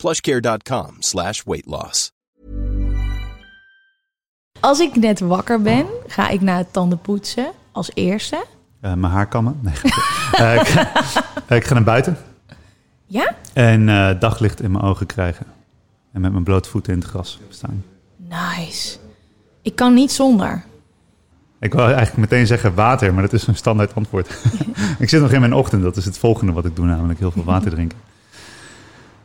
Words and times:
plushcare.com 0.00 0.96
slash 0.98 1.42
weight 1.44 1.66
loss. 1.66 2.10
Als 4.60 4.80
ik 4.80 4.96
net 4.96 5.20
wakker 5.20 5.62
ben, 5.62 5.86
ga 6.06 6.28
ik 6.28 6.40
naar 6.40 6.56
het 6.56 6.72
tandenpoetsen 6.72 7.50
als 7.72 7.90
eerste. 7.94 8.44
Eh, 8.80 8.92
mijn 8.94 9.12
haar 9.12 9.26
kammen. 9.28 9.58
Nee, 9.62 9.74
Eh, 10.32 10.54
ik, 10.54 10.66
ga- 10.68 10.92
ik 11.56 11.64
ga 11.64 11.74
naar 11.74 11.82
buiten 11.84 12.16
Ja? 13.06 13.34
en 13.52 13.88
eh, 13.88 14.20
daglicht 14.20 14.60
in 14.62 14.70
mijn 14.70 14.84
ogen 14.84 15.06
krijgen. 15.06 15.46
En 16.12 16.20
met 16.20 16.32
mijn 16.32 16.44
blote 16.44 16.68
voeten 16.68 16.92
in 16.92 16.98
het 16.98 17.08
gras 17.08 17.38
staan. 17.48 17.84
Nice. 18.16 18.98
Ik 19.62 19.76
kan 19.76 19.94
niet 19.94 20.12
zonder. 20.12 20.64
Ik 21.60 21.72
wil 21.72 21.84
eigenlijk 21.84 22.16
meteen 22.16 22.46
zeggen 22.46 22.74
water, 22.74 23.12
maar 23.14 23.22
dat 23.22 23.32
is 23.32 23.46
een 23.46 23.56
standaard 23.56 23.94
antwoord. 23.94 24.28
ik 24.98 25.08
zit 25.08 25.20
nog 25.20 25.32
in 25.32 25.40
mijn 25.40 25.54
ochtend, 25.54 25.82
dat 25.82 25.96
is 25.96 26.04
het 26.04 26.18
volgende 26.18 26.52
wat 26.52 26.64
ik 26.64 26.76
doe, 26.76 26.86
namelijk 26.86 27.18
heel 27.18 27.30
veel 27.30 27.44
water 27.44 27.70
drinken. 27.76 27.98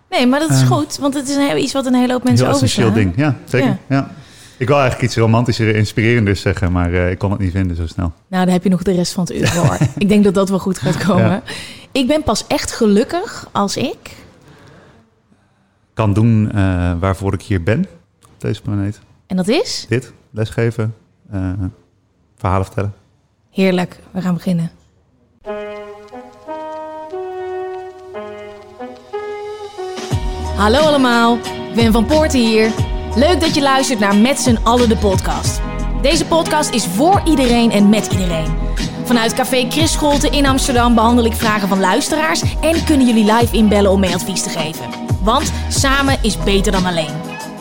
Nee, 0.10 0.28
maar 0.28 0.40
dat 0.40 0.50
is 0.50 0.62
Eh, 0.62 0.68
goed, 0.68 0.98
want 0.98 1.14
het 1.14 1.30
is 1.30 1.36
een, 1.36 1.58
iets 1.58 1.74
wat 1.74 1.86
een 1.86 1.94
hele 1.94 2.14
hoop 2.14 2.24
mensen 2.24 2.46
heel 2.46 2.56
essentieel 2.56 2.88
overslaan. 2.88 3.14
ding, 3.14 3.26
ja, 3.26 3.38
zeker. 3.50 3.68
Ja. 3.68 3.78
Ja. 3.88 4.12
Ik 4.58 4.68
wil 4.68 4.80
eigenlijk 4.80 5.08
iets 5.08 5.18
romantischer, 5.18 5.76
inspirerenders 5.76 6.42
zeggen, 6.42 6.72
maar 6.72 6.94
eh, 6.94 7.12
ik 7.12 7.18
kon 7.18 7.32
het 7.32 7.40
niet 7.40 7.52
vinden 7.52 7.76
zo 7.76 7.88
snel. 7.88 8.12
Nou, 8.28 8.46
dan 8.46 8.54
heb 8.54 8.64
je 8.64 8.70
nog 8.70 8.84
de 8.84 8.92
rest 8.92 9.14
van 9.14 9.24
het 9.24 9.34
uur 9.36 9.48
voor. 9.48 9.78
ik 9.98 10.10
denk 10.10 10.24
dat 10.24 10.34
dat 10.34 10.50
wel 10.50 10.60
goed 10.60 10.78
gaat 10.80 10.98
komen. 11.06 11.30
Ja. 11.30 11.44
Ik 11.92 12.08
ben 12.08 12.24
pas 12.24 12.48
echt 12.48 12.72
gelukkig 12.72 13.50
als 13.52 13.78
ik... 13.78 13.98
Kan 15.94 16.14
doen 16.14 16.52
eh, 16.52 16.94
waarvoor 17.00 17.34
ik 17.34 17.42
hier 17.42 17.64
ben 17.64 17.86
op 18.24 18.30
deze 18.42 18.62
planeet. 18.62 19.00
En 19.28 19.36
dat 19.36 19.48
is? 19.48 19.86
Dit, 19.90 20.14
lesgeven, 20.32 20.96
eh, 21.32 21.52
verhalen 22.36 22.66
vertellen. 22.66 22.94
Heerlijk, 23.52 24.00
we 24.12 24.22
gaan 24.22 24.34
beginnen. 24.34 24.72
Hallo 30.56 30.80
allemaal, 30.80 31.38
ben 31.74 31.92
Van 31.92 32.06
Poorten 32.06 32.40
hier. 32.40 32.72
Leuk 33.16 33.42
dat 33.42 33.56
je 33.56 33.62
luistert 33.62 34.00
naar 34.00 34.16
Met 34.16 34.40
z'n 34.40 34.58
allen 34.64 34.90
de 34.90 34.98
podcast. 34.98 35.62
Deze 36.02 36.26
podcast 36.26 36.74
is 36.74 36.86
voor 36.86 37.22
iedereen 37.26 37.72
en 37.72 37.90
met 37.90 38.12
iedereen. 38.12 38.54
Vanuit 39.04 39.34
Café 39.34 39.66
Chris 39.70 39.92
Scholte 39.92 40.30
in 40.30 40.46
Amsterdam 40.46 40.96
behandel 40.96 41.26
ik 41.26 41.34
vragen 41.34 41.68
van 41.68 41.80
luisteraars... 41.80 42.42
en 42.62 42.84
kunnen 42.84 43.08
jullie 43.08 43.34
live 43.34 43.56
inbellen 43.56 43.92
om 43.92 44.00
mee 44.00 44.14
advies 44.14 44.44
te 44.44 44.50
geven. 44.50 44.90
Want 45.22 45.52
samen 45.70 46.18
is 46.22 46.44
beter 46.44 46.72
dan 46.72 46.86
alleen. 46.86 47.14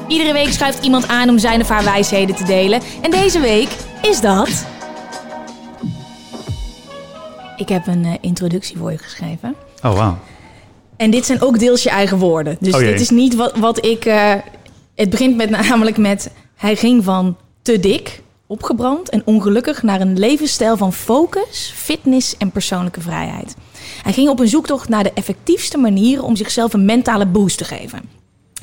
Iedere 0.09 0.33
week 0.33 0.53
schuift 0.53 0.85
iemand 0.85 1.09
aan 1.09 1.29
om 1.29 1.39
zijn 1.39 1.61
of 1.61 1.69
haar 1.69 1.85
wijsheden 1.85 2.35
te 2.37 2.45
delen. 2.45 2.81
En 3.03 3.11
deze 3.11 3.41
week 3.41 3.69
is 4.03 4.21
dat... 4.21 4.67
Ik 7.57 7.69
heb 7.69 7.87
een 7.87 8.05
eh, 8.05 8.13
introductie 8.21 8.77
voor 8.77 8.91
je 8.91 8.99
geschreven. 8.99 9.55
Oh, 9.83 9.95
wauw. 9.95 10.19
En 10.97 11.11
dit 11.11 11.27
zijn 11.27 11.41
ook 11.41 11.59
deels 11.59 11.83
je 11.83 11.91
eigen 11.91 12.19
woorden. 12.19 12.57
Dus 12.61 12.75
Oh 12.75 12.81
dit 12.81 13.01
is 13.01 13.11
niet 13.11 13.35
wat, 13.35 13.57
wat 13.57 13.85
ik. 13.87 14.05
eh, 14.05 14.35
het 14.95 15.11
begint 15.11 15.37
met, 15.37 15.51
namelijk 15.51 15.97
met. 15.97 16.31
Hij 16.57 16.77
ging 16.77 17.05
van 17.05 17.37
te 17.63 17.81
dik, 17.81 18.23
opgebrand 18.47 19.09
en 19.11 19.23
ongelukkig 19.25 19.83
naar 19.83 20.01
een 20.01 20.19
levensstijl 20.19 20.77
van 20.77 20.93
focus, 20.93 21.73
fitness 21.77 22.37
en 22.37 22.51
persoonlijke 22.51 23.01
vrijheid. 23.01 23.55
Hij 24.03 24.13
ging 24.13 24.29
op 24.29 24.41
een 24.41 24.49
zoektocht 24.49 24.89
naar 24.89 25.03
de 25.03 25.13
effectiefste 25.15 25.79
manieren 25.79 26.25
om 26.25 26.37
zichzelf 26.37 26.73
een 26.73 26.85
mentale 26.85 27.27
boost 27.27 27.59
te 27.59 27.65
geven. 27.65 28.01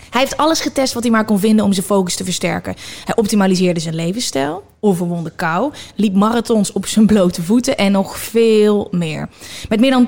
Hij 0.09 0.21
heeft 0.21 0.37
alles 0.37 0.61
getest 0.61 0.93
wat 0.93 1.03
hij 1.03 1.11
maar 1.11 1.25
kon 1.25 1.39
vinden 1.39 1.65
om 1.65 1.73
zijn 1.73 1.85
focus 1.85 2.15
te 2.15 2.23
versterken. 2.23 2.75
Hij 3.05 3.15
optimaliseerde 3.15 3.79
zijn 3.79 3.95
levensstijl, 3.95 4.63
overwon 4.81 5.29
kou, 5.35 5.71
liep 5.95 6.15
marathons 6.15 6.71
op 6.71 6.85
zijn 6.85 7.05
blote 7.05 7.41
voeten 7.41 7.77
en 7.77 7.91
nog 7.91 8.17
veel 8.17 8.87
meer. 8.91 9.29
Met 9.69 9.79
meer 9.79 9.91
dan 9.91 10.07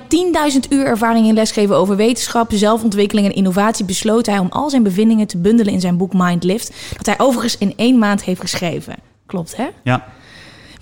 10.000 0.53 0.69
uur 0.69 0.85
ervaring 0.85 1.28
in 1.28 1.34
lesgeven 1.34 1.75
over 1.75 1.95
wetenschap, 1.95 2.51
zelfontwikkeling 2.53 3.28
en 3.28 3.35
innovatie 3.35 3.85
besloot 3.85 4.25
hij 4.25 4.39
om 4.39 4.50
al 4.50 4.69
zijn 4.69 4.84
bevindingen 4.84 5.28
te 5.28 5.38
bundelen 5.38 5.73
in 5.73 5.81
zijn 5.81 5.97
boek 5.97 6.13
Mind 6.13 6.44
Lift, 6.44 6.73
dat 6.97 7.06
hij 7.06 7.19
overigens 7.19 7.57
in 7.57 7.73
één 7.75 7.97
maand 7.97 8.23
heeft 8.23 8.41
geschreven. 8.41 8.95
Klopt, 9.25 9.56
hè? 9.56 9.67
Ja, 9.84 10.06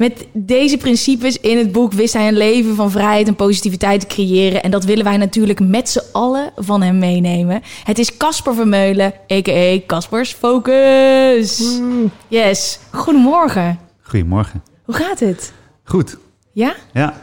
Met 0.02 0.26
deze 0.34 0.78
principes 0.78 1.38
in 1.38 1.58
het 1.58 1.72
boek 1.72 1.94
wist 1.94 2.14
hij 2.14 2.28
een 2.28 2.38
leven 2.38 2.76
van 2.76 2.92
vrijheid 2.92 3.28
en 3.28 3.36
positiviteit 3.36 4.00
te 4.00 4.08
creëren. 4.08 4.64
En 4.64 4.72
dat 4.72 4.84
willen 4.84 5.04
wij 5.04 5.18
natuurlijk 5.18 5.60
met 5.60 5.90
z'n 5.90 6.02
allen 6.12 6.52
van 6.56 6.82
hem 6.82 6.98
meenemen. 6.98 7.62
Het 7.84 8.00
is 8.00 8.18
Casper 8.18 8.56
Vermeulen, 8.56 9.14
a.k.a. 9.32 9.80
Caspers 9.86 10.34
Focus. 10.34 11.80
Yes, 12.28 12.80
goedemorgen. 12.92 13.80
goedemorgen. 14.02 14.64
Hoe 14.86 14.96
gaat 14.96 15.20
het? 15.20 15.54
Goed. 15.84 16.18
Ja? 16.52 16.76
Ja. 16.94 17.14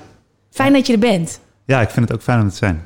Fijn 0.50 0.72
dat 0.72 0.87
je 0.87 0.93
er 0.93 0.99
bent. 0.99 1.41
ja, 1.65 1.81
ik 1.81 1.91
vind 1.91 2.09
het 2.09 2.19
ook 2.19 2.25
fijn 2.25 2.41
om 2.41 2.49
te 2.49 2.56
zijn. 2.56 2.83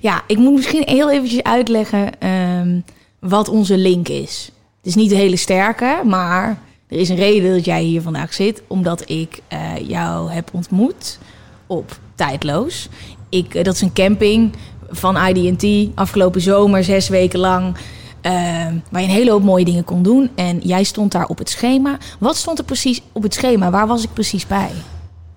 Ja, 0.00 0.22
ik 0.26 0.36
moet 0.36 0.54
misschien 0.54 0.82
heel 0.86 1.10
eventjes 1.10 1.42
uitleggen 1.42 2.20
ehm, 2.20 2.80
wat 3.20 3.48
onze 3.48 3.76
link 3.76 4.08
is. 4.08 4.50
Het 4.76 4.86
is 4.86 4.94
niet 4.94 5.10
de 5.10 5.16
hele 5.16 5.36
sterke, 5.36 6.00
maar 6.04 6.58
er 6.92 6.98
is 6.98 7.08
een 7.08 7.16
reden 7.16 7.52
dat 7.54 7.64
jij 7.64 7.82
hier 7.82 8.02
vandaag 8.02 8.34
zit. 8.34 8.62
Omdat 8.66 9.10
ik 9.10 9.40
eh, 9.48 9.60
jou 9.88 10.30
heb 10.32 10.48
ontmoet 10.52 11.18
op 11.66 11.98
Tijdloos. 12.14 12.88
Ik, 13.28 13.54
eh, 13.54 13.64
dat 13.64 13.74
is 13.74 13.80
een 13.80 13.92
camping 13.92 14.52
van 14.90 15.16
ID&T. 15.28 15.90
Afgelopen 15.94 16.40
zomer, 16.40 16.84
zes 16.84 17.08
weken 17.08 17.38
lang. 17.38 17.76
ehm, 18.20 18.74
waar 18.90 19.00
je 19.00 19.08
een 19.08 19.14
hele 19.14 19.30
hoop 19.30 19.42
mooie 19.42 19.64
dingen 19.64 19.84
kon 19.84 20.02
doen. 20.02 20.30
En 20.34 20.58
jij 20.58 20.82
stond 20.84 21.12
daar 21.12 21.26
op 21.26 21.38
het 21.38 21.48
schema. 21.50 21.98
Wat 22.18 22.36
stond 22.36 22.58
er 22.58 22.64
precies 22.64 23.02
op 23.12 23.22
het 23.22 23.34
schema? 23.34 23.70
Waar 23.70 23.86
was 23.86 24.02
ik 24.02 24.12
precies 24.12 24.46
bij? 24.46 24.70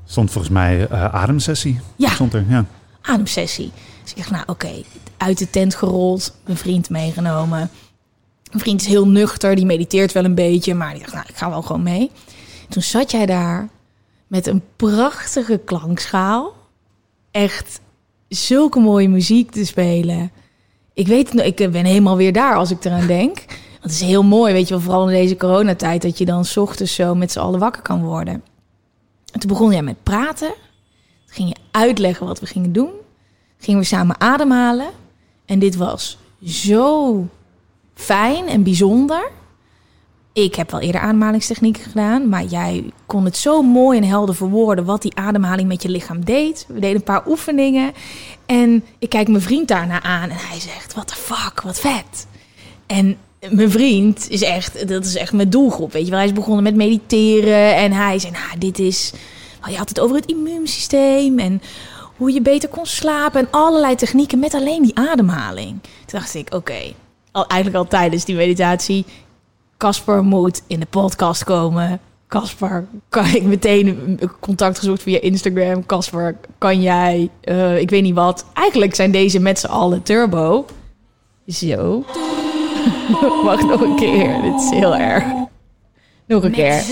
Stond 0.06 0.32
volgens 0.32 0.54
mij 0.54 0.88
eh, 0.88 1.14
ademsessie. 1.14 1.80
Ja. 1.96 2.10
Stond 2.10 2.34
er, 2.34 2.46
ja. 2.50 2.66
ademsessie. 3.02 3.72
Dus 4.02 4.12
ik 4.12 4.18
dacht, 4.18 4.32
nou 4.32 4.44
oké, 4.48 4.72
uit 5.18 5.38
de 5.38 5.50
tent 5.50 5.76
gerold, 5.76 6.34
mijn 6.46 6.58
vriend 6.58 6.90
meegenomen. 6.90 7.70
Mijn 8.56 8.68
vriend 8.68 8.82
is 8.82 8.88
heel 8.88 9.08
nuchter, 9.08 9.56
die 9.56 9.66
mediteert 9.66 10.12
wel 10.12 10.24
een 10.24 10.36
beetje, 10.36 10.74
maar 10.74 10.92
die 10.92 11.00
dacht, 11.00 11.14
nou, 11.14 11.26
ik 11.30 11.36
ga 11.36 11.50
wel 11.50 11.62
gewoon 11.62 11.84
mee. 11.84 12.12
Toen 12.70 12.82
zat 12.82 13.12
jij 13.12 13.26
daar 13.26 13.70
met 14.28 14.48
een 14.48 14.64
prachtige 14.76 15.58
klankschaal. 15.66 16.54
Echt 17.32 17.80
zulke 18.28 18.80
mooie 18.80 19.10
muziek 19.10 19.52
te 19.52 19.66
spelen. 19.66 20.32
Ik 20.94 21.08
weet 21.08 21.40
ik 21.40 21.56
ben 21.56 21.86
helemaal 21.86 22.18
weer 22.18 22.34
daar 22.34 22.56
als 22.56 22.72
ik 22.72 22.86
eraan 22.86 23.08
denk. 23.08 23.46
Het 23.82 23.92
is 23.92 24.02
heel 24.02 24.24
mooi, 24.24 24.54
weet 24.54 24.68
je 24.68 24.74
wel, 24.74 24.84
vooral 24.84 25.10
in 25.10 25.16
deze 25.16 25.38
coronatijd, 25.38 26.02
dat 26.02 26.18
je 26.18 26.26
dan 26.26 26.46
's 26.46 26.58
ochtends 26.58 26.96
zo 26.96 27.16
met 27.16 27.32
z'n 27.32 27.40
allen 27.40 27.60
wakker 27.60 27.82
kan 27.82 28.04
worden. 28.04 28.44
En 29.32 29.40
toen 29.40 29.50
begon 29.50 29.72
jij 29.72 29.84
met 29.84 30.04
praten. 30.04 30.54
Toen 31.26 31.36
ging 31.36 31.50
je 31.50 31.56
uitleggen 31.72 32.28
wat 32.28 32.40
we 32.40 32.46
gingen 32.46 32.74
doen. 32.74 32.92
Gingen 33.58 33.80
we 33.80 33.86
samen 33.86 34.20
ademhalen. 34.20 34.90
En 35.46 35.60
dit 35.60 35.76
was 35.76 36.18
zo 36.44 37.28
fijn 37.95 38.47
en 38.47 38.63
bijzonder. 38.63 39.31
Ik 40.33 40.56
heb 40.56 40.72
wel 40.72 40.79
eerder 40.79 41.01
ademhalingstechnieken 41.01 41.83
gedaan, 41.83 42.29
maar 42.29 42.44
jij 42.44 42.91
kon 43.06 43.25
het 43.25 43.38
zo 43.38 43.61
mooi 43.61 43.97
en 43.97 44.03
helder 44.03 44.35
verwoorden 44.35 44.85
wat 44.85 45.01
die 45.01 45.16
ademhaling 45.16 45.67
met 45.67 45.81
je 45.81 45.89
lichaam 45.89 46.25
deed. 46.25 46.66
We 46.67 46.79
deden 46.79 46.95
een 46.95 47.03
paar 47.03 47.28
oefeningen 47.28 47.94
en 48.45 48.83
ik 49.00 49.09
kijk 49.09 49.28
mijn 49.28 49.41
vriend 49.41 49.67
daarna 49.67 50.01
aan 50.01 50.29
en 50.29 50.38
hij 50.38 50.59
zegt: 50.59 50.94
What 50.94 51.07
the 51.07 51.16
fuck, 51.16 51.61
wat 51.61 51.79
vet. 51.79 52.28
En 52.85 53.17
mijn 53.50 53.72
vriend 53.72 54.29
is 54.29 54.41
echt, 54.41 54.88
dat 54.88 55.06
is 55.06 55.16
echt 55.16 55.33
mijn 55.33 55.50
doelgroep, 55.50 55.91
weet 55.91 56.03
je 56.03 56.09
wel. 56.09 56.19
Hij 56.19 56.27
is 56.27 56.33
begonnen 56.33 56.63
met 56.63 56.75
mediteren 56.75 57.75
en 57.75 57.91
hij 57.91 58.19
zei: 58.19 58.31
Nou, 58.31 58.57
dit 58.57 58.80
is, 58.80 59.13
nou, 59.59 59.71
je 59.71 59.77
had 59.77 59.89
het 59.89 60.00
over 60.00 60.15
het 60.15 60.25
immuunsysteem 60.25 61.39
en 61.39 61.62
hoe 62.18 62.33
je 62.33 62.41
beter 62.41 62.69
kon 62.69 62.86
slapen 62.86 63.39
en 63.39 63.48
allerlei 63.51 63.95
technieken 63.95 64.39
met 64.39 64.53
alleen 64.53 64.83
die 64.83 64.98
ademhaling. 64.98 65.81
Toen 65.81 66.19
dacht 66.19 66.36
ik: 66.36 66.53
Oké, 66.53 66.94
al, 67.36 67.48
eigenlijk 67.48 67.84
al 67.84 67.90
tijdens 67.90 68.26
die 68.26 68.36
meditatie. 68.36 69.06
Casper 69.78 70.24
moet 70.24 70.62
in 70.68 70.80
de 70.80 70.86
podcast 70.86 71.44
komen. 71.44 72.00
Casper, 72.28 72.88
kan 73.10 73.26
ik 73.26 73.44
meteen 73.44 74.20
contact 74.40 74.80
gezocht 74.80 75.02
via 75.02 75.22
Instagram. 75.22 75.86
Casper, 75.86 76.38
kan 76.58 76.82
jij, 76.82 77.30
eh, 77.42 77.80
ik 77.80 77.90
weet 77.90 78.02
niet 78.02 78.16
wat. 78.16 78.46
Eigenlijk 78.54 78.96
zijn 78.96 79.12
deze 79.12 79.40
met 79.40 79.60
z'n 79.60 79.68
allen 79.68 80.04
turbo. 80.04 80.66
Zo. 81.48 82.04
Wacht 83.44 83.68
nog 83.68 83.82
een 83.82 83.96
keer. 83.96 84.42
Dit 84.42 84.62
is 84.62 84.70
heel 84.70 84.96
erg. 84.96 85.24
Nog 86.28 86.44
een 86.44 86.52
keer. 86.52 86.84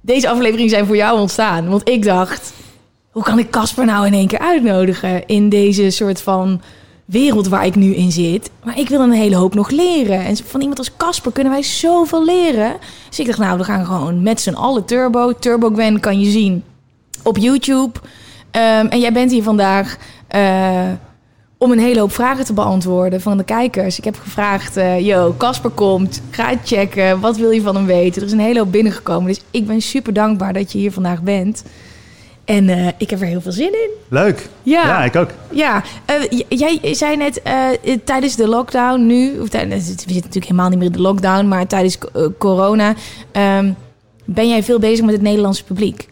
Deze 0.00 0.28
afleveringen 0.28 0.70
zijn 0.70 0.86
voor 0.86 0.96
jou 0.96 1.18
ontstaan. 1.18 1.68
Want 1.68 1.88
ik 1.88 2.04
dacht, 2.04 2.52
hoe 3.10 3.22
kan 3.22 3.38
ik 3.38 3.50
Casper 3.50 3.84
nou 3.84 4.06
in 4.06 4.12
één 4.12 4.26
keer 4.26 4.38
uitnodigen 4.38 5.26
in 5.26 5.48
deze 5.48 5.90
soort 5.90 6.22
van 6.22 6.60
wereld 7.04 7.48
waar 7.48 7.66
ik 7.66 7.74
nu 7.74 7.94
in 7.94 8.12
zit. 8.12 8.50
Maar 8.64 8.78
ik 8.78 8.88
wil 8.88 9.00
een 9.00 9.12
hele 9.12 9.36
hoop 9.36 9.54
nog 9.54 9.70
leren. 9.70 10.24
En 10.24 10.36
van 10.36 10.60
iemand 10.60 10.78
als 10.78 10.96
Casper 10.96 11.32
kunnen 11.32 11.52
wij 11.52 11.62
zoveel 11.62 12.24
leren. 12.24 12.76
Dus 13.08 13.20
ik 13.20 13.26
dacht, 13.26 13.38
nou, 13.38 13.58
we 13.58 13.64
gaan 13.64 13.86
gewoon 13.86 14.22
met 14.22 14.40
z'n 14.40 14.54
allen 14.54 14.84
turbo. 14.84 15.32
Turbo 15.38 15.70
Gwen 15.70 16.00
kan 16.00 16.20
je 16.20 16.30
zien 16.30 16.64
op 17.22 17.36
YouTube. 17.36 17.98
Ehm, 18.50 18.86
en 18.86 19.00
jij 19.00 19.12
bent 19.12 19.30
hier 19.30 19.42
vandaag 19.42 19.96
eh, 20.28 20.88
om 21.58 21.72
een 21.72 21.78
hele 21.78 22.00
hoop 22.00 22.12
vragen 22.12 22.44
te 22.44 22.52
beantwoorden 22.52 23.20
van 23.20 23.36
de 23.36 23.44
kijkers. 23.44 23.98
Ik 23.98 24.04
heb 24.04 24.16
gevraagd, 24.22 24.76
eh 24.76 25.06
yo, 25.06 25.34
Casper 25.38 25.70
komt, 25.70 26.22
ga 26.30 26.54
checken. 26.64 27.20
Wat 27.20 27.36
wil 27.36 27.50
je 27.50 27.60
van 27.60 27.74
hem 27.74 27.86
weten? 27.86 28.20
Er 28.20 28.26
is 28.26 28.32
een 28.32 28.40
hele 28.40 28.58
hoop 28.58 28.72
binnengekomen. 28.72 29.26
Dus 29.26 29.40
ik 29.50 29.66
ben 29.66 29.82
super 29.82 30.12
dankbaar 30.12 30.52
dat 30.52 30.72
je 30.72 30.78
hier 30.78 30.92
vandaag 30.92 31.22
bent. 31.22 31.64
En 32.50 32.68
eh, 32.68 32.88
ik 32.98 33.10
heb 33.10 33.20
er 33.20 33.26
heel 33.26 33.40
veel 33.40 33.52
zin 33.52 33.72
in. 33.72 33.90
Leuk. 34.08 34.48
Ja. 34.62 34.86
ja 34.86 35.04
ik 35.04 35.16
ook. 35.16 35.30
Ja, 35.50 35.82
eh, 36.04 36.42
jij 36.48 36.94
zei 36.94 37.16
net 37.16 37.42
eh, 37.42 37.68
tijdens 38.04 38.36
de 38.36 38.48
lockdown 38.48 39.06
nu, 39.06 39.38
of 39.40 39.48
tijdens, 39.48 39.88
we 39.88 39.90
zitten 39.90 40.14
natuurlijk 40.14 40.44
helemaal 40.44 40.68
niet 40.68 40.78
meer 40.78 40.86
in 40.86 40.92
de 40.92 41.00
lockdown, 41.00 41.48
maar 41.48 41.66
tijdens 41.66 41.98
corona, 42.38 42.94
ehm, 43.32 43.72
ben 44.24 44.48
jij 44.48 44.62
veel 44.62 44.78
bezig 44.78 45.04
met 45.04 45.14
het 45.14 45.22
Nederlandse 45.22 45.64
publiek? 45.64 46.08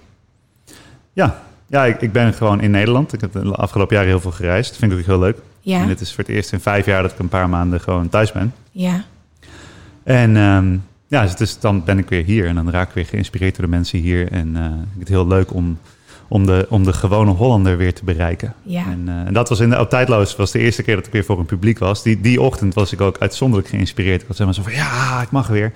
Ja, 1.13 1.43
ja 1.67 1.85
ik, 1.85 2.01
ik 2.01 2.13
ben 2.13 2.35
gewoon 2.35 2.61
in 2.61 2.71
Nederland. 2.71 3.13
Ik 3.13 3.21
heb 3.21 3.33
de 3.33 3.53
afgelopen 3.53 3.97
jaren 3.97 4.11
heel 4.11 4.21
veel 4.21 4.31
gereisd. 4.31 4.71
Dat 4.71 4.79
vind 4.79 4.93
ik 4.93 4.99
ook 4.99 5.07
heel 5.07 5.19
leuk. 5.19 5.39
Ja, 5.61 5.81
En 5.81 5.87
dit 5.87 6.01
is 6.01 6.15
voor 6.15 6.25
het 6.25 6.33
eerst 6.33 6.53
in 6.53 6.61
vijf 6.61 6.87
jaar 6.87 7.03
dat 7.03 7.13
ik 7.13 7.19
een 7.19 7.29
paar 7.29 7.49
maanden 7.49 7.81
gewoon 7.81 8.09
thuis 8.09 8.33
ben. 8.33 8.55
ja, 8.71 9.05
En 10.05 10.37
ehm, 10.37 10.77
ja, 11.07 11.35
dus 11.37 11.61
dan 11.61 11.85
ben 11.85 11.99
ik 11.99 12.09
weer 12.09 12.25
hier 12.25 12.47
en 12.47 12.55
dan 12.55 12.71
raak 12.71 12.89
ik 12.89 12.95
weer 12.95 13.07
geïnspireerd 13.07 13.57
door 13.57 13.65
de 13.65 13.71
mensen 13.71 13.99
hier. 13.99 14.33
En 14.33 14.49
ik 14.57 14.89
vind 14.91 14.99
het 14.99 15.09
heel 15.09 15.27
leuk 15.27 15.55
om, 15.55 15.79
om, 16.29 16.47
de, 16.47 16.67
om 16.71 16.85
de 16.85 16.93
gewone 16.93 17.31
Hollander 17.31 17.77
weer 17.77 17.95
te 17.95 18.05
bereiken. 18.05 18.55
ja. 18.63 18.85
En, 18.87 19.09
eh, 19.09 19.27
en 19.27 19.33
dat 19.33 19.49
was 19.49 19.61
in 19.61 19.71
de 19.71 19.81
op 19.81 19.91
Tijdloos 19.91 20.37
was 20.37 20.51
de 20.51 20.59
eerste 20.59 20.83
keer 20.83 20.97
dat 20.97 21.07
ik 21.07 21.13
weer 21.13 21.25
voor 21.25 21.39
een 21.39 21.47
publiek 21.47 21.79
was. 21.79 22.03
Die, 22.03 22.21
die 22.21 22.41
ochtend 22.41 22.75
was 22.75 22.93
ik 22.93 23.01
ook 23.01 23.19
uitzonderlijk 23.19 23.69
geïnspireerd. 23.69 24.23
Ik 24.23 24.29
was 24.29 24.39
helemaal 24.39 24.63
zo 24.63 24.71
van, 24.71 24.79
ja, 24.79 25.23
ik 25.23 25.31
mag 25.31 25.47
weer. 25.47 25.73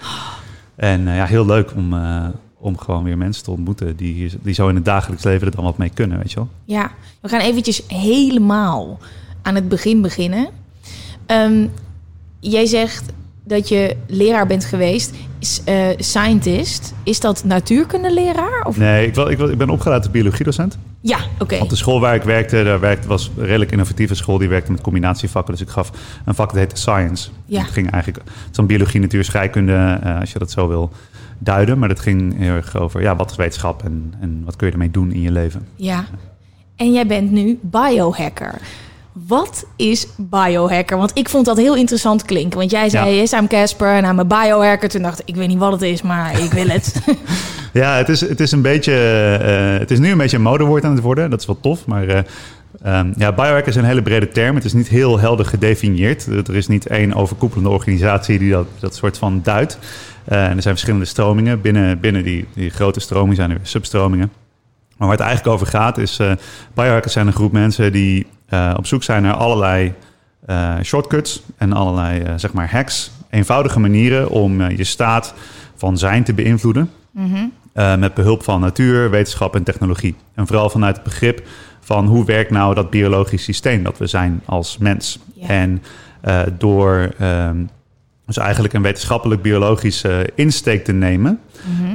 En 0.74 1.08
eh, 1.08 1.16
ja, 1.16 1.24
heel 1.24 1.46
leuk 1.46 1.74
om, 1.74 1.94
eh, 1.94 2.26
om 2.58 2.78
gewoon 2.78 3.04
weer 3.04 3.18
mensen 3.18 3.44
te 3.44 3.50
ontmoeten 3.50 3.96
die, 3.96 4.30
die 4.42 4.54
zo 4.54 4.68
in 4.68 4.74
het 4.74 4.84
dagelijks 4.84 5.24
leven 5.24 5.46
er 5.46 5.54
dan 5.54 5.64
wat 5.64 5.78
mee 5.78 5.90
kunnen, 5.90 6.18
weet 6.18 6.30
je 6.30 6.36
wel. 6.36 6.48
Ja, 6.64 6.90
we 7.20 7.28
gaan 7.28 7.40
eventjes 7.40 7.82
helemaal 7.86 8.98
aan 9.42 9.54
het 9.54 9.68
begin 9.68 10.02
beginnen. 10.02 10.48
Ehm, 11.26 11.66
jij 12.40 12.66
zegt 12.66 13.12
dat 13.44 13.68
je 13.68 13.96
leraar 14.06 14.46
bent 14.46 14.64
geweest, 14.64 15.14
is, 15.38 15.60
eh, 15.64 15.88
scientist. 15.96 16.94
Is 17.02 17.20
dat 17.20 17.44
natuurkundeleraar? 17.44 18.64
Of... 18.66 18.76
Nee, 18.76 19.06
ik, 19.06 19.16
ik, 19.16 19.38
ik 19.38 19.58
ben 19.58 19.70
opgeleid 19.70 20.02
als 20.02 20.10
biologiedocent. 20.10 20.78
Ja, 21.00 21.18
oké. 21.38 21.56
Op 21.56 21.68
de 21.68 21.76
school 21.76 22.00
waar 22.00 22.14
ik 22.14 22.22
werkte, 22.22 22.64
daar 22.64 22.80
werkte, 22.80 23.08
was 23.08 23.30
een 23.36 23.44
redelijk 23.44 23.70
innovatieve 23.70 24.14
school. 24.14 24.38
Die 24.38 24.48
werkte 24.48 24.72
met 24.72 24.80
combinatievakken. 24.80 25.52
Dus 25.52 25.62
ik 25.62 25.68
gaf 25.68 25.90
een 26.24 26.34
vak 26.34 26.48
dat 26.48 26.58
heette 26.58 26.76
Science. 26.76 27.30
Ja. 27.46 27.60
Het 27.62 27.70
ging 27.70 27.90
eigenlijk, 27.90 28.24
dan 28.50 28.66
biologie, 28.66 29.00
natuur, 29.00 29.24
scheikunde, 29.24 29.98
eh, 30.02 30.20
als 30.20 30.32
je 30.32 30.38
dat 30.38 30.50
zo 30.50 30.68
wil 30.68 30.90
duiden. 31.38 31.78
Maar 31.78 31.88
dat 31.88 32.00
ging 32.00 32.38
heel 32.38 32.54
erg 32.54 32.76
over, 32.76 33.02
ja, 33.02 33.16
wat 33.16 33.30
is 33.30 33.36
wetenschap 33.36 33.84
en, 33.84 34.14
en 34.20 34.42
wat 34.44 34.56
kun 34.56 34.66
je 34.66 34.72
ermee 34.72 34.90
doen 34.90 35.12
in 35.12 35.20
je 35.20 35.32
leven. 35.32 35.66
Ja. 35.76 36.04
En 36.76 36.92
jij 36.92 37.06
bent 37.06 37.30
nu 37.30 37.58
biohacker. 37.62 38.60
Wat 39.12 39.64
is 39.76 40.06
biohacker? 40.16 40.96
Want 40.96 41.10
ik 41.14 41.28
vond 41.28 41.46
dat 41.46 41.56
heel 41.56 41.76
interessant 41.76 42.24
klinken. 42.24 42.58
Want 42.58 42.70
jij 42.70 42.88
zei, 42.88 43.10
Ja. 43.10 43.20
yes, 43.20 43.32
I'm 43.32 43.46
Casper 43.46 43.88
en 43.88 44.04
I'm 44.04 44.18
a 44.18 44.24
biohacker. 44.24 44.88
Toen 44.88 45.02
dacht 45.02 45.20
ik, 45.20 45.28
ik 45.28 45.34
weet 45.36 45.48
niet 45.48 45.58
wat 45.58 45.72
het 45.72 45.82
is, 45.82 46.02
maar 46.02 46.40
ik 46.40 46.52
wil 46.52 46.66
het. 46.68 46.94
Ja, 47.72 47.96
het 47.96 48.08
is, 48.08 48.20
het 48.20 48.40
is 48.40 48.52
een 48.52 48.62
beetje, 48.62 48.92
eh, 49.42 49.78
het 49.78 49.90
is 49.90 49.98
nu 49.98 50.10
een 50.10 50.18
beetje 50.18 50.36
een 50.36 50.42
modewoord 50.42 50.84
aan 50.84 50.92
het 50.92 51.00
worden. 51.02 51.30
Dat 51.30 51.40
is 51.40 51.46
wel 51.46 51.58
tof, 51.60 51.86
maar... 51.86 52.06
eh, 52.08 52.18
ehm, 52.82 53.12
ja, 53.16 53.32
biohacker 53.32 53.68
is 53.68 53.76
een 53.76 53.84
hele 53.84 54.02
brede 54.02 54.28
term. 54.28 54.54
Het 54.54 54.64
is 54.64 54.72
niet 54.72 54.88
heel 54.88 55.18
helder 55.18 55.46
gedefinieerd. 55.46 56.26
Er 56.26 56.54
is 56.56 56.66
niet 56.66 56.86
één 56.86 57.14
overkoepelende 57.14 57.68
organisatie 57.68 58.38
die 58.38 58.50
dat, 58.50 58.66
dat 58.78 58.94
soort 58.94 59.18
van 59.18 59.40
duidt. 59.42 59.78
Eh, 60.24 60.44
en 60.44 60.56
er 60.56 60.62
zijn 60.62 60.74
verschillende 60.74 61.04
stromingen. 61.06 61.60
Binnen, 61.60 62.00
binnen 62.00 62.22
die, 62.24 62.46
die 62.54 62.70
grote 62.70 63.00
stromingen 63.00 63.36
zijn 63.36 63.50
er 63.50 63.58
substromingen. 63.62 64.32
Maar 64.96 65.08
waar 65.08 65.16
het 65.16 65.26
eigenlijk 65.26 65.54
over 65.54 65.66
gaat 65.66 65.98
is... 65.98 66.18
eh 66.18 66.32
biohackers 66.74 67.12
zijn 67.12 67.26
een 67.26 67.32
groep 67.32 67.52
mensen 67.52 67.92
die 67.92 68.26
eh, 68.52 68.74
op 68.76 68.86
zoek 68.86 69.02
zijn 69.02 69.22
naar 69.22 69.34
allerlei 69.34 69.94
eh, 70.46 70.74
shortcuts... 70.82 71.42
en 71.56 71.72
allerlei, 71.72 72.20
eh, 72.20 72.32
zeg 72.36 72.52
maar, 72.52 72.70
hacks. 72.70 73.10
Eenvoudige 73.30 73.80
manieren 73.80 74.30
om 74.30 74.70
je 74.70 74.84
staat 74.84 75.34
van 75.76 75.98
zijn 75.98 76.24
te 76.24 76.34
beïnvloeden... 76.34 76.90
Eh, 77.72 77.96
met 77.96 78.14
behulp 78.14 78.42
van 78.42 78.60
natuur, 78.60 79.10
wetenschap 79.10 79.54
en 79.54 79.62
technologie. 79.62 80.14
En 80.34 80.46
vooral 80.46 80.70
vanuit 80.70 80.94
het 80.94 81.04
begrip 81.04 81.46
van 81.80 82.06
hoe 82.06 82.24
werkt 82.24 82.50
nou 82.50 82.74
dat 82.74 82.90
biologisch 82.90 83.44
systeem 83.44 83.82
dat 83.82 83.98
we 83.98 84.06
zijn 84.06 84.42
als 84.44 84.78
mens. 84.78 85.18
En 85.46 85.82
door 86.58 87.12
ehm, 87.18 87.64
dus 88.26 88.36
eigenlijk 88.36 88.74
een 88.74 88.82
wetenschappelijk-biologische 88.82 90.30
insteek 90.34 90.84
te 90.84 90.92
nemen, 90.92 91.40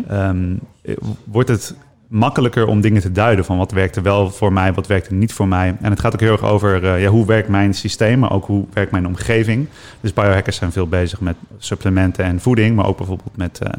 ehm, 0.07 0.55
eh, 0.81 0.95
wordt 1.23 1.49
het 1.49 1.75
makkelijker 2.07 2.67
om 2.67 2.81
dingen 2.81 3.01
te 3.01 3.11
duiden 3.11 3.45
van 3.45 3.57
wat 3.57 3.71
werkte 3.71 4.01
wel 4.01 4.31
voor 4.31 4.53
mij, 4.53 4.73
wat 4.73 4.87
werkte 4.87 5.13
niet 5.13 5.33
voor 5.33 5.47
mij. 5.47 5.75
En 5.81 5.89
het 5.89 5.99
gaat 5.99 6.13
ook 6.13 6.19
heel 6.19 6.31
erg 6.31 6.43
over 6.43 6.85
eh, 6.85 7.01
ja, 7.01 7.09
hoe 7.09 7.25
werkt 7.25 7.49
mijn 7.49 7.73
systeem, 7.73 8.19
maar 8.19 8.31
ook 8.31 8.45
hoe 8.45 8.65
werkt 8.73 8.91
mijn 8.91 9.07
omgeving. 9.07 9.67
Dus 10.01 10.13
biohackers 10.13 10.55
zijn 10.57 10.71
veel 10.71 10.87
bezig 10.87 11.21
met 11.21 11.35
supplementen 11.57 12.25
en 12.25 12.39
voeding, 12.39 12.75
maar 12.75 12.87
ook 12.87 12.97
bijvoorbeeld 12.97 13.37
met, 13.37 13.59
eh, 13.59 13.69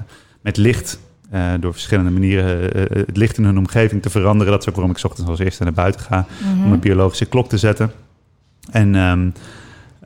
met 0.40 0.56
licht. 0.56 0.98
eh, 1.30 1.52
door 1.60 1.72
verschillende 1.72 2.10
manieren 2.10 2.60
het 3.06 3.16
licht 3.16 3.38
in 3.38 3.44
hun 3.44 3.58
omgeving 3.58 4.02
te 4.02 4.10
veranderen. 4.10 4.52
Dat 4.52 4.62
is 4.62 4.69
ook 4.69 4.75
waarom 4.75 4.92
ik 4.92 4.98
's 4.98 5.04
ochtends 5.04 5.30
als 5.30 5.38
eerste 5.38 5.64
naar 5.64 5.72
buiten 5.72 6.00
ga. 6.00 6.26
Om 6.64 6.72
een 6.72 6.80
biologische 6.80 7.25
klok 7.26 7.48
te 7.48 7.58
zetten. 7.58 7.92
En 8.70 8.94
ehm, 8.94 9.28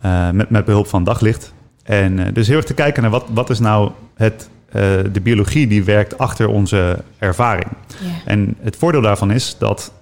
eh, 0.02 0.30
met, 0.30 0.50
met 0.50 0.64
behulp 0.64 0.86
van 0.86 1.04
daglicht. 1.04 1.54
En 1.82 2.32
dus 2.32 2.46
heel 2.46 2.56
erg 2.56 2.64
te 2.64 2.74
kijken 2.74 3.02
naar 3.02 3.10
wat, 3.10 3.24
wat 3.32 3.50
is 3.50 3.58
nou 3.58 3.90
het, 4.14 4.48
eh, 4.72 4.82
de 5.12 5.20
biologie 5.22 5.66
die 5.66 5.84
werkt 5.84 6.18
achter 6.18 6.48
onze 6.48 6.98
ervaring. 7.18 7.68
En 8.24 8.56
het 8.60 8.76
voordeel 8.76 9.00
daarvan 9.00 9.30
is 9.30 9.56
dat 9.58 9.92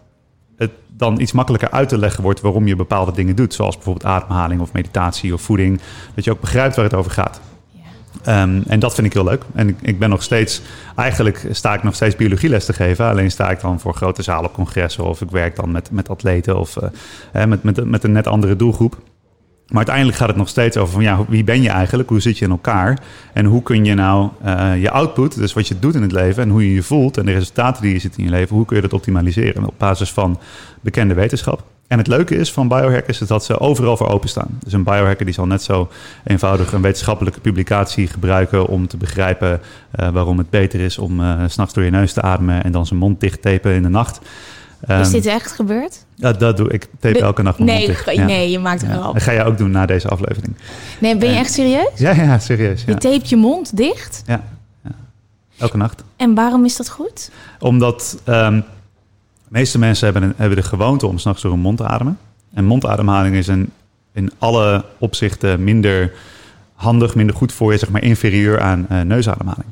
het 0.57 0.71
dan 0.97 1.21
iets 1.21 1.33
makkelijker 1.33 1.71
uit 1.71 1.89
te 1.89 1.99
leggen 1.99 2.23
wordt 2.23 2.41
waarom 2.41 2.67
je 2.67 2.77
bepaalde 2.77 3.13
dingen 3.13 3.37
doet. 3.37 3.55
Zoals 3.55 3.75
bijvoorbeeld 3.75 4.05
ademhaling 4.07 4.61
of 4.61 4.73
meditatie 4.73 5.35
of 5.35 5.41
voeding. 5.41 5.81
Dat 6.15 6.25
je 6.25 6.31
ook 6.31 6.41
begrijpt 6.41 6.77
waar 6.77 6.85
het 6.85 6.95
over 6.95 7.11
gaat. 7.11 7.41
Ehm, 8.25 8.61
en 8.67 8.81
dat 8.81 8.95
vind 8.95 9.07
ik 9.07 9.13
heel 9.13 9.25
leuk. 9.25 9.43
En 9.55 9.69
ik, 9.69 9.77
ik 9.81 9.99
ben 9.99 10.11
nog 10.11 10.23
steeds, 10.23 10.61
eigenlijk 10.97 11.47
sta 11.51 11.75
ik 11.75 11.83
nog 11.83 11.95
steeds 11.95 12.17
biologieles 12.17 12.65
te 12.65 12.73
geven. 12.73 13.07
Alleen 13.07 13.31
sta 13.31 13.51
ik 13.51 13.61
dan 13.61 13.81
voor 13.81 13.95
grote 13.95 14.23
zalen 14.23 14.45
op 14.45 14.55
congressen 14.55 15.05
of 15.05 15.21
ik 15.21 15.31
werk 15.31 15.57
dan 15.57 15.71
met, 15.71 15.91
met 15.91 16.09
atleten 16.09 16.59
of 16.59 16.77
eh, 17.33 17.45
met, 17.45 17.63
met, 17.63 17.85
met 17.85 18.05
een 18.05 18.13
net 18.13 18.27
andere 18.27 18.57
doelgroep. 18.57 18.97
Maar 19.71 19.79
uiteindelijk 19.79 20.17
gaat 20.17 20.29
het 20.29 20.37
nog 20.37 20.49
steeds 20.49 20.77
over 20.77 20.93
van 20.93 21.03
ja, 21.03 21.25
wie 21.29 21.45
ben 21.45 21.63
je 21.63 21.69
eigenlijk? 21.69 22.09
Hoe 22.09 22.21
zit 22.21 22.39
je 22.39 22.45
in 22.45 22.51
elkaar? 22.51 22.99
En 23.33 23.45
hoe 23.45 23.63
kun 23.63 23.85
je 23.85 23.95
nou 23.95 24.29
eh, 24.43 24.83
je 24.83 24.91
output, 24.91 25.37
dus 25.37 25.53
wat 25.53 25.69
je 25.69 25.79
doet 25.79 25.95
in 25.95 26.03
het 26.03 26.13
leven 26.13 26.43
en 26.43 26.49
hoe 26.49 26.67
je 26.67 26.75
je 26.75 26.83
voelt 26.83 27.17
en 27.17 27.27
de 27.27 27.33
resultaten 27.33 27.83
die 27.83 27.93
je 27.93 27.99
ziet 27.99 28.17
in 28.17 28.25
je 28.25 28.31
leven, 28.31 28.57
hoe 28.57 28.65
kun 28.65 28.77
je 28.77 28.83
dat 28.83 28.93
optimaliseren 28.93 29.67
op 29.67 29.75
basis 29.79 30.13
van 30.13 30.39
bekende 30.81 31.15
wetenschap? 31.15 31.65
En 31.91 31.99
het 31.99 32.07
leuke 32.07 32.37
is 32.37 32.53
van 32.53 32.69
biohackers 32.69 33.21
is 33.21 33.29
dat 33.29 33.45
ze 33.45 33.61
overal 33.61 33.97
voor 33.97 34.09
openstaan. 34.09 34.59
Dus 34.65 34.73
een 34.73 34.85
biohacker 34.85 35.25
die 35.25 35.35
zal 35.35 35.47
net 35.47 35.63
zo 35.63 35.89
eenvoudig 36.25 36.73
een 36.73 36.83
wetenschappelijke 36.83 37.41
publicatie 37.41 38.07
gebruiken 38.07 38.67
om 38.67 38.87
te 38.87 38.97
begrijpen 38.97 39.61
eh, 39.91 40.09
waarom 40.09 40.39
het 40.39 40.51
beter 40.51 40.81
is 40.81 40.99
om 40.99 41.21
eh, 41.21 41.45
s 41.47 41.53
s'nachts 41.53 41.75
door 41.75 41.85
je 41.85 41.91
neus 41.91 42.13
te 42.13 42.23
ademen 42.23 42.65
en 42.65 42.73
dan 42.73 42.87
zijn 42.87 42.99
mond 42.99 43.21
dicht 43.21 43.43
tapen 43.43 43.75
in 43.75 43.83
de 43.83 43.89
nacht. 43.89 44.21
Is 44.83 44.89
Ehm, 44.89 45.11
dit 45.11 45.27
echt 45.27 45.53
gebeurd? 45.53 46.05
ja, 46.15 46.33
dat 46.33 46.57
doe 46.57 46.69
ik. 46.71 46.87
Tape 47.01 47.19
elke 47.21 47.43
nacht 47.43 47.59
nee, 47.59 47.97
Ja. 48.13 48.25
nee, 48.25 48.51
je 48.51 48.59
maakt 48.59 48.83
een 48.83 48.89
Ja. 48.89 48.95
grap. 48.95 49.13
Dat 49.13 49.23
ga 49.23 49.33
je 49.33 49.45
ook 49.45 49.59
doen 49.59 49.71
na 49.71 49.87
deze 49.87 50.09
aflevering. 50.09 50.55
Nee, 51.01 51.17
ben 51.17 51.31
je 51.31 51.37
echt 51.37 51.53
serieus? 51.53 51.91
Ja, 51.97 52.11
ja, 52.15 52.39
serieus. 52.39 52.83
Je 52.87 52.95
tapet 52.95 53.29
je 53.29 53.37
mond 53.37 53.77
dicht? 53.77 54.23
Ja. 54.27 54.43
ja. 54.85 54.91
Elke 55.59 55.77
nacht. 55.77 56.03
En 56.17 56.35
waarom 56.35 56.65
is 56.65 56.77
dat 56.77 56.89
goed? 56.89 57.31
Omdat 57.59 58.19
ehm, 58.25 58.55
de 58.55 58.63
meeste 59.49 59.79
mensen 59.79 60.05
hebben, 60.05 60.23
een, 60.23 60.35
hebben 60.37 60.57
de 60.57 60.65
gewoonte 60.65 61.07
om 61.07 61.19
s'nachts 61.19 61.43
door 61.43 61.51
hun 61.53 61.61
mond 61.61 61.77
te 61.77 61.87
ademen. 61.87 62.19
En 62.55 62.65
mondademhaling 62.65 63.35
is 63.37 63.47
een, 63.47 63.71
in 64.13 64.31
alle 64.39 64.85
opzichten 64.99 65.65
minder 65.65 66.13
handig, 66.75 67.15
minder 67.15 67.37
goed 67.37 67.53
voor 67.53 67.73
je, 67.73 67.79
zeg 67.79 67.91
maar 67.91 68.03
inferieur 68.03 68.61
aan 68.61 68.87
eh, 68.89 69.01
neusademhaling. 69.01 69.67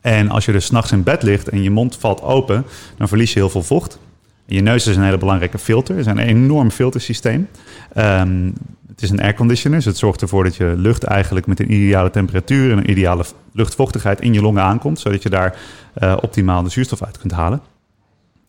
En 0.00 0.30
als 0.30 0.44
je 0.44 0.52
dus 0.52 0.64
s'nachts 0.64 0.92
in 0.92 1.02
bed 1.02 1.22
ligt 1.22 1.48
en 1.48 1.62
je 1.62 1.70
mond 1.70 1.96
valt 1.96 2.22
open, 2.22 2.64
dan 2.96 3.08
verlies 3.08 3.32
je 3.32 3.38
heel 3.38 3.50
veel 3.50 3.62
vocht. 3.62 3.98
Je 4.46 4.60
neus 4.60 4.86
is 4.86 4.96
een 4.96 5.02
hele 5.02 5.18
belangrijke 5.18 5.58
filter. 5.58 5.96
Het 5.96 6.06
is 6.06 6.12
een 6.12 6.18
enorm 6.18 6.70
filtersysteem. 6.70 7.48
Ehm, 7.92 8.50
het 8.88 9.02
is 9.02 9.10
een 9.10 9.20
airconditioner, 9.20 9.78
dus 9.78 9.86
het 9.86 9.96
zorgt 9.96 10.22
ervoor 10.22 10.44
dat 10.44 10.56
je 10.56 10.74
lucht 10.76 11.04
eigenlijk 11.04 11.46
met 11.46 11.60
een 11.60 11.72
ideale 11.72 12.10
temperatuur 12.10 12.72
en 12.72 12.78
een 12.78 12.90
ideale 12.90 13.24
luchtvochtigheid 13.52 14.20
in 14.20 14.32
je 14.32 14.42
longen 14.42 14.62
aankomt, 14.62 14.98
zodat 14.98 15.22
je 15.22 15.30
daar 15.30 15.56
eh, 15.94 16.16
optimaal 16.20 16.62
de 16.62 16.68
zuurstof 16.70 17.02
uit 17.02 17.18
kunt 17.18 17.32
halen. 17.32 17.60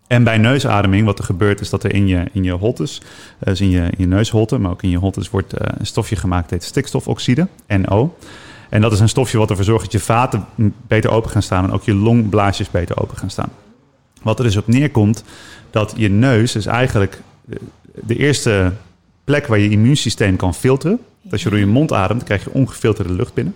En 0.08 0.24
bij 0.24 0.38
neusademing, 0.38 1.06
wat 1.06 1.20
er 1.20 1.26
gebeurt, 1.26 1.62
is 1.62 1.70
dat 1.70 1.84
er 1.84 1.94
in 1.94 2.08
je, 2.08 2.24
in 2.32 2.44
je 2.44 2.52
holtes, 2.52 3.02
eh, 3.40 3.48
dus 3.48 3.62
in 3.62 3.70
je, 3.70 3.82
in 3.82 3.96
je 3.98 4.08
neusholte, 4.08 4.58
maar 4.58 4.72
ook 4.72 4.84
in 4.84 4.90
je 4.90 4.98
holtes, 4.98 5.30
wordt 5.30 5.54
eh, 5.54 5.68
een 5.78 5.86
stofje 5.86 6.16
gemaakt, 6.16 6.50
dat 6.50 6.60
heet 6.60 6.64
stikstofoxide, 6.64 7.48
NO. 7.68 8.18
En 8.70 8.82
dat 8.82 8.92
is 8.92 9.00
een 9.00 9.10
stofje 9.10 9.38
wat 9.38 9.50
ervoor 9.50 9.66
zorgt 9.66 9.84
dat 9.84 9.92
je 9.92 10.00
vaten 10.00 10.46
beter 10.88 11.12
open 11.12 11.32
gaan 11.32 11.42
staan 11.42 11.64
en 11.64 11.72
ook 11.72 11.84
je 11.84 11.94
longblaasjes 11.94 12.72
beter 12.72 13.02
open 13.02 13.18
gaan 13.18 13.30
staan. 13.30 13.50
Wat 14.26 14.40
er 14.40 14.46
dus 14.46 14.58
op 14.58 14.68
neerkomt, 14.68 15.24
dat 15.70 15.94
je 15.98 16.10
neus 16.10 16.56
is 16.56 16.66
eigenlijk 16.66 17.22
eh, 17.50 17.56
de 18.06 18.16
eerste 18.16 18.72
plek 19.24 19.48
waar 19.48 19.60
je 19.60 19.70
immuunsysteem 19.70 20.36
kan 20.36 20.54
filteren. 20.54 21.00
Dat 21.22 21.32
als 21.32 21.44
je 21.44 21.50
door 21.50 21.60
je 21.60 21.66
mond 21.66 21.94
ademt, 21.94 22.24
krijg 22.24 22.44
je 22.44 22.54
ongefilterde 22.54 23.14
lucht 23.14 23.34
binnen. 23.34 23.56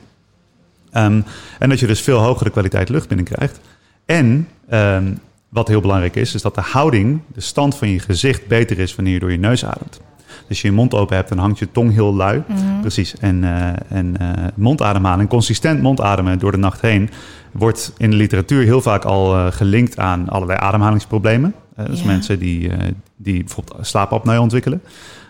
Ehm, 0.92 1.22
en 1.60 1.70
dat 1.70 1.80
je 1.80 1.88
dus 1.88 2.02
veel 2.02 2.18
hogere 2.18 2.50
kwaliteit 2.50 2.90
lucht 2.90 3.08
binnenkrijgt. 3.08 3.60
En 4.06 4.48
ehm, 4.68 5.14
wat 5.50 5.68
heel 5.68 5.82
belangrijk 5.82 6.16
is, 6.16 6.34
is 6.34 6.42
dat 6.42 6.56
de 6.56 6.62
houding, 6.62 7.22
de 7.34 7.42
stand 7.42 7.76
van 7.76 7.90
je 7.90 8.00
gezicht 8.00 8.48
beter 8.48 8.80
is 8.80 8.96
wanneer 8.96 9.14
je 9.14 9.20
door 9.20 9.32
je 9.32 9.38
neus 9.38 9.66
ademt. 9.66 10.02
Als 10.50 10.62
je 10.62 10.68
je 10.68 10.74
mond 10.74 10.94
open 10.94 11.16
hebt, 11.16 11.30
dan 11.30 11.38
hangt 11.38 11.60
je 11.60 11.72
tong 11.72 11.94
heel 11.94 12.16
lui. 12.16 12.44
Mhm. 12.48 12.80
Precies. 12.82 13.16
En, 13.18 13.44
uh, 13.44 13.68
en 13.90 14.16
uh, 14.22 14.30
mondademhaling, 14.56 15.30
consistent 15.30 15.82
mondademen 15.82 16.40
door 16.40 16.52
de 16.52 16.58
nacht 16.58 16.82
heen, 16.82 17.10
wordt 17.52 17.94
in 17.98 18.10
de 18.10 18.16
literatuur 18.16 18.64
heel 18.64 18.82
vaak 18.82 19.04
al 19.06 19.36
uh, 19.36 19.52
gelinkt 19.52 19.98
aan 19.98 20.30
allerlei 20.30 20.60
ademhalingsproblemen. 20.60 21.54
dus 21.88 22.00
Ja. 22.00 22.06
mensen 22.06 22.40
die, 22.40 22.72
die 23.16 23.44
bijvoorbeeld 23.44 23.88
slaapapneu 23.88 24.38
ontwikkelen. 24.38 24.82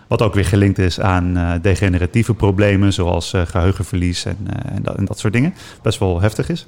Wat 0.08 0.22
ook 0.22 0.34
weer 0.34 0.44
gelinkt 0.44 0.78
is 0.78 1.00
aan 1.00 1.58
degeneratieve 1.62 2.34
problemen, 2.34 2.92
zoals 2.92 3.34
geheugenverlies 3.44 4.24
en, 4.24 4.36
en, 4.74 4.82
dat, 4.82 4.96
en, 4.96 5.04
dat, 5.04 5.18
soort 5.18 5.32
dingen. 5.32 5.54
Best 5.82 5.98
wel 5.98 6.20
heftig 6.20 6.48
is. 6.48 6.66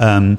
Um, 0.00 0.38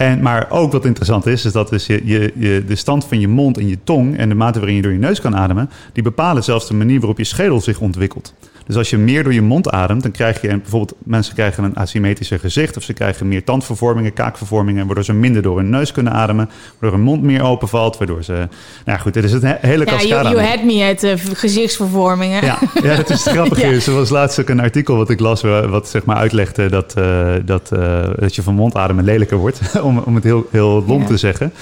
en, 0.00 0.22
maar 0.22 0.50
ook 0.50 0.72
wat 0.72 0.84
interessant 0.84 1.26
is, 1.26 1.44
is 1.44 1.52
dat 1.52 1.68
dus 1.68 1.86
je, 1.86 2.00
je, 2.04 2.32
je, 2.36 2.64
de 2.66 2.74
stand 2.74 3.04
van 3.04 3.20
je 3.20 3.28
mond 3.28 3.58
en 3.58 3.68
je 3.68 3.78
tong 3.84 4.16
en 4.16 4.28
de 4.28 4.34
mate 4.34 4.58
waarin 4.58 4.76
je 4.76 4.82
door 4.82 4.92
je 4.92 4.98
neus 4.98 5.20
kan 5.20 5.36
ademen, 5.36 5.70
die 5.92 6.02
bepalen 6.02 6.44
zelfs 6.44 6.68
de 6.68 6.74
manier 6.74 6.98
waarop 6.98 7.18
je 7.18 7.24
schedel 7.24 7.60
zich 7.60 7.80
ontwikkelt. 7.80 8.34
Dus 8.66 8.76
als 8.76 8.90
je 8.90 8.98
meer 8.98 9.22
door 9.22 9.32
je 9.34 9.42
mond 9.42 9.70
ademt, 9.70 10.02
dan 10.02 10.10
krijg 10.10 10.40
je 10.40 10.48
bijvoorbeeld 10.48 10.94
mensen 11.04 11.34
krijgen 11.34 11.64
een 11.64 11.74
asymmetrischer 11.76 12.38
gezicht 12.38 12.76
of 12.76 12.82
ze 12.82 12.92
krijgen 12.92 13.28
meer 13.28 13.44
tandvervormingen, 13.44 14.12
kaakvervormingen, 14.12 14.86
waardoor 14.86 15.04
ze 15.04 15.12
minder 15.12 15.42
door 15.42 15.56
hun 15.56 15.70
neus 15.70 15.92
kunnen 15.92 16.12
ademen, 16.12 16.50
waardoor 16.78 16.98
hun 16.98 17.08
mond 17.08 17.22
meer 17.22 17.42
openvalt, 17.42 17.98
waardoor 17.98 18.24
ze. 18.24 18.48
Nou 18.84 18.98
goed, 18.98 19.14
dit 19.14 19.24
is 19.24 19.32
het 19.32 19.42
hele 19.60 19.84
Ja, 19.84 19.90
cascade. 19.92 20.28
you, 20.28 20.34
you 20.34 20.46
had 20.46 20.62
me 20.64 20.84
at 20.90 21.02
uh, 21.02 21.12
gezichtsvervormingen. 21.32 22.44
ja, 22.44 22.58
ja, 22.82 22.96
dat 22.96 23.10
is 23.10 23.22
grappig. 23.32 23.60
Ja. 23.60 23.68
Er 23.70 23.94
was 23.94 24.08
laatst 24.10 24.40
ook 24.40 24.48
een 24.48 24.60
artikel 24.60 24.96
wat 24.96 25.10
ik 25.10 25.20
las, 25.20 25.42
wa- 25.42 25.68
wat 25.68 25.88
zeg 25.88 26.04
maar 26.04 26.16
uitlegde 26.16 26.68
dat, 26.68 26.94
eh, 26.94 27.32
dat, 27.44 27.72
eh, 27.72 28.02
dat 28.18 28.34
je 28.34 28.42
van 28.42 28.54
mondademen 28.54 29.04
lelijker 29.04 29.36
wordt, 29.36 29.60
om, 29.82 29.98
om 29.98 30.14
het 30.14 30.24
heel, 30.24 30.46
heel 30.50 30.84
lomp 30.86 31.00
Ja. 31.02 31.06
te 31.06 31.16
zeggen. 31.16 31.52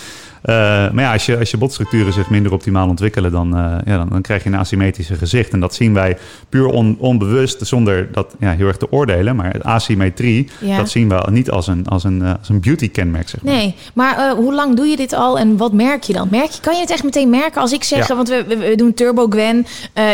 Eh, 0.43 0.55
maar 0.91 1.05
ja, 1.05 1.13
als 1.13 1.27
je, 1.27 1.39
als 1.39 1.51
je 1.51 1.57
botstructuren 1.57 2.13
zich 2.13 2.31
minder 2.31 2.53
optimaal 2.53 2.89
ontwikkelen, 2.89 3.31
dan, 3.33 3.57
eh, 3.57 3.77
ja, 3.85 3.97
dan, 3.97 4.09
dan 4.09 4.23
krijg 4.23 4.43
je 4.45 4.49
een 4.49 4.55
asymmetrische 4.59 5.15
gezicht. 5.15 5.53
En 5.53 5.61
dat 5.61 5.75
zien 5.75 5.95
wij 5.95 6.17
puur 6.49 6.67
on- 6.67 6.97
onbewust, 6.99 7.67
zonder 7.67 8.09
dat 8.13 8.35
ja, 8.39 8.53
heel 8.53 8.67
erg 8.67 8.77
te 8.77 8.93
oordelen. 8.93 9.37
Maar 9.37 9.63
asymmetrie, 9.63 10.49
Ja. 10.61 10.77
dat 10.77 10.91
zien 10.91 11.09
we 11.09 11.27
niet 11.31 11.51
als 11.51 11.67
een, 11.67 11.87
als 11.87 12.05
een, 12.05 12.23
eh, 12.23 12.33
als 12.39 12.49
een 12.49 12.61
beauty-kenmerk, 12.61 13.29
zeg 13.29 13.43
maar. 13.43 13.55
Nee, 13.55 13.75
maar 13.95 14.31
hoe 14.37 14.55
lang 14.55 14.77
doe 14.77 14.87
je 14.87 14.97
dit 14.97 15.13
al 15.13 15.39
en 15.39 15.57
wat 15.57 15.73
merk 15.73 16.03
je 16.03 16.13
dan? 16.13 16.29
Merk 16.31 16.51
je, 16.51 16.61
kan 16.61 16.75
je 16.75 16.81
het 16.81 16.91
echt 16.91 17.05
meteen 17.05 17.31
merken 17.31 17.61
als 17.61 17.73
ik 17.73 17.85
zeg, 17.85 18.09
Ja. 18.09 18.17
want 18.17 18.29
we, 18.29 18.45
we, 18.49 18.73
doen 18.77 18.95
Turbo 18.95 19.27
Gwen, 19.27 19.59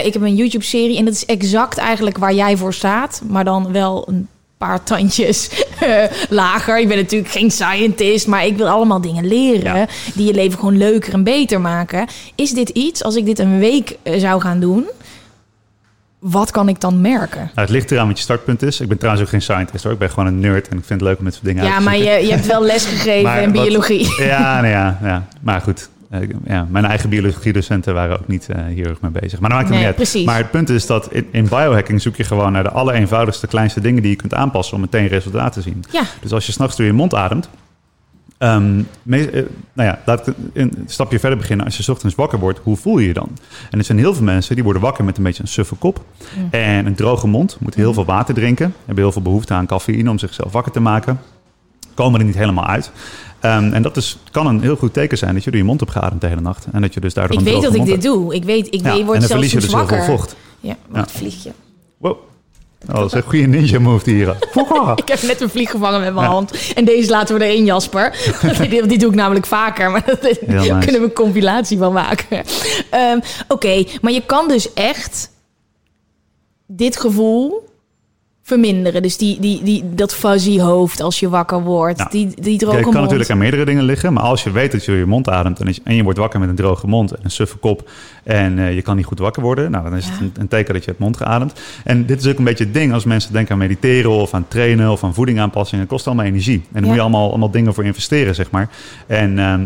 ik 0.05 0.13
heb 0.13 0.23
een 0.23 0.35
YouTube-serie 0.35 0.99
en 0.99 1.05
dat 1.05 1.15
is 1.15 1.25
exact 1.27 1.79
eigenlijk 1.79 2.19
waar 2.19 2.35
jij 2.35 2.57
voor 2.57 2.75
staat, 2.75 3.23
maar 3.29 3.45
dan 3.45 3.73
wel 3.73 4.09
een 4.09 4.29
paar 4.67 4.83
tandjes 4.83 5.51
eh, 5.81 5.89
lager. 6.29 6.81
Ik 6.81 6.89
ben 6.89 6.97
natuurlijk 6.97 7.31
geen 7.31 7.51
scientist, 7.51 8.27
maar 8.27 8.47
ik 8.47 8.57
wil 8.57 8.69
allemaal 8.69 9.01
dingen 9.01 9.27
leren 9.27 9.77
Ja. 9.77 9.87
die 10.15 10.27
je 10.27 10.35
leven 10.35 10.59
gewoon 10.59 10.77
leuker 10.79 11.13
en 11.13 11.23
beter 11.25 11.61
maken. 11.61 12.07
Is 12.35 12.51
dit 12.53 12.69
iets, 12.69 13.03
als 13.03 13.17
ik 13.17 13.25
dit 13.25 13.39
een 13.39 13.59
week 13.59 13.97
eh, 14.03 14.19
zou 14.21 14.41
gaan 14.41 14.61
doen, 14.61 14.85
wat 16.19 16.51
kan 16.51 16.69
ik 16.69 16.81
dan 16.81 17.01
merken? 17.01 17.39
Nou, 17.41 17.51
het 17.55 17.69
ligt 17.71 17.91
eraan 17.91 18.07
wat 18.07 18.17
je 18.17 18.23
startpunt 18.23 18.63
is. 18.63 18.81
Ik 18.81 18.89
ben 18.89 18.97
trouwens 18.99 19.25
ook 19.25 19.31
geen 19.31 19.43
scientist 19.43 19.85
hoor. 19.85 19.93
Ik 19.93 19.99
ben 19.99 20.11
gewoon 20.11 20.27
een 20.27 20.41
nerd 20.41 20.69
en 20.69 20.79
ik 20.79 20.85
vind 20.85 21.01
het 21.01 21.09
leuk 21.09 21.19
om 21.19 21.25
met 21.25 21.33
soort 21.35 21.45
dingen 21.47 21.63
uit 21.63 21.71
Ja, 21.73 21.79
te 21.79 21.85
maar 21.85 21.95
zoeken. 21.97 22.15
je, 22.21 22.27
je 22.27 22.33
hebt 22.33 22.47
wel 22.47 22.63
les 22.63 22.85
gegeven 22.85 23.23
Maar 23.31 23.43
in 23.43 23.53
wat- 23.53 23.63
biologie. 23.65 24.23
Ja, 24.25 24.55
nou 24.55 24.67
ja, 24.67 24.99
ja, 25.03 25.27
maar 25.41 25.61
goed. 25.61 25.89
Eh, 26.21 26.29
ja, 26.45 26.67
mijn 26.71 26.85
eigen 26.85 27.09
biologiedocenten 27.09 27.95
waren 27.95 28.19
ook 28.21 28.27
niet 28.29 28.49
eh, 28.49 28.65
hier 28.65 28.89
erg 28.89 29.01
mee 29.01 29.11
bezig. 29.11 29.41
Maar 29.41 29.51
dat 29.51 29.59
maakt 29.59 29.71
het 29.71 29.79
Nee, 29.79 29.87
niet 29.89 29.99
uit. 29.99 29.99
Maar 30.27 30.37
het 30.37 30.51
punt 30.51 30.69
is 30.71 30.87
dat 30.87 31.13
in, 31.13 31.27
in 31.31 31.45
biohacking 31.45 32.03
zoek 32.03 32.17
je 32.17 32.25
gewoon 32.25 32.53
naar 32.53 32.63
de 32.63 32.71
allereenvoudigste, 32.71 33.47
kleinste 33.47 33.81
dingen 33.81 34.03
die 34.03 34.11
je 34.11 34.17
kunt 34.17 34.35
aanpassen 34.35 34.75
om 34.75 34.81
meteen 34.81 35.07
resultaat 35.07 35.53
te 35.53 35.61
zien. 35.63 35.85
Ja. 35.91 36.03
Dus 36.21 36.33
als 36.33 36.47
je 36.47 36.53
s'nachts 36.53 36.77
door 36.77 36.87
je 36.87 36.93
mond 36.93 37.15
ademt. 37.15 37.49
me- 39.03 39.31
eh, 39.31 39.43
nou 39.73 39.89
ja, 39.89 39.99
laat 40.07 40.27
ik 40.29 40.35
een 40.53 40.73
stapje 40.87 41.19
verder 41.19 41.39
beginnen. 41.39 41.65
Als 41.67 41.77
je 41.77 41.83
's 41.83 41.89
ochtends 41.89 42.15
wakker 42.15 42.39
wordt, 42.39 42.59
hoe 42.63 42.77
voel 42.77 42.99
je 42.99 43.07
je 43.07 43.13
dan? 43.13 43.29
En 43.71 43.79
er 43.79 43.85
zijn 43.85 43.99
heel 43.99 44.15
veel 44.15 44.25
mensen 44.25 44.55
die 44.55 44.65
worden 44.65 44.83
wakker 44.83 45.05
met 45.05 45.17
een 45.17 45.23
beetje 45.23 45.43
een 45.43 45.49
suffe 45.49 45.75
kop. 45.75 46.05
En 46.51 46.87
een 46.87 46.95
droge 46.95 47.27
mond. 47.27 47.57
Moeten 47.61 47.81
heel 47.81 47.93
veel 47.95 48.05
water 48.05 48.35
drinken. 48.35 48.75
Hebben 48.85 49.05
heel 49.05 49.13
veel 49.13 49.23
behoefte 49.23 49.55
aan 49.55 49.67
cafeïne 49.67 50.11
om 50.11 50.19
zichzelf 50.19 50.53
wakker 50.53 50.73
te 50.73 50.81
maken. 50.81 51.21
Komen 51.95 52.21
er 52.21 52.27
niet 52.27 52.35
helemaal 52.37 52.67
uit. 52.67 52.93
Ehm, 53.45 53.73
en 53.73 53.83
dat 53.83 53.97
is, 53.97 54.17
kan 54.31 54.47
een 54.47 54.61
heel 54.61 54.77
goed 54.77 54.93
teken 54.93 55.19
zijn 55.19 55.35
dat 55.35 55.45
je 55.45 55.51
door 55.51 55.59
je 55.61 55.67
mond 55.67 55.81
hebt 55.81 55.93
geademd 55.93 56.21
de 56.21 56.27
hele 56.27 56.41
nacht. 56.41 56.67
En 56.73 56.81
dat 56.83 56.95
je 56.95 57.01
dus 57.01 57.15
daardoor 57.15 57.39
Ik 57.39 57.45
weet 57.45 57.63
dat 57.63 57.75
ik 57.75 57.81
dit 57.81 57.89
hebt. 57.91 58.03
doe. 58.03 58.35
Ik 58.35 58.45
weet, 58.45 58.67
ik 58.67 58.75
Ja, 58.75 58.83
weet, 58.83 58.99
en 59.01 59.05
word 59.07 59.07
dan 59.07 59.29
zelfs 59.29 59.33
verlies 59.33 59.53
je 59.53 59.61
dus 59.61 59.73
heel 59.73 59.87
veel 59.87 60.03
vocht. 60.03 60.37
Ja, 60.61 60.77
wat 60.89 61.11
vlieg 61.13 61.43
je. 61.45 61.51
Wow. 61.97 62.17
Oh, 62.89 62.95
dat 62.95 63.07
is 63.07 63.13
een 63.13 63.23
goede 63.23 63.47
ninja 63.47 63.79
move 63.81 64.05
die 64.05 64.15
hier. 64.15 64.37
Ik 64.97 65.09
heb 65.09 65.23
net 65.23 65.41
een 65.41 65.49
vlieg 65.51 65.71
gevangen 65.71 66.01
met 66.01 66.15
mijn 66.15 66.27
Ja. 66.27 66.33
hand. 66.33 66.73
En 66.75 66.85
deze 66.85 67.11
laten 67.11 67.39
we 67.39 67.45
erin, 67.45 67.65
Jasper. 67.65 68.17
die, 68.89 68.99
doe 68.99 69.09
ik 69.09 69.15
namelijk 69.15 69.47
vaker. 69.47 69.91
Maar 69.91 70.05
daar 70.07 70.37
nice. 70.47 70.67
kunnen 70.69 71.01
we 71.01 71.07
een 71.07 71.13
compilatie 71.13 71.79
van 71.79 71.93
maken. 71.93 72.45
Ehm, 72.91 73.19
Oké, 73.49 73.85
maar 74.01 74.13
je 74.13 74.23
kan 74.27 74.49
dus 74.49 74.73
echt 74.73 75.31
dit 76.67 76.97
gevoel 76.97 77.69
verminderen. 78.47 79.03
Dus 79.03 79.17
die, 79.17 79.41
die, 79.41 79.63
die, 79.63 79.95
dat 79.95 80.15
fuzzy 80.15 80.59
hoofd 80.61 81.01
als 81.01 81.21
je 81.21 81.29
wakker 81.29 81.63
wordt. 81.63 82.11
Die, 82.11 82.29
die 82.41 82.59
droge 82.59 82.75
het 82.77 82.83
kan 82.85 82.93
mond. 82.93 83.03
natuurlijk 83.05 83.31
aan 83.31 83.39
meerdere 83.39 83.65
dingen 83.65 83.83
liggen. 83.85 84.13
Maar 84.13 84.23
als 84.23 84.43
je 84.45 84.51
weet 84.51 84.73
dat 84.73 84.85
je 84.85 84.91
door 84.91 85.01
je 85.01 85.07
mond 85.07 85.29
ademt 85.29 85.61
en, 85.61 85.67
je- 85.67 85.81
en 85.85 85.95
je 85.95 86.03
wordt 86.03 86.19
wakker 86.19 86.41
met 86.41 86.49
een 86.49 86.55
droge 86.55 86.87
mond 86.87 87.13
en 87.13 87.19
een 87.23 87.31
suffe 87.31 87.57
kop. 87.57 87.91
En 88.23 88.59
eh, 88.59 88.75
je 88.75 88.83
kan 88.83 88.97
niet 88.97 89.05
goed 89.07 89.19
wakker 89.19 89.43
worden. 89.43 89.71
Nou, 89.71 89.85
dan 89.85 89.97
is 89.97 90.09
het 90.09 90.21
een, 90.21 90.33
een 90.39 90.49
teken 90.49 90.75
dat 90.75 90.85
je 90.85 90.89
hebt 90.91 91.03
mond 91.03 91.17
geademd. 91.17 91.61
En 91.85 92.07
dit 92.07 92.21
is 92.21 92.27
ook 92.27 92.39
een 92.39 92.45
beetje 92.45 92.65
het 92.65 92.75
ding 92.75 92.93
als 92.93 93.05
mensen 93.05 93.33
denken 93.33 93.53
aan 93.53 93.59
mediteren 93.59 94.11
of 94.11 94.35
aan 94.35 94.49
trainen 94.49 94.91
of 94.91 95.05
aan 95.05 95.15
voedingaanpassingen. 95.15 95.81
Het 95.81 95.93
kost 95.93 96.07
allemaal 96.07 96.25
energie. 96.25 96.57
En 96.57 96.63
daar 96.73 96.81
Ja. 96.83 96.87
moet 96.87 96.97
je 96.97 97.03
allemaal, 97.03 97.29
allemaal 97.29 97.51
dingen 97.51 97.75
voor 97.75 97.85
investeren, 97.85 98.35
zeg 98.35 98.51
maar. 98.51 98.69
En 99.07 99.39
ehm, 99.39 99.65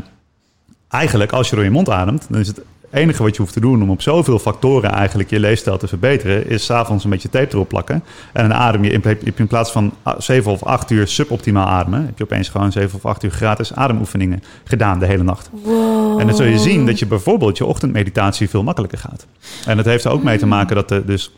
eigenlijk, 0.89 1.33
als 1.33 1.49
je 1.51 1.55
door 1.55 1.65
je 1.65 1.71
mond 1.71 1.91
ademt, 1.91 2.27
dan 2.31 2.41
is 2.41 2.47
het 2.47 2.61
enige 2.91 3.23
wat 3.23 3.37
je 3.37 3.43
hoeft 3.43 3.53
te 3.53 3.61
doen 3.61 3.83
om 3.83 3.91
op 3.91 4.03
zoveel 4.03 4.39
factoren 4.39 4.91
eigenlijk 4.91 5.31
je 5.31 5.41
leefstijl 5.41 5.79
te 5.79 5.89
verbeteren, 5.89 6.49
is 6.49 6.65
s'avonds 6.65 7.05
een 7.05 7.11
beetje 7.11 7.29
tape 7.29 7.55
erop 7.55 7.69
plakken. 7.69 8.05
En 8.33 8.49
dan 8.49 8.59
adem 8.59 8.85
je 8.85 8.91
in, 8.91 9.03
in 9.35 9.47
plaats 9.47 9.73
van 9.73 9.93
7 10.19 10.53
of 10.53 10.63
8 10.63 10.91
uur 10.91 11.07
suboptimaal 11.09 11.67
ademen, 11.67 12.07
heb 12.07 12.19
je 12.19 12.25
opeens 12.25 12.49
gewoon 12.49 12.73
7 12.73 12.97
of 12.97 13.07
8 13.07 13.23
uur 13.23 13.31
gratis 13.31 13.75
ademoefeningen 13.75 14.43
gedaan 14.65 14.99
de 14.99 15.07
hele 15.07 15.23
nacht. 15.23 15.51
En 16.19 16.27
dan 16.27 16.35
zul 16.37 16.47
je 16.47 16.59
zien 16.59 16.87
dat 16.87 16.99
je 16.99 17.07
bijvoorbeeld 17.07 17.59
je 17.59 17.65
ochtendmeditatie 17.65 18.49
veel 18.49 18.63
makkelijker 18.63 18.99
gaat. 18.99 19.27
En 19.67 19.77
dat 19.77 19.87
heeft 19.87 20.05
er 20.05 20.11
ook 20.11 20.23
mee 20.23 20.39
te 20.39 20.47
maken 20.47 20.77
dat 20.77 20.89
de, 20.89 21.05
dus. 21.05 21.33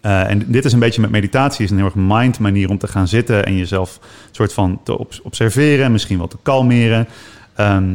eh, 0.00 0.30
en 0.30 0.42
dit 0.46 0.64
is 0.64 0.72
een 0.72 0.78
beetje 0.78 1.00
met 1.00 1.10
meditatie, 1.10 1.64
is 1.64 1.70
een 1.70 1.76
heel 1.76 1.86
erg 1.86 1.94
mind 1.96 2.38
manier 2.38 2.68
om 2.70 2.78
te 2.78 2.86
gaan 2.88 3.08
zitten 3.08 3.46
en 3.46 3.56
jezelf 3.56 4.00
soort 4.30 4.52
van 4.52 4.80
te 4.84 4.98
ob- 4.98 5.20
observeren 5.22 5.84
en 5.84 5.92
misschien 5.92 6.18
wel 6.18 6.28
te 6.28 6.36
kalmeren. 6.42 7.08
Ehm, 7.54 7.94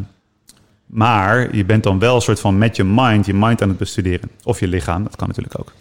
maar 0.91 1.55
je 1.55 1.65
bent 1.65 1.83
dan 1.83 1.99
wel 1.99 2.15
een 2.15 2.21
soort 2.21 2.39
van 2.39 2.57
met 2.57 2.75
je 2.75 2.83
mind, 2.83 3.25
je 3.25 3.33
mind 3.33 3.61
aan 3.61 3.69
het 3.69 3.77
bestuderen. 3.77 4.29
Of 4.43 4.59
je 4.59 4.67
lichaam, 4.67 5.03
dat 5.03 5.15
kan 5.15 5.27
natuurlijk 5.27 5.59
ook. 5.59 5.73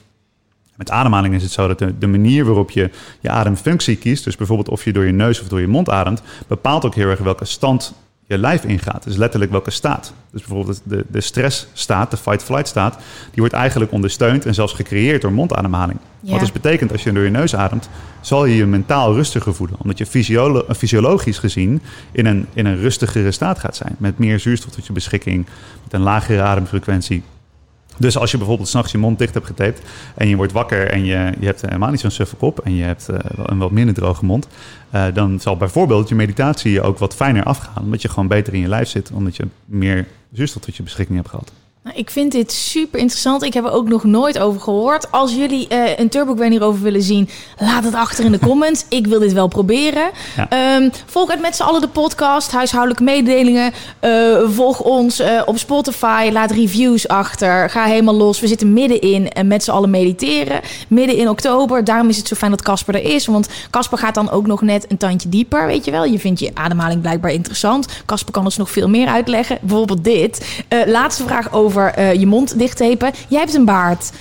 Met 0.76 0.90
ademhaling 0.90 1.34
is 1.34 1.42
het 1.42 1.52
zo 1.52 1.74
dat 1.74 1.78
de, 1.98 2.06
manier 2.06 2.44
waarop 2.44 2.70
je 2.70 2.90
je 3.20 3.30
ademfunctie 3.30 3.96
kiest, 3.96 4.24
dus 4.24 4.36
bijvoorbeeld 4.36 4.68
of 4.68 4.84
je 4.84 4.92
door 4.92 5.04
je 5.04 5.12
neus 5.12 5.40
of 5.40 5.48
door 5.48 5.60
je 5.60 5.66
mond 5.66 5.90
ademt, 5.90 6.22
bepaalt 6.46 6.84
ook 6.84 6.94
heel 6.94 7.08
erg 7.08 7.18
welke 7.18 7.44
stand 7.44 7.94
je 8.30 8.38
lijf 8.38 8.64
ingaat. 8.64 9.04
Dus 9.04 9.16
letterlijk 9.16 9.50
welke 9.50 9.70
staat. 9.70 10.12
Dus 10.30 10.40
bijvoorbeeld 10.40 10.80
de, 10.84 11.04
de 11.08 11.20
stressstaat, 11.20 12.10
de 12.10 12.16
fight-flight 12.16 12.68
staat, 12.68 12.94
die 13.30 13.40
wordt 13.40 13.54
eigenlijk 13.54 13.92
ondersteund 13.92 14.46
en 14.46 14.54
zelfs 14.54 14.72
gecreëerd 14.72 15.22
door 15.22 15.32
mondademhaling. 15.32 15.98
Ja. 16.20 16.30
Wat 16.30 16.40
dus 16.40 16.52
betekent, 16.52 16.92
als 16.92 17.02
je 17.02 17.12
door 17.12 17.24
je 17.24 17.30
neus 17.30 17.54
ademt, 17.54 17.88
zal 18.20 18.44
je 18.44 18.56
je 18.56 18.66
mentaal 18.66 19.14
rustiger 19.14 19.54
voelen. 19.54 19.76
Omdat 19.80 19.98
je 19.98 20.06
fysiolo- 20.06 20.64
eh, 20.68 20.74
fysiologisch 20.74 21.38
gezien 21.38 21.82
in 22.12 22.26
een, 22.26 22.46
in 22.52 22.66
een 22.66 22.76
rustigere 22.76 23.30
staat 23.30 23.58
gaat 23.58 23.76
zijn. 23.76 23.94
Met 23.98 24.18
meer 24.18 24.40
zuurstof 24.40 24.72
tot 24.72 24.86
je 24.86 24.92
beschikking, 24.92 25.46
met 25.82 25.92
een 25.92 26.00
lagere 26.00 26.42
ademfrequentie. 26.42 27.22
Dus 28.00 28.18
als 28.18 28.30
je 28.30 28.36
bijvoorbeeld 28.36 28.68
s'nachts 28.68 28.92
je 28.92 28.98
mond 28.98 29.18
dicht 29.18 29.34
hebt 29.34 29.46
getaped 29.46 29.82
en 30.14 30.28
je 30.28 30.36
wordt 30.36 30.52
wakker 30.52 30.90
en 30.90 31.04
je, 31.04 31.32
je 31.40 31.46
hebt 31.46 31.60
helemaal 31.60 31.90
niet 31.90 32.00
zo'n 32.00 32.10
suffe 32.10 32.36
kop 32.36 32.58
en 32.58 32.74
je 32.74 32.82
hebt 32.82 33.08
eh, 33.08 33.18
een 33.36 33.58
wat 33.58 33.70
minder 33.70 33.94
droge 33.94 34.24
mond, 34.24 34.48
eh, 34.90 35.04
dan 35.14 35.40
zal 35.40 35.56
bijvoorbeeld 35.56 36.08
je 36.08 36.14
meditatie 36.14 36.82
ook 36.82 36.98
wat 36.98 37.14
fijner 37.14 37.42
afgaan. 37.42 37.82
Omdat 37.82 38.02
je 38.02 38.08
gewoon 38.08 38.28
beter 38.28 38.54
in 38.54 38.60
je 38.60 38.68
lijf 38.68 38.88
zit, 38.88 39.10
omdat 39.10 39.36
je 39.36 39.46
meer 39.64 40.06
zuurstof 40.32 40.62
tot 40.62 40.76
je 40.76 40.82
beschikking 40.82 41.18
hebt 41.18 41.30
gehad. 41.30 41.52
Nou, 41.82 41.96
ik 41.96 42.10
vind 42.10 42.32
dit 42.32 42.52
super 42.52 42.98
interessant. 42.98 43.42
Ik 43.42 43.54
heb 43.54 43.64
er 43.64 43.72
ook 43.72 43.88
nog 43.88 44.04
nooit 44.04 44.38
over 44.38 44.60
gehoord. 44.60 45.12
Als 45.12 45.34
jullie 45.34 45.68
eh, 45.68 45.98
een 45.98 46.08
Turbo 46.08 46.34
Gwen 46.34 46.50
hierover 46.50 46.82
willen 46.82 47.02
zien, 47.02 47.28
laat 47.58 47.84
het 47.84 47.94
achter 47.94 48.24
in 48.24 48.32
de 48.32 48.38
comments. 48.38 48.84
ik 48.88 49.06
wil 49.06 49.18
dit 49.18 49.32
wel 49.32 49.48
proberen. 49.48 50.10
Ja. 50.36 50.48
Ehm, 50.48 50.88
volg 51.06 51.30
het 51.30 51.40
met 51.40 51.56
z'n 51.56 51.62
allen 51.62 51.80
de 51.80 51.88
podcast, 51.88 52.52
huishoudelijke 52.52 53.02
mededelingen. 53.02 53.72
Eh, 54.00 54.10
volg 54.44 54.80
ons 54.80 55.18
eh, 55.18 55.42
op 55.46 55.58
Spotify, 55.58 56.30
laat 56.32 56.50
reviews 56.50 57.08
achter. 57.08 57.70
Ga 57.70 57.84
helemaal 57.84 58.14
los. 58.14 58.40
We 58.40 58.46
zitten 58.46 58.72
middenin 58.72 59.28
en 59.28 59.46
met 59.46 59.64
z'n 59.64 59.70
allen 59.70 59.90
mediteren. 59.90 60.60
Midden 60.88 61.16
in 61.16 61.28
oktober. 61.28 61.84
Daarom 61.84 62.08
is 62.08 62.16
het 62.16 62.28
zo 62.28 62.36
fijn 62.36 62.50
dat 62.50 62.62
Casper 62.62 62.94
er 62.94 63.14
is. 63.14 63.26
Want 63.26 63.48
Casper 63.70 63.98
gaat 63.98 64.14
dan 64.14 64.30
ook 64.30 64.46
nog 64.46 64.62
net 64.62 64.90
een 64.90 64.96
tandje 64.96 65.28
dieper, 65.28 65.66
weet 65.66 65.84
je 65.84 65.90
wel. 65.90 66.04
Je 66.04 66.18
vindt 66.18 66.40
je 66.40 66.50
ademhaling 66.54 67.00
blijkbaar 67.00 67.32
interessant. 67.32 67.86
Casper 68.06 68.32
kan 68.32 68.44
ons 68.44 68.56
nog 68.56 68.70
veel 68.70 68.88
meer 68.88 69.08
uitleggen. 69.08 69.58
Bijvoorbeeld 69.60 70.04
dit. 70.04 70.64
Laatste 70.86 71.22
vraag 71.22 71.52
over 71.52 71.69
eh, 71.76 72.14
je 72.14 72.26
mond 72.26 72.58
dichttapen. 72.58 73.12
Jij 73.28 73.38
hebt 73.38 73.54
een 73.54 73.64
baard. 73.64 74.12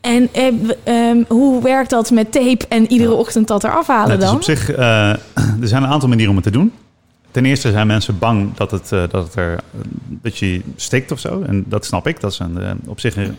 En 0.00 0.28
eh, 0.32 0.46
ehm, 0.84 1.22
hoe 1.28 1.62
werkt 1.62 1.90
dat 1.90 2.10
met 2.10 2.32
tape 2.32 2.66
en 2.68 2.92
iedere 2.92 3.14
ochtend 3.14 3.48
dat 3.48 3.64
eraf 3.64 3.86
halen 3.86 4.08
Nou, 4.08 4.20
dan? 4.20 4.34
op 4.34 4.42
zich, 4.42 4.70
eh, 4.70 5.10
er 5.62 5.68
zijn 5.68 5.82
een 5.82 5.88
aantal 5.88 6.08
manieren 6.08 6.30
om 6.30 6.36
het 6.36 6.52
te 6.52 6.58
doen. 6.58 6.72
Ten 7.30 7.44
eerste 7.44 7.70
zijn 7.70 7.86
mensen 7.86 8.18
bang 8.18 8.54
dat 8.54 8.70
het, 8.70 8.88
dat 8.88 9.12
het 9.12 9.34
er 9.34 9.60
dat 10.08 10.38
je 10.38 10.60
stikt 10.76 11.12
of 11.12 11.18
zo. 11.18 11.42
En 11.42 11.64
dat 11.66 11.84
snap 11.84 12.06
ik. 12.06 12.20
Dat 12.20 12.32
is 12.32 12.38
een, 12.38 12.80
op 12.86 13.00
zich 13.00 13.16
een 13.16 13.36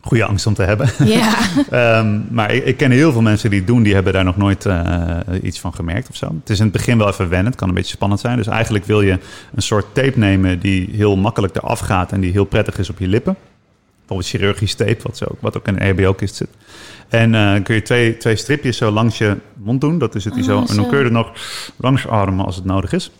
goede 0.00 0.24
angst 0.24 0.46
om 0.46 0.54
te 0.54 0.62
hebben. 0.62 0.88
Ja, 1.04 1.34
Ehm, 1.70 2.20
maar 2.30 2.52
ik, 2.52 2.64
ik 2.64 2.76
ken 2.76 2.90
heel 2.90 3.12
veel 3.12 3.22
mensen 3.22 3.50
die 3.50 3.58
het 3.58 3.68
doen, 3.68 3.82
die 3.82 3.94
hebben 3.94 4.12
daar 4.12 4.24
nog 4.24 4.36
nooit 4.36 4.66
eh, 4.66 5.18
iets 5.42 5.60
van 5.60 5.74
gemerkt 5.74 6.08
of 6.08 6.16
zo. 6.16 6.26
Het 6.26 6.50
is 6.50 6.58
in 6.58 6.64
het 6.64 6.72
begin 6.72 6.98
wel 6.98 7.08
even 7.08 7.28
wennen, 7.28 7.50
het 7.50 7.60
kan 7.60 7.68
een 7.68 7.74
beetje 7.74 7.94
spannend 7.94 8.20
zijn. 8.20 8.36
Dus 8.36 8.46
eigenlijk 8.46 8.84
wil 8.84 9.00
je 9.00 9.18
een 9.54 9.62
soort 9.62 9.86
tape 9.92 10.18
nemen 10.18 10.60
die 10.60 10.88
heel 10.92 11.16
makkelijk 11.16 11.56
eraf 11.56 11.78
gaat 11.78 12.12
en 12.12 12.20
die 12.20 12.32
heel 12.32 12.44
prettig 12.44 12.78
is 12.78 12.90
op 12.90 12.98
je 12.98 13.08
lippen. 13.08 13.36
Bijvoorbeeld 13.98 14.28
chirurgisch 14.28 14.74
tape, 14.74 14.98
wat, 15.02 15.16
zo, 15.16 15.26
wat 15.40 15.56
ook 15.56 15.68
in 15.68 15.74
een 15.74 15.80
EHBO-kist 15.80 16.34
zit. 16.34 16.48
En 17.08 17.34
eh, 17.34 17.62
kun 17.62 17.74
je 17.74 17.82
twee, 17.82 18.16
twee 18.16 18.36
stripjes 18.36 18.76
zo 18.76 18.90
langs 18.90 19.18
je 19.18 19.36
mond 19.54 19.80
doen. 19.80 19.98
Dat 19.98 20.14
is 20.14 20.24
het 20.24 20.34
die 20.34 20.42
zo. 20.42 20.58
Oh, 20.58 20.70
En 20.70 20.76
dan 20.76 20.88
kun 20.88 20.98
je 20.98 21.04
er 21.04 21.12
nog 21.12 21.32
langs 21.76 22.08
ademen 22.08 22.44
als 22.44 22.56
het 22.56 22.64
nodig 22.64 22.92
is. 22.92 23.10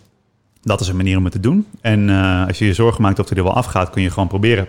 Dat 0.62 0.80
is 0.80 0.88
een 0.88 0.96
manier 0.96 1.16
om 1.16 1.24
het 1.24 1.32
te 1.32 1.40
doen. 1.40 1.66
En 1.80 2.10
eh, 2.10 2.46
als 2.46 2.58
je 2.58 2.64
je 2.66 2.74
zorgen 2.74 3.02
maakt 3.02 3.18
of 3.18 3.28
hij 3.28 3.38
er 3.38 3.44
wel 3.44 3.54
afgaat, 3.54 3.90
kun 3.90 4.02
je 4.02 4.10
gewoon 4.10 4.28
proberen 4.28 4.66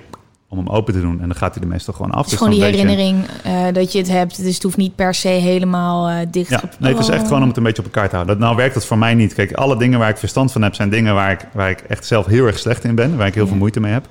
om 0.52 0.58
hem 0.58 0.68
open 0.70 0.94
te 0.94 1.02
doen. 1.02 1.22
En 1.22 1.28
dan 1.28 1.36
gaat 1.38 1.54
hij 1.54 1.64
er 1.64 1.70
meestal 1.70 1.94
gewoon 1.94 2.12
af. 2.12 2.18
het 2.18 2.26
is 2.26 2.32
Dus 2.32 2.40
gewoon 2.40 2.54
die 2.54 2.64
herinnering 2.64 3.26
eh, 3.44 3.64
dat 3.74 3.92
je 3.92 3.98
het 3.98 4.08
hebt. 4.10 4.44
Dus 4.44 4.54
het 4.54 4.64
hoeft 4.64 4.78
niet 4.78 4.96
per 4.96 5.14
se 5.14 5.28
helemaal 5.28 6.10
eh, 6.10 6.16
dicht. 6.32 6.50
Ja, 6.50 6.58
gep- 6.58 6.76
nee, 6.80 6.92
het 6.94 7.02
is 7.02 7.10
echt 7.10 7.22
Oh. 7.22 7.28
gewoon 7.28 7.42
om 7.42 7.48
het 7.48 7.58
een 7.58 7.64
beetje 7.64 7.82
op 7.82 7.88
elkaar 7.88 8.10
te 8.10 8.16
houden. 8.16 8.38
Dat, 8.38 8.46
nou 8.46 8.58
werkt 8.58 8.74
dat 8.74 8.86
voor 8.86 8.98
mij 8.98 9.14
niet. 9.14 9.34
Kijk, 9.34 9.54
alle 9.54 9.78
dingen 9.78 10.00
waar 10.00 10.10
ik 10.10 10.18
verstand 10.18 10.52
van 10.52 10.62
heb, 10.62 10.76
zijn 10.76 10.90
dingen 10.90 11.14
waar 11.14 11.32
ik, 11.32 11.48
waar 11.54 11.70
ik 11.70 11.80
echt 11.80 12.06
zelf 12.06 12.26
heel 12.26 12.46
erg 12.46 12.60
slecht 12.60 12.84
in 12.84 12.96
ben. 12.96 13.18
Waar 13.18 13.28
ik 13.28 13.34
heel 13.34 13.44
Ja. 13.44 13.50
veel 13.50 13.58
moeite 13.58 13.80
mee 13.80 13.92
heb. 13.94 14.08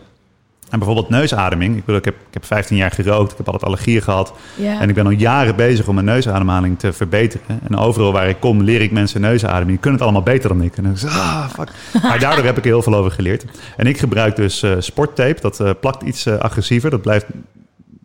En 0.70 0.78
bijvoorbeeld 0.78 1.08
neusademing. 1.08 1.76
Ik, 1.76 1.84
bedoel, 1.84 1.96
ik, 1.96 2.04
heb, 2.04 2.14
ik 2.14 2.34
heb 2.34 2.44
15 2.44 2.76
jaar 2.76 2.90
gerookt. 2.90 3.30
Ik 3.30 3.36
heb 3.36 3.46
altijd 3.46 3.64
allergieën 3.64 4.02
gehad. 4.02 4.32
Ja. 4.54 4.80
En 4.80 4.88
ik 4.88 4.94
ben 4.94 5.04
al 5.04 5.10
jaren 5.10 5.56
bezig 5.56 5.88
om 5.88 5.94
mijn 5.94 6.06
neusademhaling 6.06 6.78
te 6.78 6.92
verbeteren. 6.92 7.60
En 7.68 7.76
overal 7.76 8.12
waar 8.12 8.28
ik 8.28 8.40
kom, 8.40 8.62
leer 8.62 8.80
ik 8.80 8.90
mensen 8.90 9.20
neusademing. 9.20 9.68
Die 9.68 9.78
kunnen 9.78 9.92
het 9.92 10.02
allemaal 10.02 10.22
beter 10.34 10.48
dan 10.48 10.62
ik. 10.62 10.76
En 10.76 10.82
dan 10.82 10.96
zeg 10.96 11.10
ik, 11.10 11.16
ah, 11.16 11.48
fuck. 11.48 11.68
Maar 12.02 12.18
daardoor 12.28 12.44
heb 12.44 12.58
ik 12.58 12.64
er 12.64 12.70
heel 12.70 12.82
veel 12.82 12.94
over 12.94 13.10
geleerd. 13.10 13.44
En 13.76 13.86
ik 13.86 13.98
gebruik 13.98 14.36
dus 14.36 14.62
eh, 14.62 14.72
sporttape. 14.78 15.40
Dat 15.40 15.60
eh, 15.60 15.70
plakt 15.80 16.02
iets 16.02 16.26
eh, 16.26 16.38
agressiever. 16.38 16.90
Dat 16.90 17.02
blijft 17.02 17.26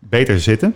beter 0.00 0.40
zitten. 0.40 0.74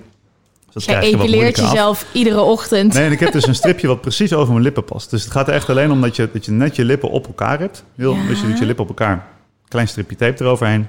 Dus 0.73 0.85
dat 0.85 0.95
Jij 0.95 1.11
je 1.11 1.17
epileert 1.17 1.59
af. 1.59 1.71
jezelf 1.71 2.07
iedere 2.13 2.41
ochtend. 2.41 2.95
Nee, 2.95 3.05
en 3.05 3.13
ik 3.13 3.21
heb 3.21 3.33
dus 3.33 3.47
een 3.47 3.55
stripje 3.63 3.87
wat 3.87 4.01
precies 4.01 4.33
over 4.33 4.53
mijn 4.53 4.65
lippen 4.65 4.85
past. 4.85 5.11
Dus 5.11 5.23
het 5.23 5.33
gaat 5.33 5.49
er 5.49 5.55
echt 5.55 5.71
alleen 5.71 5.91
om 5.91 6.01
dat 6.01 6.17
je, 6.17 6.29
dat 6.33 6.45
je 6.45 6.53
net 6.53 6.77
je 6.77 6.85
lippen 6.85 7.11
op 7.11 7.27
elkaar 7.27 7.59
hebt. 7.59 7.85
Heel, 7.97 8.15
Ja. 8.15 8.27
Dus 8.27 8.41
je 8.41 8.47
doet 8.47 8.59
je 8.59 8.67
lippen 8.67 8.85
op 8.85 8.91
elkaar. 8.91 9.27
Klein 9.69 9.89
stripje 9.89 10.17
tape 10.17 10.45
eroverheen. 10.45 10.87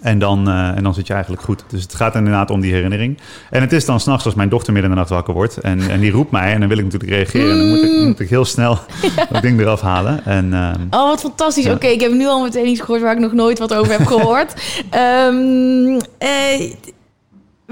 En 0.00 0.18
dan, 0.18 0.48
eh, 0.48 0.76
en 0.76 0.82
dan 0.82 0.94
zit 0.94 1.06
je 1.06 1.12
eigenlijk 1.12 1.42
goed. 1.42 1.64
Dus 1.68 1.82
het 1.82 1.94
gaat 1.94 2.14
inderdaad 2.14 2.50
om 2.50 2.60
die 2.60 2.72
herinnering. 2.72 3.18
En 3.50 3.60
het 3.60 3.72
is 3.72 3.84
dan 3.84 4.00
s'nachts 4.00 4.24
als 4.24 4.34
mijn 4.34 4.48
dochter 4.48 4.72
midden 4.72 4.90
in 4.90 4.96
de 4.96 5.02
nacht 5.02 5.14
wakker 5.14 5.34
wordt. 5.34 5.56
En, 5.56 5.90
en 5.90 6.00
die 6.00 6.10
roept 6.10 6.30
mij. 6.30 6.52
En 6.52 6.60
dan 6.60 6.68
wil 6.68 6.78
ik 6.78 6.84
natuurlijk 6.84 7.12
reageren. 7.12 7.50
En 7.50 7.58
dan 7.58 7.68
moet 7.68 7.82
ik, 7.82 8.06
moet 8.06 8.20
ik 8.20 8.28
heel 8.28 8.44
snel 8.44 8.78
dat 9.30 9.42
ding 9.42 9.60
eraf 9.60 9.80
halen. 9.80 10.24
En 10.24 10.52
ehm, 10.52 11.00
Oh, 11.00 11.08
wat 11.08 11.20
fantastisch. 11.20 11.64
Ja. 11.64 11.72
Oké, 11.72 11.86
ik 11.86 12.00
heb 12.00 12.12
nu 12.12 12.26
al 12.26 12.42
meteen 12.42 12.66
iets 12.66 12.80
gehoord 12.80 13.00
waar 13.02 13.12
ik 13.12 13.18
nog 13.18 13.32
nooit 13.32 13.58
wat 13.58 13.74
over 13.74 13.92
heb 13.92 14.06
gehoord. 14.06 14.54
Ehm, 14.90 16.00
eh, 16.18 16.72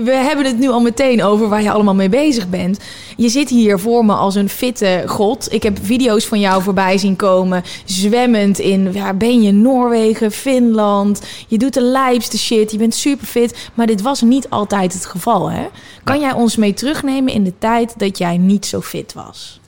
we 0.05 0.13
hebben 0.13 0.47
het 0.47 0.59
nu 0.59 0.69
al 0.69 0.81
meteen 0.81 1.23
over 1.23 1.49
waar 1.49 1.63
je 1.63 1.71
allemaal 1.71 1.95
mee 1.95 2.09
bezig 2.09 2.49
bent. 2.49 2.79
Je 3.17 3.29
zit 3.29 3.49
hier 3.49 3.79
voor 3.79 4.05
me 4.05 4.13
als 4.13 4.35
een 4.35 4.49
fitte 4.49 5.03
god. 5.07 5.53
Ik 5.53 5.63
heb 5.63 5.79
video's 5.83 6.27
van 6.27 6.41
jou 6.41 6.63
voorbij 6.63 6.99
zien 6.99 7.17
komen. 7.17 7.63
Zwemmend 7.85 8.59
in, 8.59 8.93
waar 8.93 9.17
ben 9.17 9.43
je? 9.43 9.53
Noorwegen, 9.53 10.33
Finland. 10.33 11.23
Je 11.49 11.59
doet 11.59 11.75
de 11.75 11.83
lijpste 11.83 12.39
shit. 12.39 12.71
Je 12.71 12.79
bent 12.79 12.95
super 12.95 13.27
fit. 13.27 13.71
Maar 13.75 13.87
dit 13.87 14.03
was 14.03 14.23
niet 14.23 14.51
altijd 14.51 14.93
het 14.93 15.07
geval, 15.07 15.51
hè? 15.51 15.67
Kan 16.05 16.21
jij 16.21 16.33
ons 16.33 16.57
mee 16.57 16.75
terugnemen 16.75 17.33
in 17.33 17.45
de 17.45 17.59
tijd 17.59 17.99
dat 17.99 18.19
jij 18.19 18.37
niet 18.37 18.67
zo 18.67 18.81
fit 18.81 19.13
was? 19.13 19.61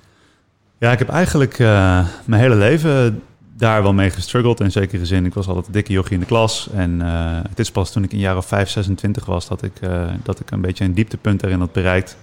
Ja, 0.78 0.92
ik 0.92 0.98
heb 0.98 1.08
eigenlijk 1.08 1.58
eh, 1.58 2.06
mijn 2.24 2.42
hele 2.42 2.56
leven 2.56 3.22
daar 3.62 3.82
wel 3.82 3.92
mee 3.92 4.10
gestruggeld. 4.10 4.60
In 4.60 4.70
zekere 4.70 5.06
zin, 5.06 5.26
ik 5.26 5.34
was 5.34 5.46
altijd 5.46 5.66
een 5.66 5.72
dikke 5.72 5.92
jochie 5.92 6.14
in 6.14 6.20
de 6.20 6.26
klas. 6.26 6.68
En 6.74 7.02
eh, 7.02 7.38
het 7.48 7.58
is 7.58 7.70
pas 7.70 7.92
toen 7.92 8.02
ik 8.02 8.12
jaar 8.12 8.36
of 8.36 8.46
5, 8.46 8.68
26 8.70 9.26
was... 9.26 9.48
dat 9.48 9.62
ik, 9.62 9.72
eh, 9.80 10.08
dat 10.22 10.40
ik 10.40 10.50
een 10.50 10.60
beetje 10.60 10.84
een 10.84 10.94
dieptepunt 10.94 11.40
daarin 11.40 11.58
had 11.58 11.72
bereikt. 11.72 12.16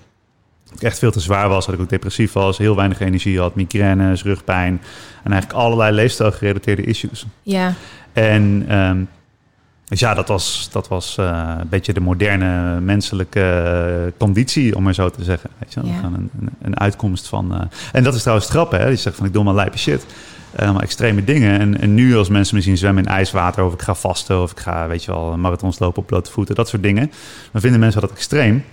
Dat 0.64 0.74
ik 0.76 0.84
echt 0.84 1.00
veel 1.00 1.12
te 1.12 1.20
zwaar 1.20 1.50
was, 1.50 1.66
dat 1.66 1.76
ik 1.76 1.82
ook 1.82 1.90
depressief 1.90 2.32
was... 2.32 2.58
heel 2.58 2.76
weinig 2.76 3.00
energie 3.00 3.40
had, 3.40 3.56
migraines, 3.56 4.24
rugpijn... 4.24 4.82
en 5.24 5.32
eigenlijk 5.32 5.62
allerlei 5.62 5.96
leefstijlgerelateerde 5.96 6.84
issues. 6.84 7.26
Ja, 7.44 7.74
En 8.14 8.66
ehm, 8.68 9.04
dus 9.86 10.00
ja, 10.00 10.14
dat 10.14 10.28
was, 10.28 10.70
dat 10.72 10.88
was 10.88 11.18
eh, 11.18 11.54
een 11.60 11.70
beetje 11.70 11.94
de 11.94 12.00
moderne 12.00 12.80
menselijke 12.80 14.14
conditie, 14.18 14.76
om 14.76 14.84
maar 14.84 14.94
zo 14.94 15.10
te 15.10 15.24
zeggen. 15.24 15.50
Weet 15.58 15.74
je? 15.74 15.80
Ja. 15.84 16.04
Een, 16.04 16.30
een, 16.40 16.50
een 16.62 16.80
uitkomst 16.80 17.28
van. 17.28 17.70
en 17.92 18.04
dat 18.04 18.16
is 18.16 18.22
trouwens 18.22 18.50
grappig, 18.50 18.80
hè? 18.80 18.88
Je 18.88 18.96
zegt 18.96 19.16
van 19.16 19.26
ik 19.26 19.34
doe 19.34 19.44
maar 19.44 19.54
lijpe 19.54 19.78
shit. 19.78 20.06
Eh, 20.52 20.64
Allemaal 20.64 20.82
extreme 20.82 21.24
dingen. 21.24 21.60
En, 21.60 21.82
en 21.82 21.94
nu 21.94 22.16
als 22.18 22.30
mensen 22.30 22.56
me 22.56 22.62
zien 22.62 22.78
zwemmen 22.78 23.04
in 23.04 23.10
ijswater, 23.10 23.64
of 23.64 23.74
ik 23.74 23.82
ga 23.82 23.96
vasten, 23.96 24.42
of 24.42 24.52
ik 24.52 24.60
ga, 24.60 24.88
weet 24.88 25.04
je 25.04 25.12
wel, 25.12 25.38
marathons 25.38 25.80
lopen 25.80 26.02
op 26.02 26.08
blote 26.08 26.32
voeten, 26.32 26.56
dat 26.56 26.68
soort 26.68 26.84
dingen. 26.84 27.12
Dan 27.52 27.62
vinden 27.62 27.80
mensen 27.80 28.02
dat 28.02 28.12
extreem. 28.12 28.64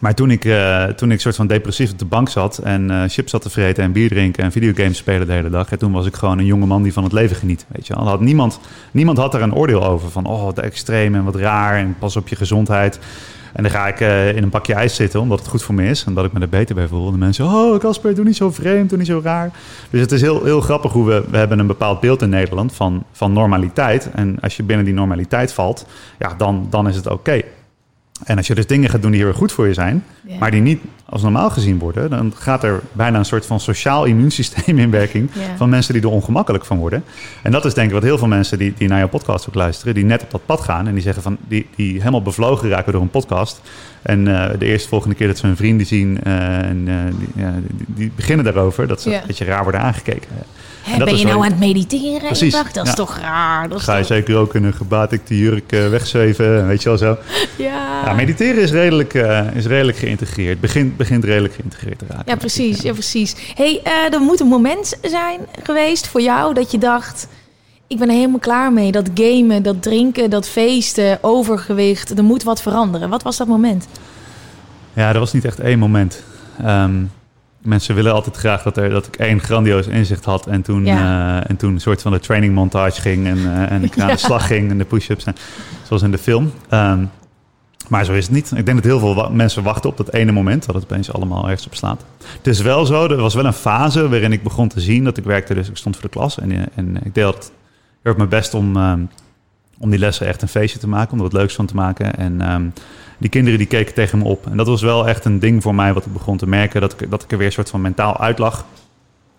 Maar 0.00 0.14
toen 0.14 0.30
ik, 0.30 0.44
eh, 0.44 0.84
toen 0.84 1.10
ik 1.10 1.20
soort 1.20 1.36
van 1.36 1.46
depressief 1.46 1.90
op 1.90 1.98
de 1.98 2.04
bank 2.04 2.28
zat 2.28 2.58
en 2.58 2.90
eh, 2.90 3.02
chips 3.08 3.30
zat 3.30 3.42
te 3.42 3.50
vreten 3.50 3.84
en 3.84 3.92
bier 3.92 4.08
drinken 4.08 4.44
en 4.44 4.52
videogames 4.52 4.96
spelen 4.96 5.26
de 5.26 5.32
hele 5.32 5.50
dag, 5.50 5.70
en 5.70 5.78
toen 5.78 5.92
was 5.92 6.06
ik 6.06 6.14
gewoon 6.14 6.38
een 6.38 6.46
jonge 6.46 6.66
man 6.66 6.82
die 6.82 6.92
van 6.92 7.02
het 7.04 7.12
leven 7.12 7.36
geniet. 7.36 7.66
Weet 7.68 7.86
je 7.86 7.94
wel. 7.94 8.08
Had 8.08 8.20
niemand, 8.20 8.60
niemand 8.90 9.18
had 9.18 9.34
er 9.34 9.42
een 9.42 9.54
oordeel 9.54 9.84
over 9.84 10.10
van, 10.10 10.26
oh, 10.26 10.42
wat 10.42 10.58
extreem 10.58 11.14
en 11.14 11.24
wat 11.24 11.36
raar 11.36 11.76
en 11.78 11.96
pas 11.98 12.16
op 12.16 12.28
je 12.28 12.36
gezondheid. 12.36 12.98
En 13.58 13.64
dan 13.64 13.72
ga 13.72 13.86
ik 13.86 14.00
eh, 14.00 14.36
in 14.36 14.42
een 14.42 14.48
bakje 14.48 14.74
ijs 14.74 14.94
zitten, 14.94 15.20
omdat 15.20 15.38
het 15.38 15.48
goed 15.48 15.62
voor 15.62 15.74
me 15.74 15.86
is. 15.86 16.04
En 16.04 16.14
dat 16.14 16.24
ik 16.24 16.32
me 16.32 16.40
er 16.40 16.48
beter 16.48 16.74
bij 16.74 16.86
voel. 16.86 17.06
En 17.06 17.12
de 17.12 17.18
mensen, 17.18 17.44
oh 17.44 17.78
Casper, 17.78 18.14
doe 18.14 18.24
niet 18.24 18.36
zo 18.36 18.50
vreemd, 18.50 18.88
doe 18.88 18.98
niet 18.98 19.06
zo 19.06 19.20
raar. 19.24 19.50
Dus 19.90 20.00
het 20.00 20.12
is 20.12 20.20
heel, 20.20 20.44
heel 20.44 20.60
grappig 20.60 20.92
hoe 20.92 21.06
we... 21.06 21.24
We 21.30 21.36
hebben 21.36 21.58
een 21.58 21.66
bepaald 21.66 22.00
beeld 22.00 22.22
in 22.22 22.28
Nederland 22.28 22.72
van, 22.72 23.04
van 23.12 23.32
normaliteit. 23.32 24.10
En 24.14 24.40
als 24.40 24.56
je 24.56 24.62
binnen 24.62 24.84
die 24.84 24.94
normaliteit 24.94 25.52
valt, 25.52 25.86
ja, 26.18 26.34
dan, 26.36 26.66
dan 26.70 26.88
is 26.88 26.96
het 26.96 27.06
oké. 27.06 27.42
En 28.24 28.36
als 28.36 28.46
je 28.46 28.54
dus 28.54 28.66
dingen 28.66 28.90
gaat 28.90 29.02
doen 29.02 29.10
die 29.10 29.20
heel 29.20 29.28
erg 29.28 29.38
goed 29.38 29.52
voor 29.52 29.66
je 29.66 29.74
zijn... 29.74 30.04
Maar 30.38 30.50
die 30.50 30.60
niet 30.60 30.80
als 31.04 31.22
normaal 31.22 31.50
gezien 31.50 31.78
worden... 31.78 32.10
dan 32.10 32.32
gaat 32.36 32.64
er 32.64 32.80
bijna 32.92 33.18
een 33.18 33.24
soort 33.24 33.46
van 33.46 33.60
sociaal 33.60 34.04
immuunsysteem 34.04 34.78
in 34.78 34.90
werking... 34.90 35.30
Van 35.56 35.68
mensen 35.68 35.94
die 35.94 36.02
er 36.02 36.08
ongemakkelijk 36.08 36.64
van 36.64 36.78
worden. 36.78 37.04
En 37.42 37.52
dat 37.52 37.64
is 37.64 37.74
denk 37.74 37.88
ik 37.88 37.94
wat 37.94 38.02
heel 38.02 38.18
veel 38.18 38.28
mensen 38.28 38.58
die, 38.58 38.74
die 38.76 38.88
naar 38.88 38.98
jouw 38.98 39.08
podcast 39.08 39.48
ook 39.48 39.54
luisteren... 39.54 39.94
die 39.94 40.04
net 40.04 40.22
op 40.22 40.30
dat 40.30 40.46
pad 40.46 40.60
gaan 40.60 40.86
en 40.86 40.94
die 40.94 41.02
zeggen 41.02 41.22
van... 41.22 41.36
die, 41.48 41.66
die 41.76 41.98
helemaal 41.98 42.22
bevlogen 42.22 42.68
raken 42.68 42.92
door 42.92 43.02
een 43.02 43.10
podcast... 43.10 43.60
En 44.02 44.28
eh, 44.28 44.58
de 44.58 44.66
eerste 44.66 44.88
volgende 44.88 45.14
keer 45.14 45.26
dat 45.26 45.38
ze 45.38 45.46
hun 45.46 45.56
vrienden 45.56 45.86
zien 45.86 46.22
eh, 46.22 46.58
en 46.58 46.84
eh, 46.88 46.94
die, 47.18 47.44
ja, 47.44 47.54
die, 47.86 48.12
beginnen 48.14 48.44
daarover, 48.44 48.86
dat 48.86 49.02
ze 49.02 49.14
een 49.14 49.26
beetje 49.26 49.44
raar 49.44 49.62
worden 49.62 49.80
aangekeken. 49.80 50.28
Hè, 50.88 51.04
ben 51.04 51.16
je 51.16 51.24
nou 51.24 51.36
aan 51.44 51.50
het 51.50 51.58
mediteren? 51.58 52.20
Precies, 52.26 52.46
Ik 52.46 52.52
dacht, 52.62 52.74
dat 52.74 52.86
is 52.86 52.94
toch 52.94 53.18
raar? 53.18 53.68
Dat 53.68 53.80
Ga 53.80 53.92
je 53.92 53.98
toch- 53.98 54.06
zeker 54.08 54.36
ook 54.36 54.54
in 54.54 54.64
een 54.64 54.72
gebatikte 54.74 55.38
jurk 55.38 55.70
wegzweven, 55.70 56.66
weet 56.66 56.82
je 56.82 56.88
wel 56.88 56.98
zo. 56.98 57.16
Ja. 57.56 58.02
Ja, 58.04 58.12
mediteren 58.12 58.62
is 58.62 58.70
redelijk, 58.70 59.14
eh, 59.14 59.46
is 59.54 59.66
redelijk 59.66 59.96
geïntegreerd. 59.98 60.60
Begint, 60.60 60.96
begint 60.96 61.24
redelijk 61.24 61.54
geïntegreerd 61.54 61.98
te 61.98 62.04
raken. 62.08 62.24
Ja, 62.26 62.36
precies. 62.36 62.82
Ja, 62.82 62.92
precies. 62.92 63.34
hey, 63.54 63.80
eh, 63.84 64.12
er 64.14 64.20
moet 64.20 64.40
een 64.40 64.46
moment 64.46 64.96
zijn 65.02 65.40
geweest 65.62 66.06
voor 66.06 66.20
jou 66.20 66.54
dat 66.54 66.70
je 66.70 66.78
dacht... 66.78 67.28
ik 67.86 67.98
ben 67.98 68.08
er 68.08 68.14
helemaal 68.14 68.38
klaar 68.38 68.72
mee. 68.72 68.92
Dat 68.92 69.08
gamen, 69.14 69.62
dat 69.62 69.82
drinken, 69.82 70.30
dat 70.30 70.48
feesten, 70.48 71.18
overgewicht. 71.20 72.18
Er 72.18 72.24
moet 72.24 72.42
wat 72.42 72.62
veranderen. 72.62 73.08
Wat 73.08 73.22
was 73.22 73.36
dat 73.36 73.46
moment? 73.46 73.86
Ja, 74.92 75.12
er 75.12 75.18
was 75.18 75.32
niet 75.32 75.44
echt 75.44 75.60
één 75.60 75.78
moment. 75.78 76.22
Ehm, 76.64 76.94
mensen 77.62 77.94
willen 77.94 78.12
altijd 78.12 78.36
graag 78.36 78.62
dat, 78.62 78.76
er, 78.76 78.90
dat 78.90 79.06
ik 79.06 79.16
één 79.16 79.40
grandioos 79.40 79.86
inzicht 79.86 80.24
had. 80.24 80.46
En 80.46 80.62
toen, 80.62 80.84
Ja. 80.84 81.38
eh, 81.40 81.50
en 81.50 81.56
toen 81.56 81.72
een 81.74 81.80
soort 81.80 82.02
van 82.02 82.12
de 82.12 82.20
training 82.20 82.54
montage 82.54 83.00
ging. 83.00 83.26
En, 83.26 83.38
eh, 83.38 83.70
en 83.72 83.84
ik 83.84 83.98
aan 84.00 84.06
Ja. 84.08 84.12
de 84.12 84.18
slag 84.20 84.46
ging 84.46 84.70
en 84.70 84.78
de 84.78 84.84
push-ups. 84.84 85.24
En, 85.24 85.34
zoals 85.86 86.02
in 86.02 86.10
de 86.10 86.18
film. 86.18 86.52
Ehm, 86.68 87.04
maar 87.88 88.04
zo 88.04 88.12
is 88.12 88.24
het 88.24 88.34
niet. 88.34 88.50
Ik 88.56 88.64
denk 88.64 88.76
dat 88.76 88.84
heel 88.86 88.98
veel 88.98 89.14
wa- 89.14 89.28
mensen 89.28 89.62
wachten 89.62 89.90
op 89.90 89.96
dat 89.96 90.12
ene 90.12 90.32
moment. 90.32 90.66
Dat 90.66 90.74
het 90.74 90.84
opeens 90.84 91.12
allemaal 91.12 91.44
ergens 91.48 91.66
op 91.66 91.74
slaat. 91.74 92.04
Het 92.36 92.46
is 92.46 92.60
wel 92.60 92.86
zo. 92.86 93.06
Er 93.08 93.16
was 93.16 93.34
wel 93.34 93.44
een 93.44 93.52
fase 93.52 94.08
waarin 94.08 94.32
ik 94.32 94.42
begon 94.42 94.68
te 94.68 94.80
zien 94.80 95.04
dat 95.04 95.16
ik 95.16 95.24
werkte. 95.24 95.54
Dus 95.54 95.68
ik 95.68 95.76
stond 95.76 95.94
voor 95.96 96.04
de 96.04 96.10
klas. 96.16 96.38
En, 96.40 96.52
eh, 96.52 96.58
en 96.74 96.96
ik 96.96 97.14
deed 97.14 97.24
heel 97.24 97.34
erg 98.02 98.16
mijn 98.16 98.28
best 98.28 98.54
om, 98.54 98.76
ehm, 98.76 99.00
om 99.78 99.90
die 99.90 99.98
lessen 99.98 100.26
echt 100.26 100.42
een 100.42 100.48
feestje 100.48 100.78
te 100.78 100.88
maken. 100.88 101.12
Om 101.12 101.18
er 101.18 101.24
wat 101.24 101.32
leuks 101.32 101.54
van 101.54 101.66
te 101.66 101.74
maken. 101.74 102.14
En 102.14 102.40
ehm, 102.40 102.68
die 103.18 103.30
kinderen 103.30 103.58
die 103.58 103.68
keken 103.68 103.94
tegen 103.94 104.18
me 104.18 104.24
op. 104.24 104.46
En 104.46 104.56
dat 104.56 104.66
was 104.66 104.82
wel 104.82 105.08
echt 105.08 105.24
een 105.24 105.38
ding 105.38 105.62
voor 105.62 105.74
mij 105.74 105.92
wat 105.92 106.06
ik 106.06 106.12
begon 106.12 106.36
te 106.36 106.48
merken. 106.48 106.80
Dat 106.80 107.00
ik, 107.00 107.10
dat 107.10 107.22
ik 107.22 107.32
er 107.32 107.38
weer 107.38 107.46
een 107.46 107.52
soort 107.52 107.70
van 107.70 107.80
mentaal 107.80 108.18
uitlag. 108.18 108.64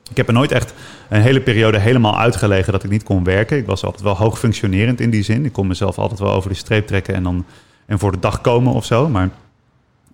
Ik 0.10 0.18
heb 0.18 0.28
er 0.28 0.34
nooit 0.34 0.52
echt 0.52 0.74
een 1.10 1.22
hele 1.22 1.42
periode 1.42 1.78
helemaal 1.78 2.18
uitgelegen 2.18 2.72
dat 2.72 2.84
ik 2.84 2.90
niet 2.90 3.04
kon 3.04 3.24
werken. 3.24 3.58
Ik 3.58 3.66
was 3.66 3.84
altijd 3.84 4.04
wel 4.04 4.18
hoog 4.18 4.40
functionerend 4.40 5.00
in 5.00 5.10
die 5.10 5.24
zin. 5.24 5.46
Ik 5.46 5.54
kon 5.54 5.68
mezelf 5.68 5.98
altijd 5.98 6.20
wel 6.20 6.32
over 6.32 6.50
de 6.50 6.56
streep 6.56 6.88
trekken 6.88 7.14
en 7.14 7.24
dan 7.24 7.46
en 7.86 8.00
voor 8.00 8.12
de 8.12 8.20
dag 8.20 8.42
komen 8.42 8.74
of 8.74 8.86
zo. 8.86 9.10
Maar 9.10 9.30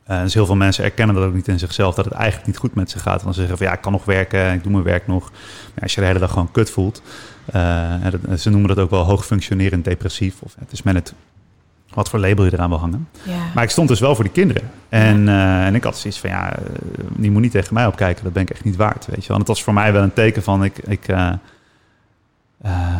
eh, 0.04 0.22
dus 0.22 0.34
heel 0.34 0.46
veel 0.46 0.56
mensen 0.56 0.84
erkennen 0.84 1.16
dat 1.16 1.24
ook 1.26 1.34
niet 1.34 1.48
in 1.48 1.60
zichzelf, 1.60 1.96
dat 1.96 2.06
het 2.06 2.14
eigenlijk 2.14 2.48
niet 2.48 2.58
goed 2.58 2.76
met 2.76 2.90
ze 2.90 3.00
gaat. 3.00 3.24
Dan 3.24 3.34
zeggen 3.34 3.58
van 3.58 3.66
ja, 3.66 3.74
ik 3.74 3.82
kan 3.82 3.92
nog 3.92 4.06
werken, 4.06 4.54
ik 4.54 4.64
doe 4.64 4.72
mijn 4.72 4.84
werk 4.84 5.08
nog. 5.08 5.32
Als 5.82 5.94
je 5.94 6.02
de 6.02 6.08
hele 6.08 6.20
dag 6.20 6.32
gewoon 6.32 6.52
kut 6.52 6.70
voelt, 6.70 7.02
en 7.52 8.12
dat- 8.28 8.40
ze 8.40 8.50
noemen 8.50 8.68
dat 8.70 8.80
ook 8.80 8.90
wel 8.90 9.04
hoog 9.04 9.26
functionerend 9.26 9.84
depressief. 9.84 10.42
Of 10.42 10.56
het 10.60 10.72
is 10.72 10.84
men 10.84 10.96
het 10.96 11.14
wat 11.94 12.10
voor 12.10 12.20
label 12.20 12.46
je 12.46 12.54
eraan 12.54 12.70
wil 12.70 12.80
hangen. 12.80 13.08
Ja. 13.24 13.34
Maar 13.54 13.64
ik 13.64 13.70
stond 13.70 13.88
dus 13.88 14.00
wel 14.00 14.16
voor 14.16 14.24
die 14.24 14.34
kinderen. 14.34 14.70
En, 14.90 15.28
eh, 15.28 15.66
en 15.66 15.76
ik 15.76 15.84
had 15.84 15.98
zoiets 15.98 16.20
van, 16.20 16.30
ja, 16.30 16.54
eh, 16.58 16.64
die 17.10 17.32
moet 17.32 17.42
niet 17.42 17.52
tegen 17.52 17.74
mij 17.74 17.86
opkijken. 17.86 18.24
Dat 18.24 18.34
ben 18.34 18.42
ik 18.42 18.50
echt 18.50 18.64
niet 18.64 18.76
waard, 18.76 19.06
weet 19.06 19.22
je 19.22 19.28
wel. 19.28 19.32
En 19.38 19.40
het 19.40 19.48
was 19.48 19.64
voor 19.64 19.74
mij 19.74 19.94
wel 19.94 20.04
een 20.04 20.14
teken 20.14 20.44
van, 20.44 20.64
ik, 20.64 20.78
ik, 20.78 21.08
eh, 21.08 21.32
eh, 22.62 22.96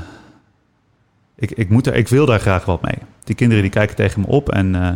ik, 1.36 1.52
ik, 1.52 1.70
moet 1.70 1.88
er, 1.88 1.96
ik 1.96 2.08
wil 2.08 2.26
daar 2.26 2.40
graag 2.40 2.66
wat 2.66 2.82
mee. 2.82 2.98
Die 3.24 3.36
kinderen 3.36 3.64
die 3.64 3.72
kijken 3.72 3.96
tegen 3.96 4.22
me 4.22 4.28
op 4.28 4.50
en, 4.50 4.76
eh, 4.76 4.88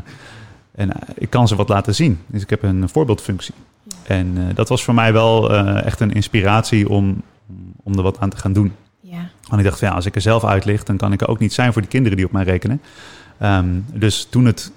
en 0.76 0.92
eh, 0.94 1.10
ik 1.16 1.30
kan 1.30 1.48
ze 1.48 1.56
wat 1.56 1.70
laten 1.70 1.96
zien. 1.96 2.20
Dus 2.28 2.42
ik 2.42 2.50
heb 2.50 2.64
een 2.64 2.90
voorbeeldfunctie. 2.90 3.54
En 4.04 4.34
eh, 4.38 4.56
dat 4.56 4.70
was 4.70 4.84
voor 4.84 4.94
mij 4.94 5.14
wel 5.14 5.52
eh, 5.54 5.86
echt 5.86 6.00
een 6.00 6.12
inspiratie 6.14 6.90
om, 6.90 7.22
om 7.84 7.96
er 7.98 8.04
wat 8.04 8.20
aan 8.20 8.30
te 8.30 8.38
gaan 8.38 8.54
doen. 8.54 8.74
Want 9.50 9.62
ik 9.62 9.68
dacht, 9.68 9.80
van, 9.80 9.88
ja, 9.88 9.94
als 9.94 10.06
ik 10.06 10.16
er 10.16 10.22
zelf 10.22 10.44
uitlicht, 10.44 10.88
dan 10.88 10.98
kan 10.98 11.14
ik 11.14 11.22
er 11.22 11.28
ook 11.28 11.40
niet 11.40 11.54
zijn 11.54 11.74
voor 11.74 11.82
die 11.82 11.92
kinderen 11.92 12.18
die 12.18 12.26
op 12.26 12.32
mij 12.32 12.44
rekenen. 12.44 12.82
Ehm, 13.38 13.80
dus 13.94 14.28
toen 14.30 14.46
het 14.46 14.72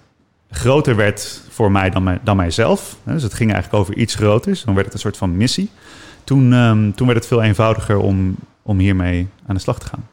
groter 0.51 0.97
werd 0.97 1.43
voor 1.49 1.73
mij 1.73 1.91
dan, 1.91 2.03
mij, 2.03 2.19
dan 2.23 2.37
mijzelf, 2.37 2.97
dus 3.05 3.23
het 3.23 3.35
ging 3.35 3.53
eigenlijk 3.53 3.83
over 3.83 3.97
iets 3.97 4.15
groters, 4.15 4.65
dan 4.65 4.75
werd 4.75 4.87
het 4.87 4.95
een 4.95 5.01
soort 5.01 5.17
van 5.17 5.37
missie. 5.37 5.71
Toen, 6.25 6.53
ehm, 6.53 6.93
toen 6.93 7.07
werd 7.07 7.19
het 7.19 7.29
veel 7.29 7.43
eenvoudiger 7.43 7.97
om, 7.97 8.37
om 8.63 8.79
hiermee 8.79 9.29
aan 9.47 9.55
de 9.55 9.61
slag 9.61 9.79
te 9.79 9.87
gaan. 9.87 10.09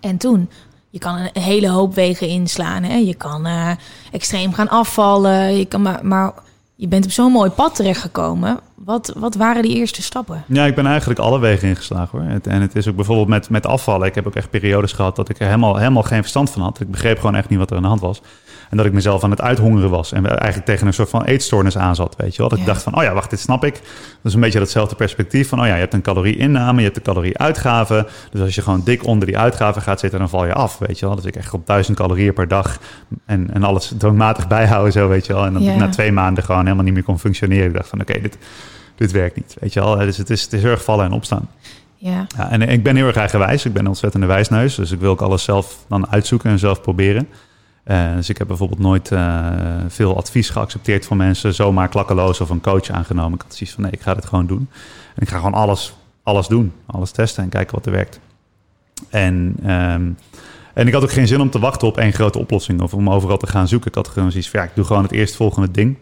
En 0.00 0.16
toen, 0.16 0.48
je 0.90 0.98
kan 0.98 1.16
een 1.16 1.42
hele 1.42 1.68
hoop 1.68 1.94
wegen 1.94 2.28
inslaan. 2.28 2.82
Hè? 2.82 2.96
Je 2.96 3.14
kan 3.14 3.46
eh, 3.46 3.70
extreem 4.12 4.52
gaan 4.52 4.68
afvallen. 4.68 5.56
Je 5.56 5.64
kan 5.64 5.82
maar, 5.82 6.06
maar 6.06 6.32
je 6.76 6.88
bent 6.88 7.04
op 7.04 7.10
zo'n 7.10 7.32
mooi 7.32 7.50
pad 7.50 7.74
terechtgekomen. 7.74 8.60
Wat, 8.74 9.12
wat 9.16 9.34
waren 9.34 9.62
die 9.62 9.76
eerste 9.76 10.02
stappen? 10.02 10.44
Ja, 10.46 10.64
ik 10.64 10.74
ben 10.74 10.86
eigenlijk 10.86 11.20
alle 11.20 11.38
wegen 11.38 11.68
ingeslagen 11.68 12.18
hoor. 12.18 12.40
En 12.42 12.60
het 12.60 12.76
is 12.76 12.88
ook 12.88 12.96
bijvoorbeeld 12.96 13.28
met, 13.28 13.50
met 13.50 13.66
afvallen. 13.66 14.06
Ik 14.06 14.14
heb 14.14 14.26
ook 14.26 14.34
echt 14.34 14.50
periodes 14.50 14.92
gehad 14.92 15.16
dat 15.16 15.28
ik 15.28 15.38
er 15.38 15.46
helemaal, 15.46 15.76
helemaal 15.76 16.02
geen 16.02 16.20
verstand 16.20 16.50
van 16.50 16.62
had. 16.62 16.80
Ik 16.80 16.90
begreep 16.90 17.18
gewoon 17.18 17.34
echt 17.34 17.48
niet 17.48 17.58
wat 17.58 17.70
er 17.70 17.76
aan 17.76 17.82
de 17.82 17.88
hand 17.88 18.00
was. 18.00 18.22
En 18.70 18.76
dat 18.76 18.86
ik 18.86 18.92
mezelf 18.92 19.24
aan 19.24 19.30
het 19.30 19.40
uithongeren 19.40 19.90
was. 19.90 20.12
En 20.12 20.26
eigenlijk 20.26 20.64
tegen 20.66 20.86
een 20.86 20.92
soort 20.92 21.08
van 21.08 21.24
eetstoornis 21.24 21.78
aan 21.78 21.94
zat, 21.94 22.14
weet 22.16 22.32
je 22.32 22.38
wel. 22.38 22.48
Dat 22.48 22.58
ik 22.58 22.64
dacht 22.66 22.82
van, 22.82 22.96
oh 22.96 23.02
ja, 23.02 23.12
wacht, 23.14 23.30
dit 23.30 23.40
snap 23.40 23.64
ik. 23.64 23.74
Dat 23.74 23.82
is 24.22 24.34
een 24.34 24.40
beetje 24.40 24.58
datzelfde 24.58 24.94
perspectief 24.94 25.48
van, 25.48 25.60
oh 25.60 25.66
ja, 25.66 25.74
je 25.74 25.80
hebt 25.80 25.94
een 25.94 26.02
calorieinname, 26.02 26.78
je 26.78 26.84
hebt 26.84 26.96
een 26.96 27.02
calorieuitgave. 27.02 28.06
Dus 28.30 28.40
als 28.40 28.54
je 28.54 28.62
gewoon 28.62 28.82
dik 28.84 29.06
onder 29.06 29.26
die 29.26 29.38
uitgave 29.38 29.80
gaat 29.80 30.00
zitten, 30.00 30.18
dan 30.18 30.28
val 30.28 30.46
je 30.46 30.52
af, 30.54 30.78
weet 30.78 30.98
je 30.98 31.06
wel. 31.06 31.14
Dus 31.14 31.24
ik 31.24 31.36
echt 31.36 31.52
op 31.54 31.66
duizend 31.66 31.96
calorieën 31.96 32.32
per 32.32 32.48
dag 32.48 32.78
en, 33.26 33.50
en 33.52 33.62
alles 33.62 33.92
dwangmatig 33.98 34.48
bijhouden, 34.56 34.92
zo, 34.92 35.08
weet 35.08 35.26
je 35.26 35.32
wel. 35.32 35.44
En 35.44 35.62
Ja. 35.62 35.72
ik 35.72 35.78
na 35.78 35.88
twee 35.88 36.12
maanden 36.12 36.44
gewoon 36.44 36.62
helemaal 36.64 36.84
niet 36.84 36.94
meer 36.94 37.02
kon 37.02 37.18
functioneren. 37.18 37.66
Ik 37.66 37.74
dacht 37.74 37.88
van, 37.88 38.00
oké, 38.00 38.20
dit, 38.20 38.38
dit 38.96 39.12
werkt 39.12 39.36
niet, 39.36 39.56
weet 39.60 39.72
je 39.72 39.80
wel. 39.80 39.96
Dus 39.96 40.16
het 40.16 40.30
is, 40.30 40.42
het 40.42 40.52
is 40.52 40.62
heel 40.62 40.70
erg 40.70 40.84
vallen 40.84 41.04
en 41.04 41.12
opstaan. 41.12 41.48
Ja, 41.98 42.26
Ja, 42.36 42.50
en 42.50 42.62
ik 42.62 42.82
ben 42.82 42.96
heel 42.96 43.06
erg 43.06 43.16
eigenwijs. 43.16 43.64
Ik 43.64 43.72
ben 43.72 43.82
een 43.82 43.88
ontzettende 43.88 44.26
wijsneus. 44.26 44.74
Dus 44.74 44.90
ik 44.90 45.00
wil 45.00 45.10
ook 45.10 45.20
alles 45.20 45.42
zelf 45.44 45.84
dan 45.88 46.10
uitzoeken 46.10 46.50
en 46.50 46.58
zelf 46.58 46.80
proberen. 46.80 47.28
Eh, 47.86 48.14
dus 48.14 48.28
ik 48.28 48.38
heb 48.38 48.46
bijvoorbeeld 48.46 48.80
nooit 48.80 49.12
eh, 49.12 49.46
veel 49.88 50.16
advies 50.16 50.50
geaccepteerd 50.50 51.06
van 51.06 51.16
mensen. 51.16 51.54
Zomaar 51.54 51.88
klakkeloos 51.88 52.40
of 52.40 52.50
een 52.50 52.60
coach 52.60 52.90
aangenomen. 52.90 53.34
Ik 53.34 53.42
had 53.42 53.54
zoiets 53.54 53.74
van 53.74 53.82
nee, 53.82 53.92
ik 53.92 54.00
ga 54.00 54.14
dit 54.14 54.24
gewoon 54.24 54.46
doen. 54.46 54.68
En 55.14 55.22
ik 55.22 55.28
ga 55.28 55.36
gewoon 55.36 55.54
alles, 55.54 55.96
alles 56.22 56.46
doen. 56.46 56.72
Alles 56.86 57.10
testen 57.10 57.42
en 57.42 57.48
kijken 57.48 57.74
wat 57.74 57.86
er 57.86 57.92
werkt. 57.92 58.20
En, 59.08 59.56
ehm, 59.62 60.10
en 60.74 60.86
ik 60.86 60.92
had 60.92 61.02
ook 61.02 61.10
geen 61.10 61.26
zin 61.26 61.40
om 61.40 61.50
te 61.50 61.58
wachten 61.58 61.88
op 61.88 61.98
één 61.98 62.12
grote 62.12 62.38
oplossing. 62.38 62.80
Of 62.80 62.94
om 62.94 63.10
overal 63.10 63.36
te 63.36 63.46
gaan 63.46 63.68
zoeken. 63.68 63.88
Ik 63.88 63.94
had 63.94 64.08
gewoon 64.08 64.30
zoiets 64.30 64.50
van 64.50 64.60
ja, 64.60 64.66
ik 64.66 64.74
doe 64.74 64.84
gewoon 64.84 65.02
het 65.02 65.12
eerstvolgende 65.12 65.70
ding. 65.70 65.96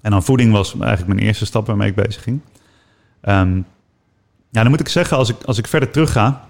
En 0.00 0.10
dan 0.10 0.22
voeding 0.22 0.52
was 0.52 0.72
eigenlijk 0.78 1.14
mijn 1.14 1.26
eerste 1.26 1.46
stap 1.46 1.66
waarmee 1.66 1.88
ik 1.88 1.94
bezig 1.94 2.22
ging. 2.22 2.40
Ehm, 3.20 3.56
ja, 4.50 4.62
dan 4.62 4.70
moet 4.70 4.80
ik 4.80 4.88
zeggen, 4.88 5.16
als 5.16 5.28
ik, 5.28 5.36
als 5.44 5.58
ik 5.58 5.66
verder 5.66 5.90
terug 5.90 6.12
ga 6.12 6.49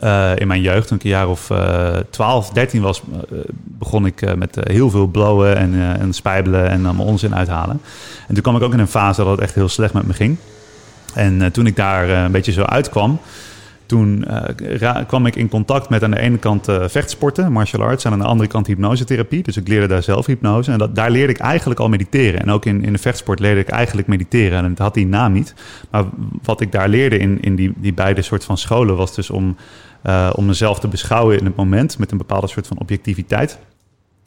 eh, 0.00 0.32
in 0.36 0.46
mijn 0.46 0.60
jeugd, 0.60 0.88
toen 0.88 0.96
ik 0.96 1.04
een 1.04 1.10
jaar 1.10 1.28
of 1.28 1.50
eh 1.50 1.96
12, 2.10 2.50
13 2.50 2.82
was, 2.82 3.02
eh, 3.12 3.38
begon 3.64 4.06
ik 4.06 4.22
eh, 4.22 4.34
met 4.34 4.58
heel 4.60 4.90
veel 4.90 5.06
blowen 5.06 5.56
en, 5.56 5.98
en 6.00 6.12
spijbelen 6.12 6.68
en 6.68 6.84
allemaal 6.84 7.06
onzin 7.06 7.34
uithalen. 7.34 7.80
En 8.28 8.34
toen 8.34 8.42
kwam 8.42 8.56
ik 8.56 8.62
ook 8.62 8.72
in 8.72 8.78
een 8.78 8.88
fase 8.88 9.22
dat 9.22 9.30
het 9.30 9.40
echt 9.40 9.54
heel 9.54 9.68
slecht 9.68 9.94
met 9.94 10.06
me 10.06 10.12
ging. 10.12 10.36
En 11.14 11.52
toen 11.52 11.66
ik 11.66 11.76
daar 11.76 12.08
een 12.08 12.32
beetje 12.32 12.52
zo 12.52 12.62
uitkwam, 12.62 13.20
toen 13.86 14.26
kwam 15.06 15.26
ik 15.26 15.36
in 15.36 15.48
contact 15.48 15.88
met 15.88 16.02
aan 16.02 16.10
de 16.10 16.20
ene 16.20 16.38
kant 16.38 16.66
vechtsporten, 16.86 17.52
martial 17.52 17.82
arts, 17.82 18.04
en 18.04 18.12
aan 18.12 18.18
de 18.18 18.24
andere 18.24 18.48
kant 18.48 18.66
hypnosetherapie. 18.66 19.42
Dus 19.42 19.56
ik 19.56 19.68
leerde 19.68 19.86
daar 19.86 20.02
zelf 20.02 20.26
hypnose. 20.26 20.72
En 20.72 20.78
dat, 20.78 20.94
daar 20.94 21.10
leerde 21.10 21.32
ik 21.32 21.38
eigenlijk 21.38 21.80
al 21.80 21.88
mediteren. 21.88 22.40
En 22.40 22.50
ook 22.50 22.64
in, 22.64 22.84
in 22.84 22.92
de 22.92 22.98
vechtsport 22.98 23.40
leerde 23.40 23.60
ik 23.60 23.68
eigenlijk 23.68 24.08
mediteren. 24.08 24.58
En 24.58 24.70
het 24.70 24.78
had 24.78 24.94
die 24.94 25.06
naam 25.06 25.32
niet. 25.32 25.54
Maar 25.90 26.04
wat 26.42 26.60
ik 26.60 26.72
daar 26.72 26.88
leerde 26.88 27.18
in, 27.18 27.40
in 27.40 27.56
die, 27.56 27.72
die 27.76 27.94
beide 27.94 28.22
soort 28.22 28.44
van 28.44 28.58
scholen 28.58 28.96
was 28.96 29.14
dus 29.14 29.30
om, 29.30 29.56
eh, 30.02 30.30
om 30.34 30.46
mezelf 30.46 30.80
te 30.80 30.88
beschouwen 30.88 31.38
in 31.38 31.44
het 31.44 31.56
moment 31.56 31.98
met 31.98 32.10
een 32.10 32.18
bepaalde 32.18 32.48
soort 32.48 32.66
van 32.66 32.78
objectiviteit. 32.78 33.58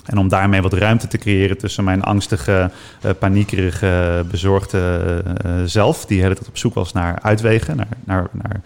En 0.06 0.18
om 0.18 0.28
daarmee 0.28 0.62
wat 0.62 0.74
ruimte 0.74 1.08
te 1.08 1.18
creëren 1.18 1.58
tussen 1.58 1.84
mijn 1.84 2.04
angstige, 2.04 2.72
eh, 3.02 3.12
paniekerige, 3.20 4.26
bezorgde 4.32 5.24
eh, 5.44 5.52
zelf, 5.66 6.06
die 6.06 6.18
de 6.18 6.24
hele 6.24 6.36
tijd 6.36 6.48
op 6.48 6.58
zoek 6.58 6.74
was 6.74 6.94
naar 6.94 7.20
uitwegen, 7.22 7.76
naar, 7.76 7.88
naar, 8.04 8.28
naar 8.32 8.62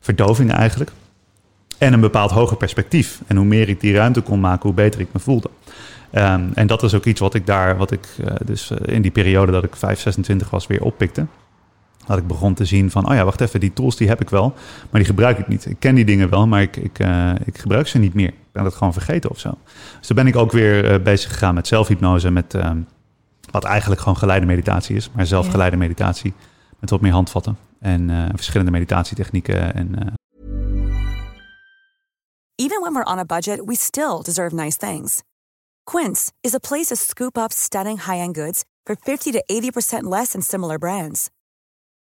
verdoving 0.00 0.52
eigenlijk. 0.52 0.90
En 1.78 1.92
een 1.92 2.00
bepaald 2.00 2.30
hoger 2.30 2.56
perspectief. 2.56 3.20
En 3.26 3.36
hoe 3.36 3.46
meer 3.46 3.68
ik 3.68 3.80
die 3.80 3.94
ruimte 3.94 4.20
kon 4.20 4.40
maken, 4.40 4.62
hoe 4.62 4.72
beter 4.72 5.00
ik 5.00 5.08
me 5.12 5.20
voelde. 5.20 5.50
Ehm, 6.10 6.44
en 6.54 6.66
dat 6.66 6.82
is 6.82 6.94
ook 6.94 7.04
iets 7.04 7.20
wat 7.20 7.34
ik 7.34 7.46
daar, 7.46 7.76
wat 7.76 7.90
ik 7.90 8.08
dus 8.44 8.70
in 8.70 9.02
die 9.02 9.10
periode 9.10 9.52
dat 9.52 9.64
ik 9.64 9.76
5, 9.76 10.00
26 10.00 10.50
was, 10.50 10.66
weer 10.66 10.82
oppikte. 10.82 11.26
Dat 12.08 12.18
ik 12.18 12.26
begon 12.26 12.54
te 12.54 12.64
zien 12.64 12.90
van, 12.90 13.08
oh 13.08 13.14
ja, 13.14 13.24
wacht 13.24 13.40
even, 13.40 13.60
die 13.60 13.72
tools 13.72 13.96
die 13.96 14.08
heb 14.08 14.20
ik 14.20 14.30
wel, 14.30 14.54
maar 14.90 15.00
die 15.00 15.04
gebruik 15.04 15.38
ik 15.38 15.48
niet. 15.48 15.66
Ik 15.66 15.76
ken 15.78 15.94
die 15.94 16.04
dingen 16.04 16.30
wel, 16.30 16.46
maar 16.46 16.62
ik, 16.62 16.76
ik, 16.76 16.98
eh, 16.98 17.30
ik 17.44 17.58
gebruik 17.58 17.86
ze 17.86 17.98
niet 17.98 18.14
meer. 18.14 18.28
Ik 18.28 18.52
ben 18.52 18.62
dat 18.62 18.74
gewoon 18.74 18.92
vergeten 18.92 19.30
of 19.30 19.38
zo. 19.38 19.58
Dus 19.98 20.06
toen 20.06 20.16
ben 20.16 20.26
ik 20.26 20.36
ook 20.36 20.52
weer 20.52 20.92
eh, 20.92 21.02
bezig 21.02 21.30
gegaan 21.30 21.54
met 21.54 21.66
zelfhypnose, 21.66 22.30
met 22.30 22.54
ehm, 22.54 22.78
wat 23.50 23.64
eigenlijk 23.64 24.00
gewoon 24.00 24.16
geleide 24.16 24.46
meditatie 24.46 24.96
is, 24.96 25.10
maar 25.12 25.26
zelfgeleide 25.26 25.76
meditatie 25.76 26.32
met 26.80 26.90
wat 26.90 27.00
meer 27.00 27.12
handvatten 27.12 27.56
en 27.80 28.10
eh, 28.10 28.24
verschillende 28.34 28.70
meditatietechnieken 28.70 29.74
en 29.74 29.98
eh, 29.98 30.12
Even 32.60 32.80
when 32.80 32.92
we're 32.92 33.04
on 33.04 33.18
a 33.18 33.24
budget, 33.24 33.60
we 33.64 33.76
still 33.76 34.22
deserve 34.22 34.54
nice 34.54 34.76
things. 34.76 35.22
Quince 35.84 36.32
is 36.40 36.54
a 36.54 36.58
place 36.58 36.86
to 36.86 36.96
scoop 36.96 37.36
up 37.38 37.52
stunning 37.52 37.98
high-end 37.98 38.34
goods 38.34 38.64
for 38.84 38.96
50 38.96 39.30
to 39.32 39.42
80% 39.46 40.08
less 40.08 40.32
than 40.32 40.42
similar 40.42 40.78
brands. 40.78 41.30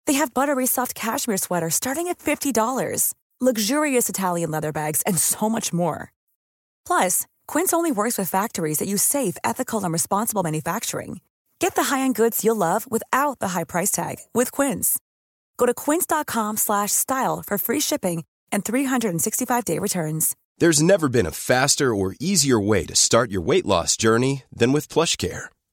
They 0.05 0.13
have 0.13 0.33
buttery 0.33 0.67
soft 0.67 0.93
cashmere 0.93 1.37
sweaters 1.37 1.75
starting 1.75 2.07
at 2.07 2.19
$50, 2.19 3.13
luxurious 3.41 4.09
Italian 4.09 4.51
leather 4.51 4.71
bags, 4.71 5.01
and 5.07 5.17
so 5.17 5.49
much 5.49 5.73
more. 5.73 6.11
Plus, 6.85 7.25
Quince 7.47 7.73
only 7.73 7.91
works 7.91 8.17
with 8.17 8.29
factories 8.29 8.77
that 8.77 8.87
use 8.87 9.01
safe, 9.01 9.37
ethical, 9.43 9.83
and 9.83 9.91
responsible 9.91 10.43
manufacturing. 10.43 11.21
Get 11.59 11.75
the 11.75 11.83
high-end 11.85 12.15
goods 12.15 12.43
you'll 12.43 12.57
love 12.57 12.89
without 12.91 13.39
the 13.39 13.49
high 13.49 13.63
price 13.63 13.89
tag 13.89 14.17
with 14.33 14.51
Quince. 14.51 14.99
Go 15.57 15.65
to 15.65 15.73
quince.com 15.73 16.57
slash 16.57 16.91
style 16.91 17.41
for 17.41 17.57
free 17.57 17.79
shipping 17.79 18.23
and 18.51 18.65
365-day 18.65 19.79
returns. 19.79 20.35
There's 20.57 20.83
never 20.83 21.09
been 21.09 21.25
a 21.25 21.31
faster 21.31 21.95
or 21.95 22.15
easier 22.19 22.59
way 22.59 22.85
to 22.85 22.95
start 22.95 23.31
your 23.31 23.41
weight 23.41 23.65
loss 23.65 23.97
journey 23.97 24.43
than 24.51 24.71
with 24.71 24.87
PlushCare. 24.89 25.45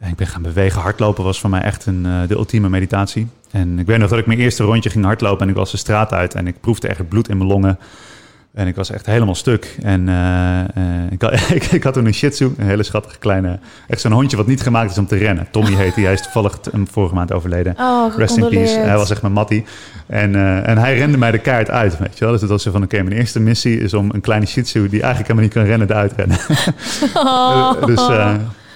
Ik 0.00 0.16
ben 0.16 0.26
gaan 0.26 0.42
bewegen. 0.42 0.80
Hardlopen 0.80 1.24
was 1.24 1.40
voor 1.40 1.50
mij 1.50 1.60
echt 1.60 1.86
een, 1.86 2.06
eh, 2.06 2.28
de 2.28 2.34
ultieme 2.34 2.68
meditatie. 2.68 3.28
En 3.50 3.78
ik 3.78 3.86
weet 3.86 3.98
nog 3.98 4.10
dat 4.10 4.18
ik 4.18 4.26
mijn 4.26 4.38
eerste 4.38 4.64
rondje 4.64 4.90
ging 4.90 5.04
hardlopen 5.04 5.42
en 5.42 5.48
ik 5.48 5.54
was 5.54 5.70
de 5.70 5.76
straat 5.76 6.12
uit 6.12 6.34
en 6.34 6.46
ik 6.46 6.60
proefde 6.60 6.88
echt 6.88 7.08
bloed 7.08 7.28
in 7.28 7.36
mijn 7.36 7.48
longen. 7.48 7.78
En 8.54 8.66
ik 8.66 8.76
was 8.76 8.90
echt 8.90 9.06
helemaal 9.06 9.34
stuk. 9.34 9.76
En 9.82 10.08
eh, 10.08 10.60
eh, 10.60 11.10
ik, 11.10 11.22
had, 11.22 11.32
ik, 11.50 11.64
ik 11.64 11.82
had 11.82 11.92
toen 11.92 12.06
een 12.06 12.14
shih 12.14 12.30
tzu, 12.30 12.44
een 12.56 12.66
hele 12.66 12.82
schattige 12.82 13.18
kleine... 13.18 13.58
Echt 13.88 14.00
zo'n 14.00 14.12
hondje 14.12 14.36
wat 14.36 14.46
niet 14.46 14.62
gemaakt 14.62 14.90
is 14.90 14.98
om 14.98 15.06
te 15.06 15.16
rennen. 15.16 15.46
Tommy 15.50 15.74
heet 15.82 15.94
hij. 15.94 16.04
Hij 16.04 16.12
is 16.12 16.22
toevallig 16.22 16.58
vorige 16.90 17.14
maand 17.14 17.32
overleden. 17.32 17.74
Oh, 17.78 18.16
Rest 18.16 18.36
in 18.36 18.48
peace. 18.48 18.78
Hij 18.78 18.96
was 18.96 19.10
echt 19.10 19.22
mijn 19.22 19.34
mattie. 19.34 19.64
En, 20.06 20.34
en 20.64 20.78
hij 20.78 20.96
rende 20.96 21.18
mij 21.18 21.30
de 21.30 21.38
kaart 21.38 21.70
uit, 21.70 21.98
weet 21.98 22.18
je 22.18 22.24
wel. 22.24 22.32
Dus 22.32 22.40
het 22.40 22.50
was 22.50 22.62
zo 22.62 22.70
van, 22.70 22.82
oké, 22.82 23.02
mijn 23.02 23.16
eerste 23.16 23.40
missie 23.40 23.80
is 23.80 23.94
om 23.94 24.10
een 24.12 24.20
kleine 24.20 24.46
shih 24.46 24.64
tzu... 24.64 24.88
die 24.88 25.02
eigenlijk 25.02 25.22
helemaal 25.22 25.42
niet 25.42 25.52
kan 25.52 25.64
rennen, 25.64 25.90
eruit 25.90 26.12
rennen. 26.16 26.38
Oh. 27.14 27.86
dus 27.86 28.06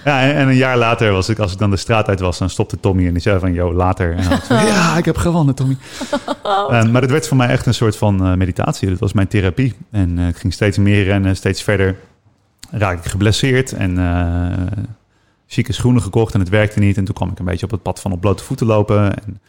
ja, 0.05 0.21
en, 0.21 0.35
en 0.35 0.47
een 0.47 0.55
jaar 0.55 0.77
later, 0.77 1.11
was 1.11 1.29
ik, 1.29 1.39
als 1.39 1.51
ik 1.53 1.57
dan 1.57 1.69
de 1.69 1.77
straat 1.77 2.07
uit 2.07 2.19
was... 2.19 2.37
dan 2.37 2.49
stopte 2.49 2.79
Tommy 2.79 3.05
en 3.07 3.13
die 3.13 3.21
zei 3.21 3.39
van, 3.39 3.53
yo, 3.53 3.73
later. 3.73 4.11
En 4.15 4.31
ik 4.31 4.43
ja, 4.73 4.97
ik 4.97 5.05
heb 5.05 5.17
gewonnen, 5.17 5.55
Tommy. 5.55 5.77
Eh, 6.43 6.85
maar 6.85 7.01
het 7.01 7.11
werd 7.11 7.27
voor 7.27 7.37
mij 7.37 7.47
echt 7.47 7.65
een 7.65 7.73
soort 7.73 7.97
van 7.97 8.25
eh, 8.25 8.33
meditatie. 8.33 8.89
Dat 8.89 8.99
was 8.99 9.13
mijn 9.13 9.27
therapie. 9.27 9.75
En 9.91 10.19
eh, 10.19 10.27
ik 10.27 10.35
ging 10.37 10.53
steeds 10.53 10.77
meer 10.77 11.03
rennen, 11.03 11.35
steeds 11.35 11.63
verder. 11.63 11.95
Raak 12.71 12.97
ik 13.05 13.11
geblesseerd 13.11 13.73
en... 13.73 13.97
eh, 13.97 14.83
chique 15.47 15.73
schoenen 15.73 16.01
gekocht 16.01 16.33
en 16.33 16.39
het 16.39 16.49
werkte 16.49 16.79
niet. 16.79 16.97
En 16.97 17.05
toen 17.05 17.15
kwam 17.15 17.29
ik 17.29 17.39
een 17.39 17.45
beetje 17.45 17.65
op 17.65 17.71
het 17.71 17.81
pad 17.81 17.99
van 17.99 18.11
op 18.11 18.21
blote 18.21 18.43
voeten 18.43 18.67
lopen. 18.67 19.15
En 19.23 19.39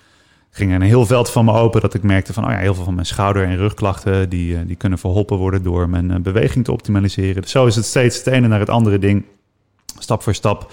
ging 0.50 0.70
er 0.70 0.76
een 0.76 0.82
heel 0.82 1.06
veld 1.06 1.30
van 1.30 1.44
me 1.44 1.52
open 1.52 1.80
dat 1.80 1.94
ik 1.94 2.02
merkte 2.02 2.32
van... 2.32 2.44
Oh 2.44 2.50
ja, 2.50 2.56
heel 2.56 2.74
veel 2.74 2.84
van 2.84 2.94
mijn 2.94 3.06
schouder- 3.06 3.44
en 3.44 3.56
rugklachten... 3.56 4.28
die, 4.28 4.66
die 4.66 4.76
kunnen 4.76 4.98
verholpen 4.98 5.36
worden 5.36 5.62
door 5.62 5.88
mijn 5.88 6.22
beweging 6.22 6.64
te 6.64 6.72
optimaliseren. 6.72 7.42
Dus 7.42 7.50
zo 7.50 7.66
is 7.66 7.76
het 7.76 7.84
steeds 7.84 8.18
het 8.18 8.26
ene 8.26 8.48
naar 8.48 8.60
het 8.60 8.70
andere 8.70 8.98
ding, 8.98 9.24
stap 10.02 10.22
voor 10.22 10.34
stap... 10.34 10.72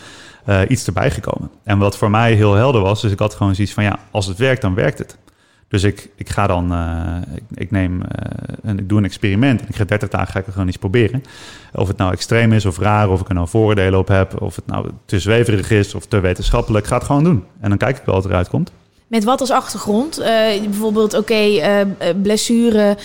iets 0.68 0.88
erbij 0.88 1.12
gekomen. 1.12 1.50
En 1.63 1.78
wat 1.78 1.98
voor 1.98 2.10
mij 2.10 2.34
heel 2.34 2.54
helder 2.54 2.82
was, 2.82 3.02
dus 3.02 3.12
ik 3.12 3.20
had 3.20 3.36
gewoon 3.36 3.56
zoiets 3.56 3.74
van... 3.74 3.84
ja, 3.84 4.00
als 4.12 4.26
het 4.26 4.38
werkt, 4.38 4.62
dan 4.62 4.74
werkt 4.74 4.98
het. 4.98 5.18
Dus 5.68 5.84
ik, 5.84 6.10
ik 6.16 6.30
ga 6.30 6.48
dan, 6.48 6.74
uh, 6.74 7.18
ik, 7.54 7.72
neem, 7.72 8.02
uh, 8.02 8.08
en 8.63 8.80
ik 8.80 8.90
doe 8.90 8.98
een 8.98 9.04
experiment. 9.04 9.62
En 9.62 9.68
ik 9.68 9.76
ga 9.76 9.86
30 9.86 10.10
dagen 10.10 10.32
ga 10.32 10.40
ik 10.40 10.46
gewoon 10.52 10.68
iets 10.68 10.78
proberen. 10.78 11.24
Of 11.74 11.88
het 11.88 11.98
nou 11.98 12.12
extreem 12.12 12.54
is 12.54 12.66
of 12.66 12.78
raar, 12.78 13.10
of 13.10 13.22
ik 13.22 13.28
er 13.28 13.34
nou 13.34 13.48
voordelen 13.48 14.00
op 14.00 14.08
heb, 14.08 14.42
of 14.42 14.56
het 14.56 14.66
nou 14.66 14.90
te 15.06 15.20
zweverig 15.20 15.70
is 15.70 15.96
of 15.96 16.06
te 16.06 16.20
wetenschappelijk. 16.20 16.88
Ga 16.88 16.96
het 16.96 17.06
gewoon 17.06 17.24
doen. 17.24 17.44
En 17.60 17.70
dan 17.70 17.78
kijk 17.78 17.98
ik 17.98 18.06
wel 18.06 18.16
wat 18.16 18.26
eruit 18.26 18.50
komt. 18.50 18.72
Met 19.08 19.24
wat 19.24 19.39
als 19.39 19.52
achtergrond? 19.52 20.20
Uh, 20.20 20.26
bijvoorbeeld, 20.62 21.13
oké, 21.13 21.34
okay, 21.34 22.15
blessure. 22.22 22.98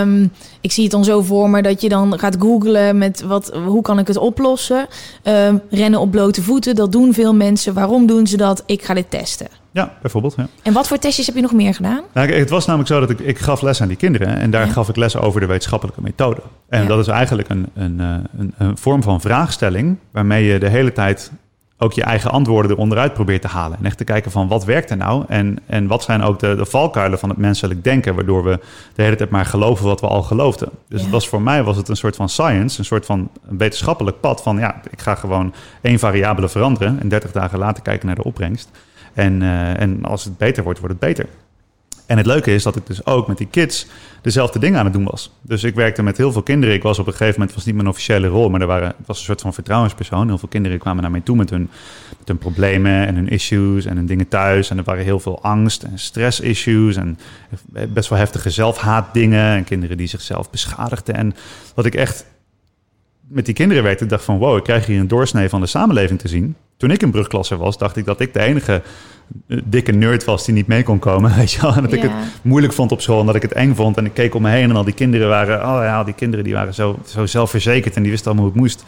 Um, 0.00 0.32
ik 0.60 0.72
zie 0.72 0.82
het 0.82 0.92
dan 0.92 1.04
zo 1.04 1.22
voor 1.22 1.50
me 1.50 1.62
dat 1.62 1.80
je 1.80 1.88
dan 1.88 2.18
gaat 2.18 2.36
googlen 2.38 2.98
met 2.98 3.22
wat, 3.22 3.52
hoe 3.66 3.82
kan 3.82 3.98
ik 3.98 4.06
het 4.06 4.16
oplossen. 4.16 4.86
Um, 5.22 5.60
rennen 5.70 6.00
op 6.00 6.10
blote 6.10 6.42
voeten, 6.42 6.74
dat 6.74 6.92
doen 6.92 7.14
veel 7.14 7.34
mensen. 7.34 7.74
Waarom 7.74 8.06
doen 8.06 8.26
ze 8.26 8.36
dat? 8.36 8.62
Ik 8.66 8.82
ga 8.82 8.94
dit 8.94 9.10
testen. 9.10 9.46
Ja, 9.76 9.92
bijvoorbeeld. 10.00 10.34
Ja. 10.36 10.46
En 10.62 10.72
wat 10.72 10.88
voor 10.88 10.98
testjes 10.98 11.26
heb 11.26 11.34
je 11.34 11.40
nog 11.42 11.52
meer 11.52 11.74
gedaan? 11.74 12.00
Nou, 12.12 12.32
het 12.32 12.50
was 12.50 12.66
namelijk 12.66 12.92
zo 12.92 13.00
dat 13.00 13.10
ik, 13.10 13.20
ik 13.20 13.38
gaf 13.38 13.62
les 13.62 13.80
aan 13.80 13.88
die 13.88 13.96
kinderen. 13.96 14.36
En 14.36 14.50
daar 14.50 14.66
gaf 14.66 14.88
ik 14.88 14.96
les 14.96 15.16
over 15.16 15.40
de 15.40 15.46
wetenschappelijke 15.46 16.02
methode. 16.02 16.40
En 16.68 16.82
ja. 16.82 16.88
dat 16.88 16.98
is 16.98 17.06
eigenlijk 17.06 17.48
een, 17.48 17.66
een, 17.74 17.98
een, 17.98 18.54
een, 18.58 18.76
vorm 18.78 19.02
van 19.02 19.20
vraagstelling... 19.20 19.96
waarmee 20.10 20.44
je 20.44 20.58
de 20.58 20.68
hele 20.68 20.92
tijd 20.92 21.30
ook 21.78 21.92
je 21.92 22.02
eigen 22.02 22.30
antwoorden 22.30 22.70
eronder 22.70 22.98
uit 22.98 23.14
probeert 23.14 23.42
te 23.42 23.48
halen. 23.48 23.78
En 23.78 23.84
echt 23.84 23.98
te 23.98 24.04
kijken 24.04 24.30
van 24.30 24.48
wat 24.48 24.64
werkt 24.64 24.90
er 24.90 24.96
nou? 24.96 25.24
En, 25.28 25.58
en 25.66 25.86
wat 25.86 26.02
zijn 26.02 26.22
ook 26.22 26.38
de, 26.38 26.54
de 26.54 26.66
valkuilen 26.66 27.18
van 27.18 27.28
het 27.28 27.38
menselijk 27.38 27.84
denken... 27.84 28.14
waardoor 28.14 28.44
we 28.44 28.60
de 28.94 29.02
hele 29.02 29.16
tijd 29.16 29.30
maar 29.30 29.46
geloven 29.46 29.84
wat 29.86 30.00
we 30.00 30.06
al 30.06 30.22
geloofden. 30.22 30.68
Dus 30.88 31.00
het 31.00 31.10
was 31.10 31.28
voor 31.28 31.42
mij 31.42 31.62
was 31.62 31.76
het 31.76 31.88
een 31.88 31.96
soort 31.96 32.16
van 32.16 32.28
science, 32.28 32.78
een 32.78 32.84
soort 32.84 33.06
van 33.06 33.30
wetenschappelijk 33.42 34.20
pad... 34.20 34.42
van 34.42 34.58
ja, 34.58 34.80
ik 34.90 35.00
ga 35.00 35.14
gewoon 35.14 35.54
één 35.80 35.98
variabele 35.98 36.48
veranderen... 36.48 37.00
en 37.00 37.08
30 37.08 37.32
dagen 37.32 37.58
later 37.58 37.82
kijken 37.82 38.06
naar 38.06 38.16
de 38.16 38.24
opbrengst... 38.24 38.70
En, 39.16 39.40
uh, 39.42 39.80
en 39.80 40.04
als 40.04 40.24
het 40.24 40.38
beter 40.38 40.62
wordt, 40.62 40.78
wordt 40.78 40.94
het 40.94 41.04
beter. 41.04 41.26
En 42.06 42.16
het 42.16 42.26
leuke 42.26 42.54
is 42.54 42.62
dat 42.62 42.76
ik 42.76 42.86
dus 42.86 43.06
ook 43.06 43.26
met 43.26 43.38
die 43.38 43.46
kids 43.46 43.86
dezelfde 44.22 44.58
dingen 44.58 44.78
aan 44.78 44.84
het 44.84 44.94
doen 44.94 45.04
was. 45.04 45.30
Dus 45.42 45.64
ik 45.64 45.74
werkte 45.74 46.02
met 46.02 46.16
heel 46.16 46.32
veel 46.32 46.42
kinderen. 46.42 46.74
Ik 46.74 46.82
was 46.82 46.98
op 46.98 47.06
een 47.06 47.12
gegeven 47.12 47.34
moment, 47.38 47.54
was 47.54 47.64
niet 47.64 47.74
mijn 47.74 47.88
officiële 47.88 48.26
rol, 48.26 48.50
maar 48.50 48.60
er 48.60 48.66
waren, 48.66 48.88
het 48.88 49.06
was 49.06 49.18
een 49.18 49.24
soort 49.24 49.40
van 49.40 49.54
vertrouwenspersoon. 49.54 50.28
Heel 50.28 50.38
veel 50.38 50.48
kinderen 50.48 50.78
kwamen 50.78 51.02
naar 51.02 51.10
mij 51.10 51.20
toe 51.20 51.36
met 51.36 51.50
hun, 51.50 51.70
met 52.18 52.28
hun 52.28 52.38
problemen 52.38 53.06
en 53.06 53.14
hun 53.14 53.28
issues 53.28 53.84
en 53.84 53.96
hun 53.96 54.06
dingen 54.06 54.28
thuis. 54.28 54.70
En 54.70 54.78
er 54.78 54.84
waren 54.84 55.04
heel 55.04 55.20
veel 55.20 55.42
angst 55.42 55.82
en 55.82 55.98
stress-issues 55.98 56.96
en 56.96 57.18
best 57.88 58.08
wel 58.08 58.18
heftige 58.18 58.50
zelfhaatdingen. 58.50 59.56
En 59.56 59.64
kinderen 59.64 59.96
die 59.96 60.06
zichzelf 60.06 60.50
beschadigden. 60.50 61.14
En 61.14 61.34
wat 61.74 61.86
ik 61.86 61.94
echt 61.94 62.24
met 63.28 63.44
die 63.44 63.54
kinderen 63.54 63.82
werkte, 63.82 64.04
ik 64.04 64.10
dacht 64.10 64.24
van 64.24 64.38
wow, 64.38 64.56
ik 64.56 64.62
krijg 64.62 64.86
hier 64.86 65.00
een 65.00 65.08
doorsnee 65.08 65.48
van 65.48 65.60
de 65.60 65.66
samenleving 65.66 66.20
te 66.20 66.28
zien. 66.28 66.56
Toen 66.76 66.90
ik 66.90 67.02
in 67.02 67.10
brugklasse 67.10 67.56
was, 67.56 67.78
dacht 67.78 67.96
ik 67.96 68.04
dat 68.04 68.20
ik 68.20 68.32
de 68.32 68.40
enige 68.40 68.82
dikke 69.64 69.92
nerd 69.92 70.24
was 70.24 70.44
die 70.44 70.54
niet 70.54 70.66
mee 70.66 70.82
kon 70.82 70.98
komen. 70.98 71.34
Weet 71.36 71.52
je 71.52 71.60
wel? 71.60 71.74
En 71.74 71.82
dat 71.82 71.92
ik 71.92 72.02
het 72.02 72.12
moeilijk 72.42 72.72
vond 72.72 72.92
op 72.92 73.00
school 73.00 73.20
en 73.20 73.26
dat 73.26 73.34
ik 73.34 73.42
het 73.42 73.52
eng 73.52 73.74
vond. 73.74 73.96
En 73.96 74.04
ik 74.04 74.14
keek 74.14 74.34
om 74.34 74.42
me 74.42 74.50
heen 74.50 74.70
en 74.70 74.76
al 74.76 74.84
die 74.84 74.94
kinderen 74.94 75.28
waren, 75.28 75.58
oh 75.58 75.82
ja, 75.82 76.04
die 76.04 76.14
kinderen 76.14 76.44
die 76.44 76.54
waren 76.54 76.74
zo, 76.74 76.98
zo 77.06 77.26
zelfverzekerd 77.26 77.96
en 77.96 78.02
die 78.02 78.10
wisten 78.10 78.30
allemaal 78.30 78.48
hoe 78.48 78.54
het 78.54 78.62
moest. 78.62 78.84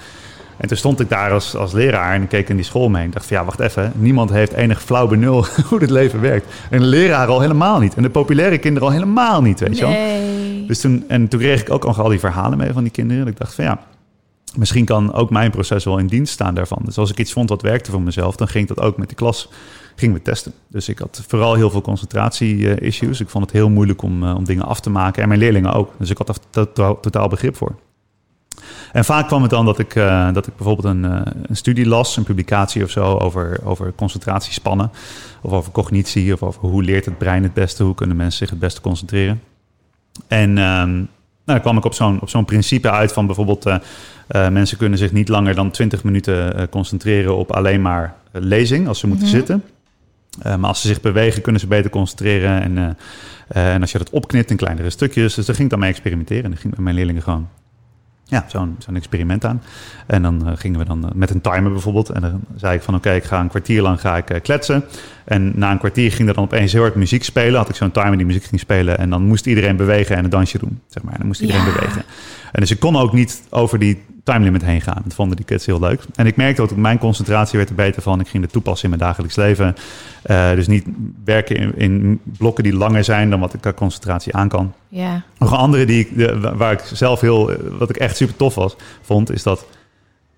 En 0.56 0.68
toen 0.68 0.76
stond 0.76 1.00
ik 1.00 1.08
daar 1.08 1.32
als, 1.32 1.56
als 1.56 1.72
leraar 1.72 2.14
en 2.14 2.22
ik 2.22 2.28
keek 2.28 2.48
in 2.48 2.56
die 2.56 2.64
school 2.64 2.88
mee 2.88 3.04
en 3.04 3.10
dacht 3.10 3.26
van 3.26 3.36
ja, 3.36 3.44
wacht 3.44 3.60
even, 3.60 3.92
niemand 3.96 4.30
heeft 4.30 4.52
enig 4.52 4.82
flauw 4.82 5.06
benul 5.06 5.44
hoe 5.68 5.78
dit 5.78 5.90
leven 5.90 6.20
werkt. 6.20 6.46
En 6.70 6.78
de 6.78 6.86
leraar 6.86 7.28
al 7.28 7.40
helemaal 7.40 7.78
niet. 7.80 7.94
En 7.94 8.02
de 8.02 8.10
populaire 8.10 8.58
kinderen 8.58 8.88
al 8.88 8.94
helemaal 8.94 9.42
niet, 9.42 9.60
weet 9.60 9.78
je 9.78 9.86
wel. 9.86 10.66
Dus 10.66 10.80
toen, 10.80 11.04
en 11.08 11.28
toen 11.28 11.40
kreeg 11.40 11.60
ik 11.60 11.70
ook 11.70 11.84
al 11.84 12.08
die 12.08 12.18
verhalen 12.18 12.58
mee 12.58 12.72
van 12.72 12.82
die 12.82 12.92
kinderen. 12.92 13.22
En 13.22 13.28
ik 13.28 13.38
dacht 13.38 13.54
van 13.54 13.64
ja, 13.64 13.80
misschien 14.56 14.84
kan 14.84 15.12
ook 15.12 15.30
mijn 15.30 15.50
proces 15.50 15.84
wel 15.84 15.98
in 15.98 16.06
dienst 16.06 16.32
staan 16.32 16.54
daarvan. 16.54 16.82
Dus 16.84 16.98
als 16.98 17.10
ik 17.10 17.18
iets 17.18 17.32
vond 17.32 17.48
wat 17.48 17.62
werkte 17.62 17.90
voor 17.90 18.02
mezelf, 18.02 18.36
dan 18.36 18.48
ging 18.48 18.68
ik 18.68 18.76
dat 18.76 18.84
ook 18.84 18.96
met 18.96 19.08
de 19.08 19.14
klas 19.14 19.48
gingen 19.98 20.14
we 20.14 20.22
testen. 20.22 20.52
Dus 20.68 20.88
ik 20.88 20.98
had 20.98 21.24
vooral 21.28 21.54
heel 21.54 21.70
veel 21.70 21.80
concentratie-issues. 21.80 23.20
Ik 23.20 23.28
vond 23.28 23.44
het 23.44 23.52
heel 23.52 23.68
moeilijk 23.68 24.02
om, 24.02 24.22
uh, 24.22 24.34
om 24.34 24.44
dingen 24.44 24.64
af 24.64 24.80
te 24.80 24.90
maken. 24.90 25.22
En 25.22 25.28
mijn 25.28 25.40
leerlingen 25.40 25.72
ook. 25.72 25.92
Dus 25.98 26.10
ik 26.10 26.18
had 26.18 26.28
er 26.28 26.36
totaal, 26.50 27.00
totaal 27.00 27.28
begrip 27.28 27.56
voor. 27.56 27.74
En 28.92 29.04
vaak 29.04 29.26
kwam 29.26 29.42
het 29.42 29.50
dan 29.50 29.64
dat 29.64 29.78
ik, 29.78 29.94
uh, 29.94 30.32
dat 30.32 30.46
ik 30.46 30.56
bijvoorbeeld 30.56 30.94
een, 30.94 31.04
uh, 31.04 31.20
een 31.42 31.56
studie 31.56 31.86
las, 31.86 32.16
een 32.16 32.22
publicatie 32.22 32.84
of 32.84 32.90
zo, 32.90 33.16
over, 33.16 33.60
over 33.64 33.92
concentratiespannen. 33.96 34.90
Of 35.42 35.52
over 35.52 35.72
cognitie, 35.72 36.32
of 36.32 36.42
over 36.42 36.60
hoe 36.60 36.82
leert 36.82 37.04
het 37.04 37.18
brein 37.18 37.42
het 37.42 37.54
beste, 37.54 37.82
hoe 37.82 37.94
kunnen 37.94 38.16
mensen 38.16 38.38
zich 38.38 38.50
het 38.50 38.58
beste 38.58 38.80
concentreren. 38.80 39.42
En 40.28 40.48
um, 40.48 40.56
nou, 40.56 41.08
dan 41.44 41.60
kwam 41.60 41.76
ik 41.76 41.84
op 41.84 41.94
zo'n, 41.94 42.20
op 42.20 42.28
zo'n 42.28 42.44
principe 42.44 42.90
uit 42.90 43.12
van 43.12 43.26
bijvoorbeeld... 43.26 43.66
Uh, 43.66 43.76
uh, 44.30 44.48
mensen 44.48 44.78
kunnen 44.78 44.98
zich 44.98 45.12
niet 45.12 45.28
langer 45.28 45.54
dan 45.54 45.70
20 45.70 46.04
minuten 46.04 46.56
uh, 46.56 46.62
concentreren 46.70 47.36
op 47.36 47.52
alleen 47.52 47.82
maar 47.82 48.14
lezing 48.32 48.88
als 48.88 48.98
ze 48.98 49.06
moeten 49.06 49.26
mm 49.26 49.32
-hmm. 49.32 49.40
zitten. 49.40 49.64
Maar 50.42 50.68
als 50.68 50.80
ze 50.80 50.86
zich 50.86 51.00
bewegen, 51.00 51.42
kunnen 51.42 51.60
ze 51.60 51.66
beter 51.66 51.90
concentreren. 51.90 52.62
En, 52.62 52.96
en 53.48 53.80
als 53.80 53.92
je 53.92 53.98
dat 53.98 54.10
opknipt 54.10 54.50
in 54.50 54.56
kleinere 54.56 54.90
stukjes. 54.90 55.34
Dus 55.34 55.46
daar 55.46 55.54
ging 55.54 55.66
ik 55.66 55.70
dan 55.70 55.80
mee 55.80 55.90
experimenteren. 55.90 56.44
En 56.44 56.50
dan 56.50 56.58
ging 56.58 56.72
met 56.74 56.82
mijn 56.82 56.96
leerlingen 56.96 57.22
gewoon 57.22 57.48
ja, 58.28 58.44
zo'n 58.48 58.76
zo'n 58.78 58.96
experiment 58.96 59.44
aan. 59.44 59.62
En 60.06 60.22
dan 60.22 60.58
gingen 60.58 60.78
we 60.78 60.84
dan 60.84 61.10
met 61.14 61.30
een 61.30 61.40
timer 61.40 61.72
bijvoorbeeld. 61.72 62.08
En 62.08 62.20
dan 62.20 62.40
zei 62.56 62.74
ik 62.74 62.82
van 62.82 62.94
oké, 62.94 63.06
okay, 63.06 63.18
ik 63.18 63.24
ga 63.24 63.40
een 63.40 63.48
kwartier 63.48 63.82
lang 63.82 64.00
ga 64.00 64.16
ik 64.16 64.42
kletsen. 64.42 64.84
En 65.24 65.52
na 65.54 65.70
een 65.70 65.78
kwartier 65.78 66.12
ging 66.12 66.28
er 66.28 66.34
dan 66.34 66.44
opeens 66.44 66.72
heel 66.72 66.82
hard 66.82 66.94
muziek 66.94 67.24
spelen. 67.24 67.58
Had 67.58 67.68
ik 67.68 67.74
zo'n 67.74 67.90
timer 67.90 68.16
die 68.16 68.26
muziek 68.26 68.44
ging 68.44 68.60
spelen. 68.60 68.98
En 68.98 69.10
dan 69.10 69.22
moest 69.22 69.46
iedereen 69.46 69.76
bewegen 69.76 70.16
en 70.16 70.24
een 70.24 70.30
dansje 70.30 70.58
doen. 70.58 70.80
Zeg 70.86 71.02
maar. 71.02 71.12
En 71.12 71.18
dan 71.18 71.26
moest 71.26 71.40
iedereen 71.40 71.64
ja. 71.64 71.72
bewegen. 71.72 72.02
En 72.52 72.60
dus 72.60 72.70
ik 72.70 72.80
kon 72.80 72.96
ook 72.96 73.12
niet 73.12 73.42
over 73.50 73.78
die 73.78 74.02
time 74.32 74.44
limit 74.44 74.64
heen 74.64 74.80
gaan. 74.80 75.00
Dat 75.04 75.14
vonden 75.14 75.36
die 75.36 75.46
kids 75.46 75.66
heel 75.66 75.80
leuk. 75.80 76.02
En 76.14 76.26
ik 76.26 76.36
merkte 76.36 76.62
ook 76.62 76.68
dat 76.68 76.78
mijn 76.78 76.98
concentratie 76.98 77.56
werd 77.58 77.70
er 77.70 77.74
beter 77.74 78.02
van. 78.02 78.20
Ik 78.20 78.28
ging 78.28 78.42
het 78.42 78.52
toepassen 78.52 78.90
in 78.90 78.96
mijn 78.96 79.08
dagelijks 79.08 79.36
leven. 79.36 79.76
Uh, 80.26 80.50
dus 80.50 80.66
niet 80.66 80.86
werken 81.24 81.56
in, 81.56 81.76
in, 81.76 82.20
blokken 82.38 82.64
die 82.64 82.74
langer 82.74 83.04
zijn 83.04 83.30
dan 83.30 83.40
wat 83.40 83.54
ik 83.54 83.60
qua 83.60 83.72
concentratie 83.72 84.34
aan 84.34 84.48
kan. 84.48 84.72
Ja. 84.88 85.22
Nog 85.38 85.50
een 85.50 85.56
andere 85.56 85.84
die 85.84 86.06
ik, 86.06 86.30
waar 86.56 86.72
ik 86.72 86.80
zelf 86.92 87.20
heel, 87.20 87.52
wat 87.78 87.90
ik 87.90 87.96
echt 87.96 88.16
super 88.16 88.36
tof 88.36 88.54
was, 88.54 88.76
vond, 89.02 89.32
is 89.32 89.42
dat 89.42 89.66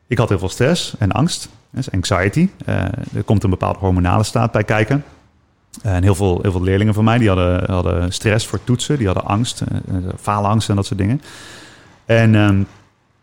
ik 0.07 0.19
had 0.19 0.29
heel 0.29 0.39
veel 0.39 0.49
stress 0.49 0.95
en 0.99 1.13
angst. 1.13 1.49
Dus 1.71 1.91
anxiety. 1.91 2.49
Uh, 2.69 2.83
er 3.15 3.23
komt 3.25 3.43
een 3.45 3.51
bepaalde 3.51 3.79
hormonale 3.79 4.25
staat 4.25 4.53
bij 4.53 4.65
kijken. 4.65 5.05
Uh, 5.87 5.95
en 5.95 6.03
heel 6.03 6.15
veel, 6.15 6.39
heel 6.43 6.53
veel 6.53 6.63
leerlingen 6.63 6.95
van 6.95 7.05
mij 7.05 7.19
die 7.19 7.29
hadden, 7.29 7.71
hadden 7.71 8.13
stress 8.13 8.47
voor 8.47 8.65
toetsen, 8.65 8.97
die 8.97 9.07
hadden 9.07 9.25
angst, 9.25 9.63
faalangst 10.21 10.69
en 10.69 10.77
dat 10.77 10.87
soort 10.87 10.99
dingen. 10.99 11.23
En 12.07 12.35
um, 12.35 12.67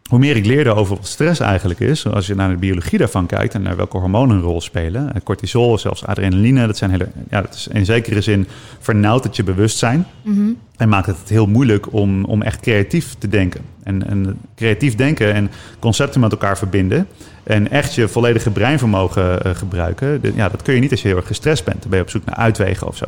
hoe 0.08 0.20
meer 0.20 0.36
ik 0.36 0.46
leerde 0.46 0.74
over 0.74 0.96
wat 0.96 1.08
stress 1.08 1.40
eigenlijk 1.40 1.80
is, 1.80 2.08
als 2.08 2.28
je 2.28 2.36
naar 2.36 2.50
de 2.50 2.56
biologie 2.56 2.98
daarvan 2.98 3.26
kijkt 3.26 3.54
en 3.54 3.62
naar 3.62 3.76
welke 3.76 3.98
hormonen 3.98 4.36
een 4.36 4.42
rol 4.42 4.62
spelen, 4.62 5.14
eh, 5.14 5.22
cortisol, 5.24 5.78
zelfs 5.78 6.06
adrenaline, 6.06 6.68
dat 6.68 6.78
zijn 6.78 6.92
hele, 6.92 7.08
ja, 7.30 7.42
dat 7.42 7.54
is 7.54 7.68
in 7.68 7.86
zekere 7.86 8.22
zin 8.22 8.48
vernauwt 8.80 9.24
het 9.24 9.36
je 9.36 9.44
bewustzijn 9.44 10.08
mm 10.22 10.34
-hmm. 10.34 10.58
en 10.78 10.90
maakt 10.90 11.06
het 11.06 11.18
heel 11.30 11.48
moeilijk 11.48 11.94
om, 11.94 12.26
om 12.26 12.42
echt 12.42 12.60
creatief 12.60 13.16
te 13.18 13.28
denken. 13.28 13.62
En, 13.84 14.08
en 14.08 14.40
creatief 14.56 14.96
denken 14.96 15.34
en 15.34 15.52
concepten 15.80 16.22
met 16.22 16.32
elkaar 16.32 16.58
verbinden 16.58 17.08
en 17.44 17.72
echt 17.72 17.96
je 17.96 18.08
volledige 18.08 18.52
breinvermogen 18.52 19.40
uh, 19.48 19.56
gebruiken, 19.56 20.22
ja, 20.36 20.50
dat 20.50 20.62
kun 20.62 20.74
je 20.74 20.80
niet 20.80 20.92
als 20.92 21.02
je 21.02 21.08
heel 21.08 21.18
erg 21.18 21.28
gestrest 21.28 21.64
bent. 21.64 21.82
Dan 21.82 21.90
ben 21.90 22.00
je 22.00 22.06
op 22.06 22.12
zoek 22.12 22.26
naar 22.26 22.36
uitwegen 22.36 22.88
of 22.88 22.98
zo. 22.98 23.06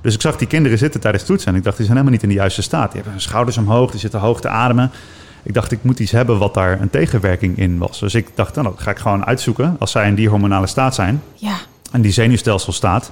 Dus 0.00 0.14
ik 0.14 0.20
zag 0.20 0.36
die 0.36 0.46
kinderen 0.46 0.78
zitten 0.78 1.00
tijdens 1.00 1.24
toetsen 1.24 1.52
en 1.52 1.58
ik 1.58 1.64
dacht, 1.64 1.76
die 1.76 1.86
zijn 1.86 1.98
helemaal 1.98 2.18
niet 2.18 2.28
in 2.28 2.34
de 2.34 2.40
juiste 2.40 2.62
staat. 2.62 2.86
Die 2.86 2.94
hebben 2.94 3.12
hun 3.12 3.20
schouders 3.20 3.56
omhoog, 3.56 3.90
die 3.90 4.00
zitten 4.00 4.20
hoog 4.20 4.40
te 4.40 4.48
ademen. 4.48 4.90
Ik 5.42 5.54
dacht, 5.54 5.72
ik 5.72 5.78
moet 5.82 5.98
iets 5.98 6.12
hebben 6.12 6.38
wat 6.38 6.54
daar 6.54 6.80
een 6.80 6.90
tegenwerking 6.90 7.58
in 7.58 7.78
was. 7.78 7.98
Dus 7.98 8.14
ik 8.14 8.28
dacht, 8.34 8.54
nou, 8.54 8.66
dat 8.66 8.80
ga 8.80 8.90
ik 8.90 8.98
gewoon 8.98 9.26
uitzoeken. 9.26 9.76
Als 9.78 9.90
zij 9.90 10.06
in 10.06 10.14
die 10.14 10.28
hormonale 10.28 10.66
staat 10.66 10.94
zijn 10.94 11.22
ja. 11.34 11.54
en 11.92 12.00
die 12.00 12.12
zenuwstelsel 12.12 12.72
staat, 12.72 13.10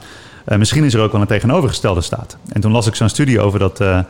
uh, 0.49 0.59
misschien 0.59 0.85
is 0.85 0.95
er 0.95 1.01
ook 1.01 1.13
wel 1.13 1.21
een 1.21 1.27
tegenovergestelde 1.27 2.01
staat. 2.01 2.37
En 2.53 2.61
toen 2.61 2.73
las 2.73 2.87
ik 2.87 2.95
zo'n 2.95 3.09
studie 3.09 3.41
over 3.41 3.59
dat, 3.59 3.81
uh, 3.81 4.01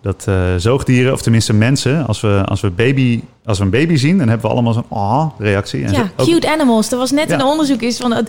dat 0.00 0.26
uh, 0.28 0.34
zoogdieren, 0.56 1.12
of 1.12 1.22
tenminste 1.22 1.52
mensen, 1.52 2.06
als 2.06 2.20
we, 2.20 2.42
als, 2.46 2.60
we 2.60 2.70
baby, 2.70 3.22
als 3.44 3.58
we 3.58 3.64
een 3.64 3.70
baby 3.70 3.96
zien, 3.96 4.18
dan 4.18 4.28
hebben 4.28 4.46
we 4.46 4.52
allemaal 4.52 4.72
zo'n 4.72 4.88
ah 4.88 5.30
reactie. 5.38 5.84
En 5.84 5.92
ja, 5.92 6.10
ook, 6.16 6.26
cute 6.26 6.52
animals. 6.52 6.92
Er 6.92 6.98
was 6.98 7.10
net 7.10 7.28
ja. 7.28 7.34
een 7.34 7.44
onderzoek 7.44 7.82
is 7.82 7.96
van 7.96 8.26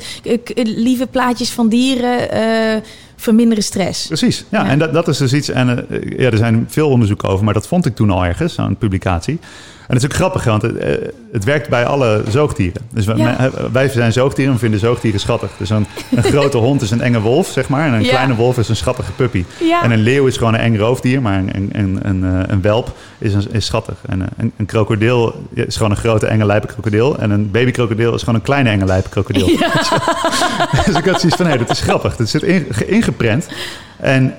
lieve 0.55 1.07
plaatjes 1.07 1.51
van 1.51 1.69
dieren 1.69 2.29
verminderen 3.17 3.63
stress. 3.63 4.07
Precies, 4.07 4.45
ja, 4.49 4.63
ja. 4.63 4.69
en 4.69 4.79
dat, 4.79 4.93
dat 4.93 5.07
is 5.07 5.17
dus 5.17 5.33
iets. 5.33 5.49
En 5.49 5.85
uh, 5.89 6.19
ja, 6.19 6.31
er 6.31 6.37
zijn 6.37 6.65
veel 6.69 6.89
onderzoeken 6.89 7.29
over, 7.29 7.45
maar 7.45 7.53
dat 7.53 7.67
vond 7.67 7.85
ik 7.85 7.95
toen 7.95 8.09
al 8.09 8.25
ergens, 8.25 8.53
zo'n 8.53 8.75
publicatie. 8.75 9.39
En 9.87 9.93
dat 9.93 10.03
is 10.03 10.09
ook 10.09 10.15
grappig, 10.15 10.43
want 10.43 10.61
het, 10.61 10.75
eh, 10.77 10.95
het 11.31 11.43
werkt 11.43 11.69
bij 11.69 11.85
alle 11.85 12.23
zoogdieren. 12.29 12.81
Dus 12.93 13.05
wij, 13.05 13.15
Ja. 13.15 13.49
wij 13.71 13.89
zijn 13.89 14.13
zoogdieren 14.13 14.53
en 14.53 14.59
vinden 14.59 14.79
zoogdieren 14.79 15.19
schattig. 15.19 15.49
Dus 15.57 15.69
een, 15.69 15.85
een 16.15 16.23
grote 16.33 16.57
hond 16.57 16.81
is 16.81 16.91
een 16.91 17.01
enge 17.01 17.19
wolf, 17.21 17.47
zeg 17.47 17.69
maar. 17.69 17.85
En 17.87 17.93
een 17.93 18.03
Ja. 18.03 18.09
kleine 18.09 18.35
wolf 18.35 18.57
is 18.57 18.69
een 18.69 18.75
schattige 18.75 19.11
puppy. 19.11 19.43
Ja. 19.59 19.83
En 19.83 19.91
een 19.91 19.99
leeuw 19.99 20.25
is 20.25 20.37
gewoon 20.37 20.53
een 20.53 20.59
eng 20.59 20.77
roofdier, 20.77 21.21
maar 21.21 21.37
een, 21.37 21.49
een, 21.53 21.69
een, 21.71 21.99
een, 22.23 22.47
eh, 22.49 22.55
welp 22.61 22.95
is, 23.17 23.33
een, 23.33 23.45
is 23.51 23.65
schattig. 23.65 23.95
En 24.05 24.21
eh, 24.21 24.27
een, 24.37 24.51
een 24.57 24.65
krokodil 24.65 25.43
is 25.53 25.75
gewoon 25.75 25.91
een 25.91 25.97
grote 25.97 26.27
enge 26.27 26.45
lijpe 26.45 26.67
krokodil. 26.67 27.17
En 27.19 27.31
een 27.31 27.51
babykrokodil 27.51 28.13
is 28.13 28.19
gewoon 28.19 28.35
een 28.35 28.41
kleine 28.41 28.69
enge 28.69 28.85
lijpe 28.85 29.09
krokodil. 29.09 29.47
dus 30.85 30.95
ik 30.95 31.05
had 31.05 31.19
zoiets 31.19 31.37
van, 31.37 31.45
hé, 31.45 31.57
dat 31.57 31.69
is 31.69 31.81
grappig. 31.81 32.15
Dat 32.15 32.29
zit 32.29 32.43
in, 32.43 32.65
ge- 32.71 32.87
ingeprent. 32.87 33.47
En 33.99 34.33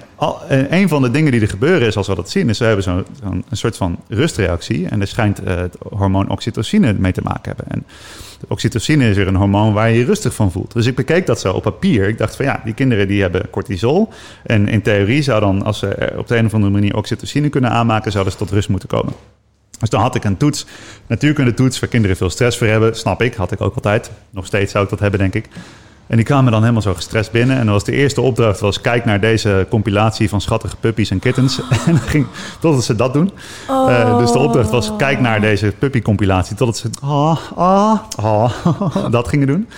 en 0.48 0.74
een 0.74 0.88
van 0.88 1.02
de 1.02 1.10
dingen 1.10 1.32
die 1.32 1.40
er 1.40 1.48
gebeuren 1.48 1.86
is, 1.88 1.96
als 1.96 2.06
we 2.06 2.14
dat 2.14 2.30
zien, 2.30 2.48
is 2.48 2.58
we 2.58 2.64
hebben 2.64 2.84
zo'n 2.84 3.04
zo'n- 3.22 3.44
een 3.48 3.56
soort 3.56 3.76
van 3.76 3.96
rustreactie. 4.08 4.88
En 4.88 5.00
er 5.00 5.06
schijnt 5.06 5.42
eh, 5.42 5.56
het 5.56 5.76
hormoon 5.92 6.28
oxytocine 6.30 6.92
mee 6.98 7.12
te 7.12 7.20
maken 7.22 7.54
hebben. 7.56 7.66
En 7.74 7.86
oxytocine 8.48 9.08
is 9.08 9.16
weer 9.16 9.28
een 9.28 9.34
hormoon 9.36 9.72
waar 9.72 9.90
je 9.90 9.98
je 9.98 10.04
rustig 10.04 10.34
van 10.34 10.52
voelt. 10.52 10.72
Dus 10.72 10.86
ik 10.86 10.94
bekeek 10.94 11.26
dat 11.26 11.40
zo 11.40 11.52
op 11.52 11.62
papier. 11.62 12.08
Ik 12.08 12.18
dacht 12.18 12.36
van 12.36 12.44
ja, 12.44 12.60
die 12.64 12.74
kinderen 12.74 13.08
die 13.08 13.20
hebben 13.22 13.50
cortisol. 13.50 14.08
En 14.42 14.68
in 14.68 14.82
theorie 14.82 15.22
zou 15.22 15.40
dan, 15.40 15.62
als 15.64 15.78
ze 15.78 16.12
op 16.16 16.26
de 16.28 16.36
een 16.36 16.46
of 16.46 16.54
andere 16.54 16.72
manier 16.72 16.96
oxytocine 16.96 17.48
kunnen 17.48 17.70
aanmaken, 17.70 18.12
zouden 18.12 18.32
ze 18.32 18.38
tot 18.38 18.50
rust 18.50 18.68
moeten 18.68 18.88
komen. 18.88 19.12
Dus 19.80 19.88
dan 19.90 20.00
had 20.00 20.14
ik 20.14 20.24
een 20.24 20.36
toets, 20.36 20.66
natuurkunde 21.06 21.54
toets, 21.54 21.78
waar 21.80 21.88
kinderen 21.88 22.16
veel 22.16 22.30
stress 22.30 22.58
voor 22.58 22.66
hebben. 22.66 22.96
Snap 22.96 23.22
ik, 23.22 23.34
had 23.34 23.52
ik 23.52 23.60
ook 23.60 23.74
altijd. 23.74 24.10
Nog 24.30 24.46
steeds 24.46 24.72
zou 24.72 24.84
ik 24.84 24.90
dat 24.90 25.00
hebben, 25.00 25.18
denk 25.20 25.34
ik. 25.34 25.48
En 26.08 26.16
die 26.16 26.24
kwamen 26.24 26.52
dan 26.52 26.60
helemaal 26.60 26.82
zo 26.82 26.94
gestrest 26.94 27.30
binnen. 27.30 27.56
En 27.56 27.64
dan 27.64 27.74
was 27.74 27.84
de 27.84 27.92
eerste 27.92 28.20
opdracht, 28.20 28.60
was 28.60 28.80
kijk 28.80 29.04
naar 29.04 29.20
deze 29.20 29.66
compilatie 29.70 30.28
van 30.28 30.40
schattige 30.40 30.76
puppies 30.76 31.10
en 31.10 31.18
kittens. 31.18 31.60
en 31.86 31.92
dan 31.92 31.98
ging, 31.98 32.26
totdat 32.60 32.84
ze 32.84 32.94
dat 32.96 33.12
doen. 33.12 33.30
Eh, 33.68 34.18
dus 34.18 34.32
de 34.32 34.38
opdracht 34.38 34.70
was, 34.70 34.92
kijk 34.96 35.20
naar 35.20 35.40
deze 35.40 35.72
puppy-compilatie. 35.78 36.56
Totdat 36.56 36.76
ze 36.76 36.90
ah, 37.02 37.38
ah, 37.56 37.98
ah, 38.16 39.10
dat 39.10 39.28
gingen 39.28 39.46
doen. 39.46 39.68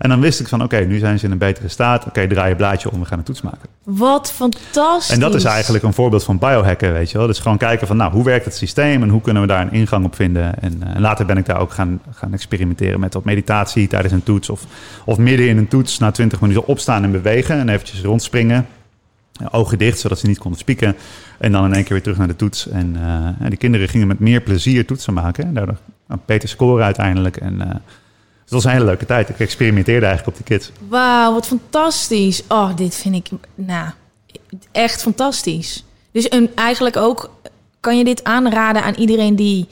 En 0.00 0.08
dan 0.08 0.20
wist 0.20 0.40
ik 0.40 0.48
van, 0.48 0.62
oké, 0.62 0.78
nu 0.78 0.98
zijn 0.98 1.18
ze 1.18 1.24
in 1.24 1.30
een 1.30 1.38
betere 1.38 1.68
staat. 1.68 2.06
Oké, 2.06 2.26
draai 2.26 2.48
je 2.48 2.56
blaadje 2.56 2.90
om, 2.90 3.00
we 3.00 3.06
gaan 3.06 3.18
een 3.18 3.24
toets 3.24 3.42
maken. 3.42 3.68
Wat 3.84 4.32
fantastisch. 4.32 5.14
En 5.14 5.20
dat 5.20 5.34
is 5.34 5.44
eigenlijk 5.44 5.84
een 5.84 5.92
voorbeeld 5.92 6.24
van 6.24 6.38
biohacken, 6.38 6.92
weet 6.92 7.10
je 7.10 7.18
wel. 7.18 7.26
Dus 7.26 7.38
gewoon 7.38 7.58
kijken 7.58 7.86
van, 7.86 7.96
nou, 7.96 8.12
hoe 8.12 8.24
werkt 8.24 8.44
het 8.44 8.56
systeem 8.56 9.02
en 9.02 9.08
hoe 9.08 9.20
kunnen 9.20 9.42
we 9.42 9.48
daar 9.48 9.60
een 9.60 9.72
ingang 9.72 10.04
op 10.04 10.14
vinden. 10.14 10.62
En, 10.62 10.82
eh, 10.82 11.00
later 11.00 11.26
ben 11.26 11.36
ik 11.36 11.46
daar 11.46 11.60
ook 11.60 11.70
gaan, 11.70 12.00
gaan 12.10 12.32
experimenteren 12.32 13.00
met 13.00 13.14
wat 13.14 13.24
meditatie 13.24 13.88
tijdens 13.88 14.12
een 14.12 14.22
toets. 14.22 14.50
Of, 14.50 14.64
of 15.04 15.18
midden 15.18 15.48
in 15.48 15.58
een 15.58 15.68
toets 15.68 15.98
na 15.98 16.10
20 16.10 16.40
minuten 16.40 16.66
opstaan 16.66 17.04
en 17.04 17.12
bewegen 17.12 17.58
en 17.58 17.68
eventjes 17.68 18.00
rondspringen. 18.00 18.66
Ogen 19.50 19.78
dicht, 19.78 19.98
zodat 19.98 20.18
ze 20.18 20.26
niet 20.26 20.38
konden 20.38 20.60
spieken. 20.60 20.96
En 21.38 21.52
dan 21.52 21.64
in 21.64 21.74
één 21.74 21.82
keer 21.82 21.92
weer 21.92 22.02
terug 22.02 22.18
naar 22.18 22.28
de 22.28 22.36
toets. 22.36 22.68
En 22.68 22.96
eh, 22.96 23.44
en 23.44 23.50
de 23.50 23.56
kinderen 23.56 23.88
gingen 23.88 24.06
met 24.06 24.18
meer 24.18 24.40
plezier 24.40 24.86
toetsen 24.86 25.14
maken. 25.14 25.44
En 25.44 25.54
daardoor 25.54 25.78
een 26.08 26.20
beter 26.26 26.48
scoren 26.48 26.84
uiteindelijk. 26.84 27.36
En, 27.36 27.82
het 28.50 28.62
was 28.62 28.64
een 28.64 28.70
hele 28.70 28.84
leuke 28.84 29.06
tijd. 29.06 29.28
Ik 29.28 29.38
experimenteerde 29.38 30.06
eigenlijk 30.06 30.38
op 30.38 30.46
die 30.46 30.56
kids. 30.56 30.70
Wauw, 30.88 31.32
wat 31.32 31.46
fantastisch. 31.46 32.42
Oh, 32.48 32.76
dit 32.76 32.94
vind 32.94 33.14
ik, 33.14 33.28
nou, 33.54 33.90
echt 34.72 35.02
fantastisch. 35.02 35.84
Dus 36.12 36.26
een, 36.32 36.50
eigenlijk 36.54 36.96
ook, 36.96 37.30
kan 37.80 37.98
je 37.98 38.04
dit 38.04 38.24
aanraden 38.24 38.82
aan 38.82 38.94
iedereen 38.94 39.36
die 39.36 39.66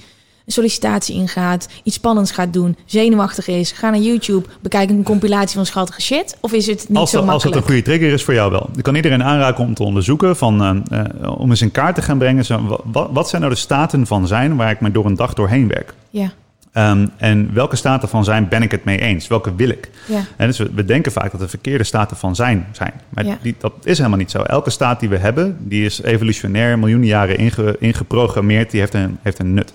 een 0.46 0.52
sollicitatie 0.54 1.14
ingaat, 1.14 1.68
iets 1.82 1.96
spannends 1.96 2.30
gaat 2.30 2.52
doen, 2.52 2.76
zenuwachtig 2.84 3.48
is? 3.48 3.72
Ga 3.72 3.90
naar 3.90 4.00
YouTube, 4.00 4.48
bekijk 4.60 4.90
een 4.90 5.02
compilatie 5.02 5.56
van 5.56 5.66
schattige 5.66 6.00
shit. 6.00 6.36
Of 6.40 6.52
is 6.52 6.66
het 6.66 6.88
niet 6.88 6.98
Als, 6.98 7.10
zo 7.10 7.16
dat- 7.20 7.28
als 7.28 7.32
makkelijk? 7.44 7.54
het 7.54 7.64
een 7.64 7.70
goede 7.82 7.82
trigger 7.98 8.12
is 8.16 8.24
voor 8.24 8.34
jou 8.34 8.50
wel. 8.50 8.70
Ik 8.76 8.82
kan 8.82 8.94
iedereen 8.94 9.22
aanraken 9.22 9.64
om 9.64 9.74
te 9.74 9.82
onderzoeken. 9.82 10.36
Van, 10.36 10.62
eh, 10.90 10.98
eh, 11.00 11.40
om 11.40 11.50
eens 11.50 11.62
in 11.62 11.70
kaart 11.70 11.94
te 11.94 12.02
gaan 12.02 12.18
brengen. 12.18 12.44
Zo, 12.44 12.64
wa- 12.66 12.80
wa- 12.84 13.12
wat 13.12 13.28
zijn 13.28 13.42
nou 13.42 13.54
de 13.54 13.60
staten 13.60 14.06
van 14.06 14.26
zijn 14.26 14.56
waar 14.56 14.70
ik 14.70 14.80
me 14.80 14.90
door 14.90 15.06
een 15.06 15.14
dag 15.16 15.34
doorheen 15.34 15.68
werk? 15.68 15.94
Ja, 16.10 16.32
Ehm, 16.78 17.06
en 17.16 17.50
welke 17.54 17.76
staten 17.76 18.08
van 18.08 18.24
zijn 18.24 18.48
ben 18.48 18.62
ik 18.62 18.70
het 18.70 18.84
mee 18.84 19.00
eens? 19.00 19.28
Welke 19.28 19.54
wil 19.54 19.68
ik? 19.68 19.90
ja. 20.06 20.20
En 20.36 20.46
dus 20.46 20.58
we, 20.58 20.70
we 20.74 20.84
denken 20.84 21.12
vaak 21.12 21.30
dat 21.30 21.40
de 21.40 21.48
verkeerde 21.48 21.84
staten 21.84 22.16
van 22.16 22.34
zijn 22.36 22.66
zijn. 22.72 22.92
Maar 23.08 23.24
Ja. 23.24 23.38
die, 23.42 23.54
dat 23.58 23.72
is 23.82 23.96
helemaal 23.96 24.18
niet 24.18 24.30
zo. 24.30 24.42
Elke 24.42 24.70
staat 24.70 25.00
die 25.00 25.08
we 25.08 25.16
hebben, 25.16 25.56
die 25.60 25.84
is 25.84 26.02
evolutionair 26.02 26.78
miljoenen 26.78 27.06
jaren 27.06 27.38
inge- 27.38 27.76
ingeprogrammeerd. 27.78 28.70
Die 28.70 28.80
heeft 28.80 28.94
een, 28.94 29.18
heeft 29.22 29.38
een 29.38 29.54
nut. 29.54 29.72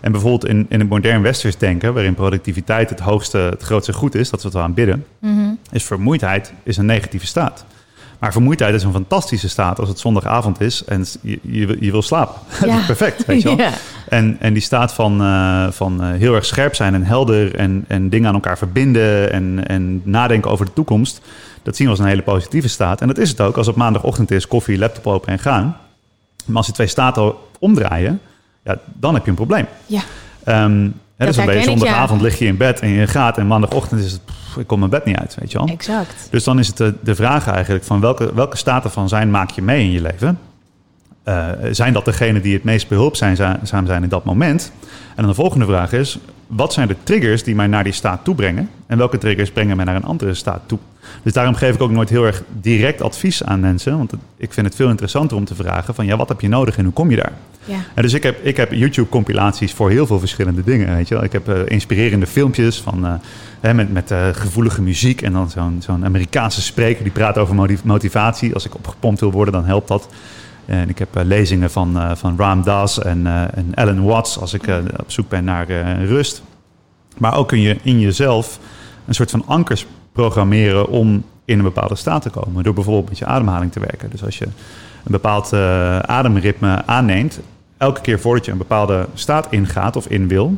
En 0.00 0.12
bijvoorbeeld 0.12 0.46
in, 0.46 0.66
in 0.68 0.80
het 0.80 0.88
modern 0.88 1.22
westers 1.22 1.56
denken, 1.58 1.94
waarin 1.94 2.14
productiviteit 2.14 2.90
het 2.90 3.00
hoogste, 3.00 3.38
het 3.38 3.62
grootste 3.62 3.92
goed 3.92 4.14
is, 4.14 4.30
dat 4.30 4.38
is 4.38 4.44
wat 4.44 4.52
we 4.54 4.58
aanbidden, 4.58 5.04
Mhm. 5.18 5.40
is 5.72 5.84
vermoeidheid 5.84 6.52
is 6.62 6.76
een 6.76 6.86
negatieve 6.86 7.26
staat. 7.26 7.64
Maar 8.18 8.32
vermoeidheid 8.32 8.74
is 8.74 8.82
een 8.82 8.92
fantastische 8.92 9.48
staat 9.48 9.78
als 9.78 9.88
het 9.88 9.98
zondagavond 9.98 10.60
is 10.60 10.84
en 10.84 11.04
je, 11.20 11.38
je, 11.42 11.66
wil- 11.66 11.76
je 11.80 11.90
wil 11.90 12.02
slapen. 12.02 12.34
Dat 12.60 12.68
Ja. 12.68 12.78
is 12.78 12.86
perfect, 12.86 13.24
weet 13.26 13.42
je 13.42 13.48
wel. 13.48 13.56
Ja. 13.66 13.70
En, 14.08 14.36
en 14.40 14.52
die 14.52 14.62
staat 14.62 14.92
van, 14.94 15.20
eh, 15.22 15.66
van 15.70 16.02
eh, 16.02 16.10
heel 16.12 16.34
erg 16.34 16.44
scherp 16.44 16.74
zijn 16.74 16.94
en 16.94 17.02
helder 17.04 17.54
en, 17.56 17.84
en 17.88 18.08
dingen 18.08 18.28
aan 18.28 18.34
elkaar 18.34 18.58
verbinden 18.58 19.32
en, 19.32 19.66
en 19.66 20.00
nadenken 20.04 20.50
over 20.50 20.64
de 20.66 20.72
toekomst, 20.72 21.20
dat 21.62 21.76
zien 21.76 21.86
we 21.86 21.92
als 21.92 22.00
een 22.00 22.06
hele 22.08 22.22
positieve 22.22 22.68
staat. 22.68 23.00
En 23.00 23.06
dat 23.06 23.18
is 23.18 23.28
het 23.28 23.40
ook 23.40 23.56
als 23.56 23.66
het 23.66 23.76
maandagochtend 23.76 24.30
is, 24.30 24.48
koffie, 24.48 24.78
laptop 24.78 25.06
open 25.06 25.32
en 25.32 25.38
gaan. 25.38 25.76
Maar 26.44 26.56
als 26.56 26.66
die 26.66 26.74
twee 26.74 26.86
staten 26.86 27.32
omdraaien, 27.58 28.20
ja, 28.64 28.78
dan 28.84 29.14
heb 29.14 29.24
je 29.24 29.30
een 29.30 29.36
probleem. 29.36 29.66
ja. 29.86 30.00
Ehm, 30.44 30.88
hè, 31.16 31.26
dus 31.26 31.36
dan 31.36 31.46
ben 31.46 31.54
je 31.54 31.60
ja. 31.60 31.66
zondagavond 31.66 32.20
lig 32.20 32.38
je 32.38 32.44
in 32.44 32.56
bed 32.56 32.80
en 32.80 32.88
je 32.88 33.06
gaat 33.06 33.38
en 33.38 33.46
maandagochtend 33.46 34.00
is 34.00 34.12
het, 34.12 34.24
pff, 34.24 34.56
ik 34.56 34.66
kom 34.66 34.78
mijn 34.78 34.90
bed 34.90 35.04
niet 35.04 35.16
uit, 35.16 35.36
weet 35.40 35.52
je 35.52 35.58
wel. 35.58 35.66
exact. 35.66 36.28
Dus 36.30 36.44
dan 36.44 36.58
is 36.58 36.66
het 36.66 36.76
de, 36.76 36.94
de 37.02 37.14
vraag 37.14 37.48
eigenlijk 37.48 37.84
van 37.84 38.00
welke, 38.00 38.34
welke 38.34 38.56
staten 38.56 38.90
van 38.90 39.08
zijn 39.08 39.30
maak 39.30 39.50
je 39.50 39.62
mee 39.62 39.84
in 39.84 39.90
je 39.90 40.00
leven? 40.00 40.38
Eh, 41.22 41.48
zijn 41.70 41.92
dat 41.92 42.04
degenen 42.04 42.42
die 42.42 42.54
het 42.54 42.64
meest 42.64 42.88
behulpzaam 42.88 43.36
zijn, 43.36 43.60
zijn 43.62 44.02
in 44.02 44.08
dat 44.08 44.24
moment? 44.24 44.72
En 45.08 45.14
dan 45.16 45.26
de 45.26 45.34
volgende 45.34 45.66
vraag 45.66 45.92
is, 45.92 46.18
wat 46.46 46.72
zijn 46.72 46.88
de 46.88 46.96
triggers 47.02 47.42
die 47.42 47.54
mij 47.54 47.66
naar 47.66 47.84
die 47.84 47.92
staat 47.92 48.24
toe 48.24 48.34
brengen? 48.34 48.70
En 48.86 48.98
welke 48.98 49.18
triggers 49.18 49.50
brengen 49.50 49.76
mij 49.76 49.84
naar 49.84 49.94
een 49.94 50.04
andere 50.04 50.34
staat 50.34 50.60
toe? 50.66 50.78
Dus 51.22 51.32
daarom 51.32 51.54
geef 51.54 51.74
ik 51.74 51.82
ook 51.82 51.90
nooit 51.90 52.08
heel 52.08 52.24
erg 52.24 52.42
direct 52.60 53.02
advies 53.02 53.44
aan 53.44 53.60
mensen. 53.60 53.96
Want 53.96 54.12
ik 54.36 54.52
vind 54.52 54.66
het 54.66 54.74
veel 54.76 54.88
interessanter 54.88 55.36
om 55.36 55.44
te 55.44 55.54
vragen 55.54 55.94
van, 55.94 56.06
ja, 56.06 56.16
wat 56.16 56.28
heb 56.28 56.40
je 56.40 56.48
nodig 56.48 56.76
en 56.76 56.84
hoe 56.84 56.92
kom 56.92 57.10
je 57.10 57.16
daar? 57.16 57.32
Ja. 57.64 57.78
En 57.94 58.02
dus 58.02 58.12
ik 58.12 58.22
heb, 58.22 58.44
ik 58.44 58.56
heb 58.56 58.72
YouTube-compilaties 58.72 59.72
voor 59.72 59.90
heel 59.90 60.06
veel 60.06 60.18
verschillende 60.18 60.62
dingen. 60.64 60.94
Weet 60.94 61.08
je 61.08 61.14
wel. 61.14 61.24
Ik 61.24 61.32
heb 61.32 61.48
eh, 61.48 61.58
inspirerende 61.66 62.26
filmpjes 62.26 62.80
van, 62.80 63.06
eh, 63.06 63.12
hè, 63.60 63.74
met, 63.74 63.92
met 63.92 64.10
eh, 64.10 64.28
gevoelige 64.32 64.82
muziek. 64.82 65.22
En 65.22 65.32
dan 65.32 65.50
zo'n 65.50 65.76
zo'n 65.82 66.04
Amerikaanse 66.04 66.62
spreker 66.62 67.02
die 67.02 67.12
praat 67.12 67.38
over 67.38 67.54
moti- 67.54 67.78
motivatie. 67.84 68.54
Als 68.54 68.64
ik 68.64 68.74
opgepompt 68.74 69.20
wil 69.20 69.30
worden, 69.30 69.54
dan 69.54 69.64
helpt 69.64 69.88
dat. 69.88 70.08
En 70.66 70.88
ik 70.88 70.98
heb 70.98 71.08
lezingen 71.24 71.70
van, 71.70 72.16
van 72.16 72.34
Ram 72.38 72.62
Dass 72.62 73.02
en, 73.02 73.26
en 73.54 73.72
Alan 73.74 74.04
Watts 74.04 74.38
als 74.38 74.54
ik 74.54 74.66
op 74.96 75.10
zoek 75.10 75.28
ben 75.28 75.44
naar 75.44 75.66
rust. 76.04 76.42
Maar 77.18 77.36
ook 77.36 77.48
kun 77.48 77.60
je 77.60 77.76
in 77.82 78.00
jezelf 78.00 78.58
een 79.06 79.14
soort 79.14 79.30
van 79.30 79.42
ankers 79.46 79.86
programmeren 80.14 80.88
om 80.88 81.24
in 81.44 81.58
een 81.58 81.64
bepaalde 81.64 81.94
staat 81.94 82.22
te 82.22 82.30
komen. 82.30 82.62
Door 82.62 82.74
bijvoorbeeld 82.74 83.08
met 83.08 83.18
je 83.18 83.26
ademhaling 83.26 83.72
te 83.72 83.80
werken. 83.80 84.10
Dus 84.10 84.24
als 84.24 84.38
je 84.38 84.44
een 84.44 85.12
bepaald 85.12 85.52
eh, 85.52 85.98
ademritme 85.98 86.86
aanneemt, 86.86 87.40
elke 87.76 88.00
keer 88.00 88.20
voordat 88.20 88.44
je 88.44 88.52
een 88.52 88.58
bepaalde 88.58 89.08
staat 89.14 89.46
ingaat 89.50 89.96
of 89.96 90.06
in 90.06 90.28
wil. 90.28 90.56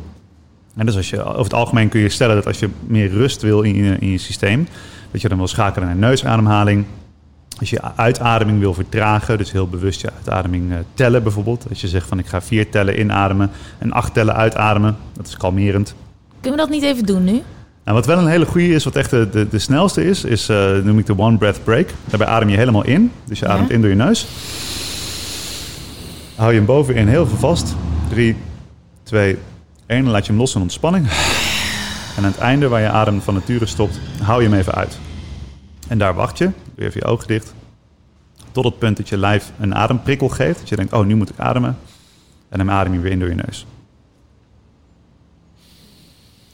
En 0.75 0.85
dus 0.85 0.95
als 0.95 1.09
je, 1.09 1.23
over 1.23 1.43
het 1.43 1.53
algemeen 1.53 1.89
kun 1.89 1.99
je 1.99 2.09
stellen 2.09 2.35
dat 2.35 2.47
als 2.47 2.59
je 2.59 2.69
meer 2.87 3.09
rust 3.09 3.41
wil 3.41 3.61
in 3.61 3.75
je, 3.75 3.97
in 3.99 4.11
je 4.11 4.17
systeem, 4.17 4.67
dat 5.11 5.21
je 5.21 5.29
dan 5.29 5.37
wil 5.37 5.47
schakelen 5.47 5.87
naar 5.87 5.97
neusademhaling. 5.97 6.85
Als 7.59 7.69
je 7.69 7.95
uitademing 7.95 8.59
wil 8.59 8.73
vertragen, 8.73 9.37
dus 9.37 9.51
heel 9.51 9.67
bewust 9.67 10.01
je 10.01 10.11
uitademing 10.15 10.71
eh, 10.71 10.77
tellen 10.93 11.23
bijvoorbeeld. 11.23 11.65
Als 11.69 11.81
je 11.81 11.87
zegt 11.87 12.07
van 12.07 12.19
ik 12.19 12.27
ga 12.27 12.41
vier 12.41 12.69
tellen 12.69 12.99
inademen 12.99 13.51
en 13.77 13.91
acht 13.91 14.13
tellen 14.13 14.35
uitademen, 14.35 14.97
dat 15.13 15.27
is 15.27 15.37
kalmerend. 15.37 15.95
Kunnen 16.41 16.59
we 16.59 16.65
dat 16.65 16.75
niet 16.75 16.83
even 16.83 17.05
doen 17.05 17.23
nu? 17.23 17.41
Nou, 17.87 17.99
wat 17.99 18.07
wel 18.07 18.17
een 18.17 18.27
hele 18.27 18.45
goede 18.45 18.67
is, 18.67 18.83
wat 18.83 18.95
echt 18.95 19.09
de, 19.09 19.29
de, 19.29 19.47
de 19.47 19.59
snelste 19.59 20.03
is, 20.05 20.23
is 20.23 20.49
eh, 20.49 20.71
noem 20.83 20.99
ik 20.99 21.05
de 21.05 21.17
one 21.17 21.37
breath 21.37 21.63
break. 21.63 21.89
Daarbij 22.05 22.27
adem 22.27 22.49
je 22.49 22.57
helemaal 22.57 22.85
in. 22.85 23.11
Dus 23.25 23.39
je 23.39 23.45
Ja. 23.45 23.51
ademt 23.51 23.69
in 23.69 23.81
door 23.81 23.89
je 23.89 23.95
neus. 23.95 24.27
Hou 26.35 26.51
je 26.51 26.57
hem 26.57 26.65
bovenin 26.65 27.07
heel 27.07 27.27
veel 27.27 27.37
vast. 27.37 27.75
3, 28.09 28.35
2, 29.03 29.37
1. 29.85 30.03
Dan 30.03 30.11
laat 30.11 30.25
je 30.25 30.31
hem 30.31 30.41
los 30.41 30.55
in 30.55 30.61
ontspanning. 30.61 31.07
En 32.17 32.23
aan 32.23 32.31
het 32.31 32.37
einde, 32.37 32.67
waar 32.67 32.81
je 32.81 32.89
adem 32.89 33.21
van 33.21 33.33
nature 33.33 33.65
stopt, 33.65 33.99
hou 34.21 34.41
je 34.43 34.49
hem 34.49 34.57
even 34.59 34.73
uit. 34.73 34.97
En 35.87 35.97
daar 35.97 36.13
wacht 36.13 36.37
je. 36.37 36.43
Doe 36.45 36.53
je 36.75 36.85
even 36.85 36.99
je 37.03 37.05
ogen 37.07 37.27
dicht. 37.27 37.53
Tot 38.51 38.63
het 38.63 38.77
punt 38.79 38.97
dat 38.97 39.09
je 39.09 39.17
lijf 39.17 39.51
een 39.59 39.75
ademprikkel 39.75 40.29
geeft. 40.29 40.59
Dat 40.59 40.69
je 40.69 40.75
denkt, 40.75 40.93
oh, 40.93 41.05
nu 41.05 41.15
moet 41.15 41.29
ik 41.29 41.39
ademen. 41.39 41.77
En 42.49 42.57
dan 42.57 42.71
adem 42.71 42.93
je 42.93 42.99
weer 42.99 43.11
in 43.11 43.19
door 43.19 43.29
je 43.29 43.35
neus. 43.35 43.65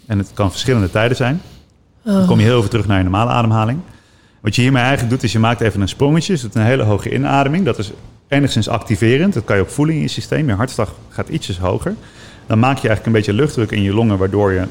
En 0.05 0.17
het 0.17 0.31
kan 0.33 0.51
verschillende 0.51 0.91
tijden 0.91 1.17
zijn. 1.17 1.41
Dan 2.03 2.25
kom 2.25 2.39
je 2.39 2.45
heel 2.45 2.57
even 2.57 2.69
terug 2.69 2.87
naar 2.87 2.97
je 2.97 3.03
normale 3.03 3.29
ademhaling. 3.29 3.79
Wat 4.41 4.55
je 4.55 4.61
hiermee 4.61 4.81
eigenlijk 4.81 5.11
doet, 5.11 5.23
is 5.23 5.31
je 5.31 5.39
maakt 5.39 5.61
even 5.61 5.81
een 5.81 5.87
sprongetje. 5.87 6.33
Je 6.33 6.41
doet 6.41 6.55
een 6.55 6.61
hele 6.61 6.83
hoge 6.83 7.13
inademing. 7.13 7.65
Dat 7.65 7.77
is 7.77 7.91
enigszins 8.27 8.67
activerend. 8.67 9.33
Dat 9.33 9.43
kan 9.43 9.55
je 9.55 9.61
ook 9.61 9.69
voelen 9.69 9.95
in 9.95 10.01
je 10.01 10.07
systeem. 10.07 10.47
Je 10.47 10.53
hartslag 10.53 10.95
gaat 11.09 11.29
ietsjes 11.29 11.59
hoger. 11.59 11.95
Dan 12.47 12.59
maak 12.59 12.77
je 12.77 12.87
eigenlijk 12.87 13.05
een 13.05 13.11
beetje 13.11 13.33
luchtdruk 13.33 13.71
in 13.71 13.81
je 13.81 13.93
longen, 13.93 14.17
waardoor 14.17 14.51
je, 14.51 14.63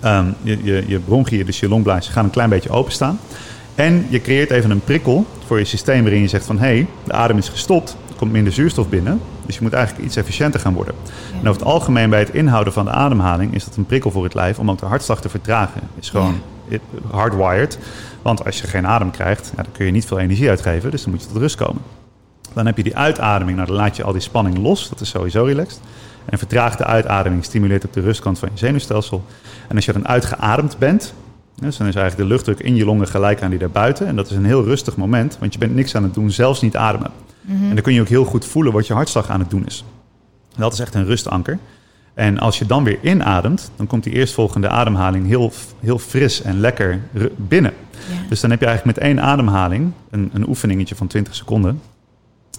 ehm, 0.00 0.26
je, 0.42 0.58
je, 0.62 0.84
je 0.86 0.98
bronchiën, 0.98 1.46
dus 1.46 1.60
je 1.60 1.68
longblaasjes, 1.68 2.12
gaan 2.12 2.24
een 2.24 2.30
klein 2.30 2.48
beetje 2.48 2.70
openstaan. 2.70 3.18
En 3.74 4.06
je 4.08 4.20
creëert 4.20 4.50
even 4.50 4.70
een 4.70 4.80
prikkel 4.80 5.26
voor 5.46 5.58
je 5.58 5.64
systeem 5.64 6.02
waarin 6.02 6.20
je 6.20 6.28
zegt 6.28 6.44
van... 6.44 6.58
hé, 6.58 6.66
hey, 6.66 6.86
de 7.04 7.12
adem 7.12 7.38
is 7.38 7.48
gestopt, 7.48 7.96
er 8.08 8.14
komt 8.14 8.32
minder 8.32 8.52
zuurstof 8.52 8.88
binnen. 8.88 9.20
Dus 9.46 9.54
je 9.56 9.62
moet 9.62 9.72
eigenlijk 9.72 10.06
iets 10.06 10.16
efficiënter 10.16 10.60
gaan 10.60 10.74
worden. 10.74 10.94
En 11.32 11.48
over 11.48 11.60
het 11.60 11.64
algemeen 11.64 12.10
bij 12.10 12.18
het 12.18 12.30
inhouden 12.30 12.72
van 12.72 12.84
de 12.84 12.90
ademhaling 12.90 13.54
is 13.54 13.64
dat 13.64 13.76
een 13.76 13.86
prikkel 13.86 14.10
voor 14.10 14.24
het 14.24 14.34
lijf 14.34 14.58
om 14.58 14.70
ook 14.70 14.78
de 14.78 14.86
hartslag 14.86 15.20
te 15.20 15.28
vertragen. 15.28 15.80
Is 16.00 16.10
gewoon 16.10 16.40
hardwired. 17.10 17.78
Want 18.22 18.44
als 18.44 18.60
je 18.60 18.66
geen 18.66 18.86
adem 18.86 19.10
krijgt, 19.10 19.52
ja, 19.56 19.62
dan 19.62 19.72
kun 19.72 19.86
je 19.86 19.92
niet 19.92 20.06
veel 20.06 20.18
energie 20.18 20.48
uitgeven. 20.48 20.90
Dus 20.90 21.02
dan 21.02 21.12
moet 21.12 21.22
je 21.22 21.28
tot 21.28 21.36
rust 21.36 21.56
komen. 21.56 21.82
Dan 22.52 22.66
heb 22.66 22.76
je 22.76 22.82
die 22.82 22.96
uitademing, 22.96 23.56
nou 23.56 23.68
dan 23.68 23.76
laat 23.76 23.96
je 23.96 24.02
al 24.02 24.12
die 24.12 24.20
spanning 24.20 24.58
los. 24.58 24.88
Dat 24.88 25.00
is 25.00 25.08
sowieso 25.08 25.44
relaxed. 25.44 25.80
En 26.24 26.38
vertraagde 26.38 26.84
uitademing 26.84 27.44
stimuleert 27.44 27.84
op 27.84 27.92
de 27.92 28.00
rustkant 28.00 28.38
van 28.38 28.48
je 28.52 28.58
zenuwstelsel. 28.58 29.24
En 29.68 29.76
als 29.76 29.84
je 29.84 29.92
dan 29.92 30.08
uitgeademd 30.08 30.78
bent, 30.78 31.14
dus 31.54 31.76
dan 31.76 31.86
is 31.86 31.94
eigenlijk 31.94 32.28
de 32.28 32.34
luchtdruk 32.34 32.60
in 32.60 32.74
je 32.74 32.84
longen 32.84 33.08
gelijk 33.08 33.42
aan 33.42 33.50
die 33.50 33.58
daarbuiten. 33.58 34.06
En 34.06 34.16
dat 34.16 34.30
is 34.30 34.36
een 34.36 34.44
heel 34.44 34.64
rustig 34.64 34.96
moment, 34.96 35.36
want 35.40 35.52
je 35.52 35.58
bent 35.58 35.74
niks 35.74 35.94
aan 35.94 36.02
het 36.02 36.14
doen, 36.14 36.30
zelfs 36.30 36.60
niet 36.60 36.76
ademen. 36.76 37.10
En 37.48 37.74
dan 37.74 37.82
kun 37.82 37.94
je 37.94 38.00
ook 38.00 38.08
heel 38.08 38.24
goed 38.24 38.44
voelen 38.44 38.72
wat 38.72 38.86
je 38.86 38.92
hartslag 38.92 39.30
aan 39.30 39.40
het 39.40 39.50
doen 39.50 39.66
is. 39.66 39.84
dat 40.56 40.72
is 40.72 40.78
echt 40.78 40.94
een 40.94 41.04
rustanker. 41.04 41.58
En 42.14 42.38
als 42.38 42.58
je 42.58 42.66
dan 42.66 42.84
weer 42.84 42.98
inademt, 43.02 43.70
dan 43.76 43.86
komt 43.86 44.04
die 44.04 44.12
eerstvolgende 44.12 44.68
ademhaling 44.68 45.26
heel, 45.26 45.52
heel 45.80 45.98
fris 45.98 46.42
en 46.42 46.60
lekker 46.60 47.00
binnen. 47.36 47.72
Dus 48.28 48.40
dan 48.40 48.50
heb 48.50 48.60
je 48.60 48.66
eigenlijk 48.66 48.98
met 48.98 49.06
één 49.06 49.20
ademhaling 49.20 49.92
een, 50.10 50.30
een 50.32 50.48
oefeningetje 50.48 50.94
van 50.94 51.06
20 51.06 51.34
seconden. 51.34 51.80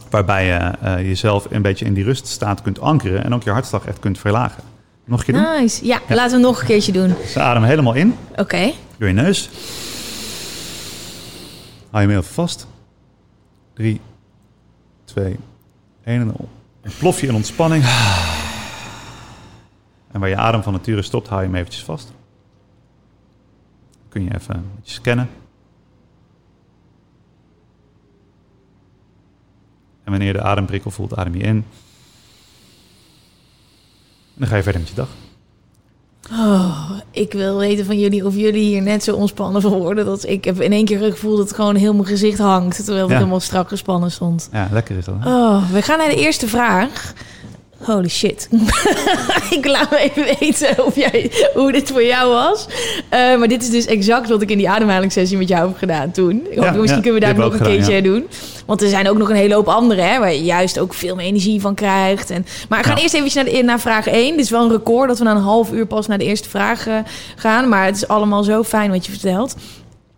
Waarbij 0.09 0.45
je 0.45 0.71
uh, 0.83 1.07
jezelf 1.07 1.47
een 1.49 1.61
beetje 1.61 1.85
in 1.85 1.93
die 1.93 2.03
ruststaat 2.03 2.61
kunt 2.61 2.79
ankeren 2.79 3.23
en 3.23 3.33
ook 3.33 3.43
je 3.43 3.49
hartslag 3.49 3.85
echt 3.85 3.99
kunt 3.99 4.17
verlagen. 4.17 4.63
Nog 5.05 5.19
een 5.19 5.25
keer 5.25 5.33
doen? 5.33 5.59
Nice. 5.59 5.85
Ja, 5.85 6.01
laten 6.09 6.37
we 6.37 6.43
nog 6.43 6.59
een 6.59 6.65
keertje 6.65 6.91
doen. 6.91 7.13
Dus 7.21 7.37
adem 7.37 7.63
helemaal 7.63 7.93
in. 7.93 8.15
Oké. 8.35 8.71
Door 8.97 9.07
je 9.07 9.13
neus. 9.13 9.49
Hou 11.91 12.03
je 12.03 12.09
hem 12.09 12.19
even 12.19 12.33
vast. 12.33 12.67
3, 13.73 14.01
2, 15.17 15.39
1 16.03 16.21
en 16.21 16.27
0. 16.27 16.49
En 16.81 16.91
plof 16.99 17.21
je 17.21 17.27
in 17.27 17.35
ontspanning. 17.35 17.83
En 20.11 20.19
waar 20.19 20.29
je 20.29 20.35
adem 20.35 20.63
van 20.63 20.73
nature 20.73 21.01
stopt, 21.01 21.27
hou 21.27 21.41
je 21.41 21.47
hem 21.47 21.55
eventjes 21.55 21.83
vast. 21.83 22.13
Kun 24.09 24.23
je 24.23 24.35
even 24.35 24.71
scannen. 24.83 25.29
En 30.03 30.11
wanneer 30.11 30.27
je 30.27 30.33
de 30.33 30.41
ademprikkel 30.41 30.91
voelt, 30.91 31.15
adem 31.15 31.35
je 31.35 31.43
in. 31.43 31.55
En 31.55 31.63
dan 34.33 34.47
ga 34.47 34.55
je 34.55 34.63
verder 34.63 34.81
met 34.81 34.89
je 34.89 34.95
dag. 34.95 35.09
Oh, 36.31 36.89
ik 37.11 37.33
wil 37.33 37.57
weten 37.57 37.85
van 37.85 37.99
jullie 37.99 38.25
of 38.25 38.35
jullie 38.35 38.63
hier 38.63 38.81
net 38.81 39.03
zo 39.03 39.15
ontspannen 39.15 39.61
van 39.61 39.71
worden. 39.71 40.05
Dat 40.05 40.25
ik 40.27 40.45
heb 40.45 40.61
in 40.61 40.71
één 40.71 40.85
keer 40.85 41.01
het 41.01 41.11
gevoel 41.13 41.37
dat 41.37 41.47
het 41.47 41.55
gewoon 41.55 41.75
heel 41.75 41.93
mijn 41.93 42.05
gezicht 42.05 42.37
hangt. 42.39 42.75
Terwijl 42.85 43.05
ik 43.05 43.11
Ja. 43.11 43.17
helemaal 43.17 43.39
strak 43.39 43.67
gespannen 43.67 44.11
stond. 44.11 44.49
Ja, 44.51 44.67
lekker 44.71 44.97
is 44.97 45.05
dat. 45.05 45.15
hè? 45.19 45.29
Oh, 45.29 45.71
we 45.71 45.81
gaan 45.81 45.97
naar 45.97 46.09
de 46.09 46.15
eerste 46.15 46.47
vraag. 46.47 47.13
Holy 47.77 48.07
shit. 48.09 48.49
ik 49.57 49.65
laat 49.65 49.89
me 49.91 49.97
even 49.97 50.23
weten 50.39 50.85
of 50.85 50.95
jij, 50.95 51.31
hoe 51.53 51.71
dit 51.71 51.91
voor 51.91 52.03
jou 52.03 52.31
was. 52.33 52.65
Eh, 53.09 53.37
maar 53.37 53.47
dit 53.47 53.61
is 53.63 53.69
dus 53.69 53.85
exact 53.85 54.29
wat 54.29 54.41
ik 54.41 54.51
in 54.51 54.57
die 54.57 54.69
ademhalingssessie 54.69 55.37
met 55.37 55.47
jou 55.47 55.67
heb 55.67 55.77
gedaan 55.77 56.11
toen. 56.11 56.31
Ik 56.49 56.55
hoop, 56.57 56.65
Ja, 56.65 56.71
misschien 56.71 56.87
ja, 56.95 57.01
kunnen 57.01 57.13
we 57.13 57.19
daar 57.19 57.35
nog 57.35 57.53
een 57.53 57.59
ook 57.59 57.65
keertje 57.67 57.93
gedaan, 57.95 58.11
doen. 58.13 58.27
Want 58.67 58.81
er 58.81 58.89
zijn 58.89 59.09
ook 59.09 59.17
nog 59.17 59.29
een 59.29 59.35
hele 59.35 59.53
hoop 59.53 59.67
andere, 59.67 60.01
hè, 60.01 60.19
waar 60.19 60.33
je 60.33 60.43
juist 60.43 60.79
ook 60.79 60.93
veel 60.93 61.15
meer 61.15 61.25
energie 61.25 61.61
van 61.61 61.75
krijgt. 61.75 62.29
En, 62.29 62.45
maar 62.69 62.79
ik 62.79 62.85
ga 62.85 62.95
Ja. 62.95 63.01
eerst 63.01 63.13
even 63.13 63.31
naar, 63.35 63.53
de, 63.53 63.63
naar 63.63 63.79
vraag 63.79 64.07
1. 64.07 64.31
Dit 64.35 64.45
is 64.45 64.49
wel 64.51 64.63
een 64.63 64.71
record 64.71 65.07
dat 65.07 65.17
we 65.17 65.23
na 65.23 65.31
een 65.31 65.41
half 65.41 65.71
uur 65.71 65.85
pas 65.85 66.07
naar 66.07 66.17
de 66.17 66.23
eerste 66.25 66.49
vraag 66.49 66.87
eh, 66.87 66.97
gaan. 67.35 67.69
Maar 67.69 67.85
het 67.85 67.95
is 67.95 68.07
allemaal 68.07 68.43
zo 68.43 68.63
fijn 68.63 68.91
wat 68.91 69.05
je 69.05 69.11
vertelt. 69.11 69.55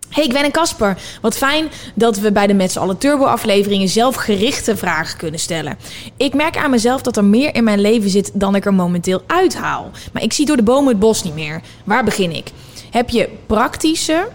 Hey 0.10 0.28
Gwen 0.30 0.43
en 0.43 0.52
Casper, 0.52 0.97
wat 1.22 1.38
fijn 1.38 1.68
dat 1.95 2.18
we 2.20 2.32
bij 2.32 2.47
de 2.47 2.54
Met 2.54 2.72
z'n 2.72 2.80
allen 2.80 2.97
Turbo-afleveringen 2.97 3.88
zelfgerichte 3.89 4.78
vragen 4.78 5.18
kunnen 5.18 5.39
stellen. 5.39 5.78
Ik 6.18 6.34
merk 6.34 6.58
aan 6.58 6.70
mezelf 6.70 7.02
dat 7.02 7.18
er 7.18 7.24
meer 7.24 7.56
in 7.56 7.64
mijn 7.64 7.82
leven 7.82 8.10
zit 8.10 8.32
dan 8.34 8.56
ik 8.56 8.66
er 8.66 8.74
momenteel 8.74 9.22
uithaal. 9.28 9.91
Maar 10.14 10.24
ik 10.24 10.34
zie 10.34 10.45
door 10.45 10.56
de 10.58 10.64
bomen 10.64 10.88
het 10.88 11.00
bos 11.00 11.24
niet 11.24 11.34
meer. 11.34 11.62
Waar 11.84 12.04
begin 12.04 12.32
ik? 12.36 12.52
Heb 12.89 13.10
je 13.10 13.30
praktische, 13.47 14.28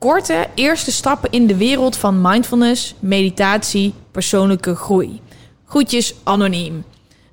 korte 0.00 0.46
eerste 0.54 0.92
stappen 0.92 1.30
in 1.30 1.46
de 1.46 1.56
wereld 1.56 1.96
van 1.96 2.20
mindfulness, 2.20 2.94
meditatie, 2.98 3.94
persoonlijke 4.10 4.74
groei? 4.74 5.20
Groetjes, 5.66 6.14
anoniem. 6.24 6.84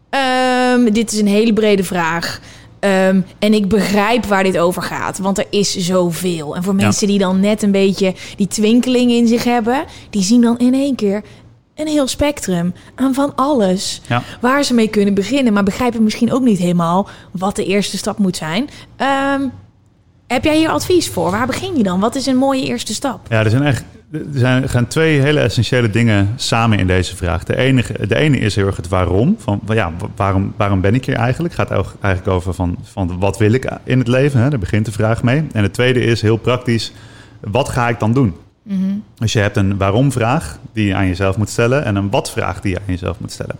Ehm, 0.09 0.91
dit 0.93 1.11
is 1.11 1.19
een 1.19 1.27
hele 1.27 1.53
brede 1.53 1.83
vraag. 1.83 2.39
Ehm, 2.79 3.21
en 3.39 3.53
ik 3.53 3.67
begrijp 3.67 4.25
waar 4.25 4.43
dit 4.43 4.57
over 4.57 4.81
gaat, 4.81 5.17
want 5.17 5.37
er 5.37 5.45
is 5.49 5.77
zoveel. 5.77 6.55
En 6.55 6.63
voor 6.63 6.75
Ja. 6.77 6.83
mensen 6.83 7.07
die 7.07 7.19
dan 7.19 7.39
net 7.39 7.61
een 7.63 7.71
beetje 7.71 8.13
die 8.35 8.47
twinkeling 8.47 9.11
in 9.11 9.27
zich 9.27 9.43
hebben, 9.43 9.83
die 10.09 10.23
zien 10.23 10.41
dan 10.41 10.57
in 10.57 10.73
één 10.73 10.95
keer 10.95 11.21
een 11.75 11.87
heel 11.87 12.07
spectrum 12.07 12.73
aan 12.95 13.13
van 13.13 13.35
alles. 13.35 14.01
Ja. 14.07 14.23
Waar 14.41 14.63
ze 14.63 14.73
mee 14.73 14.87
kunnen 14.87 15.13
beginnen, 15.13 15.53
maar 15.53 15.63
begrijpen 15.63 16.03
misschien 16.03 16.33
ook 16.33 16.41
niet 16.41 16.57
helemaal 16.59 17.07
wat 17.31 17.55
de 17.55 17.65
eerste 17.65 17.97
stap 17.97 18.17
moet 18.17 18.37
zijn. 18.37 18.69
Ehm, 18.95 19.41
heb 20.27 20.43
jij 20.43 20.57
hier 20.57 20.69
advies 20.69 21.09
voor? 21.09 21.31
Waar 21.31 21.47
begin 21.47 21.77
je 21.77 21.83
dan? 21.83 21.99
Wat 21.99 22.15
is 22.15 22.25
een 22.25 22.37
mooie 22.37 22.65
eerste 22.65 22.93
stap? 22.93 23.19
Ja, 23.29 23.43
er 23.43 23.49
zijn 23.49 23.63
echt 23.63 23.83
er 24.11 24.25
zijn, 24.33 24.69
gaan 24.69 24.87
twee 24.87 25.19
hele 25.21 25.39
essentiële 25.39 25.89
dingen 25.89 26.33
samen 26.35 26.79
in 26.79 26.87
deze 26.87 27.15
vraag. 27.15 27.43
De 27.43 27.57
ene, 27.57 27.83
de 28.07 28.15
ene 28.15 28.37
is 28.37 28.55
heel 28.55 28.65
erg 28.65 28.75
het 28.75 28.87
waarom. 28.87 29.35
Van, 29.39 29.61
ja, 29.67 29.91
waarom, 30.15 30.53
waarom 30.57 30.81
ben 30.81 30.95
ik 30.95 31.05
hier 31.05 31.15
eigenlijk? 31.15 31.55
Het 31.55 31.67
gaat 31.69 31.95
eigenlijk 32.01 32.35
over 32.35 32.53
van, 32.53 32.77
van 32.83 33.19
wat 33.19 33.37
wil 33.37 33.51
ik 33.51 33.71
in 33.83 33.99
het 33.99 34.07
leven? 34.07 34.41
Hè? 34.41 34.49
Daar 34.49 34.59
begint 34.59 34.85
de 34.85 34.91
vraag 34.91 35.23
mee. 35.23 35.47
En 35.51 35.63
de 35.63 35.71
tweede 35.71 35.99
is 35.99 36.21
heel 36.21 36.37
praktisch, 36.37 36.91
wat 37.39 37.69
ga 37.69 37.89
ik 37.89 37.99
dan 37.99 38.13
doen? 38.13 38.35
Dus 39.15 39.33
je 39.33 39.39
hebt 39.39 39.57
een 39.57 39.77
waarom-vraag 39.77 40.59
die 40.73 40.85
je 40.85 40.95
aan 40.95 41.07
jezelf 41.07 41.37
moet 41.37 41.49
stellen... 41.49 41.85
en 41.85 41.95
een 41.95 42.09
wat-vraag 42.09 42.61
die 42.61 42.71
je 42.71 42.77
aan 42.77 42.93
jezelf 42.93 43.19
moet 43.19 43.31
stellen. 43.31 43.55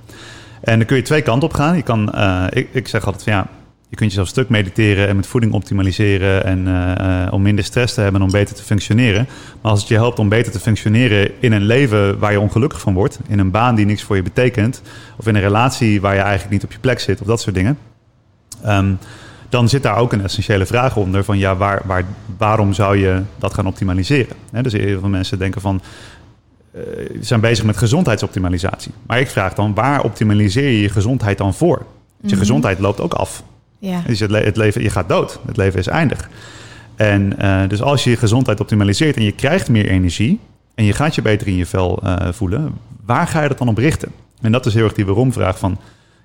En 0.62 0.78
dan 0.78 0.88
kun 0.88 0.98
je 0.98 1.04
twee 1.04 1.22
kanten 1.22 1.50
op 1.50 1.54
gaan. 1.54 1.76
Je 1.76 1.82
kan, 1.82 2.14
eh, 2.14 2.44
ik, 2.50 2.70
ik 2.72 2.88
zeg 2.88 3.06
altijd 3.06 3.24
van 3.24 3.34
ja, 3.34 3.48
je 3.90 3.96
kunt 3.96 4.10
jezelf 4.10 4.28
stuk 4.28 4.50
mediteren 4.50 5.08
en 5.08 5.16
met 5.16 5.28
voeding 5.28 5.54
optimaliseren 5.54 6.44
en 6.44 6.68
eh, 6.68 7.26
eh, 7.26 7.34
om 7.34 7.42
minder 7.42 7.64
stress 7.64 7.94
te 7.94 8.02
hebben 8.02 8.22
en 8.22 8.28
om 8.28 8.34
beter 8.34 8.56
te 8.56 8.64
functioneren. 8.64 9.28
Maar 9.62 9.72
als 9.72 9.80
het 9.80 9.90
je 9.90 9.96
helpt 9.96 10.20
om 10.20 10.30
beter 10.30 10.52
te 10.52 10.60
functioneren 10.60 11.32
in 11.40 11.52
een 11.52 11.66
leven 11.66 12.20
waar 12.20 12.32
je 12.32 12.40
ongelukkig 12.40 12.80
van 12.80 12.94
wordt, 12.94 13.20
in 13.28 13.40
een 13.40 13.52
baan 13.52 13.76
die 13.76 13.86
niks 13.86 14.04
voor 14.04 14.16
je 14.16 14.22
betekent, 14.22 14.82
of 15.18 15.28
in 15.28 15.36
een 15.36 15.42
relatie 15.42 16.02
waar 16.02 16.14
je 16.14 16.22
eigenlijk 16.22 16.52
niet 16.52 16.64
op 16.64 16.72
je 16.72 16.80
plek 16.80 17.00
zit, 17.00 17.22
of 17.22 17.28
dat 17.28 17.42
soort 17.42 17.56
dingen, 17.56 17.78
ehm, 18.64 18.94
dan 19.50 19.70
zit 19.70 19.84
daar 19.84 19.98
ook 19.98 20.14
een 20.14 20.24
essentiële 20.24 20.66
vraag 20.66 20.96
onder 20.96 21.24
van 21.24 21.38
ja, 21.38 21.56
waar, 21.56 21.82
waar, 21.86 22.04
waarom 22.38 22.74
zou 22.74 22.98
je 22.98 23.22
dat 23.38 23.54
gaan 23.54 23.68
optimaliseren? 23.68 24.36
Hè, 24.52 24.62
dus 24.62 24.74
heel 24.74 25.00
veel 25.00 25.10
mensen 25.10 25.40
denken 25.40 25.62
van 25.62 25.82
eh, 26.72 26.82
zijn 27.22 27.40
bezig 27.40 27.66
met 27.66 27.78
gezondheidsoptimalisatie. 27.78 28.92
Maar 29.06 29.20
ik 29.20 29.30
vraag 29.30 29.54
dan, 29.54 29.74
waar 29.74 30.04
optimaliseer 30.04 30.70
je 30.70 30.82
je 30.82 30.90
gezondheid 30.90 31.38
dan 31.38 31.54
voor? 31.54 31.86
Want 32.18 32.32
je 32.32 32.36
gezondheid 32.36 32.80
loopt 32.80 33.02
ook 33.02 33.14
af. 33.14 33.44
Ja. 33.80 34.02
Dus 34.08 34.20
het, 34.20 34.32
le- 34.32 34.44
het 34.44 34.58
leven, 34.58 34.82
je 34.82 34.90
gaat 34.90 35.10
dood. 35.10 35.40
Het 35.46 35.58
leven 35.58 35.80
is 35.80 35.88
eindig. 35.88 36.30
En 36.96 37.40
eh, 37.40 37.70
dus 37.70 37.82
als 37.82 38.04
je 38.04 38.10
je 38.10 38.18
gezondheid 38.18 38.60
optimaliseert 38.60 39.16
en 39.16 39.24
je 39.24 39.32
krijgt 39.32 39.70
meer 39.70 39.88
energie 39.90 40.40
en 40.76 40.84
je 40.86 40.94
gaat 40.94 41.16
je 41.16 41.22
beter 41.22 41.48
in 41.48 41.56
je 41.56 41.66
vel 41.66 42.00
eh, 42.04 42.32
voelen, 42.32 42.78
waar 43.06 43.28
ga 43.28 43.42
je 43.42 43.48
dat 43.48 43.58
dan 43.58 43.68
op 43.68 43.78
richten? 43.78 44.12
En 44.42 44.52
dat 44.52 44.66
is 44.66 44.74
heel 44.74 44.84
erg 44.84 44.94
die 44.94 45.06
waarom-vraag 45.06 45.60
van, 45.60 45.78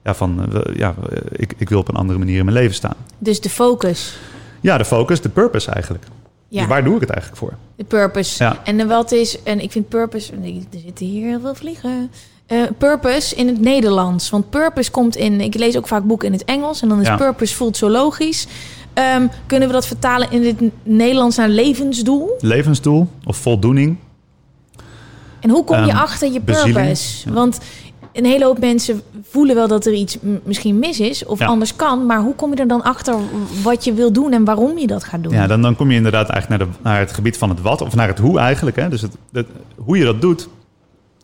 ja, 0.04 0.14
van 0.14 0.54
eh, 0.54 0.76
ja, 0.76 0.94
ik, 1.30 1.54
ik 1.56 1.68
wil 1.68 1.78
op 1.78 1.88
een 1.88 1.94
andere 1.94 2.18
manier 2.18 2.38
in 2.38 2.44
mijn 2.44 2.56
leven 2.56 2.74
staan. 2.74 2.96
Dus 3.18 3.40
de 3.40 3.50
focus. 3.50 4.16
Ja, 4.60 4.78
de 4.78 4.84
focus, 4.84 5.20
de 5.20 5.28
purpose 5.28 5.70
eigenlijk. 5.70 6.04
Ja. 6.48 6.58
Dus 6.58 6.68
waar 6.68 6.84
doe 6.84 6.94
ik 6.94 7.00
het 7.00 7.10
eigenlijk 7.10 7.40
voor? 7.40 7.54
De 7.76 7.84
purpose. 7.84 8.44
Ja. 8.44 8.60
En 8.64 8.78
dan 8.78 8.88
wat 8.88 9.12
is, 9.12 9.42
en 9.42 9.60
ik 9.60 9.72
vind 9.72 9.88
purpose, 9.88 10.32
er 10.32 10.80
zitten 10.84 11.06
hier 11.06 11.26
heel 11.28 11.40
veel 11.40 11.54
vliegen. 11.54 12.10
Eh, 12.52 12.58
purpose 12.78 13.34
in 13.34 13.46
het 13.46 13.60
Nederlands. 13.60 14.30
Want 14.30 14.50
purpose 14.50 14.90
komt 14.90 15.16
in, 15.16 15.40
ik 15.40 15.54
lees 15.54 15.76
ook 15.76 15.86
vaak 15.86 16.04
boeken 16.04 16.26
in 16.26 16.32
het 16.32 16.44
Engels. 16.44 16.82
En 16.82 16.88
dan 16.88 17.00
is 17.00 17.06
Ja. 17.06 17.16
purpose 17.16 17.54
voelt 17.54 17.76
zo 17.76 17.88
logisch. 17.90 18.46
Ehm, 18.94 19.26
kunnen 19.46 19.68
we 19.68 19.74
dat 19.74 19.86
vertalen 19.86 20.30
in 20.30 20.44
het 20.44 20.60
Nederlands 20.82 21.36
naar 21.36 21.48
levensdoel? 21.48 22.30
Levensdoel 22.40 23.08
of 23.24 23.36
voldoening? 23.36 23.96
En 25.40 25.50
hoe 25.50 25.64
kom 25.64 25.84
je 25.84 25.90
Ehm, 25.90 25.96
achter 26.00 26.32
je 26.32 26.40
bezieling. 26.40 26.74
purpose? 26.76 27.32
Want 27.32 27.58
een 28.12 28.24
hele 28.24 28.44
hoop 28.44 28.58
mensen 28.58 29.02
voelen 29.30 29.54
wel 29.54 29.68
dat 29.68 29.86
er 29.86 29.92
iets 29.92 30.16
misschien 30.44 30.78
mis 30.78 31.00
is 31.00 31.24
of 31.24 31.38
Ja. 31.38 31.46
anders 31.46 31.76
kan. 31.76 32.06
Maar 32.06 32.20
hoe 32.20 32.34
kom 32.34 32.50
je 32.54 32.56
er 32.60 32.68
dan 32.68 32.82
achter 32.82 33.14
wat 33.62 33.84
je 33.84 33.92
wil 33.94 34.12
doen 34.12 34.32
en 34.32 34.44
waarom 34.44 34.78
je 34.78 34.86
dat 34.86 35.04
gaat 35.04 35.22
doen? 35.22 35.32
Ja, 35.32 35.46
dan, 35.46 35.62
dan 35.62 35.76
kom 35.76 35.90
je 35.90 35.96
inderdaad 35.96 36.28
eigenlijk 36.28 36.62
naar, 36.62 36.72
de, 36.72 36.78
naar 36.82 36.98
het 36.98 37.12
gebied 37.12 37.38
van 37.38 37.48
het 37.48 37.60
wat, 37.60 37.80
of 37.80 37.94
naar 37.94 38.08
het 38.08 38.18
hoe 38.18 38.38
eigenlijk. 38.38 38.76
Hè? 38.76 38.88
Dus 38.88 39.00
het, 39.02 39.16
het- 39.32 39.46
hoe 39.76 39.98
je 39.98 40.04
dat 40.04 40.20
doet, 40.20 40.48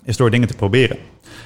is 0.09 0.17
door 0.17 0.31
dingen 0.31 0.49
te 0.49 0.57
proberen. 0.57 0.97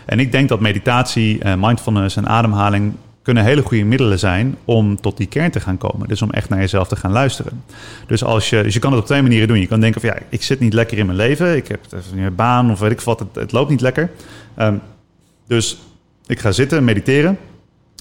En 0.04 0.18
ik 0.18 0.32
denk 0.32 0.48
dat 0.48 0.60
meditatie, 0.60 1.38
eh, 1.38 1.54
mindfulness 1.58 2.16
en 2.16 2.28
ademhaling 2.28 2.92
kunnen 3.22 3.44
hele 3.44 3.62
goede 3.62 3.84
middelen 3.84 4.18
zijn 4.18 4.56
om 4.64 5.00
tot 5.00 5.16
die 5.16 5.26
kern 5.26 5.50
te 5.50 5.60
gaan 5.60 5.78
komen. 5.78 6.08
Dus 6.08 6.22
om 6.22 6.30
echt 6.30 6.48
naar 6.48 6.58
jezelf 6.58 6.88
te 6.88 6.96
gaan 6.96 7.10
luisteren. 7.10 7.62
Dus, 8.06 8.24
als 8.24 8.50
je, 8.50 8.62
dus 8.62 8.74
je 8.74 8.80
kan 8.80 8.90
het 8.92 9.00
op 9.00 9.06
twee 9.06 9.22
manieren 9.22 9.48
doen. 9.48 9.60
Je 9.60 9.66
kan 9.66 9.80
denken 9.80 10.00
van 10.00 10.10
ja, 10.10 10.18
ik 10.28 10.42
zit 10.42 10.60
niet 10.60 10.72
lekker 10.72 10.98
in 10.98 11.06
mijn 11.06 11.18
leven. 11.18 11.56
Ik 11.56 11.68
heb 11.68 11.80
een 12.14 12.34
baan 12.34 12.70
of 12.70 12.78
weet 12.78 12.90
ik 12.90 13.00
wat, 13.00 13.18
het, 13.18 13.34
het 13.34 13.52
loopt 13.52 13.70
niet 13.70 13.80
lekker. 13.80 14.10
Ehm, 14.54 14.74
dus 15.46 15.78
ik 16.26 16.38
ga 16.38 16.52
zitten, 16.52 16.84
mediteren. 16.84 17.38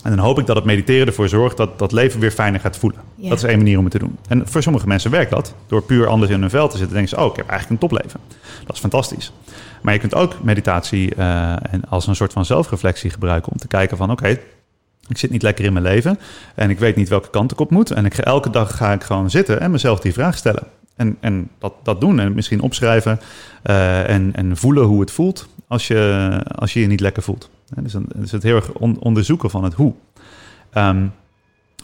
En 0.03 0.15
dan 0.15 0.25
hoop 0.25 0.39
ik 0.39 0.45
dat 0.45 0.55
het 0.55 0.65
mediteren 0.65 1.07
ervoor 1.07 1.29
zorgt 1.29 1.57
dat 1.57 1.79
dat 1.79 1.91
leven 1.91 2.19
weer 2.19 2.31
fijner 2.31 2.59
gaat 2.59 2.77
voelen. 2.77 2.99
Ja. 3.15 3.29
Dat 3.29 3.37
is 3.37 3.43
één 3.43 3.57
manier 3.57 3.77
om 3.77 3.83
het 3.83 3.93
te 3.93 3.99
doen. 3.99 4.17
En 4.27 4.47
voor 4.47 4.61
sommige 4.61 4.87
mensen 4.87 5.11
werkt 5.11 5.31
dat. 5.31 5.55
Door 5.67 5.83
puur 5.83 6.07
anders 6.07 6.31
in 6.31 6.41
hun 6.41 6.49
vel 6.49 6.67
te 6.67 6.77
zitten, 6.77 6.95
denken 6.95 7.17
ze, 7.17 7.23
oh, 7.23 7.29
ik 7.29 7.35
heb 7.35 7.47
eigenlijk 7.47 7.81
een 7.81 7.87
topleven. 7.87 8.19
Dat 8.65 8.75
is 8.75 8.81
fantastisch. 8.81 9.31
Maar 9.81 9.93
je 9.93 9.99
kunt 9.99 10.15
ook 10.15 10.43
meditatie 10.43 11.15
eh, 11.15 11.53
als 11.89 12.07
een 12.07 12.15
soort 12.15 12.33
van 12.33 12.45
zelfreflectie 12.45 13.09
gebruiken 13.09 13.51
om 13.51 13.57
te 13.57 13.67
kijken 13.67 13.97
van, 13.97 14.11
oké, 14.11 14.39
ik 15.07 15.17
zit 15.17 15.31
niet 15.31 15.41
lekker 15.41 15.65
in 15.65 15.73
mijn 15.73 15.85
leven 15.85 16.19
en 16.55 16.69
ik 16.69 16.79
weet 16.79 16.95
niet 16.95 17.09
welke 17.09 17.29
kant 17.29 17.51
ik 17.51 17.59
op 17.59 17.71
moet. 17.71 17.91
En 17.91 18.05
ik 18.05 18.13
ga, 18.13 18.23
elke 18.23 18.49
dag 18.49 18.77
ga 18.77 18.93
ik 18.93 19.03
gewoon 19.03 19.29
zitten 19.29 19.59
en 19.59 19.71
mezelf 19.71 19.99
die 19.99 20.13
vraag 20.13 20.37
stellen. 20.37 20.63
En, 20.95 21.17
en 21.19 21.49
dat, 21.59 21.73
dat 21.83 22.01
doen 22.01 22.19
en 22.19 22.33
misschien 22.33 22.61
opschrijven 22.61 23.19
eh, 23.63 24.09
en, 24.09 24.31
en 24.35 24.57
voelen 24.57 24.83
hoe 24.83 24.99
het 24.99 25.11
voelt 25.11 25.47
als 25.67 25.87
je 25.87 26.41
als 26.55 26.73
je, 26.73 26.79
je 26.79 26.87
niet 26.87 26.99
lekker 26.99 27.23
voelt. 27.23 27.49
Dus, 27.75 27.91
dan, 27.91 28.05
dus 28.15 28.31
het 28.31 28.43
heel 28.43 28.55
erg 28.55 28.71
on- 28.71 28.99
onderzoeken 28.99 29.49
van 29.49 29.63
het 29.63 29.73
hoe. 29.73 29.93
Ehm, 30.71 31.05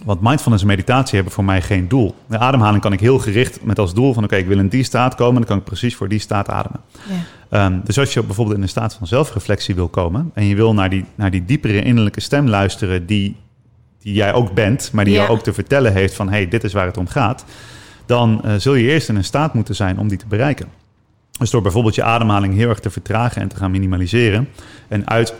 want 0.05 0.21
mindfulness 0.21 0.63
en 0.63 0.69
meditatie 0.69 1.15
hebben 1.15 1.33
voor 1.33 1.43
mij 1.43 1.61
geen 1.61 1.87
doel. 1.87 2.15
De 2.27 2.37
ademhaling 2.37 2.81
kan 2.81 2.93
ik 2.93 2.99
heel 2.99 3.19
gericht 3.19 3.63
met 3.63 3.79
als 3.79 3.93
doel 3.93 4.13
van... 4.13 4.23
oké, 4.23 4.35
ik 4.35 4.47
wil 4.47 4.59
in 4.59 4.67
die 4.67 4.83
staat 4.83 5.15
komen... 5.15 5.35
dan 5.35 5.45
kan 5.45 5.57
ik 5.57 5.63
precies 5.63 5.95
voor 5.95 6.07
die 6.07 6.19
staat 6.19 6.49
ademen. 6.49 6.79
Ja. 7.09 7.65
Ehm, 7.65 7.79
dus 7.83 7.99
als 7.99 8.13
je 8.13 8.23
bijvoorbeeld 8.23 8.57
in 8.57 8.61
een 8.61 8.69
staat 8.69 8.93
van 8.93 9.07
zelfreflectie 9.07 9.75
wil 9.75 9.87
komen... 9.87 10.31
en 10.33 10.45
je 10.45 10.55
wil 10.55 10.73
naar 10.73 10.89
die, 10.89 11.05
naar 11.15 11.31
die 11.31 11.45
diepere 11.45 11.83
innerlijke 11.83 12.21
stem 12.21 12.47
luisteren... 12.47 13.05
die, 13.05 13.35
die 14.01 14.13
jij 14.13 14.33
ook 14.33 14.53
bent, 14.53 14.89
maar 14.93 15.05
die 15.05 15.13
Ja. 15.13 15.19
jou 15.19 15.31
ook 15.31 15.43
te 15.43 15.53
vertellen 15.53 15.93
heeft 15.93 16.15
van... 16.15 16.27
hé, 16.29 16.35
hey, 16.35 16.47
dit 16.47 16.63
is 16.63 16.73
waar 16.73 16.85
het 16.85 16.97
om 16.97 17.07
gaat... 17.07 17.45
dan 18.05 18.43
eh, 18.43 18.55
zul 18.55 18.73
je 18.73 18.87
eerst 18.87 19.09
in 19.09 19.15
een 19.15 19.23
staat 19.23 19.53
moeten 19.53 19.75
zijn 19.75 19.99
om 19.99 20.07
die 20.07 20.17
te 20.17 20.27
bereiken. 20.27 20.67
Dus 21.39 21.49
door 21.49 21.61
bijvoorbeeld 21.61 21.95
je 21.95 22.03
ademhaling 22.03 22.53
heel 22.53 22.69
erg 22.69 22.79
te 22.79 22.89
vertragen 22.89 23.41
en 23.41 23.47
te 23.47 23.55
gaan 23.55 23.71
minimaliseren... 23.71 24.49
en 24.87 25.07
uit 25.07 25.33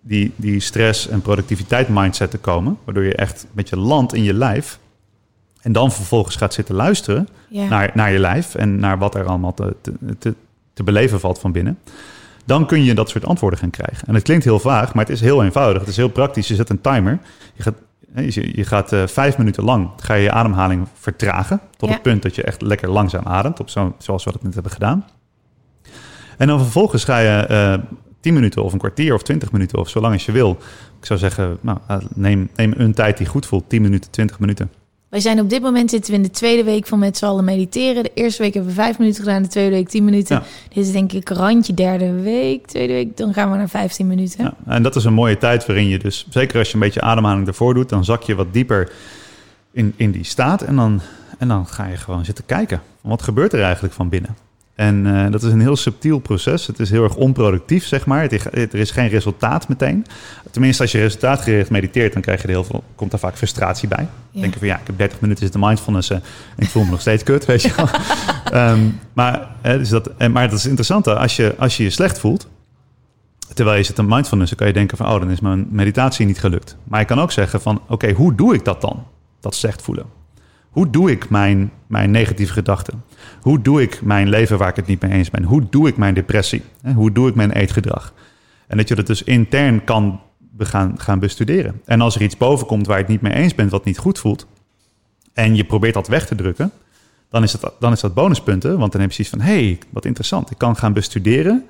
die, 0.00 0.32
die 0.36 0.60
stress- 0.60 1.08
en 1.08 1.22
productiviteit 1.22 1.88
mindset 1.88 2.30
te 2.30 2.38
komen... 2.38 2.78
waardoor 2.84 3.04
je 3.04 3.14
echt 3.14 3.46
met 3.52 3.68
je 3.68 3.76
land 3.76 4.14
in 4.14 4.22
je 4.22 4.34
lijf... 4.34 4.78
en 5.60 5.72
dan 5.72 5.92
vervolgens 5.92 6.36
gaat 6.36 6.54
zitten 6.54 6.74
luisteren 6.74 7.28
Ja. 7.48 7.68
naar, 7.68 7.90
naar 7.94 8.12
je 8.12 8.18
lijf... 8.18 8.54
en 8.54 8.78
naar 8.78 8.98
wat 8.98 9.14
er 9.14 9.24
allemaal 9.24 9.54
te, 9.54 9.76
te, 10.18 10.82
beleven 10.84 11.20
valt 11.20 11.38
van 11.38 11.52
binnen... 11.52 11.78
dan 12.44 12.66
kun 12.66 12.84
je 12.84 12.94
dat 12.94 13.08
soort 13.08 13.24
antwoorden 13.26 13.58
gaan 13.58 13.70
krijgen. 13.70 14.08
En 14.08 14.14
het 14.14 14.22
klinkt 14.22 14.44
heel 14.44 14.58
vaag, 14.60 14.94
maar 14.94 15.04
het 15.04 15.14
is 15.14 15.20
heel 15.20 15.44
eenvoudig. 15.44 15.80
Het 15.80 15.90
is 15.90 15.96
heel 15.96 16.08
praktisch. 16.08 16.48
Je 16.48 16.54
zet 16.54 16.70
een 16.70 16.80
timer. 16.80 17.18
Je 17.54 17.62
gaat, 17.62 17.74
je, 18.14 18.56
je 18.56 18.64
gaat 18.64 18.92
eh, 18.92 19.06
vijf 19.06 19.38
minuten 19.38 19.64
lang 19.64 19.90
ga 19.96 20.14
je, 20.14 20.22
je 20.22 20.30
ademhaling 20.32 20.86
vertragen... 20.94 21.60
tot 21.76 21.88
Ja. 21.88 21.94
het 21.94 22.02
punt 22.04 22.22
dat 22.22 22.34
je 22.34 22.42
echt 22.42 22.62
lekker 22.62 22.88
langzaam 22.90 23.24
ademt... 23.26 23.60
Op 23.60 23.68
zo, 23.70 23.94
zoals 23.98 24.24
we 24.24 24.32
dat 24.32 24.42
net 24.42 24.54
hebben 24.54 24.72
gedaan. 24.72 25.04
En 26.36 26.46
dan 26.46 26.60
vervolgens 26.60 27.04
ga 27.04 27.18
je 27.18 27.46
eh 27.46 27.74
10 28.20 28.34
minuten 28.34 28.62
of 28.62 28.72
een 28.72 28.78
kwartier 28.78 29.14
of 29.14 29.22
20 29.22 29.52
minuten 29.52 29.78
of 29.78 29.88
zolang 29.88 30.12
als 30.12 30.26
je 30.26 30.32
wil. 30.32 30.50
Ik 31.00 31.06
zou 31.06 31.18
zeggen, 31.18 31.58
nou, 31.60 31.78
eh, 31.86 31.96
neem, 32.14 32.50
neem 32.56 32.74
een 32.76 32.94
tijd 32.94 33.18
die 33.18 33.26
goed 33.26 33.46
voelt. 33.46 33.68
10 33.68 33.82
minuten, 33.82 34.10
20 34.10 34.38
minuten. 34.38 34.70
Wij 35.10 35.20
zijn 35.20 35.40
op 35.40 35.50
dit 35.50 35.62
moment 35.62 35.90
zitten 35.90 36.10
we 36.10 36.16
in 36.16 36.22
de 36.22 36.30
tweede 36.30 36.64
week 36.64 36.86
van 36.86 36.98
met 36.98 37.16
z'n 37.16 37.24
allen 37.24 37.44
mediteren. 37.44 38.02
De 38.02 38.10
eerste 38.14 38.42
week 38.42 38.54
hebben 38.54 38.74
we 38.74 38.80
vijf 38.80 38.98
minuten 38.98 39.22
gedaan, 39.22 39.42
de 39.42 39.48
tweede 39.48 39.70
week 39.70 39.88
tien 39.88 40.04
minuten. 40.04 40.36
Ja. 40.36 40.42
Dit 40.68 40.86
is 40.86 40.92
denk 40.92 41.12
ik 41.12 41.28
randje 41.28 41.74
derde 41.74 42.12
week, 42.12 42.66
tweede 42.66 42.92
week, 42.92 43.16
dan 43.16 43.32
gaan 43.32 43.50
we 43.50 43.56
naar 43.56 43.68
15 43.68 44.06
minuten. 44.06 44.44
Ja, 44.44 44.54
en 44.66 44.82
dat 44.82 44.96
is 44.96 45.04
een 45.04 45.12
mooie 45.12 45.38
tijd 45.38 45.66
waarin 45.66 45.88
je 45.88 45.98
dus, 45.98 46.26
zeker 46.30 46.58
als 46.58 46.68
je 46.68 46.74
een 46.74 46.80
beetje 46.80 47.00
ademhaling 47.00 47.46
ervoor 47.46 47.74
doet, 47.74 47.88
dan 47.88 48.04
zak 48.04 48.22
je 48.22 48.34
wat 48.34 48.52
dieper 48.52 48.92
in, 49.72 49.92
in 49.96 50.10
die 50.10 50.24
staat. 50.24 50.62
En 50.62 50.76
dan, 50.76 51.00
en 51.38 51.48
dan 51.48 51.66
ga 51.66 51.86
je 51.86 51.96
gewoon 51.96 52.24
zitten 52.24 52.46
kijken. 52.46 52.82
Wat 53.00 53.22
gebeurt 53.22 53.52
er 53.52 53.62
eigenlijk 53.62 53.94
van 53.94 54.08
binnen? 54.08 54.36
En 54.80 55.06
eh, 55.06 55.30
dat 55.30 55.42
is 55.42 55.52
een 55.52 55.60
heel 55.60 55.76
subtiel 55.76 56.18
proces. 56.18 56.66
Het 56.66 56.78
is 56.78 56.90
heel 56.90 57.02
erg 57.02 57.14
onproductief, 57.14 57.86
zeg 57.86 58.06
maar. 58.06 58.22
Het 58.22 58.54
er 58.54 58.74
is 58.74 58.90
geen 58.90 59.08
resultaat 59.08 59.68
meteen. 59.68 60.06
Tenminste, 60.50 60.82
als 60.82 60.92
je 60.92 60.98
resultaatgericht 60.98 61.70
mediteert, 61.70 62.12
dan 62.12 62.22
krijg 62.22 62.40
je 62.40 62.46
er 62.46 62.52
heel 62.52 62.64
veel, 62.64 62.84
komt 62.94 63.10
daar 63.10 63.20
vaak 63.20 63.36
frustratie 63.36 63.88
bij. 63.88 64.08
Ja. 64.30 64.40
Denk 64.40 64.52
je 64.52 64.58
van 64.58 64.68
ja, 64.68 64.78
ik 64.78 64.86
heb 64.86 64.98
30 64.98 65.20
minuten 65.20 65.42
zitten 65.42 65.60
mindfulness 65.60 66.10
eh, 66.10 66.16
en 66.16 66.62
ik 66.64 66.68
voel 66.68 66.84
me 66.84 66.90
nog 66.90 67.00
steeds 67.00 67.22
kut, 67.22 67.44
weet 67.44 67.62
je 67.62 67.72
wel. 67.76 67.88
Ehm, 68.60 68.80
maar, 69.12 69.48
hè, 69.60 69.78
dus 69.78 69.88
dat, 69.88 70.18
maar 70.18 70.48
dat 70.48 70.58
is 70.58 70.66
interessant, 70.66 71.06
als 71.06 71.36
je, 71.36 71.54
als 71.58 71.76
je 71.76 71.82
je 71.82 71.90
slecht 71.90 72.18
voelt, 72.18 72.48
terwijl 73.54 73.76
je 73.76 73.82
zit 73.82 73.98
in 73.98 74.06
mindfulness, 74.06 74.50
dan 74.50 74.58
kan 74.58 74.66
je 74.66 74.72
denken 74.72 74.96
van 74.96 75.06
oh, 75.06 75.20
dan 75.20 75.30
is 75.30 75.40
mijn 75.40 75.66
meditatie 75.70 76.26
niet 76.26 76.40
gelukt. 76.40 76.76
Maar 76.84 77.00
je 77.00 77.06
kan 77.06 77.20
ook 77.20 77.32
zeggen 77.32 77.60
van 77.60 77.82
oké, 77.88 78.12
hoe 78.12 78.34
doe 78.34 78.54
ik 78.54 78.64
dat 78.64 78.80
dan? 78.80 79.06
Dat 79.40 79.54
slecht 79.54 79.82
voelen. 79.82 80.19
Hoe 80.70 80.90
doe 80.90 81.10
ik 81.10 81.30
mijn, 81.30 81.72
mijn 81.86 82.10
negatieve 82.10 82.52
gedachten? 82.52 83.04
Hoe 83.40 83.62
doe 83.62 83.82
ik 83.82 84.02
mijn 84.02 84.28
leven 84.28 84.58
waar 84.58 84.68
ik 84.68 84.76
het 84.76 84.86
niet 84.86 85.02
mee 85.02 85.10
eens 85.10 85.30
ben? 85.30 85.42
Hoe 85.42 85.66
doe 85.70 85.88
ik 85.88 85.96
mijn 85.96 86.14
depressie? 86.14 86.62
Hoe 86.94 87.12
doe 87.12 87.28
ik 87.28 87.34
mijn 87.34 87.50
eetgedrag? 87.50 88.12
En 88.66 88.76
dat 88.76 88.88
je 88.88 88.94
dat 88.94 89.06
dus 89.06 89.22
intern 89.22 89.84
kan 89.84 90.20
gaan, 90.58 90.94
gaan 91.00 91.18
bestuderen. 91.18 91.80
En 91.84 92.00
als 92.00 92.14
er 92.14 92.22
iets 92.22 92.36
boven 92.36 92.66
komt 92.66 92.86
waar 92.86 92.96
je 92.96 93.02
het 93.02 93.12
niet 93.12 93.20
mee 93.20 93.32
eens 93.32 93.54
bent, 93.54 93.70
wat 93.70 93.84
niet 93.84 93.98
goed 93.98 94.18
voelt, 94.18 94.46
en 95.32 95.56
je 95.56 95.64
probeert 95.64 95.94
dat 95.94 96.08
weg 96.08 96.26
te 96.26 96.34
drukken, 96.34 96.72
dan 97.30 97.42
is, 97.42 97.52
het, 97.52 97.70
dan 97.78 97.92
is 97.92 98.00
dat 98.00 98.14
bonuspunten. 98.14 98.78
Want 98.78 98.92
dan 98.92 99.00
heb 99.00 99.12
je 99.12 99.24
zoiets 99.24 99.34
van, 99.34 99.54
hé, 99.54 99.64
hey, 99.64 99.78
wat 99.90 100.04
interessant. 100.04 100.50
Ik 100.50 100.58
kan 100.58 100.76
gaan 100.76 100.92
bestuderen 100.92 101.64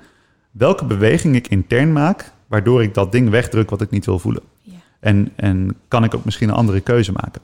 welke 0.51 0.85
beweging 0.85 1.35
ik 1.35 1.47
intern 1.47 1.93
maak, 1.93 2.31
waardoor 2.47 2.83
ik 2.83 2.93
dat 2.93 3.11
ding 3.11 3.29
wegdruk 3.29 3.69
wat 3.69 3.81
ik 3.81 3.89
niet 3.89 4.05
wil 4.05 4.19
voelen. 4.19 4.41
Ja. 4.61 4.73
En, 4.99 5.31
en 5.35 5.75
kan 5.87 6.03
ik 6.03 6.15
ook 6.15 6.25
misschien 6.25 6.49
een 6.49 6.55
andere 6.55 6.79
keuze 6.79 7.11
maken. 7.11 7.41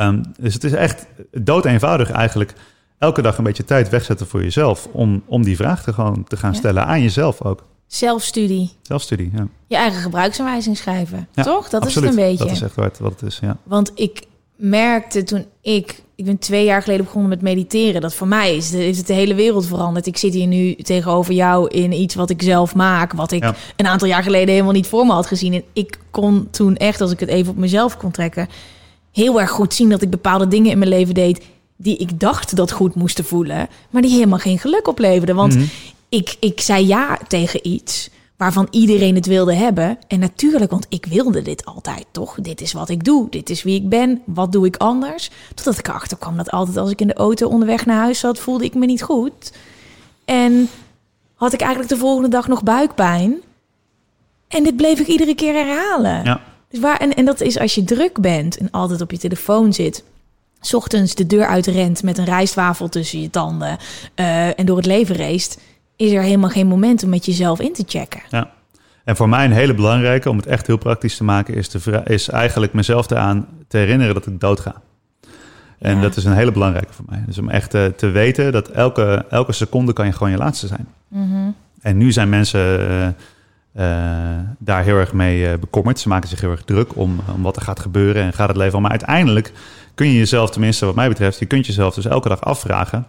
Ehm, 0.00 0.22
dus 0.38 0.54
het 0.54 0.64
is 0.64 0.72
echt 0.72 1.06
dood 1.32 1.64
eenvoudig 1.64 2.10
eigenlijk 2.10 2.54
elke 2.98 3.22
dag 3.22 3.38
een 3.38 3.44
beetje 3.44 3.64
tijd 3.64 3.88
wegzetten 3.88 4.26
voor 4.26 4.42
jezelf. 4.42 4.88
Om, 4.92 5.22
om 5.26 5.42
die 5.44 5.56
vraag 5.56 5.82
te, 5.82 5.92
gewoon 5.92 6.24
te 6.28 6.36
gaan 6.36 6.52
Ja. 6.52 6.58
stellen 6.58 6.86
aan 6.86 7.02
jezelf 7.02 7.42
ook. 7.42 7.64
Zelfstudie, 7.86 8.70
Zelfstudie, 8.82 9.30
ja. 9.34 9.46
je 9.66 9.76
eigen 9.76 10.00
gebruiksaanwijzing 10.00 10.76
schrijven, 10.76 11.28
Ja, 11.34 11.42
toch? 11.42 11.68
Dat 11.68 11.82
Absoluut. 11.82 12.08
is 12.10 12.16
het 12.16 12.24
een 12.24 12.30
beetje. 12.30 12.44
Dat 12.44 12.54
is 12.56 12.62
echt 12.62 12.74
wat, 12.74 12.98
wat 12.98 13.20
het 13.20 13.22
is, 13.22 13.38
ja. 13.42 13.56
Want 13.62 13.92
ik 13.94 14.22
merkte 14.56 15.22
toen 15.22 15.44
ik, 15.60 16.02
ik 16.14 16.24
ben 16.24 16.38
twee 16.38 16.64
jaar 16.64 16.82
geleden 16.82 17.04
begonnen 17.04 17.28
met 17.30 17.42
mediteren, 17.42 18.00
dat 18.00 18.14
voor 18.14 18.26
mij 18.28 18.56
is, 18.56 18.70
de, 18.70 18.86
is 18.88 18.98
het 18.98 19.06
de 19.06 19.12
hele 19.12 19.34
wereld 19.34 19.66
veranderd. 19.66 20.06
Ik 20.06 20.16
zit 20.16 20.34
hier 20.34 20.46
nu 20.46 20.74
tegenover 20.74 21.34
jou 21.34 21.68
in 21.68 21.92
iets 21.92 22.14
wat 22.14 22.30
ik 22.30 22.42
zelf 22.42 22.74
maak, 22.74 23.12
wat 23.12 23.32
ik 23.32 23.42
Ja. 23.42 23.54
een 23.76 23.86
aantal 23.86 24.08
jaar 24.08 24.22
geleden 24.22 24.48
helemaal 24.48 24.72
niet 24.72 24.86
voor 24.86 25.06
me 25.06 25.12
had 25.12 25.26
gezien. 25.26 25.52
En 25.54 25.62
ik 25.72 25.98
kon 26.10 26.48
toen 26.50 26.76
echt, 26.76 27.00
als 27.00 27.10
ik 27.12 27.20
het 27.20 27.28
even 27.28 27.52
op 27.52 27.58
mezelf 27.58 27.96
kon 27.96 28.10
trekken, 28.10 28.48
heel 29.12 29.40
erg 29.40 29.50
goed 29.50 29.74
zien 29.74 29.88
dat 29.88 30.02
ik 30.02 30.10
bepaalde 30.10 30.48
dingen 30.48 30.70
in 30.70 30.78
mijn 30.78 30.90
leven 30.90 31.14
deed 31.14 31.44
die 31.76 31.96
ik 31.96 32.20
dacht 32.20 32.56
dat 32.56 32.72
goed 32.72 32.94
moesten 32.94 33.24
voelen, 33.24 33.68
maar 33.90 34.02
die 34.02 34.10
helemaal 34.10 34.38
geen 34.38 34.58
geluk 34.58 34.88
opleverden. 34.88 35.34
Want 35.36 35.54
Mhm. 35.54 35.64
ik, 36.08 36.36
ik 36.40 36.60
zei 36.60 36.86
ja 36.86 37.18
tegen 37.28 37.66
iets 37.66 38.10
waarvan 38.36 38.66
iedereen 38.70 39.14
het 39.14 39.26
wilde 39.26 39.54
hebben. 39.54 39.98
En 40.08 40.18
natuurlijk, 40.18 40.70
want 40.70 40.86
ik 40.88 41.06
wilde 41.06 41.42
dit 41.42 41.64
altijd, 41.64 42.04
toch? 42.10 42.34
Dit 42.40 42.60
is 42.60 42.72
wat 42.72 42.88
ik 42.88 43.04
doe, 43.04 43.26
dit 43.30 43.50
is 43.50 43.62
wie 43.62 43.74
ik 43.74 43.88
ben, 43.88 44.22
wat 44.26 44.52
doe 44.52 44.66
ik 44.66 44.76
anders? 44.76 45.30
Totdat 45.54 45.78
ik 45.78 45.88
erachter 45.88 46.16
kwam 46.16 46.36
dat 46.36 46.50
altijd 46.50 46.76
als 46.76 46.90
ik 46.90 47.00
in 47.00 47.06
de 47.06 47.14
auto 47.14 47.48
onderweg 47.48 47.86
naar 47.86 48.00
huis 48.02 48.18
zat, 48.18 48.38
voelde 48.38 48.64
ik 48.64 48.74
me 48.74 48.86
niet 48.86 49.02
goed. 49.02 49.52
En 50.24 50.68
had 51.34 51.52
ik 51.52 51.60
eigenlijk 51.60 51.90
de 51.90 51.96
volgende 51.98 52.28
dag 52.28 52.48
nog 52.48 52.62
buikpijn. 52.62 53.40
En 54.48 54.62
dit 54.62 54.76
bleef 54.76 54.98
ik 54.98 55.06
iedere 55.06 55.34
keer 55.34 55.54
herhalen. 55.54 56.24
Ja. 56.24 56.40
Dus 56.70 56.80
waar, 56.80 56.96
en, 56.96 57.14
en 57.14 57.24
dat 57.24 57.40
is 57.40 57.58
als 57.58 57.74
je 57.74 57.84
druk 57.84 58.20
bent 58.20 58.56
en 58.58 58.70
altijd 58.70 59.00
op 59.00 59.10
je 59.10 59.18
telefoon 59.18 59.72
zit. 59.72 60.04
's 60.60 60.74
ochtends 60.74 61.14
de 61.14 61.26
deur 61.26 61.46
uitrent 61.46 62.02
met 62.02 62.18
een 62.18 62.24
rijstwafel 62.24 62.88
tussen 62.88 63.20
je 63.20 63.30
tanden 63.30 63.76
eh, 64.14 64.58
en 64.58 64.66
door 64.66 64.76
het 64.76 64.86
leven 64.86 65.16
race, 65.16 65.58
is 65.96 66.12
er 66.12 66.22
helemaal 66.22 66.50
geen 66.50 66.66
moment 66.66 67.02
om 67.02 67.08
met 67.08 67.24
jezelf 67.24 67.60
in 67.60 67.72
te 67.72 67.84
checken. 67.86 68.20
Ja. 68.30 68.50
En 69.04 69.16
voor 69.16 69.28
mij 69.28 69.44
een 69.44 69.52
hele 69.52 69.74
belangrijke, 69.74 70.30
om 70.30 70.36
het 70.36 70.46
echt 70.46 70.66
heel 70.66 70.76
praktisch 70.78 71.16
te 71.16 71.24
maken, 71.24 71.54
is, 71.54 71.68
vra- 71.78 72.06
is 72.06 72.28
eigenlijk 72.28 72.72
mezelf 72.72 73.10
eraan 73.10 73.46
te 73.68 73.76
herinneren 73.76 74.14
dat 74.14 74.26
ik 74.26 74.40
dood 74.40 74.60
ga. 74.60 74.74
En 75.78 75.94
Ja. 75.96 76.00
dat 76.02 76.16
is 76.16 76.24
een 76.24 76.32
hele 76.34 76.52
belangrijke 76.52 76.92
voor 76.92 77.04
mij. 77.08 77.22
Dus 77.26 77.38
om 77.38 77.48
echt 77.48 77.74
eh, 77.74 77.84
te 77.86 78.06
weten 78.06 78.52
dat 78.52 78.68
elke, 78.68 79.24
elke 79.30 79.52
seconde 79.52 79.92
kan 79.92 80.06
je 80.06 80.12
gewoon 80.12 80.30
je 80.30 80.36
laatste 80.38 80.66
zijn. 80.66 80.86
Mhm. 81.08 81.50
En 81.80 81.96
nu 81.96 82.12
zijn 82.12 82.28
mensen 82.28 82.88
eh, 82.90 83.08
daar 84.58 84.82
heel 84.84 84.96
erg 84.96 85.12
mee 85.12 85.48
eh, 85.48 85.58
bekommerd. 85.58 85.98
Ze 85.98 86.08
maken 86.08 86.28
zich 86.28 86.40
heel 86.40 86.50
erg 86.50 86.62
druk 86.64 86.96
om, 86.96 87.20
om 87.34 87.42
wat 87.42 87.56
er 87.56 87.62
gaat 87.62 87.80
gebeuren 87.80 88.22
en 88.22 88.32
gaat 88.32 88.48
het 88.48 88.56
leven. 88.56 88.80
Maar 88.82 88.90
uiteindelijk 88.90 89.52
kun 89.94 90.06
je 90.06 90.18
jezelf, 90.18 90.50
tenminste 90.50 90.86
wat 90.86 90.94
mij 90.94 91.08
betreft, 91.08 91.38
je 91.38 91.46
kunt 91.46 91.66
jezelf 91.66 91.94
dus 91.94 92.06
elke 92.06 92.28
dag 92.28 92.40
afvragen 92.40 93.06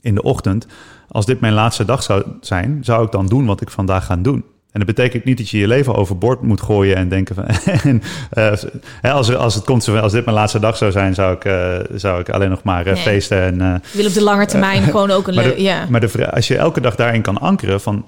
in 0.00 0.14
de 0.14 0.22
ochtend. 0.22 0.66
Als 1.08 1.26
dit 1.26 1.40
mijn 1.40 1.52
laatste 1.52 1.84
dag 1.84 2.02
zou 2.02 2.24
zijn, 2.40 2.78
zou 2.82 3.04
ik 3.04 3.10
dan 3.12 3.26
doen 3.26 3.46
wat 3.46 3.60
ik 3.60 3.70
vandaag 3.70 4.04
ga 4.06 4.16
doen? 4.16 4.44
En 4.72 4.84
dat 4.86 4.94
betekent 4.94 5.24
niet 5.24 5.38
dat 5.38 5.48
je 5.50 5.58
je 5.58 5.66
leven 5.68 5.94
overboord 5.94 6.42
moet 6.42 6.60
gooien 6.60 6.96
en 6.96 7.08
denken 7.08 7.34
van. 7.34 7.44
en, 7.90 8.02
eh, 8.30 9.12
als, 9.14 9.34
als 9.34 9.54
het 9.54 9.64
komt, 9.64 9.88
als 9.88 10.12
dit 10.12 10.24
mijn 10.24 10.36
laatste 10.36 10.58
dag 10.58 10.76
zou 10.76 10.90
zijn, 10.90 11.14
zou 11.14 11.34
ik, 11.34 11.44
eh, 11.44 11.78
zou 11.94 12.20
ik 12.20 12.28
alleen 12.28 12.50
nog 12.50 12.62
maar 12.62 12.86
eh, 12.86 12.92
Nee. 12.92 13.02
feesten 13.02 13.42
en. 13.42 13.60
eh, 13.60 13.74
wil 13.92 14.06
op 14.06 14.12
de 14.12 14.22
lange 14.22 14.46
termijn 14.46 14.82
gewoon 14.82 15.10
ook 15.10 15.28
een 15.28 15.34
maar 15.40 15.44
leuk... 15.44 15.58
Ja. 15.58 15.86
maar 15.88 16.00
de 16.00 16.30
als 16.30 16.48
je 16.48 16.56
elke 16.56 16.80
dag 16.80 16.94
daarin 16.94 17.22
kan 17.22 17.38
ankeren 17.38 17.80
van... 17.80 18.06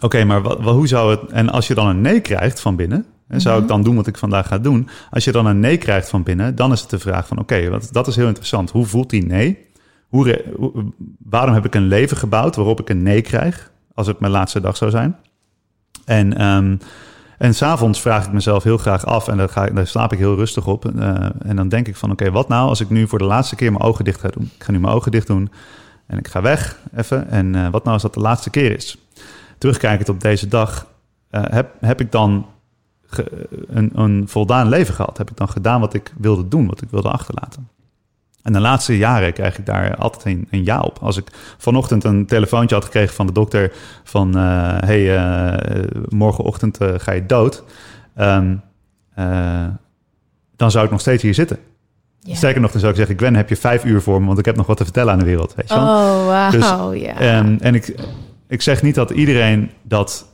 Oké, 0.00 0.24
maar 0.24 0.42
wat, 0.42 0.60
wat- 0.60 0.74
hoe 0.74 0.86
zou 0.88 1.10
het... 1.10 1.30
En 1.30 1.50
als 1.50 1.66
je 1.66 1.74
dan 1.74 1.86
een 1.86 2.00
nee 2.00 2.20
krijgt 2.20 2.60
van 2.60 2.76
binnen... 2.76 3.04
hè, 3.28 3.40
zou 3.40 3.54
Mhm. 3.54 3.62
ik 3.62 3.68
dan 3.68 3.82
doen 3.82 3.96
wat 3.96 4.06
ik 4.06 4.16
vandaag 4.18 4.46
ga 4.46 4.58
doen? 4.58 4.88
Als 5.10 5.24
je 5.24 5.32
dan 5.32 5.46
een 5.46 5.60
nee 5.60 5.76
krijgt 5.76 6.08
van 6.08 6.22
binnen... 6.22 6.54
dan 6.54 6.72
is 6.72 6.80
het 6.80 6.90
de 6.90 6.98
vraag 6.98 7.26
van... 7.26 7.38
Oké, 7.38 7.68
wat 7.68 7.88
dat 7.92 8.06
is 8.06 8.16
heel 8.16 8.26
interessant. 8.26 8.70
Hoe 8.70 8.86
voelt 8.86 9.10
die 9.10 9.26
nee? 9.26 9.58
Hoe, 10.08 10.42
waarom 11.18 11.54
heb 11.54 11.64
ik 11.64 11.74
een 11.74 11.86
leven 11.88 12.16
gebouwd 12.16 12.56
waarop 12.56 12.80
ik 12.80 12.88
een 12.88 13.02
nee 13.02 13.20
krijg... 13.20 13.70
als 13.94 14.06
het 14.06 14.20
mijn 14.20 14.32
laatste 14.32 14.60
dag 14.60 14.76
zou 14.76 14.90
zijn? 14.90 15.16
En, 16.04 16.36
ehm, 16.36 16.76
En 17.38 17.54
s'avonds 17.54 18.00
vraag 18.00 18.26
ik 18.26 18.32
mezelf 18.32 18.62
heel 18.62 18.78
graag 18.78 19.04
af, 19.06 19.28
en 19.28 19.36
daar, 19.36 19.48
ga, 19.48 19.66
daar 19.66 19.86
slaap 19.86 20.12
ik 20.12 20.18
heel 20.18 20.34
rustig 20.34 20.66
op. 20.66 20.84
eh, 20.98 21.14
en 21.38 21.56
dan 21.56 21.68
denk 21.68 21.88
ik 21.88 21.96
van, 21.96 22.10
oké, 22.10 22.30
wat 22.30 22.48
nou 22.48 22.68
als 22.68 22.80
ik 22.80 22.90
nu 22.90 23.08
voor 23.08 23.18
de 23.18 23.24
laatste 23.24 23.56
keer 23.56 23.72
mijn 23.72 23.84
ogen 23.84 24.04
dicht 24.04 24.20
ga 24.20 24.28
doen? 24.28 24.50
Ik 24.58 24.64
ga 24.64 24.72
nu 24.72 24.78
mijn 24.78 24.92
ogen 24.94 25.10
dicht 25.10 25.26
doen 25.26 25.50
en 26.06 26.18
ik 26.18 26.28
ga 26.28 26.40
weg 26.42 26.78
even. 26.96 27.28
En 27.30 27.54
eh, 27.54 27.62
wat 27.70 27.82
nou 27.82 27.92
als 27.92 28.02
dat 28.02 28.14
de 28.14 28.20
laatste 28.20 28.50
keer 28.50 28.76
is? 28.76 28.98
Terugkijkend 29.58 30.08
op 30.08 30.20
deze 30.20 30.48
dag, 30.48 30.86
eh, 31.30 31.42
heb, 31.46 31.68
heb 31.80 32.00
ik 32.00 32.12
dan 32.12 32.46
ge- 33.06 33.48
een, 33.68 33.90
een 33.94 34.24
voldaan 34.28 34.68
leven 34.68 34.94
gehad? 34.94 35.18
Heb 35.18 35.30
ik 35.30 35.36
dan 35.36 35.48
gedaan 35.48 35.80
wat 35.80 35.94
ik 35.94 36.12
wilde 36.18 36.48
doen, 36.48 36.66
wat 36.66 36.82
ik 36.82 36.90
wilde 36.90 37.10
achterlaten? 37.10 37.68
En 38.42 38.52
de 38.52 38.60
laatste 38.60 38.96
jaren 38.96 39.32
krijg 39.32 39.58
ik 39.58 39.66
daar 39.66 39.96
altijd 39.96 40.24
een, 40.24 40.46
een 40.50 40.64
ja 40.64 40.80
op. 40.80 40.98
Als 41.00 41.16
ik 41.16 41.28
vanochtend 41.58 42.04
een 42.04 42.26
telefoontje 42.26 42.74
had 42.74 42.84
gekregen 42.84 43.14
van 43.14 43.26
de 43.26 43.32
dokter 43.32 43.72
van... 44.04 44.36
eh, 44.36 44.42
hey, 44.78 45.16
eh, 45.16 45.84
morgenochtend 46.08 46.78
ga 46.96 47.12
je 47.12 47.26
dood. 47.26 47.64
Ehm, 48.14 48.54
eh, 49.14 49.66
dan 50.56 50.70
zou 50.70 50.84
ik 50.84 50.90
nog 50.90 51.00
steeds 51.00 51.22
hier 51.22 51.34
zitten. 51.34 51.58
Ja. 52.20 52.34
Sterker 52.34 52.60
nog, 52.60 52.70
dan 52.70 52.80
zou 52.80 52.92
ik 52.92 52.98
zeggen... 52.98 53.18
Gwen, 53.18 53.34
heb 53.34 53.48
je 53.48 53.56
vijf 53.56 53.84
uur 53.84 54.02
voor 54.02 54.20
me, 54.20 54.26
want 54.26 54.38
ik 54.38 54.44
heb 54.44 54.56
nog 54.56 54.66
wat 54.66 54.76
te 54.76 54.84
vertellen 54.84 55.12
aan 55.12 55.18
de 55.18 55.24
wereld. 55.24 55.54
Weet 55.54 55.68
je? 55.68 55.74
Oh, 55.74 56.26
wauw, 56.26 56.50
Dus, 56.50 57.00
ja. 57.00 57.14
Ehm, 57.18 57.56
en 57.60 57.74
ik, 57.74 57.94
ik 58.48 58.62
zeg 58.62 58.82
niet 58.82 58.94
dat 58.94 59.10
iedereen 59.10 59.70
dat 59.82 60.26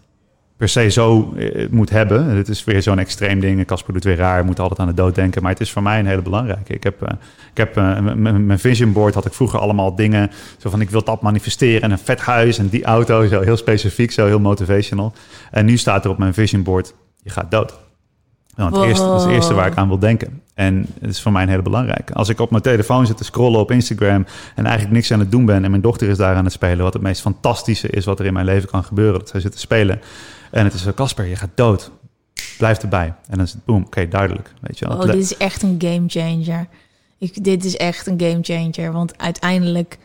per 0.56 0.68
se 0.68 0.90
zo 0.90 1.32
eh, 1.36 1.68
moet 1.70 1.90
hebben. 1.90 2.26
Het 2.26 2.48
is 2.48 2.64
weer 2.64 2.82
zo'n 2.82 2.98
extreem 2.98 3.40
ding. 3.40 3.66
Casper 3.66 3.92
doet 3.92 4.04
weer 4.04 4.16
raar, 4.16 4.44
moet 4.44 4.60
altijd 4.60 4.80
aan 4.80 4.86
de 4.86 4.94
dood 4.94 5.14
denken. 5.14 5.42
Maar 5.42 5.50
het 5.50 5.60
is 5.60 5.70
voor 5.70 5.82
mij 5.82 5.98
een 5.98 6.06
hele 6.06 6.22
belangrijke. 6.22 6.74
Ik 6.74 6.82
heb, 6.82 7.02
eh, 7.02 7.14
ik 7.50 7.56
heb 7.56 7.76
eh, 7.76 8.00
mijn 8.00 8.58
vision 8.58 8.92
board 8.92 9.14
had 9.14 9.26
ik 9.26 9.32
vroeger 9.32 9.58
allemaal 9.58 9.94
dingen. 9.94 10.30
Zo 10.58 10.70
van 10.70 10.80
ik 10.80 10.90
wil 10.90 11.04
dat 11.04 11.22
manifesteren 11.22 11.82
en 11.82 11.90
een 11.90 11.98
vet 11.98 12.20
huis 12.20 12.58
en 12.58 12.68
die 12.68 12.84
auto. 12.84 13.26
Zo 13.26 13.40
heel 13.40 13.56
specifiek, 13.56 14.10
zo 14.10 14.26
heel 14.26 14.40
motivational. 14.40 15.12
En 15.50 15.64
nu 15.64 15.76
staat 15.76 16.04
er 16.04 16.10
op 16.10 16.18
mijn 16.18 16.34
vision 16.34 16.62
board, 16.62 16.94
je 17.22 17.30
gaat 17.30 17.50
dood. 17.50 17.78
Want 18.54 18.76
het 18.76 18.84
eerste, 18.84 19.04
dat 19.04 19.18
is 19.18 19.24
het 19.24 19.32
eerste 19.32 19.54
waar 19.54 19.66
ik 19.66 19.76
aan 19.76 19.88
wil 19.88 19.98
denken. 19.98 20.42
En 20.54 20.86
het 21.00 21.10
is 21.10 21.22
voor 21.22 21.32
mij 21.32 21.42
een 21.42 21.48
hele 21.48 21.62
belangrijke. 21.62 22.12
Als 22.12 22.28
ik 22.28 22.40
op 22.40 22.50
mijn 22.50 22.62
telefoon 22.62 23.06
zit 23.06 23.16
te 23.16 23.24
scrollen 23.24 23.60
op 23.60 23.70
Instagram 23.70 24.26
en 24.54 24.64
eigenlijk 24.64 24.94
niks 24.94 25.12
aan 25.12 25.18
het 25.18 25.30
doen 25.30 25.44
ben 25.44 25.64
en 25.64 25.70
mijn 25.70 25.82
dochter 25.82 26.08
is 26.08 26.16
daar 26.16 26.36
aan 26.36 26.44
het 26.44 26.52
spelen, 26.52 26.84
wat 26.84 26.92
het 26.92 27.02
meest 27.02 27.20
fantastische 27.20 27.88
is 27.88 28.04
wat 28.04 28.18
er 28.18 28.26
in 28.26 28.32
mijn 28.32 28.46
leven 28.46 28.68
kan 28.68 28.84
gebeuren, 28.84 29.18
dat 29.18 29.28
zij 29.28 29.40
zit 29.40 29.52
te 29.52 29.58
spelen. 29.58 30.00
En 30.50 30.64
het 30.64 30.74
is 30.74 30.82
zo, 30.82 30.92
Casper, 30.92 31.24
je 31.24 31.36
gaat 31.36 31.50
dood. 31.54 31.90
Blijf 32.58 32.78
erbij. 32.78 33.06
En 33.06 33.36
dan 33.36 33.44
is 33.44 33.52
het 33.52 33.64
boom, 33.64 33.82
oké, 33.84 34.08
duidelijk. 34.08 34.52
Weet 34.60 34.78
je 34.78 34.88
wel. 34.88 34.96
Oh, 34.96 35.04
dit 35.04 35.14
is 35.14 35.36
echt 35.36 35.62
een 35.62 35.76
game 35.78 36.04
changer. 36.06 36.66
Ik, 37.18 37.44
dit 37.44 37.64
is 37.64 37.76
echt 37.76 38.06
een 38.06 38.20
game 38.20 38.38
changer. 38.42 38.92
Want 38.92 39.18
uiteindelijk, 39.18 39.98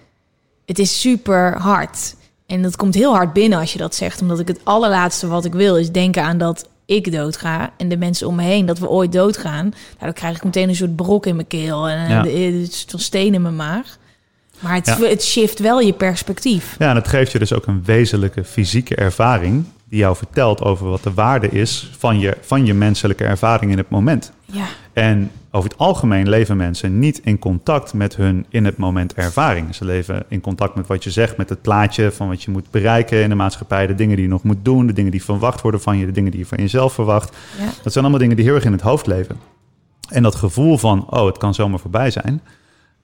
het 0.65 0.79
is 0.79 0.99
super 0.99 1.57
hard. 1.57 2.15
En 2.45 2.61
dat 2.61 2.75
komt 2.75 2.95
heel 2.95 3.13
hard 3.13 3.33
binnen 3.33 3.59
als 3.59 3.73
je 3.73 3.79
dat 3.79 3.95
zegt. 3.95 4.21
Omdat 4.21 4.39
ik 4.39 4.47
het 4.47 4.59
allerlaatste 4.63 5.27
wat 5.27 5.45
ik 5.45 5.53
wil 5.53 5.77
is 5.77 5.91
denken 5.91 6.23
aan 6.23 6.37
dat 6.37 6.69
ik 6.87 7.11
doodga. 7.11 7.71
En 7.77 7.89
de 7.89 7.97
mensen 7.97 8.27
om 8.27 8.35
me 8.35 8.43
heen, 8.43 8.65
dat 8.65 8.79
we 8.79 8.89
ooit 8.89 9.11
doodgaan. 9.11 9.65
Nou, 9.69 9.99
dan 9.99 10.13
krijg 10.13 10.35
ik 10.35 10.43
meteen 10.43 10.69
een 10.69 10.75
soort 10.75 10.95
brok 10.95 11.25
in 11.25 11.35
mijn 11.35 11.47
keel. 11.47 11.87
En 11.89 12.09
Ja. 12.09 12.25
een, 12.25 12.67
soort 12.71 13.01
steen 13.01 13.33
in 13.33 13.41
mijn 13.41 13.55
maag. 13.55 13.97
Maar 14.59 14.73
het, 14.75 14.85
Ja. 14.85 14.99
het 14.99 15.23
shift 15.23 15.59
wel 15.59 15.79
je 15.79 15.93
perspectief. 15.93 16.75
Ja, 16.79 16.89
en 16.89 16.95
het 16.95 17.07
geeft 17.07 17.31
je 17.31 17.39
dus 17.39 17.53
ook 17.53 17.65
een 17.67 17.83
wezenlijke 17.85 18.43
fysieke 18.43 18.95
ervaring 18.95 19.65
die 19.89 19.99
jou 19.99 20.15
vertelt 20.15 20.61
over 20.61 20.89
wat 20.89 21.03
de 21.03 21.13
waarde 21.13 21.49
is 21.49 21.91
van 21.97 22.19
je, 22.19 22.37
van 22.41 22.65
je 22.65 22.73
menselijke 22.73 23.23
ervaring 23.23 23.71
in 23.71 23.77
het 23.77 23.89
moment. 23.89 24.31
Ja. 24.51 24.65
En 24.93 25.31
over 25.51 25.69
het 25.69 25.79
algemeen 25.79 26.29
leven 26.29 26.57
mensen 26.57 26.99
niet 26.99 27.19
in 27.23 27.39
contact 27.39 27.93
met 27.93 28.15
hun 28.15 28.45
in 28.49 28.65
het 28.65 28.77
moment 28.77 29.13
ervaring. 29.13 29.75
Ze 29.75 29.85
leven 29.85 30.23
in 30.27 30.41
contact 30.41 30.75
met 30.75 30.87
wat 30.87 31.03
je 31.03 31.11
zegt, 31.11 31.37
met 31.37 31.49
het 31.49 31.61
plaatje 31.61 32.11
van 32.11 32.27
wat 32.27 32.43
je 32.43 32.51
moet 32.51 32.71
bereiken 32.71 33.21
in 33.21 33.29
de 33.29 33.35
maatschappij, 33.35 33.87
de 33.87 33.95
dingen 33.95 34.15
die 34.15 34.25
je 34.25 34.31
nog 34.31 34.43
moet 34.43 34.57
doen, 34.61 34.87
de 34.87 34.93
dingen 34.93 35.11
die 35.11 35.23
verwacht 35.23 35.61
worden 35.61 35.81
van 35.81 35.97
je, 35.97 36.05
de 36.05 36.11
dingen 36.11 36.31
die 36.31 36.39
je 36.39 36.45
van 36.45 36.57
jezelf 36.57 36.93
verwacht. 36.93 37.35
Ja. 37.59 37.65
Dat 37.83 37.91
zijn 37.93 38.03
allemaal 38.03 38.21
dingen 38.21 38.35
die 38.35 38.45
heel 38.45 38.55
erg 38.55 38.65
in 38.65 38.71
het 38.71 38.81
hoofd 38.81 39.07
leven. 39.07 39.37
En 40.09 40.23
dat 40.23 40.35
gevoel 40.35 40.77
van, 40.77 41.05
oh, 41.09 41.25
het 41.25 41.37
kan 41.37 41.53
zomaar 41.53 41.79
voorbij 41.79 42.11
zijn, 42.11 42.41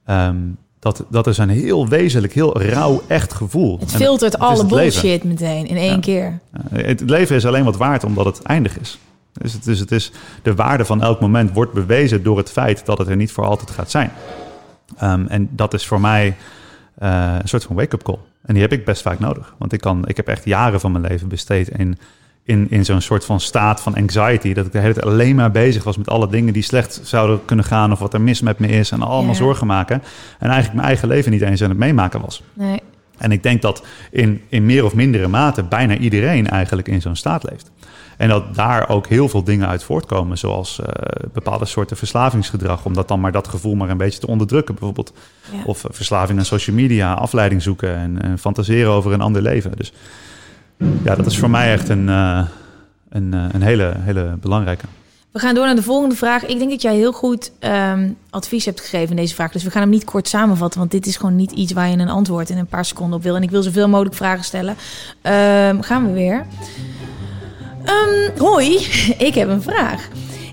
ehm, 0.04 0.36
dat, 0.78 1.04
dat 1.10 1.26
is 1.26 1.38
een 1.38 1.48
heel 1.48 1.88
wezenlijk, 1.88 2.32
heel 2.32 2.62
rauw, 2.62 3.02
echt 3.06 3.32
gevoel. 3.32 3.78
Het 3.78 3.92
filtert 3.92 4.38
alle 4.38 4.62
het 4.62 4.70
leven. 4.70 5.00
bullshit 5.00 5.24
meteen 5.24 5.66
in 5.66 5.76
één 5.76 5.92
Ja. 5.92 5.98
keer. 6.00 6.38
Het 6.74 7.00
leven 7.00 7.36
is 7.36 7.46
alleen 7.46 7.64
wat 7.64 7.76
waard 7.76 8.04
omdat 8.04 8.24
het 8.24 8.42
eindig 8.42 8.78
is. 8.80 8.98
Dus 9.42 9.52
het 9.52 9.66
is, 9.66 9.80
het 9.80 9.92
is 9.92 10.12
de 10.42 10.54
waarde 10.54 10.84
van 10.84 11.02
elk 11.02 11.20
moment 11.20 11.52
wordt 11.52 11.72
bewezen 11.72 12.22
door 12.22 12.36
het 12.36 12.50
feit 12.50 12.86
dat 12.86 12.98
het 12.98 13.08
er 13.08 13.16
niet 13.16 13.32
voor 13.32 13.44
altijd 13.44 13.70
gaat 13.70 13.90
zijn. 13.90 14.10
Ehm, 14.98 15.26
en 15.26 15.48
dat 15.50 15.74
is 15.74 15.86
voor 15.86 16.00
mij 16.00 16.36
eh, 16.98 17.36
een 17.40 17.48
soort 17.48 17.64
van 17.64 17.76
wake-up 17.76 18.02
call. 18.02 18.18
En 18.42 18.54
die 18.54 18.62
heb 18.62 18.72
ik 18.72 18.84
best 18.84 19.02
vaak 19.02 19.18
nodig. 19.18 19.54
Want 19.58 19.72
ik, 19.72 19.80
kan, 19.80 20.08
ik 20.08 20.16
heb 20.16 20.28
echt 20.28 20.44
jaren 20.44 20.80
van 20.80 20.92
mijn 20.92 21.06
leven 21.06 21.28
besteed 21.28 21.68
in, 21.68 21.98
in, 22.42 22.70
in 22.70 22.84
zo'n 22.84 23.00
soort 23.00 23.24
van 23.24 23.40
staat 23.40 23.80
van 23.80 23.94
anxiety. 23.94 24.52
Dat 24.52 24.66
ik 24.66 24.72
de 24.72 24.78
hele 24.78 24.94
tijd 24.94 25.06
alleen 25.06 25.36
maar 25.36 25.50
bezig 25.50 25.84
was 25.84 25.96
met 25.96 26.08
alle 26.08 26.28
dingen 26.28 26.52
die 26.52 26.62
slecht 26.62 27.00
zouden 27.02 27.44
kunnen 27.44 27.64
gaan. 27.64 27.92
Of 27.92 27.98
wat 27.98 28.14
er 28.14 28.20
mis 28.20 28.40
met 28.40 28.58
me 28.58 28.66
is. 28.66 28.90
En 28.90 29.02
allemaal 29.02 29.34
zorgen 29.34 29.66
maken. 29.66 30.02
En 30.38 30.48
eigenlijk 30.48 30.74
mijn 30.74 30.86
eigen 30.86 31.08
leven 31.08 31.30
niet 31.30 31.40
eens 31.40 31.62
aan 31.62 31.68
het 31.68 31.78
meemaken 31.78 32.20
was. 32.20 32.42
Nee. 32.52 32.80
En 33.18 33.32
ik 33.32 33.42
denk 33.42 33.62
dat 33.62 33.84
in, 34.10 34.42
in 34.48 34.66
meer 34.66 34.84
of 34.84 34.94
mindere 34.94 35.28
mate 35.28 35.62
bijna 35.62 35.96
iedereen 35.96 36.48
eigenlijk 36.48 36.88
in 36.88 37.00
zo'n 37.00 37.16
staat 37.16 37.50
leeft. 37.50 37.70
En 38.16 38.28
dat 38.28 38.54
daar 38.54 38.88
ook 38.88 39.06
heel 39.06 39.28
veel 39.28 39.44
dingen 39.44 39.68
uit 39.68 39.82
voortkomen, 39.82 40.38
zoals 40.38 40.80
eh, 40.80 40.86
bepaalde 41.32 41.64
soorten 41.64 41.96
verslavingsgedrag, 41.96 42.84
om 42.84 42.94
dat 42.94 43.08
dan 43.08 43.20
maar 43.20 43.32
dat 43.32 43.48
gevoel 43.48 43.74
maar 43.74 43.88
een 43.90 43.96
beetje 43.96 44.20
te 44.20 44.26
onderdrukken, 44.26 44.74
bijvoorbeeld. 44.74 45.12
Ja. 45.52 45.62
Of 45.64 45.84
eh, 45.84 45.90
verslaving 45.92 46.38
aan 46.38 46.44
social 46.44 46.76
media, 46.76 47.12
afleiding 47.12 47.62
zoeken 47.62 47.96
en, 47.96 48.38
fantaseren 48.38 48.92
over 48.92 49.12
een 49.12 49.20
ander 49.20 49.42
leven. 49.42 49.72
Dus 49.76 49.92
ja, 51.02 51.14
dat 51.14 51.26
is 51.26 51.38
voor 51.38 51.50
mij 51.50 51.72
echt 51.72 51.88
een, 51.88 52.08
eh, 52.08 52.46
een, 53.08 53.32
een 53.32 53.62
hele, 53.62 53.94
hele 53.98 54.36
belangrijke. 54.40 54.84
We 55.34 55.40
gaan 55.40 55.54
door 55.54 55.64
naar 55.64 55.74
de 55.74 55.82
volgende 55.82 56.14
vraag. 56.14 56.46
Ik 56.46 56.58
denk 56.58 56.70
dat 56.70 56.82
jij 56.82 56.94
heel 56.96 57.12
goed 57.12 57.52
ehm, 57.58 58.10
advies 58.30 58.64
hebt 58.64 58.80
gegeven 58.80 59.10
in 59.10 59.16
deze 59.16 59.34
vraag. 59.34 59.52
Dus 59.52 59.64
we 59.64 59.70
gaan 59.70 59.82
hem 59.82 59.90
niet 59.90 60.04
kort 60.04 60.28
samenvatten. 60.28 60.78
Want 60.78 60.90
dit 60.90 61.06
is 61.06 61.16
gewoon 61.16 61.36
niet 61.36 61.52
iets 61.52 61.72
waar 61.72 61.88
je 61.88 61.96
een 61.96 62.08
antwoord 62.08 62.50
in 62.50 62.58
een 62.58 62.66
paar 62.66 62.84
seconden 62.84 63.16
op 63.16 63.22
wil. 63.22 63.36
En 63.36 63.42
ik 63.42 63.50
wil 63.50 63.62
zoveel 63.62 63.88
mogelijk 63.88 64.14
vragen 64.14 64.44
stellen. 64.44 64.76
Ehm, 65.22 65.80
gaan 65.80 66.06
we 66.06 66.12
weer. 66.12 66.46
Ehm, 67.84 68.38
hoi, 68.38 68.74
ik 69.28 69.34
heb 69.34 69.48
een 69.48 69.62
vraag. 69.62 70.08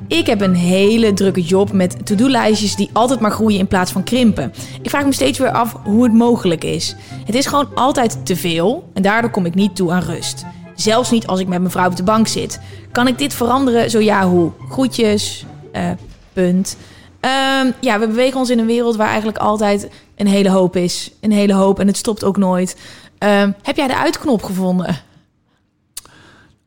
Ik 0.07 0.27
heb 0.27 0.41
een 0.41 0.55
hele 0.55 1.13
drukke 1.13 1.41
job 1.41 1.71
met 1.71 2.05
to-do-lijstjes 2.05 2.75
die 2.75 2.89
altijd 2.93 3.19
maar 3.19 3.31
groeien 3.31 3.59
in 3.59 3.67
plaats 3.67 3.91
van 3.91 4.03
krimpen. 4.03 4.53
Ik 4.81 4.89
vraag 4.89 5.05
me 5.05 5.13
steeds 5.13 5.39
weer 5.39 5.51
af 5.51 5.75
hoe 5.83 6.03
het 6.03 6.13
mogelijk 6.13 6.63
is. 6.63 6.95
Het 7.25 7.35
is 7.35 7.45
gewoon 7.45 7.75
altijd 7.75 8.25
te 8.25 8.35
veel 8.35 8.89
en 8.93 9.01
daardoor 9.01 9.31
kom 9.31 9.45
ik 9.45 9.55
niet 9.55 9.75
toe 9.75 9.91
aan 9.91 10.01
rust. 10.01 10.45
Zelfs 10.75 11.11
niet 11.11 11.27
als 11.27 11.39
ik 11.39 11.47
met 11.47 11.59
mijn 11.59 11.71
vrouw 11.71 11.87
op 11.87 11.95
de 11.95 12.03
bank 12.03 12.27
zit. 12.27 12.59
Kan 12.91 13.07
ik 13.07 13.17
dit 13.17 13.33
veranderen? 13.33 13.89
Zo 13.89 13.99
ja, 13.99 14.27
hoe? 14.27 14.51
Groetjes. 14.69 15.45
Eh, 15.71 15.89
punt. 16.33 16.77
Ehm, 17.19 17.71
ja, 17.79 17.99
we 17.99 18.07
bewegen 18.07 18.39
ons 18.39 18.49
in 18.49 18.59
een 18.59 18.65
wereld 18.65 18.95
waar 18.95 19.07
eigenlijk 19.07 19.37
altijd 19.37 19.89
een 20.15 20.27
hele 20.27 20.49
hoop 20.49 20.75
is. 20.75 21.11
Een 21.19 21.31
hele 21.31 21.53
hoop 21.53 21.79
en 21.79 21.87
het 21.87 21.97
stopt 21.97 22.23
ook 22.23 22.37
nooit. 22.37 22.77
Ehm, 23.17 23.51
heb 23.61 23.75
jij 23.75 23.87
de 23.87 23.97
uitknop 23.97 24.43
gevonden? 24.43 25.09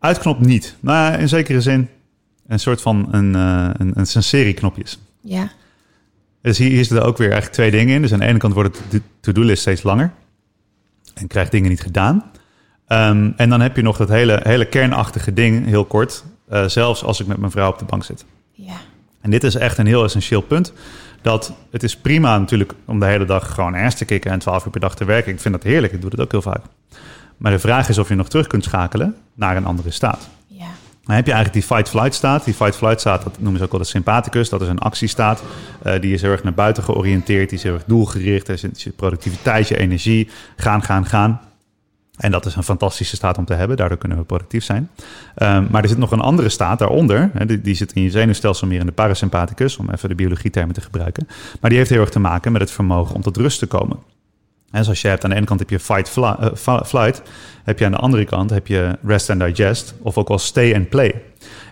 Uitknop 0.05 0.41
niet. 0.41 0.77
Nou, 0.81 1.19
in 1.19 1.29
zekere 1.29 1.61
zin 1.61 1.89
een 2.47 2.61
soort 2.61 2.81
van 2.83 3.09
een, 3.11 3.35
eh, 3.35 3.69
een, 3.73 3.93
een, 3.95 4.07
een 4.15 4.23
serie 4.23 4.55
knopjes. 4.55 4.99
Ja. 5.21 5.51
Dus 6.43 6.59
hier, 6.59 6.69
hier 6.69 6.85
zitten 6.85 7.07
ook 7.07 7.17
weer 7.17 7.31
eigenlijk 7.31 7.55
twee 7.55 7.71
dingen 7.71 7.95
in. 7.95 8.03
Dus 8.03 8.13
aan 8.13 8.19
de 8.19 8.27
ene 8.27 8.39
kant 8.39 8.55
wordt 8.55 8.81
de 8.91 9.01
to-do-list 9.21 9.61
steeds 9.61 9.83
langer. 9.83 10.13
En 11.15 11.27
krijgt 11.27 11.51
dingen 11.51 11.71
niet 11.71 11.81
gedaan. 11.81 12.31
Ehm, 12.87 13.31
en 13.37 13.49
dan 13.49 13.61
heb 13.61 13.77
je 13.77 13.83
nog 13.83 13.97
dat 13.97 14.09
hele, 14.09 14.41
hele 14.43 14.69
kernachtige 14.69 15.33
ding, 15.33 15.67
heel 15.67 15.85
kort. 15.85 16.25
eh, 16.49 16.69
zelfs 16.69 17.05
als 17.05 17.21
ik 17.21 17.27
met 17.27 17.37
mijn 17.37 17.51
vrouw 17.51 17.71
op 17.71 17.79
de 17.79 17.85
bank 17.85 18.05
zit. 18.05 18.25
Ja. 18.53 18.77
En 19.21 19.31
dit 19.31 19.45
is 19.45 19.55
echt 19.55 19.79
een 19.79 19.87
heel 19.87 20.05
essentieel 20.05 20.41
punt. 20.41 20.73
Dat 21.23 21.53
het 21.71 21.83
is 21.83 21.97
prima 21.97 22.39
natuurlijk 22.39 22.73
om 22.85 23.01
de 23.01 23.07
hele 23.07 23.25
dag 23.25 23.55
gewoon 23.55 23.75
ergens 23.75 23.95
te 23.95 24.05
kicken 24.05 24.31
en 24.31 24.39
12 24.39 24.65
uur 24.65 24.71
per 24.71 24.81
dag 24.81 24.97
te 24.97 25.05
werken. 25.05 25.33
Ik 25.33 25.41
vind 25.41 25.55
dat 25.55 25.63
heerlijk, 25.63 25.93
ik 25.93 26.01
doe 26.01 26.11
dat 26.11 26.21
ook 26.21 26.31
heel 26.31 26.43
vaak. 26.43 26.65
Maar 27.45 27.53
de 27.53 27.59
vraag 27.59 27.89
is 27.89 27.99
of 27.99 28.09
je 28.09 28.15
nog 28.15 28.29
terug 28.29 28.47
kunt 28.47 28.65
schakelen 28.65 29.17
naar 29.35 29.57
een 29.57 29.65
andere 29.65 29.91
staat. 29.91 30.29
Ja. 30.47 30.67
Dan 31.05 31.15
heb 31.15 31.27
je 31.27 31.33
eigenlijk 31.33 31.53
die 31.53 31.77
fight-flight 31.77 32.15
staat. 32.15 32.45
Die 32.45 32.55
fight-flight 32.55 33.01
staat, 33.01 33.23
dat 33.23 33.39
noemen 33.39 33.59
ze 33.59 33.65
ook 33.65 33.71
wel 33.71 33.81
de 33.81 33.87
sympathicus. 33.87 34.49
Dat 34.49 34.63
is 34.63 34.69
een 34.69 34.79
actiestaat. 34.79 35.43
Eh, 35.83 36.01
die 36.01 36.13
is 36.13 36.23
heel 36.23 36.31
erg 36.31 36.43
naar 36.43 36.55
buiten 36.55 36.83
georiënteerd. 36.83 37.49
Die 37.49 37.59
is 37.59 37.65
heel 37.65 37.75
erg 37.75 37.85
doelgericht. 37.85 38.49
Er 38.49 38.59
zit 38.59 38.83
je 38.83 38.91
productiviteit, 38.91 39.69
je 39.69 39.79
energie. 39.79 40.29
Gaan, 40.57 40.83
gaan, 40.83 41.07
gaan. 41.07 41.41
En 42.17 42.31
dat 42.31 42.47
is 42.47 42.55
een 42.57 42.63
fantastische 42.63 43.17
staat 43.17 43.39
om 43.39 43.45
te 43.45 43.55
hebben. 43.55 43.77
Daardoor 43.77 43.99
kunnen 43.99 44.19
we 44.19 44.25
productief 44.25 44.65
zijn. 44.65 44.91
Um, 45.37 45.67
maar 45.71 45.83
er 45.83 45.89
zit 45.89 45.99
nog 45.99 46.13
een 46.13 46.21
andere 46.21 46.49
staat 46.49 46.79
daaronder. 46.79 47.31
Hè, 47.35 47.47
die, 47.47 47.61
die, 47.61 47.75
zit 47.75 47.93
in 47.93 48.03
je 48.03 48.11
zenuwstelsel 48.11 48.67
meer 48.67 48.81
in 48.81 48.87
de 48.87 48.93
parasympathicus. 48.93 49.77
Om 49.77 49.91
even 49.91 50.09
de 50.09 50.15
biologietermen 50.15 50.75
te 50.75 50.81
gebruiken. 50.81 51.29
Maar 51.61 51.71
die 51.71 51.79
heeft 51.79 51.91
heel 51.91 52.01
erg 52.01 52.11
te 52.11 52.21
maken 52.21 52.53
met 52.53 52.61
het 52.61 52.71
vermogen 52.71 53.15
om 53.15 53.23
tot 53.23 53.37
rust 53.37 53.59
te 53.59 53.67
komen. 53.67 54.14
En 54.75 54.85
zoals 54.85 55.03
je 55.03 55.09
hebt 55.09 55.25
aan 55.25 55.31
de 55.31 55.37
ene 55.37 55.45
kant 55.47 55.61
heb 55.61 55.71
je 55.71 55.81
fight 55.81 56.17
eh, 56.17 56.47
fl- 56.55 56.85
flight, 56.85 57.23
heb 57.65 57.79
je 57.79 57.85
aan 57.85 57.91
de 57.91 57.99
andere 57.99 58.25
kant 58.25 58.51
heb 58.51 58.67
je 58.67 58.99
rest 59.07 59.31
and 59.31 59.41
digest, 59.41 59.95
of 60.03 60.19
ook 60.19 60.29
wel 60.29 60.39
stay 60.39 60.75
and 60.75 60.89
play. 60.89 61.23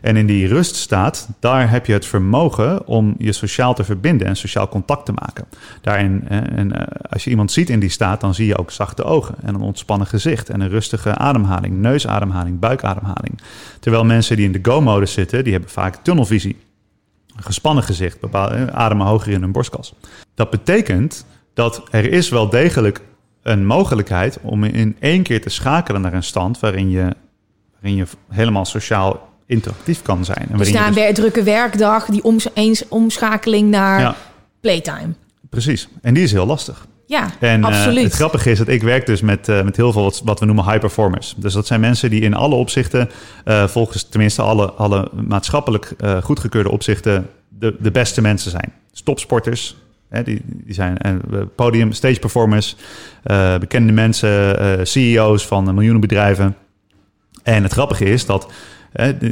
En 0.00 0.16
in 0.16 0.26
die 0.26 0.46
ruststaat, 0.46 1.28
daar 1.40 1.70
heb 1.70 1.86
je 1.86 1.92
het 1.92 2.06
vermogen 2.06 2.86
om 2.86 3.14
je 3.18 3.32
sociaal 3.32 3.74
te 3.74 3.84
verbinden 3.84 4.26
en 4.26 4.36
sociaal 4.36 4.68
contact 4.68 5.06
te 5.06 5.12
maken. 5.12 5.44
Daarin, 5.80 6.28
en, 6.28 6.72
eh, 6.72 7.10
als 7.10 7.24
je 7.24 7.30
iemand 7.30 7.52
ziet 7.52 7.70
in 7.70 7.80
die 7.80 7.88
staat, 7.88 8.20
dan 8.20 8.34
zie 8.34 8.46
je 8.46 8.58
ook 8.58 8.70
zachte 8.70 9.04
ogen 9.04 9.34
en 9.42 9.54
een 9.54 9.60
ontspannen 9.60 10.06
gezicht 10.06 10.50
en 10.50 10.60
een 10.60 10.68
rustige 10.68 11.14
ademhaling, 11.14 11.78
neusademhaling, 11.78 12.58
buikademhaling. 12.58 13.40
Terwijl 13.80 14.04
mensen 14.04 14.36
die 14.36 14.44
in 14.44 14.52
de 14.52 14.70
go-modus 14.70 15.12
zitten, 15.12 15.44
die 15.44 15.52
hebben 15.52 15.70
vaak 15.70 15.96
tunnelvisie. 15.96 16.56
Een 17.36 17.42
gespannen 17.42 17.84
gezicht, 17.84 18.18
eh, 18.32 18.66
ademen 18.66 19.06
hoger 19.06 19.32
in 19.32 19.40
hun 19.40 19.52
borstkas. 19.52 19.94
Dat 20.34 20.50
betekent 20.50 21.24
dat 21.54 21.82
er 21.90 22.12
is 22.12 22.28
wel 22.28 22.48
degelijk 22.48 23.00
een 23.42 23.66
mogelijkheid 23.66 24.38
om 24.42 24.64
in 24.64 24.96
één 25.00 25.22
keer 25.22 25.40
te 25.40 25.48
schakelen 25.48 26.00
naar 26.00 26.12
een 26.12 26.22
stand 26.22 26.60
waarin 26.60 26.90
je, 26.90 27.14
waarin 27.72 27.94
je 27.96 28.04
helemaal 28.28 28.64
sociaal 28.64 29.28
interactief 29.46 30.02
kan 30.02 30.24
zijn. 30.24 30.46
En 30.50 30.58
Dus 30.58 30.72
na 30.72 30.86
een 30.86 30.94
wer- 30.94 31.14
drukke 31.14 31.42
werkdag, 31.42 32.04
die 32.06 32.24
oms 32.24 32.46
eens 32.54 32.88
omschakeling 32.88 33.70
naar 33.70 34.00
Ja, 34.00 34.16
playtime. 34.60 35.12
precies. 35.50 35.88
En 36.02 36.14
die 36.14 36.22
is 36.22 36.32
heel 36.32 36.46
lastig. 36.46 36.86
Ja, 37.06 37.26
En 37.40 37.60
eh, 37.64 37.66
absoluut. 37.68 38.04
het 38.04 38.12
grappige 38.12 38.50
is 38.50 38.58
dat 38.58 38.68
ik 38.68 38.82
werk 38.82 39.06
dus 39.06 39.20
met, 39.20 39.48
eh, 39.48 39.62
met 39.62 39.76
heel 39.76 39.92
veel 39.92 40.02
wat, 40.02 40.20
wat 40.24 40.40
we 40.40 40.46
noemen 40.46 40.64
high 40.64 40.78
performers. 40.78 41.34
Dus 41.36 41.52
dat 41.52 41.66
zijn 41.66 41.80
mensen 41.80 42.10
die 42.10 42.20
in 42.20 42.34
alle 42.34 42.54
opzichten, 42.54 43.10
eh, 43.44 43.66
volgens 43.66 44.02
tenminste 44.08 44.42
alle, 44.42 44.70
alle 44.72 45.08
maatschappelijk 45.28 45.94
goedgekeurde 46.22 46.70
opzichten, 46.70 47.28
de, 47.48 47.76
de 47.80 47.90
beste 47.90 48.20
mensen 48.20 48.50
zijn. 48.50 48.72
Topsporters, 49.04 49.76
hè, 50.12 50.22
die, 50.22 50.40
die 50.44 50.74
zijn 50.74 50.98
eh, 50.98 51.12
podium, 51.56 51.92
stage 51.92 52.18
performers, 52.18 52.76
eh, 53.22 53.58
bekende 53.58 53.92
mensen, 53.92 54.58
eh, 54.58 54.84
CEO's 54.84 55.46
van 55.46 55.64
miljoenen 55.74 56.00
bedrijven. 56.00 56.56
En 57.42 57.62
het 57.62 57.72
grappige 57.72 58.04
is 58.04 58.26
dat 58.26 58.52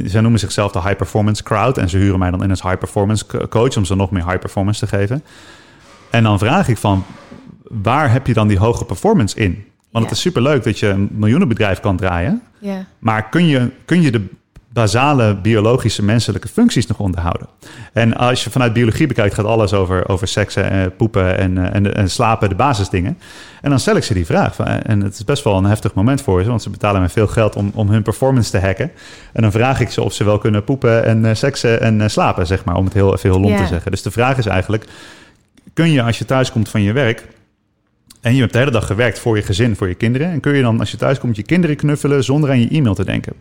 zij 0.05 0.21
noemen 0.21 0.39
zichzelf 0.39 0.71
de 0.71 0.81
high 0.81 0.95
performance 0.95 1.43
crowd 1.43 1.77
en 1.77 1.89
ze 1.89 1.97
huren 1.97 2.19
mij 2.19 2.31
dan 2.31 2.43
in 2.43 2.49
als 2.49 2.61
high 2.61 2.77
performance 2.77 3.25
co- 3.25 3.47
coach 3.47 3.77
om 3.77 3.85
ze 3.85 3.95
nog 3.95 4.11
meer 4.11 4.25
high 4.25 4.39
performance 4.39 4.79
te 4.79 4.87
geven. 4.97 5.23
En 6.11 6.23
dan 6.23 6.39
vraag 6.39 6.67
ik 6.67 6.77
van, 6.77 7.03
waar 7.63 8.11
heb 8.11 8.27
je 8.27 8.33
dan 8.33 8.47
die 8.47 8.57
hoge 8.57 8.85
performance 8.85 9.35
in? 9.39 9.51
Want 9.91 10.03
Ja. 10.05 10.09
het 10.09 10.11
is 10.11 10.21
superleuk 10.21 10.63
dat 10.63 10.79
je 10.79 10.87
een 10.87 11.09
miljoenenbedrijf 11.11 11.79
kan 11.79 11.97
draaien. 11.97 12.41
ja. 12.59 12.85
Maar 12.99 13.29
kun 13.29 13.45
je, 13.47 13.69
kun 13.85 14.01
je 14.01 14.11
de 14.11 14.25
basale 14.73 15.35
biologische 15.35 16.03
menselijke 16.03 16.47
functies 16.47 16.87
nog 16.87 16.99
onderhouden? 16.99 17.47
En 17.93 18.17
als 18.17 18.43
je 18.43 18.49
vanuit 18.49 18.73
biologie 18.73 19.07
bekijkt, 19.07 19.33
gaat 19.33 19.45
alles 19.45 19.73
over, 19.73 20.09
over 20.09 20.27
seksen, 20.27 20.71
eh, 20.71 20.85
poepen 20.97 21.37
en, 21.37 21.57
eh, 21.57 21.75
en, 21.75 21.95
en 21.95 22.09
slapen, 22.09 22.49
de 22.49 22.55
basisdingen. 22.55 23.17
En 23.61 23.69
dan 23.69 23.79
stel 23.79 23.95
ik 23.95 24.03
ze 24.03 24.13
die 24.13 24.25
vraag. 24.25 24.59
Eh, 24.59 24.75
En 24.83 25.01
het 25.01 25.13
is 25.13 25.23
best 25.23 25.43
wel 25.43 25.57
een 25.57 25.63
heftig 25.63 25.93
moment 25.93 26.21
voor 26.21 26.43
ze, 26.43 26.49
want 26.49 26.61
ze 26.61 26.69
betalen 26.69 26.99
mij 26.99 27.09
veel 27.09 27.27
geld 27.27 27.55
om, 27.55 27.71
om 27.75 27.89
hun 27.89 28.03
performance 28.03 28.51
te 28.51 28.59
hacken. 28.59 28.91
En 29.33 29.41
dan 29.41 29.51
vraag 29.51 29.79
ik 29.79 29.89
ze 29.89 30.03
of 30.03 30.13
ze 30.13 30.23
wel 30.23 30.37
kunnen 30.37 30.63
poepen 30.63 31.05
en 31.05 31.37
seksen 31.37 31.81
en 31.81 32.11
slapen, 32.11 32.47
zeg 32.47 32.65
maar, 32.65 32.75
om 32.75 32.85
het 32.85 32.93
heel, 32.93 33.13
even 33.13 33.29
heel 33.29 33.39
lomp 33.39 33.57
te 33.57 33.67
zeggen. 33.67 33.91
Dus 33.91 34.01
de 34.01 34.11
vraag 34.11 34.37
is 34.37 34.45
eigenlijk, 34.45 34.85
kun 35.73 35.91
je 35.91 36.03
als 36.03 36.17
je 36.17 36.25
thuis 36.25 36.51
komt 36.51 36.69
van 36.69 36.81
je 36.81 36.91
werk 36.91 37.23
en 38.21 38.33
je 38.33 38.39
hebt 38.39 38.53
de 38.53 38.59
hele 38.59 38.71
dag 38.71 38.85
gewerkt 38.85 39.19
voor 39.19 39.35
je 39.35 39.41
gezin, 39.41 39.75
voor 39.75 39.87
je 39.87 39.93
kinderen. 39.93 40.27
En 40.27 40.39
kun 40.39 40.55
je 40.55 40.61
dan 40.61 40.79
als 40.79 40.91
je 40.91 40.97
thuis 40.97 41.19
komt 41.19 41.35
je 41.35 41.43
kinderen 41.43 41.75
knuffelen 41.75 42.23
zonder 42.23 42.49
aan 42.49 42.59
je 42.59 42.69
e-mail 42.69 42.95
te 42.95 43.05
denken. 43.05 43.33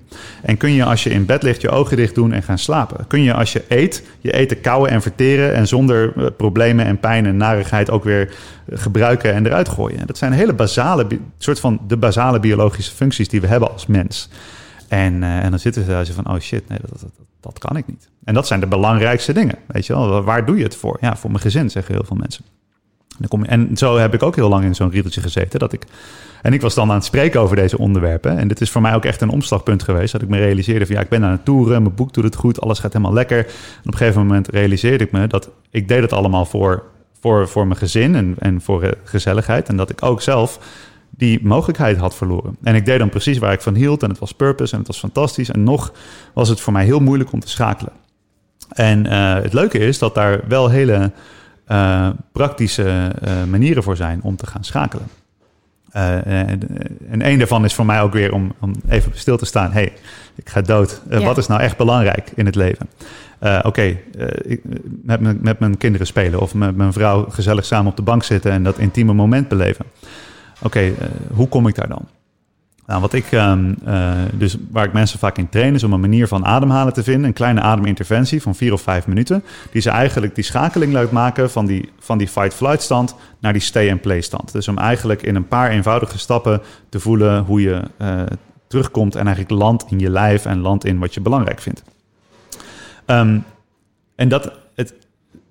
En 0.43 0.57
kun 0.57 0.73
je 0.73 0.85
als 0.85 1.03
je 1.03 1.11
in 1.11 1.27
bed 1.27 1.43
ligt 1.43 1.61
je 1.61 1.71
ogen 1.71 1.97
dicht 1.97 2.15
doen 2.15 2.33
en 2.33 2.43
gaan 2.43 2.59
slapen. 2.59 3.07
Kun 3.07 3.23
je 3.23 3.35
als 3.35 3.53
je 3.53 3.65
eet 3.69 4.03
je 4.21 4.33
eten 4.33 4.61
kauwen 4.61 4.91
en 4.91 5.03
verteren 5.03 5.55
en 5.55 5.69
zonder 5.69 6.13
eh, 6.17 6.27
problemen 6.37 6.85
en 6.85 6.99
pijn 6.99 7.27
en 7.27 7.37
narigheid 7.37 7.91
ook 7.91 8.05
weer 8.05 8.29
eh, 8.29 8.79
gebruiken 8.79 9.35
en 9.35 9.47
eruit 9.47 9.69
gooien. 9.69 9.99
En 9.99 10.07
dat 10.07 10.19
zijn 10.19 10.33
hele 10.33 10.53
basale, 10.53 11.07
soort 11.39 11.61
van 11.61 11.81
de 11.87 11.97
basale 11.97 12.41
biologische 12.41 12.95
functies 12.95 13.29
die 13.29 13.41
we 13.41 13.47
hebben 13.47 13.73
als 13.73 13.87
mens. 13.87 14.29
En, 14.89 15.23
eh, 15.23 15.45
en 15.45 15.51
dan 15.51 15.59
zitten 15.59 15.85
ze 15.85 15.89
daar 15.89 16.07
van, 16.07 16.29
oh 16.29 16.39
shit, 16.39 16.69
nee, 16.69 16.79
dat, 16.81 17.01
dat, 17.01 17.11
dat 17.41 17.59
kan 17.59 17.77
ik 17.77 17.87
niet. 17.87 18.09
En 18.25 18.35
dat 18.35 18.47
zijn 18.47 18.61
de 18.61 18.67
belangrijkste 18.67 19.33
dingen, 19.33 19.59
weet 19.67 19.87
je 19.87 19.93
wel. 19.93 20.23
Waar 20.23 20.47
doe 20.47 20.57
je 20.57 20.63
het 20.63 20.77
voor? 20.77 20.99
Ja, 21.01 21.17
voor 21.17 21.31
mijn 21.31 21.43
gezin, 21.43 21.71
zeggen 21.71 21.95
heel 21.95 22.05
veel 22.05 22.17
mensen. 22.17 22.45
En, 23.29 23.47
en 23.47 23.77
zo 23.77 23.97
heb 23.97 24.15
ik 24.15 24.23
ook 24.23 24.37
heel 24.37 24.49
lang 24.49 24.65
in 24.65 24.75
zo'n 24.75 24.91
riedeltje 24.91 25.21
gezeten. 25.21 25.59
Dat 25.59 25.73
ik, 25.73 25.85
en 26.43 26.53
ik 26.53 26.61
was 26.61 26.75
dan 26.75 26.89
aan 26.89 26.95
het 26.95 27.05
spreken 27.05 27.41
over 27.41 27.57
deze 27.57 27.79
onderwerpen. 27.79 28.39
En 28.39 28.49
dit 28.49 28.61
is 28.61 28.71
voor 28.71 28.81
mij 28.81 28.95
ook 28.95 29.05
echt 29.05 29.21
een 29.21 29.29
omslagpunt 29.29 29.83
geweest. 29.83 30.13
Dat 30.13 30.23
ik 30.23 30.29
me 30.29 30.39
realiseerde 30.39 30.87
van 30.87 30.95
ja, 30.95 31.01
ik 31.01 31.09
ben 31.09 31.25
aan 31.25 31.31
het 31.31 31.45
toeren. 31.45 31.83
Mijn 31.83 31.95
boek 31.95 32.13
doet 32.13 32.25
het 32.25 32.35
goed. 32.35 32.61
Alles 32.61 32.79
gaat 32.79 32.93
helemaal 32.93 33.15
lekker. 33.15 33.39
En 33.39 33.45
op 33.79 33.93
een 33.93 33.97
gegeven 33.97 34.21
moment 34.21 34.49
realiseerde 34.49 35.05
ik 35.05 35.13
me 35.13 35.27
dat 35.27 35.51
ik 35.71 35.89
deed 35.89 36.03
het 36.03 36.13
allemaal 36.13 36.45
voor, 36.45 36.83
voor, 37.21 37.49
voor 37.49 37.67
mijn 37.67 37.79
gezin 37.79 38.15
en, 38.15 38.35
en 38.39 38.61
voor 38.61 38.83
eh, 38.83 38.91
gezelligheid. 39.05 39.69
En 39.69 39.77
dat 39.77 39.91
ik 39.91 40.03
ook 40.03 40.23
zelf 40.23 40.59
die 41.11 41.39
mogelijkheid 41.43 41.97
had 41.97 42.15
verloren. 42.15 42.57
En 42.63 42.75
ik 42.75 42.85
deed 42.85 42.99
dan 42.99 43.09
precies 43.09 43.39
waar 43.39 43.53
ik 43.53 43.61
van 43.61 43.75
hield. 43.75 44.03
En 44.03 44.09
het 44.09 44.19
was 44.19 44.33
purpose 44.33 44.73
en 44.73 44.79
het 44.79 44.87
was 44.87 44.99
fantastisch. 44.99 45.51
En 45.51 45.65
nog 45.65 45.93
was 46.35 46.49
het 46.49 46.61
voor 46.61 46.73
mij 46.73 46.85
heel 46.85 47.01
moeilijk 47.01 47.33
om 47.33 47.41
te 47.41 47.49
schakelen. 47.49 47.93
En 48.69 49.07
eh, 49.07 49.35
het 49.35 49.53
leuke 49.53 49.79
is 49.79 49.99
dat 49.99 50.15
daar 50.15 50.41
wel 50.49 50.69
hele 50.69 51.13
eh, 51.71 52.09
praktische 52.33 53.11
eh, 53.21 53.33
manieren 53.51 53.83
voor 53.83 53.97
zijn 53.97 54.21
om 54.23 54.37
te 54.37 54.47
gaan 54.47 54.65
schakelen. 54.65 55.07
Eh, 55.91 56.27
en, 56.27 56.61
en 57.11 57.27
een 57.27 57.39
daarvan 57.39 57.65
is 57.65 57.75
voor 57.75 57.87
mij 57.87 58.01
ook 58.03 58.13
weer 58.13 58.33
om, 58.33 58.53
om 58.61 58.73
even 58.89 59.13
stil 59.15 59.37
te 59.37 59.45
staan. 59.45 59.73
hey, 59.73 59.93
ik 60.35 60.49
ga 60.49 60.61
dood. 60.61 61.01
Ja. 61.11 61.21
Wat 61.21 61.39
is 61.39 61.47
nou 61.47 61.61
echt 61.61 61.77
belangrijk 61.77 62.33
in 62.35 62.47
het 62.47 62.55
leven? 62.55 62.89
Oké, 63.63 63.83
eh, 63.83 63.97
ik- 64.43 64.63
met, 65.03 65.21
mijn- 65.21 65.39
met 65.41 65.59
mijn 65.59 65.77
kinderen 65.77 66.07
spelen 66.07 66.41
of 66.41 66.55
met 66.55 66.77
mijn 66.77 66.93
vrouw 66.93 67.25
gezellig 67.29 67.65
samen 67.65 67.91
op 67.91 67.97
de 67.97 68.03
bank 68.03 68.23
zitten 68.23 68.51
en 68.53 68.63
dat 68.63 68.79
intieme 68.79 69.13
moment 69.13 69.49
beleven. 69.49 69.85
Oké, 70.63 70.93
hoe 71.33 71.49
kom 71.49 71.67
ik 71.67 71.75
daar 71.75 71.89
dan? 71.89 72.09
Nou, 72.91 73.03
wat 73.03 73.13
ik, 73.13 73.33
ehm, 73.33 73.73
eh, 73.85 74.13
dus 74.33 74.57
waar 74.71 74.85
ik 74.85 74.93
mensen 74.93 75.19
vaak 75.19 75.39
in 75.39 75.49
train, 75.49 75.75
is 75.75 75.85
om 75.85 75.93
een 75.93 76.01
manier 76.01 76.29
van 76.29 76.45
ademhalen 76.45 76.93
te 76.93 77.03
vinden. 77.03 77.25
Een 77.25 77.33
kleine 77.33 77.61
ademinterventie 77.61 78.43
van 78.43 78.55
vier 78.55 78.73
of 78.73 78.83
vijf 78.83 79.07
minuten. 79.07 79.45
Die 79.73 79.83
ze 79.83 79.91
eigenlijk 79.91 80.35
die 80.35 80.45
schakeling 80.45 80.93
laat 80.93 81.11
maken 81.11 81.51
van 81.51 81.67
die, 81.67 81.93
van 81.99 82.19
die 82.19 82.29
fight-flight 82.29 82.83
stand 82.83 83.15
naar 83.41 83.53
die 83.53 83.63
stay-and-play 83.63 84.21
stand. 84.21 84.53
Dus 84.53 84.69
om 84.69 84.79
eigenlijk 84.79 85.23
in 85.23 85.35
een 85.35 85.49
paar 85.49 85.71
eenvoudige 85.71 86.19
stappen 86.19 86.63
te 86.89 87.01
voelen 87.01 87.45
hoe 87.45 87.61
je 87.61 87.83
eh, 87.97 88.23
terugkomt 88.67 89.15
en 89.15 89.27
eigenlijk 89.27 89.63
landt 89.63 89.85
in 89.91 89.99
je 89.99 90.11
lijf 90.11 90.45
en 90.45 90.61
landt 90.61 90.85
in 90.85 90.99
wat 90.99 91.15
je 91.15 91.21
belangrijk 91.21 91.61
vindt. 91.61 91.83
Ehm, 93.05 93.39
en 94.15 94.29
dat, 94.29 94.53
het, 94.75 94.95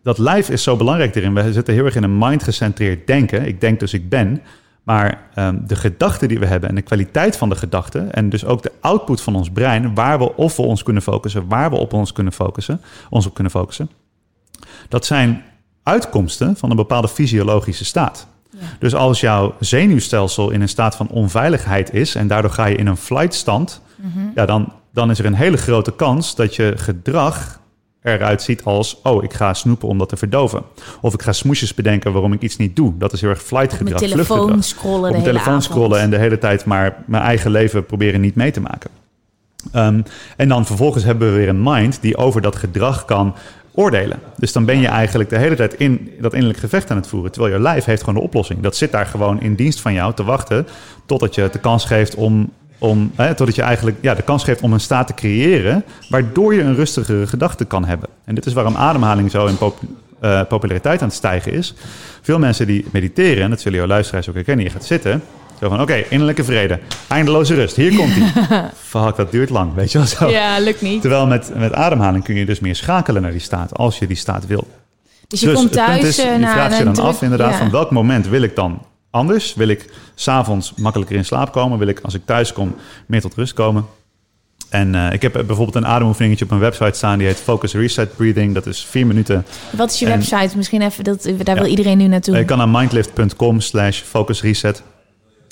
dat 0.03 0.17
lijf 0.17 0.49
is 0.49 0.63
zo 0.63 0.75
belangrijk 0.75 1.15
erin. 1.15 1.33
We 1.33 1.53
zitten 1.53 1.73
heel 1.73 1.85
erg 1.85 1.95
in 1.95 2.03
een 2.03 2.17
mind-gecentreerd 2.17 3.07
denken. 3.07 3.45
Ik 3.45 3.61
denk 3.61 3.79
dus 3.79 3.93
ik 3.93 4.09
ben. 4.09 4.41
Maar 4.89 5.21
ehm, 5.33 5.57
de 5.61 5.75
gedachten 5.75 6.27
die 6.27 6.39
we 6.39 6.45
hebben 6.45 6.69
en 6.69 6.75
de 6.75 6.81
kwaliteit 6.81 7.37
van 7.37 7.49
de 7.49 7.55
gedachten... 7.55 8.13
en 8.13 8.29
dus 8.29 8.45
ook 8.45 8.61
de 8.61 8.71
output 8.79 9.21
van 9.21 9.35
ons 9.35 9.49
brein... 9.49 9.95
waar 9.95 10.19
we 10.19 10.35
of 10.35 10.55
we 10.55 10.61
ons 10.61 10.83
kunnen 10.83 11.03
focussen, 11.03 11.47
waar 11.47 11.69
we 11.69 11.75
op 11.75 11.93
ons 11.93 12.11
kunnen 12.11 12.33
focussen... 12.33 12.81
ons 13.09 13.25
op 13.25 13.33
kunnen 13.33 13.51
focussen... 13.51 13.89
dat 14.87 15.05
zijn 15.05 15.43
uitkomsten 15.83 16.55
van 16.55 16.69
een 16.69 16.75
bepaalde 16.75 17.07
fysiologische 17.07 17.85
staat. 17.85 18.27
Dus 18.79 18.95
als 18.95 19.19
jouw 19.19 19.55
zenuwstelsel 19.59 20.49
in 20.49 20.61
een 20.61 20.69
staat 20.69 20.95
van 20.95 21.07
onveiligheid 21.07 21.93
is... 21.93 22.15
en 22.15 22.27
daardoor 22.27 22.51
ga 22.51 22.65
je 22.65 22.75
in 22.75 22.87
een 22.87 22.97
flight 22.97 23.33
stand... 23.33 23.81
ja, 24.35 24.45
dan, 24.45 24.73
dan 24.93 25.09
is 25.09 25.19
er 25.19 25.25
een 25.25 25.33
hele 25.33 25.57
grote 25.57 25.91
kans 25.91 26.35
dat 26.35 26.55
je 26.55 26.73
gedrag 26.75 27.58
eruit 28.01 28.41
ziet 28.41 28.63
als... 28.63 28.99
oh, 29.03 29.23
ik 29.23 29.33
ga 29.33 29.53
snoepen 29.53 29.87
om 29.87 29.97
dat 29.97 30.09
te 30.09 30.17
verdoven. 30.17 30.63
Of 31.01 31.13
ik 31.13 31.21
ga 31.21 31.31
smoesjes 31.31 31.73
bedenken 31.73 32.11
waarom 32.11 32.33
ik 32.33 32.41
iets 32.41 32.57
niet 32.57 32.75
doe. 32.75 32.97
Dat 32.97 33.13
is 33.13 33.21
heel 33.21 33.29
erg 33.29 33.41
flight 33.41 33.71
Op 33.71 33.77
gedrag, 33.77 33.99
mijn 33.99 34.11
telefoon 34.11 34.63
scrollen 34.63 35.15
Op 35.15 35.23
mijn 35.23 35.37
avond. 35.37 35.63
scrollen 35.63 35.99
en 35.99 36.09
de 36.09 36.17
hele 36.17 36.37
tijd 36.37 36.65
maar 36.65 37.03
mijn 37.05 37.23
eigen 37.23 37.51
leven 37.51 37.85
proberen 37.85 38.21
niet 38.21 38.35
mee 38.35 38.51
te 38.51 38.61
maken. 38.61 38.89
Ehm, 39.71 40.01
en 40.37 40.47
dan 40.47 40.65
vervolgens 40.65 41.03
hebben 41.03 41.31
we 41.31 41.37
weer 41.37 41.49
een 41.49 41.63
mind 41.63 42.01
die 42.01 42.17
over 42.17 42.41
dat 42.41 42.55
gedrag 42.55 43.05
kan 43.05 43.35
oordelen. 43.73 44.19
Dus 44.37 44.53
dan 44.53 44.65
ben 44.65 44.79
je 44.79 44.87
eigenlijk 44.87 45.29
de 45.29 45.37
hele 45.37 45.55
tijd 45.55 45.73
in 45.73 46.11
dat 46.21 46.33
innerlijk 46.33 46.59
gevecht 46.59 46.91
aan 46.91 46.97
het 46.97 47.07
voeren. 47.07 47.31
Terwijl 47.31 47.53
je 47.53 47.61
lijf 47.61 47.85
heeft 47.85 48.03
gewoon 48.03 48.15
de 48.15 48.25
oplossing. 48.25 48.61
Dat 48.61 48.75
zit 48.75 48.91
daar 48.91 49.05
gewoon 49.05 49.41
in 49.41 49.55
dienst 49.55 49.81
van 49.81 49.93
jou 49.93 50.13
te 50.13 50.23
wachten 50.23 50.67
totdat 51.05 51.35
je 51.35 51.41
het 51.41 51.53
de 51.53 51.59
kans 51.59 51.85
geeft 51.85 52.15
om... 52.15 52.51
om 52.79 53.11
hè, 53.15 53.35
totdat 53.35 53.55
je 53.55 53.61
eigenlijk 53.61 53.97
ja, 54.01 54.13
de 54.13 54.21
kans 54.21 54.43
geeft 54.43 54.61
om 54.61 54.73
een 54.73 54.79
staat 54.79 55.07
te 55.07 55.13
creëren... 55.13 55.83
waardoor 56.09 56.53
je 56.53 56.61
een 56.61 56.75
rustigere 56.75 57.27
gedachte 57.27 57.65
kan 57.65 57.85
hebben. 57.85 58.09
En 58.25 58.35
dit 58.35 58.45
is 58.45 58.53
waarom 58.53 58.75
ademhaling 58.75 59.31
zo 59.31 59.45
in 59.45 59.57
pop- 59.57 59.79
eh, 60.19 60.41
populariteit 60.47 61.01
aan 61.01 61.07
het 61.07 61.17
stijgen 61.17 61.51
is. 61.51 61.73
Veel 62.21 62.39
mensen 62.39 62.67
die 62.67 62.85
mediteren, 62.91 63.43
en 63.43 63.49
dat 63.49 63.61
zullen 63.61 63.77
jouw 63.77 63.87
luisteraars 63.87 64.29
ook 64.29 64.35
herkennen... 64.35 64.65
je 64.65 64.71
gaat 64.71 64.85
zitten, 64.85 65.23
zo 65.59 65.69
van, 65.69 65.81
oké, 65.81 66.03
innerlijke 66.09 66.43
vrede, 66.43 66.79
eindeloze 67.07 67.55
rust, 67.55 67.75
hier 67.75 67.95
komt 67.95 68.15
ie. 68.15 68.31
Fuck, 68.89 69.15
dat 69.15 69.31
duurt 69.31 69.49
lang, 69.49 69.73
weet 69.73 69.91
je 69.91 69.97
wel 69.97 70.07
zo. 70.07 70.29
Ja, 70.29 70.59
lukt 70.59 70.81
niet. 70.81 71.01
Terwijl 71.01 71.27
met, 71.27 71.51
met 71.55 71.73
ademhaling 71.73 72.23
kun 72.23 72.35
je 72.35 72.45
dus 72.45 72.59
meer 72.59 72.75
schakelen 72.75 73.21
naar 73.21 73.31
die 73.31 73.39
staat, 73.39 73.77
als 73.77 73.99
je 73.99 74.07
die 74.07 74.17
staat 74.17 74.47
wil. 74.47 74.67
Dus 75.27 75.39
je 75.39 75.51
komt 75.51 75.63
het 75.63 75.73
thuis 75.73 76.03
is, 76.03 76.15
je 76.15 76.37
na 76.39 76.51
vraagt 76.51 76.77
je 76.77 76.83
dan 76.83 76.93
druk- 76.93 77.07
af 77.07 77.21
inderdaad 77.21 77.51
ja. 77.51 77.57
van 77.57 77.71
welk 77.71 77.91
moment 77.91 78.27
wil 78.27 78.41
ik 78.41 78.55
dan 78.55 78.81
anders? 79.09 79.53
Wil 79.55 79.67
ik 79.67 79.93
s'avonds 80.15 80.73
makkelijker 80.75 81.15
in 81.15 81.25
slaap 81.25 81.51
komen? 81.51 81.77
Wil 81.79 81.87
ik 81.87 81.99
als 81.99 82.13
ik 82.13 82.21
thuis 82.25 82.53
kom 82.53 82.75
meer 83.05 83.21
tot 83.21 83.35
rust 83.35 83.53
komen? 83.53 83.85
En 84.69 84.95
eh, 84.95 85.13
ik 85.13 85.21
heb 85.21 85.31
bijvoorbeeld 85.33 85.75
een 85.75 85.85
ademoefeningetje 85.87 86.43
op 86.43 86.49
mijn 86.49 86.61
website 86.61 86.97
staan. 86.97 87.17
Die 87.17 87.27
heet 87.27 87.37
Focus 87.37 87.73
Reset 87.73 88.15
Breathing. 88.15 88.53
Dat 88.53 88.65
is 88.65 88.85
vier 88.85 89.07
minuten. 89.07 89.45
Wat 89.71 89.91
is 89.91 89.99
je 89.99 90.05
En- 90.05 90.11
website? 90.11 90.57
Misschien 90.57 90.81
even, 90.81 91.03
dat, 91.03 91.23
daar 91.23 91.55
Ja. 91.55 91.61
wil 91.61 91.69
iedereen 91.71 91.97
nu 91.97 92.07
naartoe. 92.07 92.37
Je 92.37 92.45
kan 92.45 92.57
naar 92.57 92.69
mindlift.com 92.69 93.59
slash 93.59 94.01
focus 94.01 94.41
reset. 94.41 94.83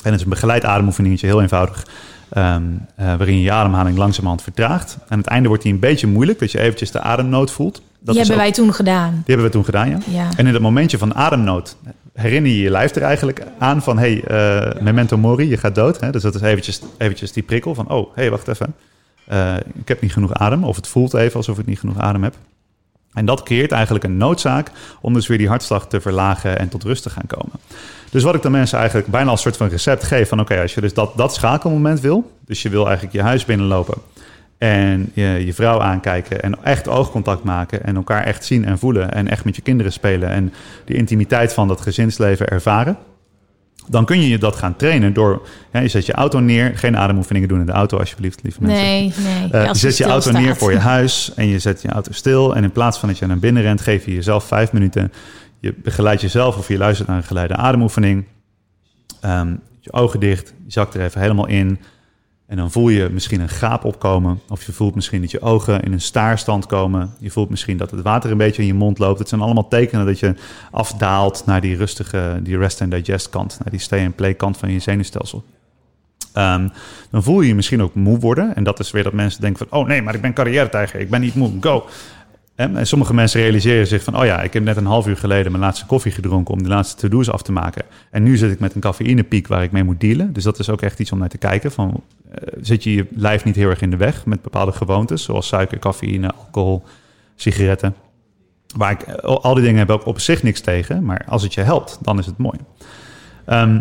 En 0.03 0.11
het 0.11 0.15
is 0.15 0.21
een 0.23 0.29
begeleid 0.29 0.65
ademoefeningetje, 0.65 1.27
heel 1.27 1.41
eenvoudig. 1.41 1.85
ehm, 2.29 2.63
eh, 2.95 3.05
waarin 3.05 3.35
je 3.37 3.41
je 3.41 3.51
ademhaling 3.51 3.97
langzamerhand 3.97 4.41
vertraagt. 4.41 4.97
Aan 5.07 5.17
het 5.17 5.27
einde 5.27 5.47
wordt 5.47 5.63
die 5.63 5.73
een 5.73 5.79
beetje 5.79 6.07
moeilijk, 6.07 6.39
dat 6.39 6.51
je 6.51 6.59
eventjes 6.59 6.91
de 6.91 7.01
ademnood 7.01 7.51
voelt. 7.51 7.73
Dat 7.75 7.83
Die 7.99 8.17
hebben 8.17 8.35
ook- 8.35 8.41
wij 8.41 8.51
toen 8.51 8.73
gedaan. 8.73 9.11
die 9.11 9.23
hebben 9.25 9.45
we 9.45 9.51
toen 9.51 9.65
gedaan, 9.65 9.89
ja. 9.89 9.97
Ja. 10.09 10.27
En 10.37 10.45
in 10.47 10.53
dat 10.53 10.61
momentje 10.61 10.97
van 10.97 11.15
ademnood 11.15 11.75
herinner 12.17 12.51
je 12.51 12.61
je 12.61 12.69
lijf 12.69 12.95
er 12.95 13.01
eigenlijk 13.01 13.43
aan 13.57 13.81
van... 13.81 13.97
hey, 13.97 14.23
eh, 14.23 14.81
memento 14.81 15.17
mori, 15.17 15.49
je 15.49 15.57
gaat 15.57 15.75
dood. 15.75 15.99
Hè? 15.99 16.11
Dus 16.11 16.21
dat 16.21 16.35
is 16.35 16.41
eventjes, 16.41 16.81
eventjes 16.97 17.31
die 17.31 17.43
prikkel 17.43 17.75
van... 17.75 17.89
oh, 17.89 18.15
hé, 18.15 18.21
hey, 18.21 18.31
wacht 18.31 18.47
even. 18.47 18.75
Eh, 19.25 19.55
ik 19.73 19.87
heb 19.87 20.01
niet 20.01 20.13
genoeg 20.13 20.33
adem. 20.33 20.63
Of 20.63 20.75
het 20.75 20.87
voelt 20.87 21.13
even 21.13 21.35
alsof 21.35 21.59
ik 21.59 21.65
niet 21.65 21.79
genoeg 21.79 21.99
adem 21.99 22.23
heb. 22.23 22.35
En 23.13 23.25
dat 23.25 23.43
creëert 23.43 23.71
eigenlijk 23.71 24.03
een 24.03 24.17
noodzaak 24.17 24.71
om 25.01 25.13
dus 25.13 25.27
weer 25.27 25.37
die 25.37 25.47
hartslag 25.47 25.87
te 25.87 26.01
verlagen 26.01 26.59
en 26.59 26.69
tot 26.69 26.83
rust 26.83 27.03
te 27.03 27.09
gaan 27.09 27.27
komen. 27.27 27.59
Dus 28.09 28.23
wat 28.23 28.35
ik 28.35 28.41
dan 28.41 28.51
mensen 28.51 28.77
eigenlijk 28.77 29.07
bijna 29.07 29.29
als 29.29 29.41
soort 29.41 29.57
van 29.57 29.67
recept 29.67 30.03
geef 30.03 30.29
van 30.29 30.39
oké, 30.39 30.61
als 30.61 30.73
je 30.73 30.81
dus 30.81 30.93
dat, 30.93 31.17
dat 31.17 31.33
schakelmoment 31.33 31.99
wil, 31.99 32.31
dus 32.45 32.61
je 32.61 32.69
wil 32.69 32.85
eigenlijk 32.85 33.15
je 33.15 33.21
huis 33.21 33.45
binnenlopen 33.45 33.95
en 34.57 35.11
je, 35.13 35.45
je 35.45 35.53
vrouw 35.53 35.81
aankijken 35.81 36.41
en 36.41 36.63
echt 36.63 36.87
oogcontact 36.87 37.43
maken 37.43 37.83
en 37.83 37.95
elkaar 37.95 38.23
echt 38.23 38.45
zien 38.45 38.65
en 38.65 38.77
voelen 38.77 39.13
en 39.13 39.27
echt 39.27 39.45
met 39.45 39.55
je 39.55 39.61
kinderen 39.61 39.91
spelen 39.91 40.29
en 40.29 40.53
die 40.85 40.95
intimiteit 40.95 41.53
van 41.53 41.67
dat 41.67 41.81
gezinsleven 41.81 42.47
ervaren. 42.47 42.97
Dan 43.89 44.05
kun 44.05 44.21
je 44.21 44.27
je 44.27 44.37
dat 44.37 44.55
gaan 44.55 44.75
trainen 44.75 45.13
door, 45.13 45.47
hè, 45.71 45.79
je 45.79 45.87
zet 45.87 46.05
je 46.05 46.13
auto 46.13 46.39
neer, 46.39 46.77
geen 46.77 46.97
ademoefeningen 46.97 47.47
doen 47.47 47.59
in 47.59 47.65
de 47.65 47.71
auto 47.71 47.97
alsjeblieft, 47.97 48.43
lieve 48.43 48.61
mensen. 48.61 48.85
Nee, 48.85 49.13
nee. 49.23 49.51
Eh, 49.51 49.67
je 49.67 49.77
zet 49.77 49.97
je 49.97 50.03
auto 50.03 50.31
neer 50.31 50.55
voor 50.55 50.71
je 50.71 50.77
huis 50.77 51.31
en 51.35 51.47
je 51.47 51.59
zet 51.59 51.81
je 51.81 51.87
auto 51.87 52.11
stil. 52.11 52.55
En 52.55 52.63
in 52.63 52.71
plaats 52.71 52.99
van 52.99 53.09
dat 53.09 53.17
je 53.17 53.25
naar 53.25 53.39
binnen 53.39 53.63
rent, 53.63 53.81
geef 53.81 54.05
je 54.05 54.13
jezelf 54.13 54.43
vijf 54.43 54.71
minuten. 54.71 55.11
Je 55.59 55.73
begeleidt 55.83 56.21
jezelf 56.21 56.57
of 56.57 56.67
je 56.67 56.77
luistert 56.77 57.07
naar 57.07 57.17
een 57.17 57.23
geleide 57.23 57.55
ademoefening. 57.55 58.25
Ehm, 59.21 59.55
je 59.79 59.93
ogen 59.93 60.19
dicht, 60.19 60.53
je 60.65 60.71
zakt 60.71 60.93
er 60.93 61.01
even 61.01 61.21
helemaal 61.21 61.47
in. 61.47 61.79
En 62.47 62.57
dan 62.57 62.71
voel 62.71 62.89
je 62.89 63.09
misschien 63.09 63.41
een 63.41 63.49
gaap 63.49 63.83
opkomen. 63.83 64.39
Of 64.49 64.63
je 64.63 64.71
voelt 64.71 64.95
misschien 64.95 65.21
dat 65.21 65.31
je 65.31 65.41
ogen 65.41 65.81
in 65.81 65.93
een 65.93 66.01
staarstand 66.01 66.65
komen. 66.65 67.13
Je 67.19 67.31
voelt 67.31 67.49
misschien 67.49 67.77
dat 67.77 67.91
het 67.91 68.01
water 68.01 68.31
een 68.31 68.37
beetje 68.37 68.61
in 68.61 68.67
je 68.67 68.73
mond 68.73 68.99
loopt. 68.99 69.19
Het 69.19 69.29
zijn 69.29 69.41
allemaal 69.41 69.67
tekenen 69.67 70.05
dat 70.05 70.19
je 70.19 70.35
afdaalt 70.71 71.43
naar 71.45 71.61
die 71.61 71.75
rustige, 71.75 72.39
die 72.43 72.57
rest 72.57 72.81
and 72.81 72.91
digest 72.91 73.29
kant. 73.29 73.57
Naar 73.59 73.71
die 73.71 73.79
stay 73.79 74.05
and 74.05 74.15
play 74.15 74.33
kant 74.33 74.57
van 74.57 74.71
je 74.71 74.79
zenuwstelsel. 74.79 75.43
Ehm, 76.33 76.67
dan 77.11 77.23
voel 77.23 77.41
je 77.41 77.47
je 77.47 77.55
misschien 77.55 77.81
ook 77.81 77.95
moe 77.95 78.19
worden. 78.19 78.55
En 78.55 78.63
dat 78.63 78.79
is 78.79 78.91
weer 78.91 79.03
dat 79.03 79.13
mensen 79.13 79.41
denken 79.41 79.67
van... 79.67 79.79
oh 79.79 79.87
nee, 79.87 80.01
maar 80.01 80.15
ik 80.15 80.21
ben 80.21 80.33
carrière-tijger, 80.33 80.99
ik 80.99 81.09
ben 81.09 81.21
niet 81.21 81.35
moe, 81.35 81.51
go. 81.59 81.85
En 82.57 82.87
sommige 82.87 83.13
mensen 83.13 83.41
realiseren 83.41 83.87
zich 83.87 84.03
van... 84.03 84.17
oh 84.19 84.25
ja, 84.25 84.41
ik 84.41 84.53
heb 84.53 84.63
net 84.63 84.77
een 84.77 84.85
half 84.85 85.07
uur 85.07 85.17
geleden 85.17 85.51
mijn 85.51 85.63
laatste 85.63 85.85
koffie 85.85 86.11
gedronken... 86.11 86.53
om 86.53 86.63
de 86.63 86.69
laatste 86.69 86.95
to-do's 86.95 87.29
af 87.29 87.41
te 87.41 87.51
maken. 87.51 87.83
En 88.11 88.23
nu 88.23 88.37
zit 88.37 88.51
ik 88.51 88.59
met 88.59 88.75
een 88.75 88.81
cafeïnepiek 88.81 89.47
waar 89.47 89.63
ik 89.63 89.71
mee 89.71 89.83
moet 89.83 89.99
dealen. 89.99 90.33
Dus 90.33 90.43
dat 90.43 90.59
is 90.59 90.69
ook 90.69 90.81
echt 90.81 90.99
iets 90.99 91.11
om 91.11 91.19
naar 91.19 91.29
te 91.29 91.37
kijken. 91.37 91.71
Van, 91.71 92.03
eh, 92.31 92.53
zit 92.61 92.83
je 92.83 92.93
je 92.93 93.07
lijf 93.15 93.43
niet 93.43 93.55
heel 93.55 93.69
erg 93.69 93.81
in 93.81 93.89
de 93.89 93.97
weg 93.97 94.25
met 94.25 94.41
bepaalde 94.41 94.71
gewoontes... 94.71 95.23
zoals 95.23 95.47
suiker, 95.47 95.79
cafeïne, 95.79 96.31
alcohol, 96.33 96.83
sigaretten... 97.35 97.95
Waar 98.75 98.91
ik, 98.91 99.09
al 99.21 99.53
die 99.53 99.63
dingen 99.63 99.79
heb 99.79 99.89
ook 99.89 100.05
op 100.05 100.19
zich 100.19 100.43
niks 100.43 100.61
tegen, 100.61 101.03
maar 101.03 101.25
als 101.27 101.43
het 101.43 101.53
je 101.53 101.61
helpt, 101.61 101.97
dan 102.01 102.19
is 102.19 102.25
het 102.25 102.37
mooi. 102.37 102.57
Ehm, 103.45 103.79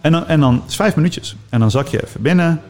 en, 0.00 0.12
dan, 0.12 0.26
en 0.26 0.40
dan 0.40 0.62
is 0.66 0.76
vijf 0.76 0.96
minuutjes. 0.96 1.36
En 1.48 1.60
dan 1.60 1.70
zak 1.70 1.86
je 1.86 2.04
even 2.04 2.22
binnen. 2.22 2.60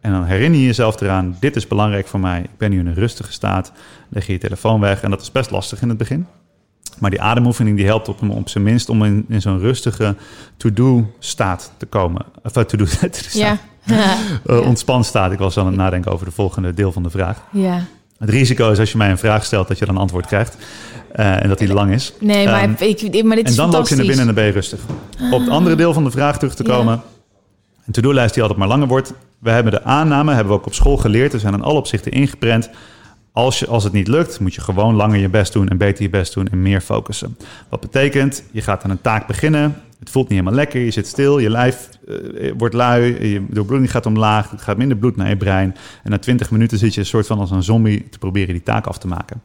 En 0.00 0.12
dan 0.12 0.24
herinner 0.24 0.60
je 0.60 0.66
jezelf 0.66 1.00
eraan: 1.00 1.36
dit 1.40 1.56
is 1.56 1.66
belangrijk 1.66 2.06
voor 2.06 2.20
mij. 2.20 2.40
Ik 2.40 2.58
ben 2.58 2.70
nu 2.70 2.78
in 2.78 2.86
een 2.86 2.94
rustige 2.94 3.32
staat. 3.32 3.72
Leg 4.08 4.26
je 4.26 4.32
je 4.32 4.38
telefoon 4.38 4.80
weg. 4.80 5.02
En 5.02 5.10
dat 5.10 5.20
is 5.20 5.32
best 5.32 5.50
lastig 5.50 5.82
in 5.82 5.88
het 5.88 5.98
begin. 5.98 6.26
Maar 6.98 7.10
die 7.10 7.22
ademoefening 7.22 7.76
die 7.76 7.86
helpt 7.86 8.08
op, 8.08 8.30
op 8.30 8.48
zijn 8.48 8.64
minst 8.64 8.88
om 8.88 9.04
in, 9.04 9.24
in 9.28 9.40
zo'n 9.40 9.58
rustige 9.58 10.16
to-do 10.56 11.14
staat 11.18 11.72
te 11.76 11.86
komen. 11.86 12.24
Of 12.42 12.56
uh, 12.56 12.62
to-do 12.62 12.84
staat. 12.94 13.28
Ja. 13.32 13.58
Uh, 14.46 14.66
ontspan 14.66 15.04
staat. 15.04 15.32
Ik 15.32 15.38
was 15.38 15.58
aan 15.58 15.66
het 15.66 15.74
nadenken 15.76 16.12
over 16.12 16.26
de 16.26 16.32
volgende 16.32 16.74
deel 16.74 16.92
van 16.92 17.02
de 17.02 17.10
vraag. 17.10 17.42
ja. 17.52 17.84
Het 18.18 18.30
risico 18.30 18.70
is 18.70 18.78
als 18.78 18.92
je 18.92 18.96
mij 18.98 19.10
een 19.10 19.18
vraag 19.18 19.44
stelt 19.44 19.68
dat 19.68 19.78
je 19.78 19.86
dan 19.86 19.96
antwoord 19.96 20.26
krijgt. 20.26 20.56
Uh, 21.16 21.42
en 21.42 21.48
dat 21.48 21.58
die 21.58 21.72
lang 21.72 21.92
is. 21.92 22.12
Nee, 22.20 22.46
maar, 22.46 22.62
Ehm, 22.62 22.72
ik, 22.78 23.24
maar 23.24 23.36
dit 23.36 23.48
is 23.48 23.56
en 23.56 23.56
dan 23.56 23.70
loop 23.70 23.88
je 23.88 23.96
naar 23.96 24.06
binnen 24.06 24.20
en 24.20 24.26
dan 24.26 24.34
ben 24.34 24.44
je 24.44 24.52
rustig. 24.52 24.80
Op 25.32 25.40
het 25.40 25.48
andere 25.48 25.76
deel 25.76 25.92
van 25.92 26.04
de 26.04 26.10
vraag 26.10 26.38
terug 26.38 26.54
te 26.54 26.64
Ja. 26.66 27.02
To-do-lijst 27.92 28.32
die 28.34 28.42
altijd 28.42 28.60
maar 28.60 28.68
langer 28.68 28.86
wordt. 28.86 29.14
We 29.38 29.50
hebben 29.50 29.72
de 29.72 29.84
aanname, 29.84 30.32
hebben 30.32 30.52
we 30.52 30.58
ook 30.58 30.66
op 30.66 30.74
school 30.74 30.96
geleerd. 30.96 31.32
Er 31.32 31.40
zijn 31.40 31.54
in 31.54 31.62
alle 31.62 31.78
opzichten 31.78 32.12
ingeprent. 32.12 32.70
Als, 33.32 33.58
je, 33.58 33.66
als 33.66 33.84
het 33.84 33.92
niet 33.92 34.08
lukt, 34.08 34.40
moet 34.40 34.54
je 34.54 34.60
gewoon 34.60 34.94
langer 34.94 35.18
je 35.18 35.28
best 35.28 35.52
doen 35.52 35.68
en 35.68 35.76
beter 35.76 36.02
je 36.02 36.10
best 36.10 36.34
doen 36.34 36.48
en 36.48 36.62
meer 36.62 36.80
focussen. 36.80 37.36
Wat 37.68 37.80
betekent, 37.80 38.42
je 38.50 38.62
gaat 38.62 38.84
aan 38.84 38.90
een 38.90 39.00
taak 39.00 39.26
beginnen. 39.26 39.76
Het 39.98 40.10
voelt 40.10 40.28
niet 40.28 40.38
helemaal 40.38 40.58
lekker, 40.58 40.80
je 40.80 40.90
zit 40.90 41.06
stil, 41.06 41.38
je 41.38 41.50
lijf 41.50 41.88
eh, 42.08 42.52
wordt 42.56 42.74
lui, 42.74 43.28
je 43.28 43.44
doorbloeding 43.48 43.90
gaat 43.90 44.06
omlaag, 44.06 44.50
het 44.50 44.62
gaat 44.62 44.76
minder 44.76 44.96
bloed 44.96 45.16
naar 45.16 45.28
je 45.28 45.36
brein. 45.36 45.76
En 46.02 46.10
na 46.10 46.18
20 46.18 46.50
minuten 46.50 46.78
zit 46.78 46.94
je 46.94 47.00
een 47.00 47.06
soort 47.06 47.26
van 47.26 47.38
als 47.38 47.50
een 47.50 47.62
zombie 47.62 48.08
te 48.08 48.18
proberen 48.18 48.54
die 48.54 48.62
taak 48.62 48.86
af 48.86 48.98
te 48.98 49.06
maken. 49.06 49.42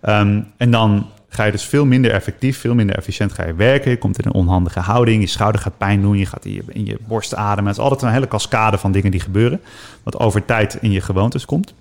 Ehm, 0.00 0.42
en 0.56 0.70
dan 0.70 1.06
ga 1.28 1.44
je 1.44 1.52
dus 1.52 1.64
veel 1.64 1.84
minder 1.84 2.10
effectief, 2.10 2.58
veel 2.58 2.74
minder 2.74 2.96
efficiënt 2.96 3.32
ga 3.32 3.46
je 3.46 3.54
werken. 3.54 3.90
Je 3.90 3.98
komt 3.98 4.18
in 4.18 4.24
een 4.26 4.32
onhandige 4.32 4.80
houding, 4.80 5.22
je 5.22 5.28
schouder 5.28 5.60
gaat 5.60 5.78
pijn 5.78 6.00
doen, 6.00 6.18
je 6.18 6.26
gaat 6.26 6.44
in 6.44 6.86
je, 6.86 6.98
borst 7.06 7.34
ademen. 7.34 7.66
Het 7.66 7.76
is 7.76 7.82
altijd 7.82 8.02
een 8.02 8.12
hele 8.12 8.28
cascade 8.28 8.78
van 8.78 8.92
dingen 8.92 9.10
die 9.10 9.20
gebeuren, 9.20 9.60
wat 10.02 10.18
over 10.18 10.44
tijd 10.44 10.78
in 10.80 10.90
je 10.90 11.00
gewoontes 11.00 11.44
komt. 11.44 11.74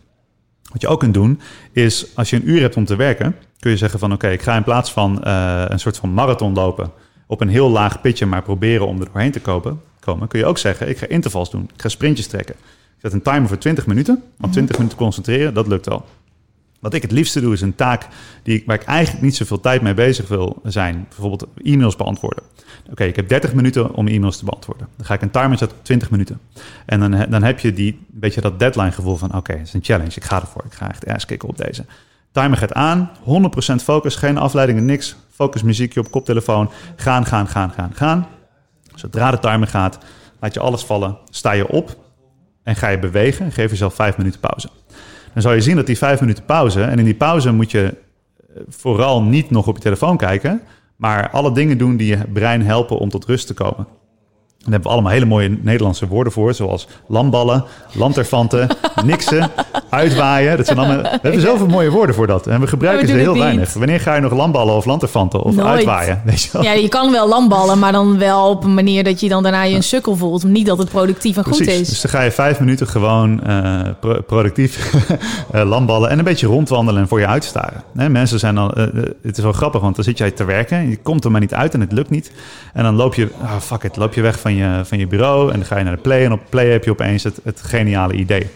Wat 0.72 0.82
je 0.82 0.88
ook 0.88 1.00
kunt 1.00 1.14
doen, 1.14 1.40
is 1.72 2.06
als 2.16 2.30
je 2.30 2.36
een 2.36 2.50
uur 2.50 2.62
hebt 2.62 2.76
om 2.76 2.86
te 2.86 2.96
werken, 2.96 3.36
kun 3.60 3.72
je 3.72 3.78
zeggen 3.78 4.00
van 4.00 4.14
oké, 4.14 4.30
ik 4.30 4.42
ga 4.42 4.56
in 4.56 4.64
plaats 4.64 4.92
van 4.92 5.22
uh, 5.28 5.64
een 5.68 5.80
soort 5.80 5.98
van 5.98 6.14
marathon 6.14 6.54
lopen 6.54 6.92
op 7.28 7.42
een 7.42 7.50
heel 7.50 7.70
laag 7.70 8.02
pitje, 8.02 8.26
maar 8.26 8.42
proberen 8.42 8.88
om 8.88 9.00
er 9.00 9.06
doorheen 9.06 9.32
te 9.32 9.40
kopen, 9.40 9.82
komen, 10.00 10.28
kun 10.28 10.40
je 10.40 10.46
ook 10.46 10.58
zeggen, 10.58 10.90
ik 10.90 10.98
ga 10.98 11.08
intervals 11.08 11.52
doen, 11.52 11.70
ik 11.74 11.82
ga 11.82 11.90
sprintjes 11.90 12.28
trekken. 12.28 12.56
Ik 12.96 13.04
zet 13.04 13.14
een 13.14 13.22
timer 13.22 13.48
voor 13.48 13.58
20 13.58 13.88
minuten, 13.88 14.24
op 14.42 14.52
20 14.52 14.78
minuten 14.78 14.98
concentreren, 14.98 15.54
dat 15.54 15.68
lukt 15.68 15.86
wel. 15.86 16.06
Wat 16.80 16.94
ik 16.94 17.02
het 17.02 17.12
liefste 17.12 17.42
doe, 17.42 17.54
is 17.54 17.62
een 17.62 17.76
taak 17.76 18.08
die, 18.44 18.64
waar 18.66 18.76
ik 18.76 18.84
eigenlijk 18.84 19.24
niet 19.24 19.36
zoveel 19.36 19.60
tijd 19.60 19.82
mee 19.82 19.94
bezig 19.94 20.28
wil 20.28 20.60
zijn. 20.64 21.06
Bijvoorbeeld 21.10 21.48
e-mails 21.64 21.96
beantwoorden. 21.96 22.44
Oké, 22.90 23.04
ik 23.04 23.16
heb 23.16 23.30
30 23.30 23.54
minuten 23.54 23.94
om 23.94 24.08
e-mails 24.08 24.38
te 24.38 24.46
beantwoorden. 24.46 24.88
Dan 24.96 25.06
ga 25.06 25.14
ik 25.14 25.22
een 25.22 25.32
timer 25.32 25.58
zetten 25.58 25.78
op 25.78 25.84
20 25.84 26.10
minuten. 26.10 26.40
En 26.86 27.00
dan, 27.00 27.26
dan 27.30 27.44
heb 27.44 27.60
je 27.60 27.74
die, 27.74 28.06
beetje 28.08 28.42
dat 28.42 28.60
deadline 28.60 28.92
gevoel 28.92 29.16
van... 29.16 29.36
oké, 29.36 29.52
het 29.52 29.68
is 29.68 29.74
een 29.74 29.84
challenge, 29.84 30.16
ik 30.16 30.24
ga 30.24 30.42
ervoor. 30.42 30.66
Ik 30.66 30.74
ga 30.74 30.90
echt 30.90 31.08
ass 31.08 31.26
kicken 31.26 31.50
op 31.50 31.58
deze. 31.58 31.86
Timer 32.32 32.58
gaat 32.58 32.74
aan, 32.74 33.12
100% 33.20 33.76
focus, 33.84 34.16
geen 34.16 34.38
afleidingen, 34.38 34.86
niks. 34.86 35.16
Focus 35.32 35.64
muziekje 35.64 36.00
op 36.00 36.12
koptelefoon. 36.12 36.70
Gaan, 36.96 37.26
gaan, 37.26 37.48
gaan, 37.48 37.72
gaan, 37.72 37.92
gaan. 37.94 38.28
Zodra 38.96 39.32
de 39.32 39.40
timer 39.40 39.68
gaat, 39.68 39.98
laat 40.40 40.54
je 40.54 40.60
alles 40.60 40.84
vallen. 40.84 41.18
Sta 41.30 41.52
je 41.52 41.68
op 41.68 41.98
en 42.64 42.76
ga 42.76 42.88
je 42.88 43.00
bewegen. 43.00 43.46
En 43.46 43.52
geef 43.52 43.70
jezelf 43.70 43.94
5 43.94 44.18
minuten 44.18 44.40
pauze 44.40 44.70
dan 45.38 45.46
zal 45.46 45.56
je 45.56 45.62
zien 45.62 45.76
dat 45.76 45.86
die 45.86 45.98
vijf 45.98 46.20
minuten 46.20 46.46
pauze... 46.46 46.82
en 46.82 47.00
in 47.00 47.06
die 47.06 47.16
pauze 47.16 47.52
moet 47.52 47.72
je 47.72 47.94
vooral 48.68 49.24
niet 49.24 49.50
nog 49.50 49.68
op 49.68 49.76
je 49.76 49.82
telefoon 49.82 50.18
kijken... 50.18 50.62
maar 50.96 51.30
alle 51.30 51.52
dingen 51.52 51.78
doen 51.78 51.98
die 51.98 52.08
je 52.08 52.28
brein 52.34 52.62
helpen 52.62 52.98
om 52.98 53.10
tot 53.10 53.26
rust 53.26 53.48
te 53.48 53.54
komen. 53.54 53.88
Daar 54.68 54.76
hebben 54.76 54.92
we 54.92 54.98
allemaal 54.98 55.18
hele 55.18 55.26
mooie 55.26 55.58
Nederlandse 55.62 56.08
woorden 56.08 56.34
voor... 56.34 56.54
zoals 56.54 56.88
lamballen, 57.08 57.66
lanterfanten, 57.94 58.68
niksen, 59.04 59.52
uitwaaien. 59.90 60.58
Dat 60.58 60.66
zijn 60.66 60.78
allemaal, 60.78 61.02
we 61.02 61.20
hebben 61.22 61.42
zoveel 61.42 61.68
mooie 61.68 61.90
woorden 61.90 62.16
voor 62.16 62.28
dat. 62.28 62.48
En 62.48 62.62
we 62.62 62.68
gebruiken 62.68 63.06
we 63.06 63.12
ze 63.12 63.18
heel 63.18 63.38
weinig. 63.38 63.74
Wanneer 63.74 64.00
ga 64.00 64.16
je 64.16 64.22
nog 64.22 64.34
lamballen 64.34 64.76
of 64.76 64.86
lanterfanten 64.86 65.42
of 65.42 65.56
Nooit. 65.56 65.68
uitwaaien? 65.68 66.22
Weet 66.26 66.42
je 66.44 66.50
wel? 66.52 66.64
Ja, 66.64 66.72
je 66.72 66.90
kan 66.90 67.12
wel 67.12 67.28
lamballen, 67.28 67.80
maar 67.80 67.92
dan 67.92 68.18
wel 68.18 68.50
op 68.50 68.64
een 68.64 68.74
manier 68.74 69.04
dat 69.04 69.20
je 69.20 69.30
dan 69.30 69.44
daarna 69.44 69.64
je 69.64 69.76
een 69.76 69.84
sukkel 69.84 70.16
voelt. 70.16 70.44
Niet 70.44 70.66
dat 70.66 70.78
het 70.78 70.90
productief 70.90 71.38
en 71.38 71.44
goed 71.44 71.68
is. 71.68 71.90
Dus 71.90 72.02
dan 72.02 72.12
ga 72.12 72.22
je 72.22 72.32
vijf 72.32 72.60
minuten 72.60 72.88
gewoon 72.88 73.42
uh, 73.48 73.80
pro 74.00 74.22
productief 74.22 74.94
uh, 75.56 75.64
landballen 75.70 76.10
en 76.10 76.18
een 76.18 76.24
beetje 76.24 76.48
rondwandelen 76.48 77.02
en 77.02 77.08
voor 77.08 77.20
je 77.20 77.28
uitstaren. 77.28 77.84
Mensen 77.94 78.40
zijn 78.40 78.58
al, 78.58 78.78
uh, 78.78 78.86
het 79.24 79.38
is 79.38 79.44
wel 79.44 79.54
grappig, 79.54 79.82
want 79.82 79.96
dan 79.96 80.04
zit 80.04 80.18
jij 80.18 80.32
te 80.32 80.46
werken, 80.46 80.90
je 80.90 80.98
komt 80.98 81.26
er 81.26 81.32
maar 81.32 81.42
niet 81.42 81.54
uit 81.54 81.74
en 81.74 81.80
het 81.80 81.92
lukt 81.92 82.10
niet. 82.10 82.32
En 82.74 82.84
dan 82.84 82.96
loop 82.96 83.16
je, 83.16 83.30
oh 83.42 83.58
fuck 83.60 83.84
it, 83.84 83.96
loop 83.96 84.14
je 84.14 84.22
weg 84.22 84.40
van 84.40 84.56
je, 84.56 84.57
van 84.84 84.98
je 84.98 85.08
bureau 85.08 85.52
en 85.52 85.58
dan 85.58 85.66
ga 85.66 85.78
je 85.78 85.84
naar 85.84 85.96
de 85.96 86.02
play 86.02 86.26
en 86.26 86.32
op 86.32 86.42
play 86.50 86.68
heb 86.70 86.84
je 86.84 86.92
opeens 86.92 87.24
het, 87.24 87.40
het 87.44 87.62
geniale 87.62 88.14
idee. 88.14 88.48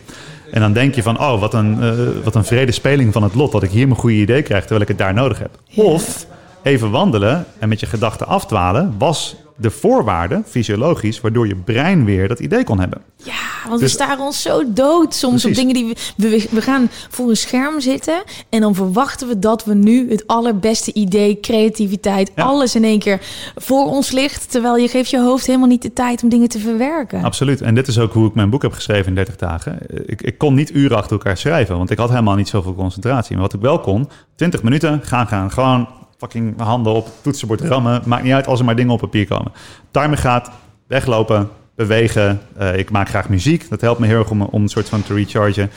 En 0.51 0.61
dan 0.61 0.73
denk 0.73 0.95
je 0.95 1.03
van, 1.03 1.19
oh, 1.19 1.39
wat 1.39 1.53
een, 1.53 1.77
uh, 1.79 1.91
wat 2.23 2.35
een 2.35 2.45
vrede 2.45 2.71
speling 2.71 3.13
van 3.13 3.23
het 3.23 3.35
lot 3.35 3.51
dat 3.51 3.63
ik 3.63 3.69
hier 3.69 3.87
mijn 3.87 3.99
goede 3.99 4.15
idee 4.15 4.41
krijg 4.41 4.61
terwijl 4.61 4.81
ik 4.81 4.87
het 4.87 4.97
daar 4.97 5.13
nodig 5.13 5.39
heb. 5.39 5.49
Of 5.75 6.25
even 6.63 6.91
wandelen 6.91 7.45
en 7.59 7.69
met 7.69 7.79
je 7.79 7.85
gedachten 7.85 8.27
afdwalen 8.27 8.95
was 8.97 9.35
de 9.61 9.69
voorwaarden, 9.69 10.43
fysiologisch, 10.47 11.21
waardoor 11.21 11.47
je 11.47 11.55
brein 11.55 12.05
weer 12.05 12.27
dat 12.27 12.39
idee 12.39 12.63
kon 12.63 12.79
hebben. 12.79 13.01
Ja, 13.23 13.33
want 13.67 13.79
Dus- 13.79 13.89
we 13.91 14.03
staren 14.03 14.25
ons 14.25 14.41
zo 14.41 14.73
dood 14.73 15.15
soms 15.15 15.41
Precies. 15.41 15.49
op 15.59 15.67
dingen 15.67 15.73
die 15.85 15.95
we, 16.17 16.29
we... 16.29 16.47
We 16.51 16.61
gaan 16.61 16.89
voor 17.09 17.29
een 17.29 17.35
scherm 17.37 17.79
zitten 17.81 18.23
en 18.49 18.61
dan 18.61 18.75
verwachten 18.75 19.27
we 19.27 19.39
dat 19.39 19.65
we 19.65 19.73
nu 19.73 20.09
het 20.11 20.27
allerbeste 20.27 20.93
idee, 20.93 21.39
creativiteit, 21.39 22.31
Ja. 22.35 22.43
alles 22.43 22.75
in 22.75 22.83
één 22.83 22.99
keer 22.99 23.19
voor 23.55 23.85
ons 23.85 24.11
ligt. 24.11 24.51
Terwijl 24.51 24.75
je 24.77 24.87
geeft 24.87 25.09
je 25.09 25.19
hoofd 25.19 25.45
helemaal 25.45 25.67
niet 25.67 25.81
de 25.81 25.93
tijd 25.93 26.23
om 26.23 26.29
dingen 26.29 26.47
te 26.49 26.59
verwerken. 26.59 27.23
Absoluut. 27.23 27.61
En 27.61 27.75
dit 27.75 27.87
is 27.87 27.99
ook 27.99 28.13
hoe 28.13 28.27
ik 28.27 28.33
mijn 28.33 28.49
boek 28.49 28.61
heb 28.61 28.73
geschreven 28.73 29.07
in 29.07 29.15
30 29.15 29.35
dagen. 29.35 29.79
Ik, 30.05 30.21
ik 30.21 30.37
kon 30.37 30.53
niet 30.53 30.73
uren 30.73 30.97
achter 30.97 31.11
elkaar 31.11 31.37
schrijven, 31.37 31.77
want 31.77 31.89
ik 31.91 31.97
had 31.97 32.09
helemaal 32.09 32.35
niet 32.35 32.49
zoveel 32.49 32.75
concentratie. 32.75 33.33
Maar 33.33 33.43
wat 33.45 33.53
ik 33.53 33.61
wel 33.61 33.79
kon, 33.79 34.09
20 34.35 34.63
minuten, 34.63 34.99
gaan, 35.03 35.27
gaan. 35.27 35.51
Gewoon 35.51 35.87
fucking 36.21 36.59
handen 36.61 36.93
op, 36.93 37.07
toetsenbord 37.21 37.61
rammen. 37.61 38.01
Maakt 38.05 38.23
niet 38.23 38.33
uit 38.33 38.47
als 38.47 38.59
er 38.59 38.65
maar 38.65 38.75
dingen 38.75 38.93
op 38.93 38.99
papier 38.99 39.27
komen. 39.27 39.51
Timer 39.91 40.17
gaat, 40.17 40.51
weglopen, 40.87 41.49
bewegen. 41.75 42.41
Eh, 42.57 42.77
ik 42.77 42.91
maak 42.91 43.09
graag 43.09 43.29
muziek. 43.29 43.69
Dat 43.69 43.81
helpt 43.81 43.99
me 43.99 44.07
heel 44.07 44.19
erg 44.19 44.29
om, 44.29 44.41
om 44.41 44.61
een 44.61 44.69
soort 44.69 44.89
van 44.89 45.03
te 45.03 45.13
rechargen. 45.13 45.69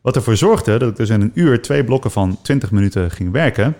Wat 0.00 0.16
ervoor 0.16 0.36
zorgde 0.36 0.78
dat 0.78 0.90
ik 0.90 0.96
dus 0.96 1.08
in 1.08 1.20
een 1.20 1.30
uur 1.34 1.62
twee 1.62 1.84
blokken 1.84 2.10
van 2.10 2.38
20 2.42 2.70
minuten 2.70 3.10
ging 3.10 3.32
werken. 3.32 3.76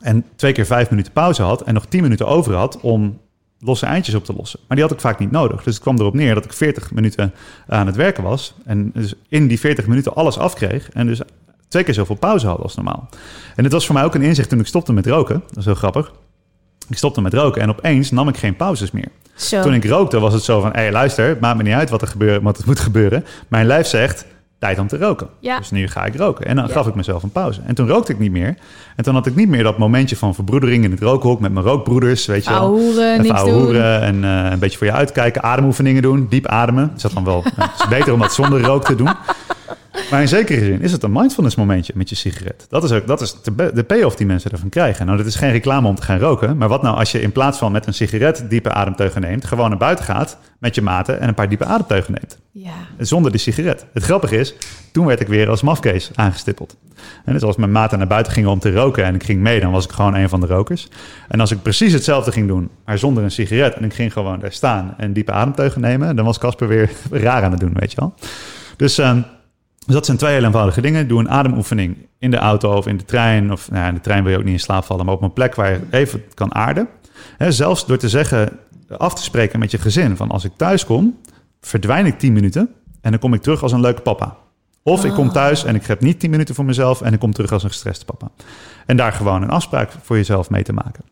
En 0.00 0.24
twee 0.36 0.52
keer 0.52 0.66
vijf 0.66 0.90
minuten 0.90 1.12
pauze 1.12 1.42
had 1.42 1.62
en 1.62 1.74
nog 1.74 1.86
10 1.86 2.02
minuten 2.02 2.26
over 2.26 2.54
had 2.54 2.80
om 2.80 3.18
losse 3.58 3.86
eindjes 3.86 4.14
op 4.14 4.24
te 4.24 4.34
lossen. 4.36 4.60
Maar 4.66 4.76
die 4.76 4.86
had 4.86 4.94
ik 4.94 5.00
vaak 5.00 5.18
niet 5.18 5.30
nodig. 5.30 5.62
Dus 5.62 5.74
het 5.74 5.82
kwam 5.82 5.98
erop 5.98 6.14
neer 6.14 6.34
dat 6.34 6.44
ik 6.44 6.52
40 6.52 6.92
minuten 6.92 7.34
aan 7.66 7.86
het 7.86 7.96
werken 7.96 8.22
was. 8.22 8.54
En 8.64 8.90
dus 8.94 9.14
in 9.28 9.46
die 9.46 9.60
40 9.60 9.86
minuten 9.86 10.14
alles 10.14 10.38
afkreeg. 10.38 10.90
En 10.90 11.06
dus 11.06 11.20
twee 11.68 11.82
keer 11.84 11.94
zoveel 11.94 12.16
pauze 12.16 12.46
had 12.46 12.60
als 12.60 12.74
normaal. 12.74 13.08
En 13.56 13.62
dit 13.62 13.72
was 13.72 13.86
voor 13.86 13.94
mij 13.94 14.04
ook 14.04 14.14
een 14.14 14.22
inzicht 14.22 14.48
toen 14.48 14.60
ik 14.60 14.66
stopte 14.66 14.92
met 14.92 15.06
roken. 15.06 15.42
Dat 15.48 15.56
is 15.56 15.64
heel 15.64 15.74
grappig. 15.74 16.12
Ik 16.88 16.96
stopte 16.96 17.20
met 17.20 17.34
roken 17.34 17.62
en 17.62 17.68
opeens 17.70 18.10
nam 18.10 18.28
ik 18.28 18.36
geen 18.36 18.56
pauzes 18.56 18.90
meer. 18.90 19.08
Zo. 19.34 19.62
Toen 19.62 19.74
ik 19.74 19.84
rookte 19.84 20.20
was 20.20 20.32
het 20.32 20.42
zo 20.42 20.60
van... 20.60 20.70
hé, 20.72 20.80
hey, 20.80 20.92
luister, 20.92 21.28
het 21.28 21.40
maakt 21.40 21.56
me 21.56 21.62
niet 21.62 21.74
uit 21.74 21.90
wat 21.90 22.02
er, 22.02 22.08
gebeurt, 22.08 22.42
wat 22.42 22.58
er 22.58 22.64
moet 22.66 22.80
gebeuren. 22.80 23.24
Mijn 23.48 23.66
lijf 23.66 23.86
zegt, 23.86 24.26
tijd 24.58 24.78
om 24.78 24.86
te 24.86 24.98
roken. 24.98 25.28
Ja. 25.40 25.58
Dus 25.58 25.70
nu 25.70 25.88
ga 25.88 26.04
ik 26.04 26.16
roken. 26.16 26.46
En 26.46 26.56
dan 26.56 26.66
Ja. 26.66 26.72
gaf 26.72 26.86
ik 26.86 26.94
mezelf 26.94 27.22
een 27.22 27.30
pauze. 27.32 27.60
En 27.66 27.74
toen 27.74 27.88
rookte 27.88 28.12
ik 28.12 28.18
niet 28.18 28.30
meer. 28.30 28.56
En 28.96 29.04
toen 29.04 29.14
had 29.14 29.26
ik 29.26 29.34
niet 29.34 29.48
meer 29.48 29.62
dat 29.62 29.78
momentje 29.78 30.16
van 30.16 30.34
verbroedering 30.34 30.84
in 30.84 30.90
het 30.90 31.00
rookhok... 31.00 31.40
met 31.40 31.52
mijn 31.52 31.64
rookbroeders, 31.66 32.26
weet 32.26 32.44
je 32.44 32.50
wel. 32.50 32.60
Even 33.18 33.34
ouwehoeren 33.34 34.00
en 34.00 34.24
eh, 34.24 34.50
een 34.50 34.58
beetje 34.58 34.78
voor 34.78 34.86
je 34.86 34.92
uitkijken. 34.92 35.42
Ademoefeningen 35.42 36.02
doen, 36.02 36.26
diep 36.28 36.46
ademen. 36.46 36.92
Is 36.96 37.02
dat 37.02 37.12
dan 37.12 37.24
wel... 37.24 37.42
het 37.56 37.80
is 37.80 37.88
beter 37.88 38.12
om 38.12 38.18
dat 38.20 38.32
zonder 38.32 38.60
rook 38.62 38.84
te 38.84 38.94
doen. 38.94 39.10
Maar 40.10 40.20
in 40.20 40.28
zekere 40.28 40.64
zin 40.64 40.80
is 40.80 40.92
het 40.92 41.02
een 41.02 41.12
mindfulness 41.12 41.56
momentje 41.56 41.92
met 41.96 42.08
je 42.08 42.14
sigaret. 42.14 42.66
Dat 42.68 42.84
is, 42.84 42.92
ook, 42.92 43.06
dat 43.06 43.20
is 43.20 43.36
de, 43.42 43.70
de 43.74 43.84
payoff 43.84 44.16
die 44.16 44.26
mensen 44.26 44.50
ervan 44.50 44.68
krijgen. 44.68 45.06
Nou, 45.06 45.18
dit 45.18 45.26
is 45.26 45.34
geen 45.34 45.50
reclame 45.50 45.88
om 45.88 45.94
te 45.94 46.02
gaan 46.02 46.18
roken. 46.18 46.56
Maar 46.56 46.68
wat 46.68 46.82
nou 46.82 46.96
als 46.96 47.12
je 47.12 47.20
in 47.20 47.32
plaats 47.32 47.58
van 47.58 47.72
met 47.72 47.86
een 47.86 47.94
sigaret 47.94 48.44
diepe 48.48 48.72
ademteugen 48.72 49.20
neemt... 49.20 49.44
gewoon 49.44 49.68
naar 49.68 49.78
buiten 49.78 50.04
gaat 50.04 50.38
met 50.58 50.74
je 50.74 50.82
maten 50.82 51.20
en 51.20 51.28
een 51.28 51.34
paar 51.34 51.48
diepe 51.48 51.64
ademteugen 51.64 52.12
neemt. 52.12 52.38
Ja. 52.52 52.72
Zonder 52.98 53.30
die 53.30 53.40
sigaret. 53.40 53.86
Het 53.92 54.02
grappige 54.02 54.36
is, 54.36 54.54
toen 54.92 55.06
werd 55.06 55.20
ik 55.20 55.28
weer 55.28 55.48
als 55.48 55.62
mafkees 55.62 56.10
aangestippeld. 56.14 56.76
En 57.24 57.32
dus 57.32 57.42
als 57.42 57.56
mijn 57.56 57.72
maten 57.72 57.98
naar 57.98 58.06
buiten 58.06 58.32
gingen 58.32 58.50
om 58.50 58.58
te 58.58 58.72
roken 58.72 59.04
en 59.04 59.14
ik 59.14 59.24
ging 59.24 59.40
mee, 59.40 59.60
dan 59.60 59.70
was 59.70 59.84
ik 59.84 59.90
gewoon 59.90 60.14
een 60.14 60.28
van 60.28 60.40
de 60.40 60.46
rokers. 60.46 60.88
En 61.28 61.40
als 61.40 61.50
ik 61.50 61.62
precies 61.62 61.92
hetzelfde 61.92 62.32
ging 62.32 62.48
doen, 62.48 62.70
maar 62.84 62.98
zonder 62.98 63.24
een 63.24 63.30
sigaret 63.30 63.74
en 63.74 63.84
ik 63.84 63.94
ging 63.94 64.12
gewoon 64.12 64.40
daar 64.40 64.52
staan 64.52 64.94
en 64.96 65.12
diepe 65.12 65.32
ademteugen 65.32 65.80
nemen, 65.80 66.16
dan 66.16 66.24
was 66.24 66.38
Casper 66.38 66.68
weer 66.68 66.90
raar 67.10 67.42
aan 67.42 67.50
het 67.50 67.60
doen, 67.60 67.74
weet 67.74 67.92
je 67.92 68.00
wel. 68.00 68.14
Dus, 68.76 68.98
ehm, 68.98 69.20
dus 69.88 69.96
dat 69.96 70.06
zijn 70.06 70.18
twee 70.18 70.34
heel 70.34 70.44
eenvoudige 70.44 70.80
dingen. 70.80 71.08
Doe 71.08 71.20
een 71.20 71.30
ademoefening 71.30 71.96
in 72.18 72.30
de 72.30 72.36
auto 72.36 72.76
of 72.76 72.86
in 72.86 72.96
de 72.96 73.04
trein. 73.04 73.52
Of 73.52 73.70
nou, 73.70 73.82
ja, 73.82 73.88
in 73.88 73.94
de 73.94 74.00
trein 74.00 74.22
wil 74.22 74.32
je 74.32 74.38
ook 74.38 74.44
niet 74.44 74.52
in 74.52 74.60
slaap 74.60 74.84
vallen, 74.84 75.04
maar 75.04 75.14
op 75.14 75.22
een 75.22 75.32
plek 75.32 75.54
waar 75.54 75.70
je 75.70 75.80
even 75.90 76.22
kan 76.34 76.54
aarden. 76.54 76.88
Zelfs 77.38 77.86
door 77.86 77.96
te 77.96 78.08
zeggen, 78.08 78.58
af 78.96 79.14
te 79.14 79.22
spreken 79.22 79.58
met 79.58 79.70
je 79.70 79.78
gezin 79.78 80.16
van 80.16 80.30
als 80.30 80.44
ik 80.44 80.52
thuis 80.56 80.84
kom, 80.84 81.18
verdwijn 81.60 82.06
ik 82.06 82.18
10 82.18 82.32
minuten 82.32 82.70
en 83.00 83.10
dan 83.10 83.20
kom 83.20 83.34
ik 83.34 83.42
terug 83.42 83.62
als 83.62 83.72
een 83.72 83.80
leuke 83.80 84.02
papa. 84.02 84.36
Of 84.82 85.04
ik 85.04 85.12
kom 85.12 85.32
thuis 85.32 85.64
en 85.64 85.74
ik 85.74 85.86
heb 85.86 86.00
niet 86.00 86.20
10 86.20 86.30
minuten 86.30 86.54
voor 86.54 86.64
mezelf 86.64 87.00
en 87.00 87.12
ik 87.12 87.18
kom 87.18 87.32
terug 87.32 87.52
als 87.52 87.62
een 87.62 87.70
gestreste 87.70 88.04
papa. 88.04 88.30
En 88.86 88.96
daar 88.96 89.12
gewoon 89.12 89.42
een 89.42 89.50
afspraak 89.50 89.90
voor 90.02 90.16
jezelf 90.16 90.50
mee 90.50 90.62
te 90.62 90.72
maken. 90.72 91.04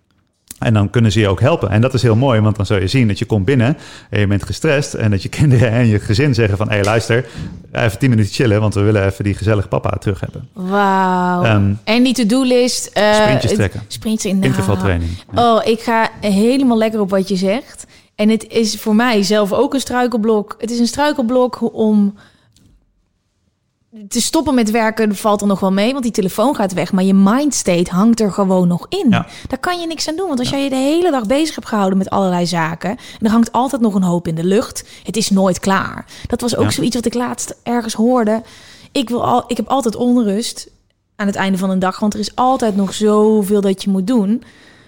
En 0.58 0.74
dan 0.74 0.90
kunnen 0.90 1.12
ze 1.12 1.20
je 1.20 1.28
ook 1.28 1.40
helpen. 1.40 1.70
En 1.70 1.80
dat 1.80 1.94
is 1.94 2.02
heel 2.02 2.16
mooi, 2.16 2.40
want 2.40 2.56
dan 2.56 2.66
zul 2.66 2.80
je 2.80 2.86
zien 2.86 3.08
dat 3.08 3.18
je 3.18 3.24
komt 3.24 3.44
binnen 3.44 3.76
en 4.10 4.20
je 4.20 4.26
bent 4.26 4.42
gestrest. 4.42 4.94
En 4.94 5.10
dat 5.10 5.22
je 5.22 5.28
kinderen 5.38 5.70
en 5.70 5.86
je 5.86 5.98
gezin 5.98 6.34
zeggen 6.34 6.56
van... 6.56 6.68
hé, 6.68 6.74
hey, 6.74 6.84
luister, 6.84 7.26
even 7.72 7.98
10 7.98 8.10
minuten 8.10 8.32
chillen, 8.32 8.60
want 8.60 8.74
we 8.74 8.80
willen 8.80 9.04
even 9.06 9.24
die 9.24 9.34
gezellige 9.34 9.68
papa 9.68 9.90
terug 9.90 10.20
hebben. 10.20 10.48
Wauw. 10.52 11.42
Ehm, 11.44 11.72
en 11.84 12.02
die 12.02 12.14
to-do-list. 12.14 12.90
eh, 12.92 13.14
Sprintjes 13.14 13.52
trekken. 13.52 13.82
Sprintjes 13.88 14.32
in 14.32 14.42
Intervaltraining. 14.42 15.10
Oh, 15.34 15.60
ik 15.64 15.80
ga 15.80 16.08
helemaal 16.20 16.78
lekker 16.78 17.00
op 17.00 17.10
wat 17.10 17.28
je 17.28 17.36
zegt. 17.36 17.86
En 18.14 18.28
het 18.28 18.46
is 18.48 18.76
voor 18.76 18.94
mij 18.94 19.22
zelf 19.22 19.52
ook 19.52 19.74
een 19.74 19.80
struikelblok. 19.80 20.56
Het 20.58 20.70
is 20.70 20.78
een 20.78 20.86
struikelblok 20.86 21.74
om 21.74 22.14
te 24.08 24.20
stoppen 24.20 24.54
met 24.54 24.70
werken 24.70 25.16
valt 25.16 25.40
er 25.40 25.46
nog 25.46 25.60
wel 25.60 25.72
mee, 25.72 25.90
want 25.92 26.02
die 26.02 26.12
telefoon 26.12 26.54
gaat 26.54 26.72
weg. 26.72 26.92
Maar 26.92 27.04
je 27.04 27.14
mindstate 27.14 27.90
hangt 27.90 28.20
er 28.20 28.32
gewoon 28.32 28.68
nog 28.68 28.86
in. 28.88 29.06
Ja. 29.10 29.26
Daar 29.48 29.58
kan 29.58 29.80
je 29.80 29.86
niks 29.86 30.08
aan 30.08 30.16
doen. 30.16 30.26
Want 30.26 30.38
als 30.38 30.48
jij 30.48 30.62
je 30.62 30.68
de 30.68 30.76
hele 30.76 31.10
dag 31.10 31.26
bezig 31.26 31.54
hebt 31.54 31.68
gehouden 31.68 31.98
met 31.98 32.10
allerlei 32.10 32.46
zaken... 32.46 32.90
en 32.90 32.98
er 33.20 33.30
hangt 33.30 33.52
altijd 33.52 33.82
nog 33.82 33.94
een 33.94 34.02
hoop 34.02 34.28
in 34.28 34.34
de 34.34 34.44
lucht. 34.44 34.84
Het 35.02 35.16
is 35.16 35.30
nooit 35.30 35.58
klaar. 35.60 36.06
Dat 36.26 36.40
was 36.40 36.56
ook 36.56 36.64
Ja. 36.64 36.70
zoiets 36.70 36.94
wat 36.94 37.04
ik 37.06 37.14
laatst 37.14 37.54
ergens 37.62 37.94
hoorde. 37.94 38.42
Ik, 38.92 39.08
wil 39.08 39.24
al, 39.24 39.44
ik 39.46 39.56
heb 39.56 39.68
altijd 39.68 39.96
onrust 39.96 40.68
aan 41.16 41.26
het 41.26 41.36
einde 41.36 41.58
van 41.58 41.70
een 41.70 41.78
dag. 41.78 42.00
Want 42.00 42.14
er 42.14 42.20
is 42.20 42.34
altijd 42.34 42.76
nog 42.76 42.94
zoveel 42.94 43.60
dat 43.60 43.82
je 43.82 43.90
moet 43.90 44.06
doen. 44.06 44.42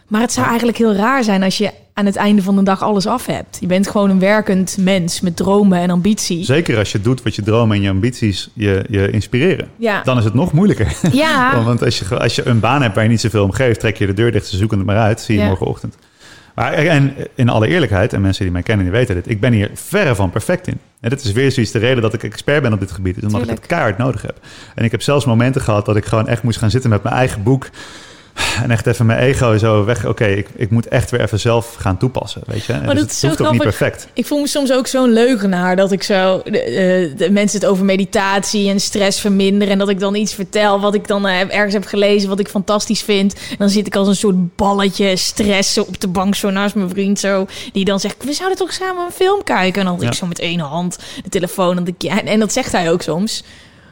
Maar 0.06 0.20
het 0.20 0.32
zou 0.32 0.46
eigenlijk 0.46 0.78
heel 0.78 0.94
raar 0.94 1.24
zijn 1.24 1.42
als 1.42 1.58
je 1.58 1.72
aan 1.98 2.06
het 2.06 2.16
einde 2.16 2.42
van 2.42 2.56
de 2.56 2.62
dag 2.62 2.82
alles 2.82 3.06
af 3.06 3.26
hebt. 3.26 3.56
Je 3.60 3.66
bent 3.66 3.88
gewoon 3.88 4.10
een 4.10 4.18
werkend 4.18 4.76
mens 4.80 5.20
met 5.20 5.36
dromen 5.36 5.78
en 5.78 5.90
ambitie. 5.90 6.44
Zeker 6.44 6.78
als 6.78 6.92
je 6.92 7.00
doet 7.00 7.22
wat 7.22 7.34
je 7.34 7.42
dromen 7.42 7.76
en 7.76 7.82
je 7.82 7.90
ambities 7.90 8.50
je, 8.52 8.84
je 8.88 9.10
inspireren. 9.10 9.68
Ja. 9.76 10.02
Dan 10.02 10.18
is 10.18 10.24
het 10.24 10.34
nog 10.34 10.52
moeilijker. 10.52 10.96
Ja, 11.12 11.62
Want 11.64 11.82
als 11.84 11.98
je, 11.98 12.18
als 12.18 12.34
je 12.34 12.46
een 12.46 12.60
baan 12.60 12.82
hebt 12.82 12.94
waar 12.94 13.04
je 13.04 13.10
niet 13.10 13.20
zoveel 13.20 13.44
om 13.44 13.52
geeft, 13.52 13.80
trek 13.80 13.96
je 13.96 14.06
de 14.06 14.12
deur 14.14 14.32
dicht, 14.32 14.46
ze 14.46 14.56
zoeken 14.56 14.78
het 14.78 14.86
maar 14.86 14.96
uit, 14.96 15.20
zie 15.20 15.34
je 15.34 15.40
Ja. 15.40 15.46
morgenochtend. 15.46 15.96
Maar 16.54 16.72
en 16.72 17.14
in 17.34 17.48
alle 17.48 17.66
eerlijkheid, 17.68 18.12
en 18.12 18.20
mensen 18.20 18.42
die 18.42 18.52
mij 18.52 18.62
kennen, 18.62 18.84
die 18.84 18.94
weten 18.94 19.14
dit, 19.14 19.28
ik 19.30 19.40
ben 19.40 19.52
hier 19.52 19.70
verre 19.74 20.14
van 20.14 20.30
perfect 20.30 20.66
in. 20.66 20.78
En 21.00 21.10
dit 21.10 21.24
is 21.24 21.32
weer 21.32 21.52
zoiets 21.52 21.72
de 21.72 21.78
reden 21.78 22.02
dat 22.02 22.12
ik 22.14 22.22
expert 22.22 22.62
ben 22.62 22.72
op 22.72 22.80
dit 22.80 22.90
gebied, 22.90 23.16
is 23.16 23.22
omdat 23.22 23.42
ik 23.42 23.48
het 23.48 23.66
keihard 23.66 23.98
nodig 23.98 24.22
heb. 24.22 24.36
En 24.74 24.84
ik 24.84 24.90
heb 24.90 25.02
zelfs 25.02 25.24
momenten 25.24 25.60
gehad 25.60 25.86
dat 25.86 25.96
ik 25.96 26.04
gewoon 26.04 26.28
echt 26.28 26.42
moest 26.42 26.58
gaan 26.58 26.70
zitten 26.70 26.90
met 26.90 27.02
mijn 27.02 27.14
eigen 27.14 27.42
boek. 27.42 27.68
En 28.62 28.70
echt 28.70 28.86
even 28.86 29.06
mijn 29.06 29.18
ego 29.18 29.58
zo 29.58 29.84
weg. 29.84 30.06
Oké, 30.06 30.24
ik, 30.26 30.48
ik 30.56 30.70
moet 30.70 30.88
echt 30.88 31.10
weer 31.10 31.20
even 31.20 31.40
zelf 31.40 31.74
gaan 31.78 31.98
toepassen. 31.98 32.42
Weet 32.46 32.64
je? 32.64 32.72
Maar 32.72 32.80
dus 32.82 32.88
dat 32.94 33.00
het 33.02 33.10
is 33.10 33.18
zo 33.20 33.26
hoeft 33.26 33.40
ook 33.42 33.52
niet 33.52 33.62
perfect. 33.62 34.08
Ik 34.12 34.26
voel 34.26 34.40
me 34.40 34.46
soms 34.48 34.72
ook 34.72 34.86
zo'n 34.86 35.12
leugenaar 35.12 35.76
dat 35.76 35.92
ik 35.92 36.02
zo 36.02 36.42
de, 36.44 36.60
eh, 36.60 37.16
de 37.18 37.30
mensen 37.30 37.60
het 37.60 37.68
over 37.68 37.84
meditatie 37.84 38.68
en 38.70 38.80
stress 38.80 39.20
verminderen 39.20 39.72
en 39.72 39.78
dat 39.78 39.88
ik 39.88 40.00
dan 40.00 40.14
iets 40.14 40.34
vertel 40.34 40.80
wat 40.80 40.94
ik 40.94 41.06
dan 41.08 41.26
eh, 41.26 41.38
heb- 41.38 41.50
ergens 41.50 41.72
heb 41.74 41.84
gelezen 41.86 42.28
wat 42.28 42.38
ik 42.40 42.48
fantastisch 42.48 43.02
vind. 43.02 43.34
En 43.34 43.56
dan 43.58 43.68
zit 43.68 43.86
ik 43.86 43.96
als 43.96 44.08
een 44.08 44.16
soort 44.16 44.56
balletje 44.56 45.16
stress 45.16 45.78
op 45.78 46.00
de 46.00 46.08
bank 46.08 46.34
zo 46.34 46.50
naast 46.50 46.74
mijn 46.74 46.88
vriend 46.90 47.18
zo 47.20 47.46
die 47.72 47.84
dan 47.84 48.00
zegt 48.00 48.24
we 48.24 48.32
zouden 48.32 48.58
toch 48.58 48.72
samen 48.72 49.04
een 49.04 49.12
film 49.12 49.44
kijken 49.44 49.80
en 49.80 49.86
dan 49.86 49.94
had 49.94 50.02
Ja. 50.02 50.08
ik 50.08 50.14
zo 50.14 50.26
met 50.26 50.38
één 50.38 50.60
hand 50.60 50.98
de 51.22 51.28
telefoon 51.28 51.76
en, 51.76 51.84
de, 51.84 52.08
en, 52.08 52.26
en 52.26 52.38
dat 52.38 52.52
zegt 52.52 52.72
hij 52.72 52.90
ook 52.90 53.02
soms. 53.02 53.42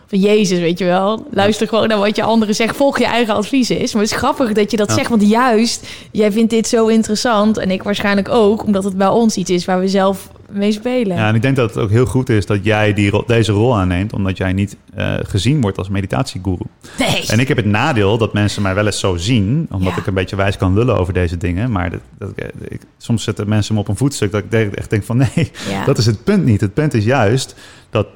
Van 0.08 0.18
Jezus, 0.18 0.58
weet 0.58 0.78
je 0.78 0.84
wel. 0.84 1.26
Luister 1.30 1.68
gewoon 1.68 1.88
naar 1.88 1.98
wat 1.98 2.16
je 2.16 2.22
anderen 2.22 2.54
zegt. 2.54 2.76
Volg 2.76 2.98
je 2.98 3.04
eigen 3.06 3.34
advies 3.34 3.70
is. 3.70 3.92
Maar 3.92 4.02
het 4.02 4.10
is 4.12 4.16
grappig 4.18 4.52
dat 4.52 4.70
je 4.70 4.76
dat 4.76 4.88
Ja. 4.88 4.94
zegt. 4.94 5.08
Want 5.08 5.28
juist, 5.28 5.88
jij 6.12 6.32
vindt 6.32 6.50
dit 6.50 6.68
zo 6.68 6.86
interessant. 6.86 7.58
En 7.58 7.70
ik 7.70 7.82
waarschijnlijk 7.82 8.28
ook. 8.28 8.64
Omdat 8.64 8.84
het 8.84 8.96
bij 8.96 9.08
ons 9.08 9.36
iets 9.36 9.50
is 9.50 9.64
waar 9.64 9.80
we 9.80 9.88
zelf 9.88 10.30
mee 10.50 10.72
spelen. 10.72 11.16
Ja, 11.16 11.28
en 11.28 11.34
ik 11.34 11.42
denk 11.42 11.56
dat 11.56 11.74
het 11.74 11.82
ook 11.82 11.90
heel 11.90 12.06
goed 12.06 12.28
is 12.28 12.46
dat 12.46 12.64
jij 12.64 12.94
die, 12.94 13.10
ro- 13.10 13.24
deze 13.26 13.52
rol 13.52 13.76
aanneemt, 13.76 14.12
omdat 14.12 14.36
jij 14.36 14.52
niet 14.52 14.76
eh, 14.94 15.14
gezien 15.22 15.60
wordt 15.60 15.78
als 15.78 15.88
meditatieguru. 15.88 16.58
Nee. 16.98 17.24
En 17.26 17.38
ik 17.40 17.48
heb 17.48 17.56
het 17.56 17.66
nadeel 17.66 18.18
dat 18.18 18.32
mensen 18.32 18.62
mij 18.62 18.74
wel 18.74 18.86
eens 18.86 18.98
zo 19.00 19.16
zien, 19.16 19.66
omdat 19.70 19.92
Ja. 19.92 19.98
ik 19.98 20.06
een 20.06 20.14
beetje 20.14 20.36
wijs 20.36 20.56
kan 20.56 20.74
lullen 20.74 20.98
over 20.98 21.12
deze 21.12 21.36
dingen. 21.36 21.72
Maar 21.72 21.90
dat, 21.90 22.00
dat, 22.18 22.30
ik, 22.68 22.80
soms 22.98 23.24
zetten 23.24 23.48
mensen 23.48 23.74
me 23.74 23.80
op 23.80 23.88
een 23.88 23.96
voetstuk 23.96 24.32
dat 24.32 24.42
ik 24.50 24.74
echt 24.74 24.90
denk 24.90 25.04
van 25.04 25.16
nee, 25.16 25.50
Ja. 25.70 25.84
dat 25.84 25.98
is 25.98 26.06
het 26.06 26.24
punt 26.24 26.44
niet. 26.44 26.60
Het 26.60 26.74
punt 26.74 26.94
is 26.94 27.04
juist 27.04 27.54
dat, 27.90 28.06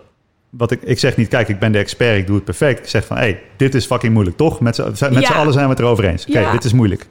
wat 0.50 0.70
ik, 0.70 0.82
ik 0.82 0.98
zeg 0.98 1.16
niet, 1.16 1.28
kijk, 1.28 1.48
ik 1.48 1.58
ben 1.58 1.72
de 1.72 1.78
expert, 1.78 2.18
ik 2.18 2.26
doe 2.26 2.34
het 2.36 2.44
perfect. 2.44 2.78
Ik 2.78 2.88
zeg 2.88 3.04
van, 3.06 3.16
hé, 3.16 3.22
hey, 3.22 3.40
dit 3.56 3.74
is 3.74 3.86
fucking 3.86 4.12
moeilijk, 4.12 4.36
toch? 4.36 4.60
Met 4.60 4.74
z'n 4.74 5.12
met 5.12 5.26
Ja. 5.28 5.34
allen 5.34 5.52
zijn 5.52 5.64
we 5.64 5.70
het 5.70 5.80
erover 5.80 6.04
eens. 6.04 6.26
Oké, 6.26 6.38
Ja. 6.40 6.52
dit 6.52 6.64
is 6.64 6.72
moeilijk. 6.72 7.06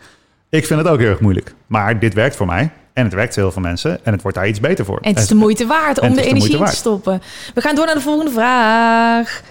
Ik 0.50 0.66
vind 0.66 0.80
het 0.80 0.90
ook 0.90 1.00
heel 1.00 1.10
erg 1.10 1.20
moeilijk. 1.20 1.54
Maar 1.68 2.00
dit 2.00 2.14
werkt 2.14 2.36
voor 2.36 2.46
mij. 2.46 2.70
En 2.94 3.04
het 3.04 3.14
werkt 3.14 3.34
voor 3.34 3.44
heel 3.44 3.52
veel 3.52 3.62
mensen. 3.62 4.06
En 4.06 4.12
het 4.14 4.22
wordt 4.22 4.38
daar 4.38 4.48
iets 4.48 4.60
beter 4.60 4.86
voor. 4.86 4.98
En 5.02 5.10
het 5.10 5.20
is 5.20 5.28
de 5.28 5.36
moeite 5.36 5.66
waard 5.66 6.00
om 6.00 6.14
de 6.14 6.24
energie 6.24 6.58
in 6.58 6.66
te 6.66 6.76
stoppen. 6.76 7.22
We 7.54 7.62
gaan 7.62 7.76
door 7.76 7.86
naar 7.86 7.96
de 7.96 8.02
volgende 8.02 8.32
vraag. 8.32 9.42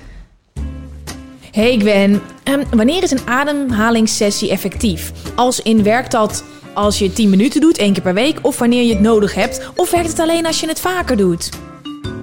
Hey 1.52 1.78
Gwen, 1.78 2.20
Ehm, 2.44 2.62
wanneer 2.70 3.02
is 3.02 3.10
een 3.10 3.26
ademhalingssessie 3.26 4.50
effectief? 4.50 5.12
Als 5.34 5.60
in 5.62 5.82
werkt 5.82 6.10
dat 6.10 6.44
als 6.72 6.98
je 6.98 7.12
10 7.12 7.30
minuten 7.30 7.60
doet, 7.60 7.78
één 7.78 7.92
keer 7.92 8.02
per 8.02 8.14
week, 8.14 8.38
of 8.42 8.58
wanneer 8.58 8.82
je 8.82 8.92
het 8.92 9.00
nodig 9.00 9.34
hebt? 9.34 9.70
Of 9.76 9.90
werkt 9.90 10.08
het 10.08 10.18
alleen 10.18 10.46
als 10.46 10.60
je 10.60 10.66
het 10.66 10.80
vaker 10.80 11.16
doet? 11.16 11.50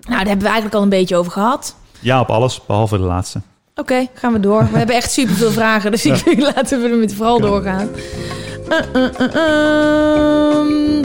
Nou, 0.05 0.17
daar 0.17 0.27
hebben 0.27 0.37
we 0.37 0.45
eigenlijk 0.45 0.75
al 0.75 0.81
een 0.81 0.89
beetje 0.89 1.15
over 1.15 1.31
gehad. 1.31 1.75
Ja, 1.99 2.19
op 2.19 2.29
alles, 2.29 2.65
behalve 2.65 2.97
de 2.97 3.03
laatste. 3.03 3.41
Oké, 3.75 4.07
gaan 4.13 4.33
we 4.33 4.39
door. 4.39 4.67
We 4.71 4.77
hebben 4.77 4.95
echt 4.95 5.11
superveel 5.11 5.51
vragen, 5.61 5.91
dus 5.91 6.05
ik 6.05 6.39
laten 6.39 6.81
we 6.81 6.89
er 6.89 6.95
met 6.95 7.13
vooral 7.13 7.39
doorgaan. 7.39 7.89
Ehm. 9.33 11.03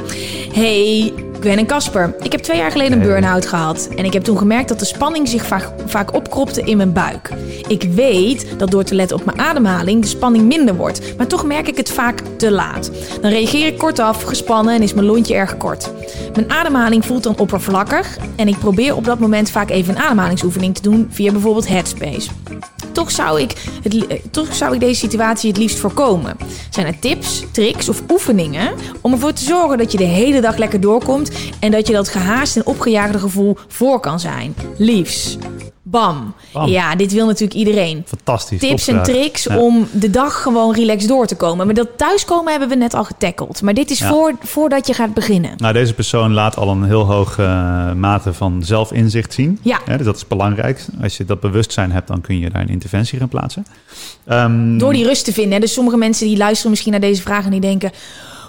Hey, 0.53 1.14
Gwen 1.41 1.59
en 1.59 1.66
Casper. 1.66 2.14
Ik 2.22 2.32
heb 2.32 2.41
twee 2.41 2.57
jaar 2.57 2.70
geleden 2.70 2.93
een 2.93 3.07
burn-out 3.07 3.47
gehad. 3.47 3.88
En 3.97 4.05
ik 4.05 4.12
heb 4.12 4.22
toen 4.22 4.38
gemerkt 4.38 4.68
dat 4.68 4.78
de 4.78 4.84
spanning 4.84 5.28
zich 5.28 5.47
vaak, 5.47 5.68
vaak 5.86 6.14
opkropte 6.14 6.62
in 6.62 6.76
mijn 6.76 6.93
buik. 6.93 7.30
Ik 7.68 7.82
weet 7.82 8.59
dat 8.59 8.70
door 8.70 8.84
te 8.84 8.95
letten 8.95 9.16
op 9.16 9.24
mijn 9.24 9.38
ademhaling 9.38 10.03
de 10.03 10.09
spanning 10.09 10.45
minder 10.45 10.74
wordt. 10.74 11.16
Maar 11.16 11.26
toch 11.26 11.45
merk 11.45 11.68
ik 11.68 11.76
het 11.76 11.91
vaak 11.91 12.22
te 12.36 12.51
laat. 12.51 12.91
Dan 13.20 13.30
reageer 13.30 13.66
ik 13.66 13.78
kortaf, 13.78 14.22
gespannen 14.22 14.74
en 14.74 14.82
is 14.82 14.95
mijn 14.95 15.07
lontje 15.07 15.34
erg 15.34 15.57
kort. 15.57 15.91
Mijn 16.34 16.51
ademhaling 16.51 17.05
voelt 17.05 17.22
dan 17.22 17.38
oppervlakkig. 17.38 18.18
En 18.36 18.49
ik 18.49 18.59
probeer 18.59 18.97
op 18.97 19.05
dat 19.05 19.18
moment 19.18 19.51
vaak 19.51 19.70
even 19.70 19.97
een 19.97 20.03
ademhalingsoefening 20.03 20.74
te 20.74 20.82
doen 20.82 21.09
via 21.11 21.32
bijvoorbeeld 21.32 21.68
Headspace. 21.68 22.30
Toch 22.93 23.11
zou, 23.11 23.41
ik 23.41 23.55
het, 23.82 24.07
eh, 24.07 24.18
toch 24.30 24.55
zou 24.55 24.74
ik 24.74 24.80
deze 24.80 25.01
situatie 25.01 25.49
het 25.49 25.59
liefst 25.59 25.78
voorkomen. 25.78 26.36
Zijn 26.70 26.86
er 26.86 26.99
tips, 26.99 27.45
tricks 27.53 27.88
of 27.88 28.03
oefeningen 28.11 28.74
om 29.01 29.12
ervoor 29.12 29.32
te 29.32 29.45
zorgen 29.45 29.78
dat 29.78 29.93
je 29.93 29.99
de 29.99 30.05
hele 30.05 30.41
dag 30.41 30.57
lekker 30.57 30.80
doorkomt 30.80 31.30
en 31.61 31.70
dat 31.70 31.86
je 31.86 31.93
dat 31.93 32.09
gehaast 32.09 32.57
en 32.57 32.66
opgejaagde 32.66 33.18
gevoel 33.18 33.57
voor 33.68 34.01
kan 34.01 34.20
zijn? 34.20 34.55
Liefs. 34.76 35.38
Bam. 35.91 36.34
Bam. 36.53 36.68
Ja, 36.68 36.97
dit 36.97 37.12
wil 37.12 37.26
natuurlijk 37.26 37.55
iedereen. 37.59 38.03
Fantastisch. 38.07 38.61
Tips 38.61 38.88
en 38.88 39.03
tricks 39.03 39.43
Ja. 39.45 39.59
om 39.59 39.88
de 39.93 40.11
dag 40.11 40.43
gewoon 40.43 40.74
relaxed 40.74 41.09
door 41.09 41.26
te 41.26 41.36
komen. 41.36 41.66
Maar 41.66 41.74
dat 41.74 41.88
thuiskomen 41.97 42.51
hebben 42.51 42.68
we 42.68 42.74
net 42.74 42.95
al 42.95 43.05
getackeld. 43.05 43.62
Maar 43.62 43.74
dit 43.74 43.91
is 43.91 43.99
Ja. 43.99 44.09
voor, 44.09 44.32
voordat 44.41 44.86
je 44.86 44.95
gaat 44.95 45.14
beginnen. 45.14 45.51
Nou, 45.57 45.72
deze 45.72 45.95
persoon 45.95 46.32
laat 46.32 46.57
al 46.57 46.68
een 46.68 46.84
heel 46.84 47.05
hoge 47.05 47.43
eh, 47.43 47.93
mate 47.93 48.32
van 48.32 48.62
zelfinzicht 48.64 49.32
zien. 49.32 49.59
Ja. 49.62 49.78
Dus 49.97 50.07
dat 50.07 50.16
is 50.16 50.26
belangrijk. 50.26 50.84
Als 51.03 51.16
je 51.16 51.24
dat 51.24 51.41
bewustzijn 51.41 51.93
hebt, 51.93 52.09
dan 52.09 52.20
kun 52.20 52.38
je 52.38 52.51
daar 52.51 52.62
een 52.62 52.68
interventie 52.68 53.18
gaan 53.18 53.28
plaatsen. 53.28 53.66
Ehm, 54.26 54.78
Door 54.78 54.93
die 54.93 55.05
rust 55.05 55.24
te 55.24 55.32
vinden. 55.32 55.53
hè. 55.53 55.59
Dus 55.61 55.72
sommige 55.72 55.97
mensen 55.97 56.26
die 56.26 56.36
luisteren 56.36 56.70
misschien 56.70 56.93
naar 56.93 57.01
deze 57.01 57.22
vraag 57.22 57.45
en 57.45 57.51
die 57.51 57.61
denken... 57.61 57.91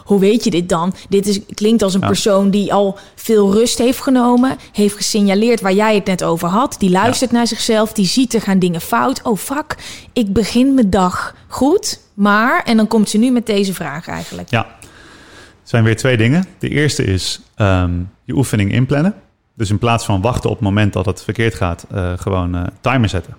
Hoe 0.03 0.19
weet 0.19 0.43
je 0.43 0.49
dit 0.49 0.69
dan? 0.69 0.93
Dit 1.09 1.27
is, 1.27 1.39
klinkt 1.53 1.81
als 1.83 1.93
een 1.93 1.99
Ja. 2.01 2.07
persoon 2.07 2.49
die 2.49 2.73
al 2.73 2.97
veel 3.15 3.53
rust 3.53 3.77
heeft 3.77 4.01
genomen. 4.01 4.57
Heeft 4.71 4.95
gesignaleerd 4.95 5.61
waar 5.61 5.73
jij 5.73 5.95
het 5.95 6.05
net 6.05 6.23
over 6.23 6.47
had. 6.47 6.75
Die 6.79 6.89
luistert 6.89 7.31
naar 7.31 7.47
zichzelf. 7.47 7.93
Die 7.93 8.05
ziet 8.05 8.33
er 8.33 8.41
gaan 8.41 8.59
dingen 8.59 8.81
fout. 8.81 9.21
Oh 9.23 9.37
fuck, 9.37 9.75
ik 10.13 10.33
begin 10.33 10.73
mijn 10.73 10.89
dag 10.89 11.35
goed. 11.47 11.99
Maar, 12.13 12.63
en 12.63 12.77
dan 12.77 12.87
komt 12.87 13.09
ze 13.09 13.17
nu 13.17 13.31
met 13.31 13.45
deze 13.45 13.73
vraag 13.73 14.07
eigenlijk. 14.07 14.49
Ja, 14.49 14.65
er 14.81 15.77
zijn 15.77 15.83
weer 15.83 15.97
twee 15.97 16.17
dingen. 16.17 16.45
De 16.59 16.69
eerste 16.69 17.03
is 17.03 17.41
ehm, 17.55 17.91
je 18.23 18.33
oefening 18.35 18.71
inplannen. 18.71 19.13
Dus 19.53 19.69
in 19.69 19.77
plaats 19.77 20.05
van 20.05 20.21
wachten 20.21 20.49
op 20.49 20.55
het 20.55 20.65
moment 20.65 20.93
dat 20.93 21.05
het 21.05 21.23
verkeerd 21.23 21.55
gaat, 21.55 21.85
eh, 21.91 22.11
gewoon 22.15 22.55
eh, 22.55 22.63
timer 22.81 23.09
zetten. 23.09 23.35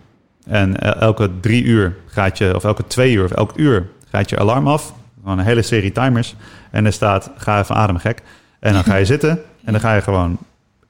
En 0.46 0.76
eh, 0.80 1.00
elke 1.00 1.30
drie 1.40 1.62
uur 1.62 1.96
gaat 2.06 2.38
je, 2.38 2.54
of 2.54 2.64
elke 2.64 2.86
twee 2.86 3.12
uur 3.12 3.24
of 3.24 3.30
elk 3.30 3.52
uur 3.56 3.88
gaat 4.10 4.30
je 4.30 4.38
alarm 4.38 4.68
af. 4.68 4.92
Gewoon 5.22 5.38
een 5.38 5.44
hele 5.44 5.62
serie 5.62 5.92
timers. 5.92 6.34
En 6.70 6.86
er 6.86 6.92
staat, 6.92 7.30
ga 7.36 7.58
even 7.58 7.74
ademen 7.74 8.00
gek. 8.00 8.22
En 8.60 8.72
dan 8.72 8.84
ga 8.84 8.96
je 8.96 9.04
zitten 9.04 9.30
en 9.64 9.72
dan 9.72 9.80
ga 9.80 9.94
je 9.94 10.00
gewoon 10.00 10.38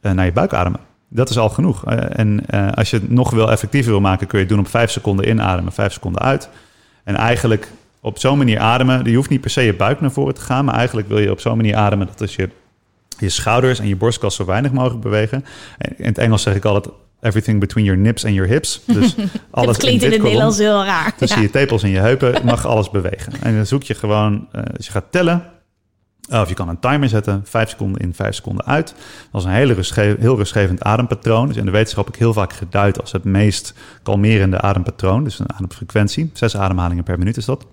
eh, 0.01 0.12
naar 0.12 0.24
je 0.24 0.33
buik 0.33 0.53
ademen. 0.53 0.80
Dat 1.09 1.30
is 1.30 1.39
al 1.39 1.49
genoeg. 1.49 1.85
Eh, 1.85 2.18
en 2.18 2.47
eh, 2.47 2.72
als 2.72 2.91
je 2.91 2.97
het 2.97 3.11
nog 3.11 3.30
wel 3.30 3.51
effectiever 3.51 3.91
wil 3.91 4.01
maken, 4.01 4.26
kun 4.26 4.39
je 4.39 4.45
het 4.45 4.55
doen 4.55 4.64
op 4.64 4.70
vijf 4.70 4.91
seconden 4.91 5.28
inademen, 5.28 5.72
vijf 5.72 5.93
seconden 5.93 6.22
uit. 6.22 6.49
En 7.05 7.14
eigenlijk 7.14 7.68
op 8.01 8.18
zo'n 8.18 8.39
manier 8.39 8.59
ademen. 8.59 9.05
Je 9.05 9.16
hoeft 9.16 9.30
niet 9.30 9.41
per 9.41 9.51
se 9.51 9.62
je 9.62 9.74
buik 9.74 10.01
naar 10.01 10.12
voren 10.12 10.35
te 10.35 10.41
gaan, 10.41 10.64
maar 10.64 10.74
eigenlijk 10.74 11.09
wil 11.09 11.18
je 11.18 11.30
op 11.30 11.41
zo'n 11.41 11.57
manier 11.57 11.76
ademen 11.76 12.07
dat 12.07 12.20
als 12.20 12.37
je 12.37 12.49
je 13.18 13.28
schouders 13.28 13.78
en 13.78 13.89
je 13.89 13.97
borstkas 13.97 14.35
zo 14.35 14.45
weinig 14.45 14.72
mogelijk 14.72 15.01
bewegen. 15.01 15.45
En 15.78 15.99
In 15.99 16.05
het 16.05 16.18
Engels 16.18 16.43
zeg 16.43 16.55
ik 16.55 16.64
altijd 16.64 16.95
everything 17.22 17.60
between 17.60 17.84
your 17.84 18.00
nips 18.00 18.24
and 18.24 18.34
your 18.34 18.48
hips. 18.50 18.80
Dus 18.86 19.14
alles 19.50 19.66
dat 19.66 19.76
klinkt 19.76 20.02
in, 20.02 20.12
het 20.12 20.22
Nederlands 20.22 20.58
heel 20.58 20.84
raar. 20.84 21.16
Tussen 21.16 21.36
Ja. 21.38 21.44
je 21.44 21.50
tepels 21.50 21.82
en 21.82 21.90
je 21.90 21.98
heupen 21.98 22.44
mag 22.44 22.66
alles 22.66 22.90
bewegen. 22.90 23.32
En 23.42 23.56
dan 23.56 23.66
zoek 23.66 23.82
je 23.82 23.94
gewoon, 23.94 24.48
eh, 24.52 24.62
als 24.76 24.86
je 24.86 24.92
gaat 24.92 25.04
tellen, 25.10 25.44
of 26.30 26.48
je 26.48 26.54
kan 26.54 26.68
een 26.68 26.78
timer 26.80 27.08
zetten, 27.08 27.40
vijf 27.44 27.68
seconden 27.70 28.00
in, 28.00 28.14
vijf 28.14 28.34
seconden 28.34 28.64
uit. 28.66 28.94
Dat 29.32 29.40
is 29.40 29.46
een 29.46 29.52
hele 29.54 29.72
rustge- 29.72 30.16
heel 30.18 30.36
rustgevend 30.36 30.82
adempatroon. 30.82 31.46
Dus 31.48 31.56
in 31.56 31.64
de 31.64 31.70
wetenschap 31.70 32.08
ik 32.08 32.14
heel 32.16 32.32
vaak 32.32 32.52
geduid 32.52 33.00
als 33.00 33.12
het 33.12 33.24
meest 33.24 33.74
kalmerende 34.02 34.60
adempatroon. 34.60 35.24
Dus 35.24 35.38
een 35.38 35.52
ademfrequentie. 35.54 36.30
Zes 36.32 36.56
ademhalingen 36.56 37.04
per 37.04 37.18
minuut 37.18 37.36
is 37.36 37.44
dat. 37.44 37.66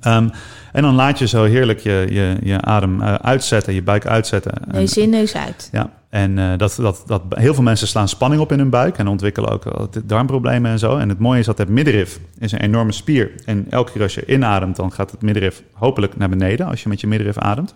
Ehm, 0.00 0.28
en 0.72 0.82
dan 0.82 0.94
laat 0.94 1.18
je 1.18 1.26
zo 1.26 1.44
heerlijk 1.44 1.80
je, 1.80 2.06
je, 2.10 2.36
je 2.42 2.60
adem 2.60 3.00
eh, 3.02 3.14
uitzetten, 3.14 3.74
je 3.74 3.82
buik 3.82 4.06
uitzetten. 4.06 4.52
En- 4.52 4.72
Neus 4.72 4.96
in, 4.96 5.10
neus 5.10 5.34
uit. 5.34 5.68
ja, 5.72 5.90
en 6.10 6.38
eh, 6.38 6.58
dat, 6.58 6.76
dat, 6.80 7.02
dat, 7.06 7.22
heel 7.28 7.54
veel 7.54 7.62
mensen 7.62 7.88
slaan 7.88 8.08
spanning 8.08 8.42
op 8.42 8.52
in 8.52 8.58
hun 8.58 8.70
buik 8.70 8.98
en 8.98 9.08
ontwikkelen 9.08 9.50
ook 9.50 9.64
wel 9.64 9.88
darmproblemen 10.04 10.70
en 10.70 10.78
zo. 10.78 10.96
En 10.96 11.08
het 11.08 11.18
mooie 11.18 11.38
is 11.38 11.46
dat 11.46 11.58
het 11.58 11.68
middenrif 11.68 12.18
is 12.38 12.52
een 12.52 12.60
enorme 12.60 12.92
spier. 12.92 13.30
En 13.44 13.66
elke 13.70 13.92
keer 13.92 14.02
als 14.02 14.14
je 14.14 14.26
inademt, 14.26 14.76
dan 14.76 14.92
gaat 14.92 15.10
het 15.10 15.22
middenrif 15.22 15.62
hopelijk 15.72 16.16
naar 16.16 16.28
beneden 16.28 16.66
als 16.66 16.82
je 16.82 16.88
met 16.88 17.00
je 17.00 17.06
middenrif 17.06 17.38
ademt. 17.38 17.74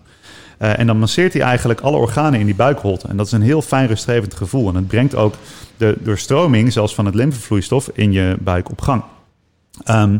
Eh, 0.57 0.79
en 0.79 0.87
dan 0.87 0.97
masseert 0.97 1.33
hij 1.33 1.41
eigenlijk 1.41 1.81
alle 1.81 1.97
organen 1.97 2.39
in 2.39 2.45
die 2.45 2.55
buikholte. 2.55 3.07
En 3.07 3.17
dat 3.17 3.25
is 3.25 3.31
een 3.31 3.41
heel 3.41 3.61
fijn 3.61 3.87
rustgevend 3.87 4.33
gevoel. 4.33 4.69
En 4.69 4.75
het 4.75 4.87
brengt 4.87 5.15
ook 5.15 5.33
de 5.77 5.97
doorstroming, 5.99 6.73
zelfs 6.73 6.95
van 6.95 7.05
het 7.05 7.15
lymfevloeistof, 7.15 7.89
in 7.93 8.11
je 8.11 8.37
buik 8.39 8.69
op 8.71 8.81
gang. 8.81 9.03
Ehm, 9.83 10.17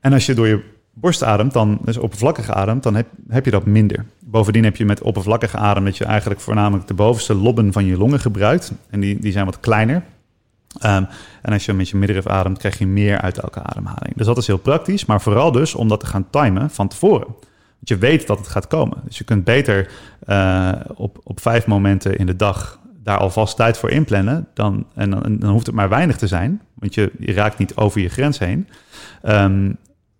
en 0.00 0.12
als 0.12 0.26
je 0.26 0.34
door 0.34 0.46
je 0.46 0.74
borst 0.98 1.22
ademt, 1.22 1.52
dan 1.52 1.78
dus 1.84 1.96
oppervlakkig 1.96 2.50
ademt, 2.50 2.82
dan 2.82 2.94
heb, 2.94 3.06
heb 3.28 3.44
je 3.44 3.50
dat 3.50 3.66
minder. 3.66 4.04
Bovendien 4.20 4.64
heb 4.64 4.76
je 4.76 4.84
met 4.84 5.02
oppervlakkige 5.02 5.56
adem 5.56 5.84
dat 5.84 5.96
je 5.96 6.04
eigenlijk 6.04 6.40
voornamelijk 6.40 6.88
de 6.88 6.94
bovenste 6.94 7.34
lobben 7.34 7.72
van 7.72 7.84
je 7.84 7.96
longen 7.96 8.20
gebruikt. 8.20 8.72
En 8.90 9.00
die, 9.00 9.18
die 9.18 9.32
zijn 9.32 9.44
wat 9.44 9.60
kleiner. 9.60 10.02
Ehm, 10.78 11.04
en 11.42 11.52
als 11.52 11.64
je 11.64 11.72
met 11.72 11.88
je 11.88 11.96
middenrif 11.96 12.26
ademt, 12.26 12.58
krijg 12.58 12.78
je 12.78 12.86
meer 12.86 13.20
uit 13.20 13.38
elke 13.38 13.62
ademhaling. 13.62 14.16
Dus 14.16 14.26
dat 14.26 14.36
is 14.36 14.46
heel 14.46 14.58
praktisch, 14.58 15.04
maar 15.04 15.20
vooral 15.20 15.52
dus 15.52 15.74
om 15.74 15.88
dat 15.88 16.00
te 16.00 16.06
gaan 16.06 16.30
timen 16.30 16.70
van 16.70 16.88
tevoren. 16.88 17.26
Want 17.26 17.88
je 17.88 17.98
weet 17.98 18.26
dat 18.26 18.38
het 18.38 18.48
gaat 18.48 18.66
komen. 18.66 18.98
Dus 19.04 19.18
je 19.18 19.24
kunt 19.24 19.44
beter 19.44 19.90
eh, 20.26 20.72
op, 20.94 21.20
op 21.22 21.40
vijf 21.40 21.66
momenten 21.66 22.16
in 22.16 22.26
de 22.26 22.36
dag 22.36 22.78
daar 23.02 23.18
alvast 23.18 23.56
tijd 23.56 23.78
voor 23.78 23.90
inplannen. 23.90 24.48
Dan, 24.54 24.86
en 24.94 25.10
dan, 25.10 25.44
hoeft 25.44 25.66
het 25.66 25.74
maar 25.74 25.88
weinig 25.88 26.16
te 26.16 26.26
zijn, 26.26 26.62
want 26.74 26.94
je, 26.94 27.10
raakt 27.18 27.58
niet 27.58 27.76
over 27.76 28.00
je 28.00 28.08
grens 28.08 28.38
heen. 28.38 28.68
Ehm, 29.22 29.72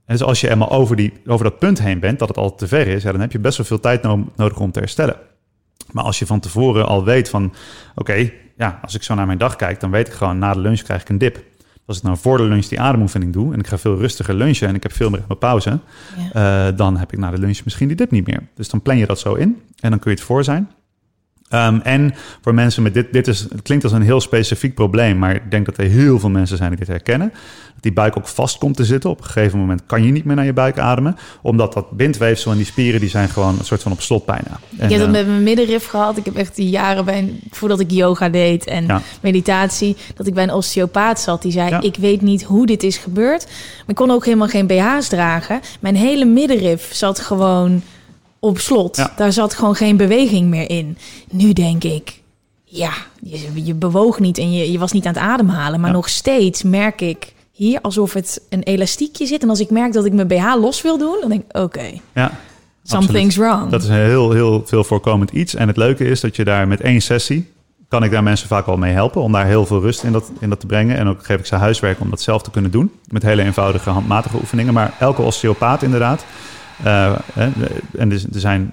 en 0.06 0.16
dus 0.16 0.22
als 0.22 0.40
je 0.40 0.50
eenmaal 0.50 0.70
over, 0.70 0.96
die, 0.96 1.12
over 1.26 1.44
dat 1.44 1.58
punt 1.58 1.80
heen 1.82 2.00
bent, 2.00 2.18
dat 2.18 2.28
het 2.28 2.36
al 2.36 2.54
te 2.54 2.68
ver 2.68 2.86
is, 2.86 3.02
ja, 3.02 3.12
dan 3.12 3.20
heb 3.20 3.32
je 3.32 3.38
best 3.38 3.56
wel 3.56 3.66
veel 3.66 3.80
tijd 3.80 4.02
no- 4.02 4.28
nodig 4.36 4.58
om 4.58 4.72
te 4.72 4.78
herstellen. 4.78 5.16
Maar 5.92 6.04
als 6.04 6.18
je 6.18 6.26
van 6.26 6.40
tevoren 6.40 6.86
al 6.86 7.04
weet 7.04 7.28
van, 7.28 7.54
oké, 7.94 8.30
ja, 8.56 8.78
als 8.82 8.94
ik 8.94 9.02
zo 9.02 9.14
naar 9.14 9.26
mijn 9.26 9.38
dag 9.38 9.56
kijk, 9.56 9.80
dan 9.80 9.90
weet 9.90 10.06
ik 10.06 10.12
gewoon, 10.14 10.38
na 10.38 10.52
de 10.52 10.60
lunch 10.60 10.80
krijg 10.82 11.00
ik 11.00 11.08
een 11.08 11.18
dip. 11.18 11.44
Als 11.86 11.96
ik 11.96 12.02
nou 12.02 12.16
voor 12.16 12.36
de 12.36 12.42
lunch 12.44 12.66
die 12.66 12.80
ademoefening 12.80 13.32
doe 13.32 13.52
en 13.52 13.58
ik 13.58 13.66
ga 13.66 13.78
veel 13.78 13.96
rustiger 13.98 14.34
lunchen 14.34 14.68
en 14.68 14.74
ik 14.74 14.82
heb 14.82 14.92
veel 14.92 15.10
meer 15.10 15.24
mijn 15.28 15.38
pauze, 15.38 15.78
Ja. 16.32 16.68
eh, 16.68 16.76
dan 16.76 16.96
heb 16.96 17.12
ik 17.12 17.18
na 17.18 17.30
de 17.30 17.38
lunch 17.38 17.64
misschien 17.64 17.86
die 17.88 17.96
dip 17.96 18.10
niet 18.10 18.26
meer. 18.26 18.48
Dus 18.54 18.68
dan 18.68 18.82
plan 18.82 18.96
je 18.98 19.06
dat 19.06 19.18
zo 19.18 19.34
in 19.34 19.62
en 19.80 19.90
dan 19.90 19.98
kun 19.98 20.10
je 20.10 20.16
het 20.16 20.26
voor 20.26 20.44
zijn. 20.44 20.70
Ehm, 21.48 21.78
en 21.82 22.14
voor 22.40 22.54
mensen 22.54 22.82
met 22.82 22.94
dit, 22.94 23.12
dit 23.12 23.28
is, 23.28 23.40
het 23.40 23.62
klinkt 23.62 23.84
als 23.84 23.92
een 23.92 24.02
heel 24.02 24.20
specifiek 24.20 24.74
probleem, 24.74 25.18
maar 25.18 25.34
ik 25.34 25.50
denk 25.50 25.66
dat 25.66 25.78
er 25.78 25.84
heel 25.84 26.18
veel 26.18 26.30
mensen 26.30 26.56
zijn 26.56 26.68
die 26.70 26.78
dit 26.78 26.88
herkennen. 26.88 27.32
Dat 27.74 27.82
die 27.82 27.92
buik 27.92 28.16
ook 28.16 28.28
vast 28.28 28.58
komt 28.58 28.76
te 28.76 28.84
zitten. 28.84 29.10
Op 29.10 29.18
een 29.18 29.24
gegeven 29.24 29.58
moment 29.58 29.82
kan 29.86 30.02
je 30.04 30.12
niet 30.12 30.24
meer 30.24 30.36
naar 30.36 30.44
je 30.44 30.52
buik 30.52 30.78
ademen, 30.78 31.16
omdat 31.42 31.72
dat 31.72 31.90
bindweefsel 31.90 32.50
en 32.50 32.56
die 32.56 32.66
spieren 32.66 33.00
die 33.00 33.08
zijn 33.08 33.28
gewoon 33.28 33.58
een 33.58 33.64
soort 33.64 33.82
van 33.82 33.92
op 33.92 34.00
slot 34.00 34.26
bijna. 34.26 34.60
Ik 34.70 34.80
heb 34.80 34.90
dat 34.90 35.00
eh, 35.00 35.10
met 35.10 35.26
mijn 35.26 35.42
middenrif 35.42 35.86
gehad. 35.86 36.16
Ik 36.16 36.24
heb 36.24 36.36
echt 36.36 36.56
die 36.56 36.68
jaren 36.70 37.04
bij, 37.04 37.32
voordat 37.50 37.80
ik 37.80 37.90
yoga 37.90 38.28
deed 38.28 38.64
en 38.66 38.86
Ja. 38.86 39.00
meditatie, 39.20 39.96
dat 40.14 40.26
ik 40.26 40.34
bij 40.34 40.42
een 40.42 40.52
osteopaat 40.52 41.20
zat. 41.20 41.42
Die 41.42 41.52
zei: 41.52 41.68
Ja. 41.70 41.80
Ik 41.80 41.96
weet 41.96 42.20
niet 42.20 42.42
hoe 42.42 42.66
dit 42.66 42.82
is 42.82 42.96
gebeurd. 42.96 43.44
Maar 43.46 43.84
ik 43.86 43.94
kon 43.94 44.10
ook 44.10 44.24
helemaal 44.24 44.48
geen 44.48 44.66
BH's 44.66 45.08
dragen. 45.08 45.60
Mijn 45.80 45.96
hele 45.96 46.24
middenrif 46.24 46.94
zat 46.94 47.20
gewoon 47.20 47.82
op 48.38 48.58
slot. 48.58 48.96
Ja. 48.96 49.12
Daar 49.16 49.32
zat 49.32 49.54
gewoon 49.54 49.74
geen 49.74 49.96
beweging 49.96 50.48
meer 50.48 50.70
in. 50.70 50.98
Nu 51.30 51.52
denk 51.52 51.84
ik, 51.84 52.20
ja, 52.64 52.90
je, 53.22 53.64
je 53.64 53.74
bewoog 53.74 54.18
niet 54.18 54.38
en 54.38 54.52
je, 54.52 54.72
je 54.72 54.78
was 54.78 54.92
niet 54.92 55.06
aan 55.06 55.12
het 55.12 55.22
ademhalen. 55.22 55.80
Maar 55.80 55.90
Ja. 55.90 55.96
nog 55.96 56.08
steeds 56.08 56.62
merk 56.62 57.00
ik 57.00 57.34
hier 57.52 57.80
alsof 57.80 58.12
het 58.12 58.40
een 58.48 58.62
elastiekje 58.62 59.26
zit. 59.26 59.42
En 59.42 59.48
als 59.48 59.60
ik 59.60 59.70
merk 59.70 59.92
dat 59.92 60.04
ik 60.04 60.12
mijn 60.12 60.26
BH 60.28 60.54
los 60.60 60.82
wil 60.82 60.98
doen, 60.98 61.16
dan 61.20 61.30
denk 61.30 61.42
ik: 61.48 61.56
Oké, 61.56 61.86
ja, 62.14 62.30
something's 62.82 63.36
wrong. 63.36 63.70
Dat 63.70 63.82
is 63.82 63.88
een 63.88 63.94
heel, 63.94 64.30
heel 64.32 64.62
veel 64.66 64.84
voorkomend 64.84 65.30
iets. 65.30 65.54
En 65.54 65.68
het 65.68 65.76
leuke 65.76 66.04
is 66.04 66.20
dat 66.20 66.36
je 66.36 66.44
daar 66.44 66.68
met 66.68 66.80
één 66.80 67.00
sessie... 67.00 67.52
kan 67.88 68.02
ik 68.04 68.10
daar 68.10 68.22
mensen 68.22 68.48
vaak 68.48 68.66
al 68.66 68.76
mee 68.76 68.92
helpen... 68.92 69.22
om 69.22 69.32
daar 69.32 69.46
heel 69.46 69.66
veel 69.66 69.80
rust 69.80 70.02
in 70.02 70.12
dat, 70.12 70.30
in 70.38 70.48
dat 70.48 70.60
te 70.60 70.66
brengen. 70.66 70.96
En 70.96 71.08
ook 71.08 71.24
geef 71.24 71.38
ik 71.38 71.46
ze 71.46 71.54
huiswerk 71.54 72.00
om 72.00 72.10
dat 72.10 72.20
zelf 72.20 72.42
te 72.42 72.50
kunnen 72.50 72.70
doen. 72.70 72.92
Met 73.08 73.22
hele 73.22 73.42
eenvoudige 73.42 73.90
handmatige 73.90 74.36
oefeningen. 74.36 74.74
Maar 74.74 74.94
elke 74.98 75.22
osteopaat 75.22 75.82
inderdaad... 75.82 76.24
eh, 76.84 77.12
en 77.98 78.10
er 78.12 78.24
er 78.32 78.40
zijn... 78.40 78.72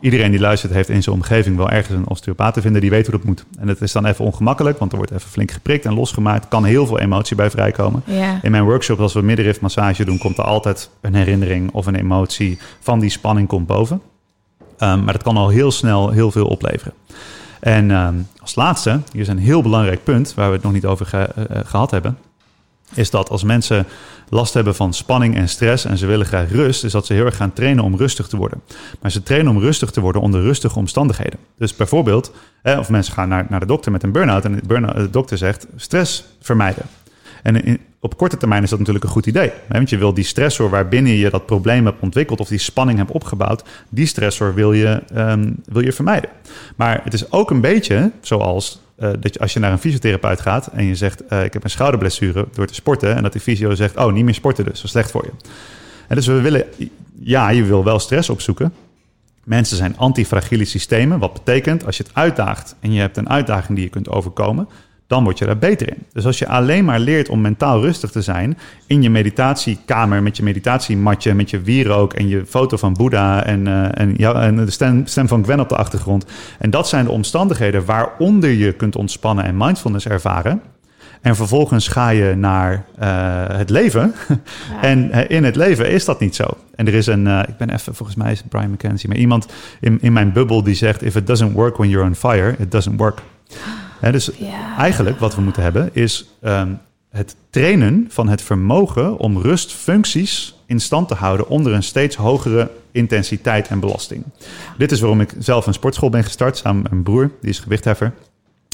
Iedereen 0.00 0.30
die 0.30 0.40
luistert 0.40 0.72
heeft 0.72 0.88
in 0.88 1.02
zijn 1.02 1.14
omgeving 1.16 1.56
wel 1.56 1.70
ergens 1.70 1.96
een 1.98 2.08
osteopaat 2.08 2.54
te 2.54 2.60
vinden 2.60 2.80
die 2.80 2.90
weet 2.90 3.06
hoe 3.06 3.16
dat 3.16 3.24
moet. 3.24 3.44
En 3.58 3.68
het 3.68 3.80
is 3.80 3.92
dan 3.92 4.06
even 4.06 4.24
ongemakkelijk, 4.24 4.78
want 4.78 4.90
er 4.92 4.96
wordt 4.96 5.12
even 5.12 5.30
flink 5.30 5.50
geprikt 5.50 5.84
en 5.84 5.94
losgemaakt. 5.94 6.48
kan 6.48 6.64
heel 6.64 6.86
veel 6.86 6.98
emotie 6.98 7.36
bij 7.36 7.50
vrijkomen. 7.50 8.02
Ja. 8.06 8.38
In 8.42 8.50
mijn 8.50 8.64
workshop, 8.64 9.00
als 9.00 9.12
we 9.12 9.22
middenrifmassage 9.22 10.04
doen, 10.04 10.18
komt 10.18 10.38
er 10.38 10.44
altijd 10.44 10.90
een 11.00 11.14
herinnering 11.14 11.70
of 11.72 11.86
een 11.86 11.94
emotie 11.94 12.58
van 12.80 12.98
die 13.00 13.10
spanning 13.10 13.48
komt 13.48 13.66
boven. 13.66 14.00
Ehm, 14.78 15.04
maar 15.04 15.12
dat 15.12 15.22
kan 15.22 15.36
al 15.36 15.48
heel 15.48 15.70
snel 15.70 16.10
heel 16.10 16.30
veel 16.30 16.46
opleveren. 16.46 16.92
En 17.60 17.90
ehm, 17.90 18.14
als 18.40 18.54
laatste, 18.54 19.00
hier 19.12 19.20
is 19.22 19.28
een 19.28 19.38
heel 19.38 19.62
belangrijk 19.62 20.04
punt 20.04 20.34
waar 20.34 20.48
we 20.48 20.54
het 20.54 20.62
nog 20.64 20.72
niet 20.72 20.86
over 20.86 21.06
ge- 21.06 21.18
eh, 21.48 21.60
gehad 21.64 21.90
hebben. 21.90 22.18
Is 22.94 23.10
dat 23.10 23.30
als 23.30 23.44
mensen 23.44 23.86
last 24.28 24.54
hebben 24.54 24.74
van 24.74 24.92
spanning 24.92 25.36
en 25.36 25.48
stress 25.48 25.84
en 25.84 25.98
ze 25.98 26.06
willen 26.06 26.26
graag 26.26 26.50
rust, 26.50 26.84
is 26.84 26.92
dat 26.92 27.06
ze 27.06 27.12
heel 27.12 27.24
erg 27.24 27.36
gaan 27.36 27.52
trainen 27.52 27.84
om 27.84 27.96
rustig 27.96 28.26
te 28.26 28.36
worden. 28.36 28.62
Maar 29.00 29.10
ze 29.10 29.22
trainen 29.22 29.52
om 29.52 29.60
rustig 29.60 29.90
te 29.90 30.00
worden 30.00 30.22
onder 30.22 30.42
rustige 30.42 30.78
omstandigheden. 30.78 31.38
Dus 31.58 31.76
bijvoorbeeld, 31.76 32.32
of 32.62 32.88
mensen 32.88 33.12
gaan 33.12 33.28
naar, 33.28 33.46
naar 33.48 33.60
de 33.60 33.66
dokter 33.66 33.92
met 33.92 34.02
een 34.02 34.12
burn-out 34.12 34.44
en 34.44 34.60
de, 34.66 34.92
de 34.94 35.10
dokter 35.10 35.38
zegt 35.38 35.66
stress 35.76 36.24
vermijden. 36.40 36.84
En 37.42 37.80
op 38.04 38.16
korte 38.16 38.36
termijn 38.36 38.62
is 38.62 38.70
dat 38.70 38.78
natuurlijk 38.78 39.04
een 39.04 39.10
goed 39.10 39.26
idee. 39.26 39.52
Want 39.68 39.90
je 39.90 39.98
wil 39.98 40.14
die 40.14 40.24
stressor 40.24 40.70
waarbinnen 40.70 41.12
je 41.12 41.30
dat 41.30 41.46
probleem 41.46 41.84
hebt 41.84 42.00
ontwikkeld 42.00 42.40
of 42.40 42.48
die 42.48 42.58
spanning 42.58 42.98
hebt 42.98 43.10
opgebouwd, 43.10 43.62
die 43.88 44.06
stressor 44.06 44.54
wil 44.54 44.72
je, 44.72 45.02
ehm, 45.14 45.52
wil 45.64 45.84
je 45.84 45.92
vermijden. 45.92 46.30
Maar 46.76 47.00
het 47.04 47.14
is 47.14 47.32
ook 47.32 47.50
een 47.50 47.60
beetje 47.60 48.10
zoals 48.20 48.80
uh, 48.98 49.10
dat 49.20 49.34
je, 49.34 49.40
als 49.40 49.52
je 49.52 49.58
naar 49.58 49.72
een 49.72 49.78
fysiotherapeut 49.78 50.40
gaat 50.40 50.66
en 50.66 50.84
je 50.84 50.94
zegt: 50.94 51.22
uh, 51.30 51.44
Ik 51.44 51.52
heb 51.52 51.64
een 51.64 51.70
schouderblessure 51.70 52.46
door 52.52 52.66
te 52.66 52.74
sporten. 52.74 53.16
En 53.16 53.22
dat 53.22 53.32
de 53.32 53.40
fysio 53.40 53.74
zegt: 53.74 53.96
Oh, 53.96 54.12
niet 54.12 54.24
meer 54.24 54.34
sporten, 54.34 54.64
dus 54.64 54.74
dat 54.74 54.84
is 54.84 54.90
slecht 54.90 55.10
voor 55.10 55.24
je. 55.24 55.32
En 56.08 56.16
dus 56.16 56.26
we 56.26 56.40
willen, 56.40 56.64
ja, 57.18 57.48
je 57.48 57.64
wil 57.64 57.84
wel 57.84 57.98
stress 57.98 58.28
opzoeken. 58.28 58.72
Mensen 59.44 59.76
zijn 59.76 59.96
antifragiele 59.96 60.64
systemen. 60.64 61.18
Wat 61.18 61.32
betekent 61.32 61.86
als 61.86 61.96
je 61.96 62.02
het 62.02 62.14
uitdaagt 62.14 62.76
en 62.80 62.92
je 62.92 63.00
hebt 63.00 63.16
een 63.16 63.28
uitdaging 63.28 63.74
die 63.74 63.84
je 63.84 63.90
kunt 63.90 64.08
overkomen, 64.08 64.68
dan 65.06 65.24
word 65.24 65.38
je 65.38 65.44
daar 65.44 65.58
beter 65.58 65.88
in. 65.88 66.02
Dus 66.12 66.26
als 66.26 66.38
je 66.38 66.48
alleen 66.48 66.84
maar 66.84 66.98
leert 66.98 67.28
om 67.28 67.40
mentaal 67.40 67.80
rustig 67.80 68.10
te 68.10 68.22
zijn 68.22 68.58
in 68.86 69.02
je 69.02 69.10
meditatiekamer 69.10 70.22
met 70.22 70.36
je 70.36 70.42
meditatiematje, 70.42 71.34
met 71.34 71.50
je 71.50 71.60
wierook 71.60 72.12
en 72.12 72.28
je 72.28 72.46
foto 72.46 72.76
van 72.76 72.92
Boeddha 72.92 73.44
en, 73.44 73.66
uh, 73.66 73.98
en, 73.98 74.14
ja, 74.16 74.42
en 74.42 74.56
de 74.56 74.70
stem, 74.70 75.06
stem 75.06 75.28
van 75.28 75.44
Gwen 75.44 75.60
op 75.60 75.68
de 75.68 75.76
achtergrond. 75.76 76.24
En 76.58 76.70
dat 76.70 76.88
zijn 76.88 77.04
de 77.04 77.10
omstandigheden 77.10 77.84
waaronder 77.84 78.50
je 78.50 78.72
kunt 78.72 78.96
ontspannen 78.96 79.44
en 79.44 79.56
mindfulness 79.56 80.06
ervaren. 80.06 80.62
En 81.20 81.36
vervolgens 81.36 81.88
ga 81.88 82.08
je 82.08 82.34
naar 82.34 82.84
uh, 83.02 83.56
het 83.56 83.70
leven. 83.70 84.14
en 84.80 85.10
uh, 85.10 85.30
in 85.30 85.44
het 85.44 85.56
leven 85.56 85.90
is 85.90 86.04
dat 86.04 86.20
niet 86.20 86.34
zo. 86.34 86.44
En 86.74 86.86
er 86.86 86.94
is 86.94 87.06
een, 87.06 87.26
uh, 87.26 87.40
ik 87.48 87.56
ben 87.56 87.70
even, 87.70 87.94
volgens 87.94 88.18
mij 88.18 88.32
is 88.32 88.38
het 88.38 88.48
Brian 88.48 88.70
McKenzie, 88.70 89.08
maar 89.08 89.18
iemand 89.18 89.46
in, 89.80 89.98
in 90.00 90.12
mijn 90.12 90.32
bubbel 90.32 90.62
die 90.62 90.74
zegt: 90.74 91.02
If 91.02 91.16
it 91.16 91.26
doesn't 91.26 91.52
work 91.52 91.76
when 91.76 91.88
you're 91.88 92.06
on 92.06 92.14
fire, 92.14 92.54
it 92.58 92.70
doesn't 92.70 92.98
work 92.98 93.22
dus 94.12 94.30
ja. 94.38 94.76
eigenlijk 94.76 95.18
wat 95.18 95.34
we 95.34 95.40
moeten 95.40 95.62
hebben 95.62 95.90
is 95.92 96.28
um, 96.42 96.80
het 97.10 97.36
trainen 97.50 98.06
van 98.08 98.28
het 98.28 98.42
vermogen 98.42 99.18
om 99.18 99.38
rustfuncties 99.38 100.54
in 100.66 100.80
stand 100.80 101.08
te 101.08 101.14
houden 101.14 101.48
onder 101.48 101.72
een 101.72 101.82
steeds 101.82 102.16
hogere 102.16 102.70
intensiteit 102.90 103.68
en 103.68 103.80
belasting. 103.80 104.24
Dit 104.78 104.92
is 104.92 105.00
waarom 105.00 105.20
ik 105.20 105.34
zelf 105.38 105.66
een 105.66 105.74
sportschool 105.74 106.10
ben 106.10 106.24
gestart 106.24 106.56
samen 106.56 106.82
met 106.82 106.90
mijn 106.90 107.02
broer, 107.02 107.30
die 107.40 107.50
is 107.50 107.58
gewichtheffer. 107.58 108.12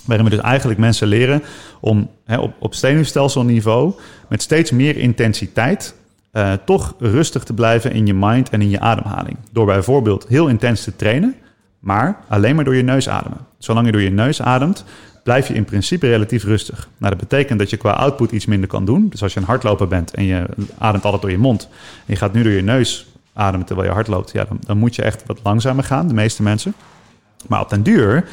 Waarin 0.05 0.25
we 0.25 0.31
dus 0.31 0.41
eigenlijk 0.41 0.81
mensen 0.81 1.09
leren 1.09 1.43
om 1.81 2.11
op, 2.27 2.55
op 2.59 2.75
zenuwstelselniveau 2.75 3.93
met 4.29 4.43
steeds 4.43 4.71
meer 4.71 4.97
intensiteit 4.97 5.95
uh, 6.33 6.53
toch 6.65 6.95
rustig 6.99 7.45
te 7.45 7.55
blijven 7.55 7.93
in 7.93 8.07
je 8.07 8.15
mind 8.15 8.49
en 8.49 8.63
in 8.63 8.71
je 8.71 8.81
ademhaling. 8.81 9.37
Door 9.53 9.67
bijvoorbeeld 9.67 10.27
heel 10.29 10.49
intens 10.49 10.85
te 10.85 10.97
trainen, 10.97 11.35
maar 11.79 12.21
alleen 12.29 12.55
maar 12.55 12.65
door 12.65 12.77
je 12.77 12.83
neus 12.83 13.09
ademen. 13.09 13.47
Zolang 13.59 13.87
je 13.87 13.93
door 13.93 14.01
je 14.01 14.11
neus 14.11 14.43
ademt, 14.43 14.85
blijf 15.23 15.49
je 15.49 15.55
in 15.55 15.65
principe 15.65 16.09
relatief 16.09 16.45
rustig. 16.45 16.89
Nou, 16.99 17.17
dat 17.17 17.29
betekent 17.29 17.59
dat 17.59 17.71
je 17.71 17.77
qua 17.77 17.91
output 17.91 18.33
iets 18.33 18.47
minder 18.47 18.69
kan 18.69 18.85
doen. 18.85 19.09
Dus 19.09 19.23
als 19.23 19.35
je 19.35 19.41
een 19.41 19.47
hardloper 19.47 19.89
bent 19.89 20.15
en 20.15 20.25
je 20.25 20.47
ademt 20.79 21.05
altijd 21.05 21.23
door 21.23 21.31
je 21.31 21.39
mond... 21.39 21.69
en 21.97 22.05
je 22.07 22.17
gaat 22.17 22.33
nu 22.33 22.43
door 22.43 22.53
je 22.53 22.63
neus 22.63 23.07
ademen 23.33 23.67
terwijl 23.67 23.89
je 23.89 23.95
hard 23.95 24.07
loopt... 24.07 24.33
Ja, 24.33 24.45
dan, 24.45 24.59
dan 24.67 24.79
moet 24.79 24.95
je 24.95 25.03
echt 25.03 25.23
wat 25.27 25.41
langzamer 25.43 25.85
gaan, 25.85 26.09
de 26.09 26.15
meeste 26.15 26.43
mensen. 26.43 26.75
Maar 27.49 27.61
op 27.61 27.69
den 27.69 27.83
duur 27.83 28.29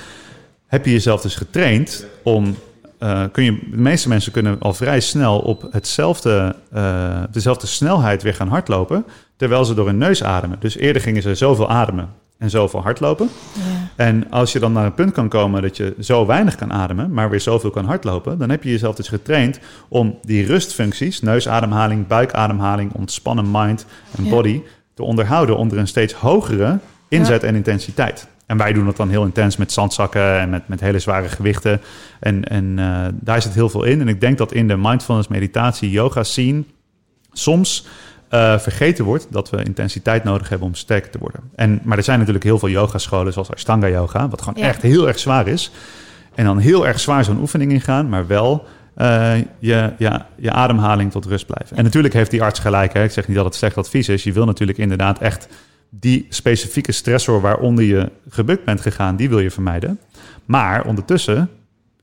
heb 0.68 0.86
je 0.86 0.92
jezelf 0.92 1.22
dus 1.22 1.36
getraind 1.36 2.06
om... 2.24 2.56
Uh, 3.00 3.24
kun 3.32 3.44
je, 3.44 3.60
de 3.72 3.78
meeste 3.78 4.08
mensen 4.08 4.32
kunnen 4.32 4.60
al 4.60 4.74
vrij 4.74 5.00
snel 5.00 5.40
op 5.40 5.68
hetzelfde, 5.72 6.56
uh, 6.74 7.24
dezelfde 7.32 7.68
snelheid 7.68 8.24
weer 8.24 8.34
gaan 8.34 8.48
hardlopen... 8.48 9.06
terwijl 9.36 9.66
ze 9.66 9.74
door 9.74 9.86
hun 9.86 9.98
neus 9.98 10.24
ademen. 10.24 10.58
Dus 10.60 10.78
eerder 10.78 11.02
gingen 11.02 11.22
ze 11.22 11.36
zoveel 11.36 11.70
ademen 11.70 12.10
en 12.38 12.50
zoveel 12.50 12.82
hardlopen. 12.82 13.30
Ja. 13.54 13.62
En 13.96 14.30
als 14.30 14.52
je 14.52 14.60
dan 14.60 14.72
naar 14.72 14.86
een 14.86 14.94
punt 14.94 15.12
kan 15.12 15.30
komen 15.30 15.62
dat 15.62 15.78
je 15.78 15.96
zo 16.00 16.26
weinig 16.26 16.56
kan 16.56 16.74
ademen, 16.74 17.12
maar 17.12 17.30
weer 17.30 17.42
zoveel 17.42 17.70
kan 17.70 17.86
hardlopen, 17.86 18.38
dan 18.38 18.50
heb 18.50 18.64
je 18.64 18.70
jezelf 18.70 18.96
dus 18.96 19.08
getraind 19.08 19.60
om 19.88 20.18
die 20.22 20.46
rustfuncties, 20.46 21.22
neusademhaling, 21.22 22.08
buikademhaling, 22.08 22.94
ontspannen 22.94 23.52
mind 23.52 23.86
en 24.18 24.30
body, 24.30 24.62
te 24.94 25.04
onderhouden 25.04 25.58
onder 25.58 25.78
een 25.78 25.88
steeds 25.88 26.14
hogere 26.14 26.80
inzet 27.08 27.44
en 27.44 27.56
intensiteit. 27.56 28.28
En 28.46 28.58
wij 28.58 28.74
doen 28.74 28.86
dat 28.86 28.98
dan 28.98 29.10
heel 29.10 29.24
intens 29.24 29.58
met 29.58 29.72
zandzakken 29.72 30.40
en 30.40 30.50
met, 30.50 30.68
met 30.68 30.80
hele 30.80 31.00
zware 31.00 31.28
gewichten. 31.28 31.82
En, 32.20 32.44
en 32.44 32.66
uh, 32.78 33.06
daar 33.14 33.42
zit 33.42 33.54
heel 33.54 33.70
veel 33.70 33.84
in. 33.84 34.02
En 34.02 34.08
ik 34.08 34.22
denk 34.22 34.38
dat 34.38 34.52
in 34.52 34.68
de 34.68 34.78
mindfulness, 34.78 35.28
meditatie, 35.28 35.90
yoga 35.90 36.24
scene 36.24 36.64
soms 37.32 37.88
uh, 38.30 38.60
vergeten 38.60 39.06
wordt 39.06 39.28
dat 39.30 39.50
we 39.50 39.64
intensiteit 39.64 40.24
nodig 40.24 40.50
hebben 40.50 40.68
om 40.68 40.76
sterker 40.76 41.12
te 41.12 41.18
worden. 41.18 41.42
En, 41.56 41.80
maar 41.84 41.98
er 41.98 42.04
zijn 42.04 42.18
natuurlijk 42.20 42.46
heel 42.46 42.60
veel 42.60 42.70
yogascholen, 42.70 43.34
zoals 43.34 43.52
Ashtanga 43.52 43.90
Yoga, 43.90 44.30
wat 44.30 44.42
gewoon 44.42 44.64
echt 44.64 44.82
heel 44.82 45.08
erg 45.08 45.20
zwaar 45.20 45.48
is. 45.48 45.72
En 46.36 46.46
dan 46.46 46.58
heel 46.58 46.88
erg 46.88 47.00
zwaar 47.00 47.24
zo'n 47.24 47.40
oefening 47.40 47.72
ingaan, 47.72 48.10
maar 48.10 48.28
wel 48.28 48.68
uh, 48.98 49.34
je, 49.60 49.94
ja, 49.98 50.28
je 50.36 50.52
ademhaling 50.52 51.12
tot 51.12 51.26
rust 51.26 51.46
blijven. 51.46 51.78
En 51.78 51.84
natuurlijk 51.84 52.14
heeft 52.14 52.32
die 52.32 52.44
arts 52.44 52.60
gelijk. 52.60 52.94
Hè? 52.94 53.04
Ik 53.04 53.12
zeg 53.12 53.28
niet 53.28 53.36
dat 53.36 53.46
het 53.46 53.56
slecht 53.56 53.78
advies 53.78 54.10
is. 54.10 54.24
Je 54.24 54.32
wil 54.32 54.46
natuurlijk 54.46 54.78
inderdaad 54.78 55.20
echt 55.20 55.48
die 55.90 56.26
specifieke 56.30 56.92
stressor 56.92 57.42
waaronder 57.42 57.84
je 57.84 58.12
gebukt 58.30 58.64
bent 58.66 58.82
gegaan, 58.82 59.16
die 59.16 59.30
wil 59.30 59.40
je 59.40 59.52
vermijden. 59.52 60.00
Maar 60.46 60.86
ondertussen 60.86 61.50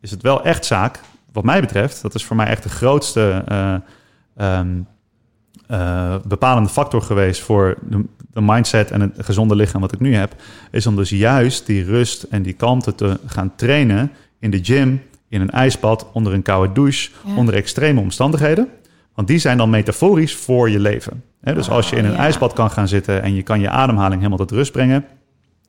is 0.01 0.11
het 0.11 0.23
wel 0.23 0.45
echt 0.45 0.65
zaak, 0.65 1.01
wat 1.33 1.45
mij 1.45 1.61
betreft, 1.61 2.03
dat 2.03 2.15
is 2.15 2.25
voor 2.25 2.37
mij 2.37 2.47
echt 2.47 2.63
de 2.63 2.69
grootste 2.69 3.45
uh, 3.49 4.59
um, 4.59 4.87
uh, 5.71 6.15
bepalende 6.27 6.69
factor 6.69 7.03
geweest 7.03 7.41
voor 7.41 7.79
de, 7.89 8.05
de, 8.33 8.41
mindset 8.41 8.91
en 8.91 9.01
het 9.01 9.13
gezonde 9.19 9.57
lichaam 9.57 9.81
wat 9.81 9.93
ik 9.93 10.01
nu 10.01 10.15
heb, 10.15 10.35
is 10.71 10.87
om 10.87 10.97
dus 10.97 11.11
juist 11.11 11.67
die 11.67 11.85
rust 11.85 12.23
en 12.23 12.43
die 12.43 12.53
kalmte 12.53 12.95
te 12.95 13.19
gaan 13.27 13.53
trainen 13.57 14.11
in 14.39 14.51
de 14.51 14.65
gym, 14.65 15.03
in 15.29 15.41
een 15.41 15.51
ijsbad, 15.51 16.07
onder 16.13 16.33
een 16.33 16.43
koude 16.43 16.73
douche, 16.73 17.11
onder 17.37 17.55
extreme 17.55 18.01
omstandigheden. 18.01 18.69
Want 19.15 19.29
die 19.29 19.39
zijn 19.39 19.57
dan 19.57 19.71
metaforisch 19.71 20.35
voor 20.35 20.71
je 20.71 20.81
leven. 20.81 21.23
dus 21.41 21.71
als 21.71 21.91
je 21.91 21.97
in 21.97 22.05
een 22.05 22.17
ijsbad 22.17 22.53
kan 22.53 22.71
gaan 22.71 22.89
zitten 22.89 23.23
en 23.23 23.35
je 23.35 23.43
kan 23.43 23.61
je 23.61 23.69
ademhaling 23.69 24.17
helemaal 24.17 24.47
tot 24.47 24.51
rust 24.51 24.73
brengen, 24.73 25.05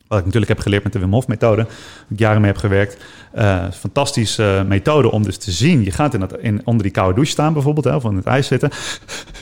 wat 0.08 0.20
ik 0.20 0.26
natuurlijk 0.26 0.52
heb 0.52 0.60
geleerd 0.60 0.84
met 0.84 0.94
de 0.94 1.00
Wim 1.00 1.12
Hof 1.12 1.28
methode, 1.28 1.64
waar 1.64 1.72
ik 2.10 2.20
jaren 2.20 2.42
mee 2.42 2.52
heb 2.52 2.60
gewerkt. 2.60 3.04
Uh, 3.36 3.72
fantastische 3.72 4.66
methode 4.68 5.12
om 5.12 5.24
dus 5.24 5.38
te 5.38 5.52
zien. 5.52 5.84
Je 5.84 5.92
gaat 5.92 6.14
in 6.14 6.20
dat, 6.20 6.38
in, 6.40 6.62
onder 6.64 6.84
die 6.84 6.92
koude 6.92 7.14
douche 7.14 7.32
staan 7.32 7.54
bijvoorbeeld, 7.54 7.86
hè, 7.86 7.96
of 7.96 8.04
in 8.04 8.16
het 8.16 8.26
ijs 8.26 8.48
zitten. 8.48 8.70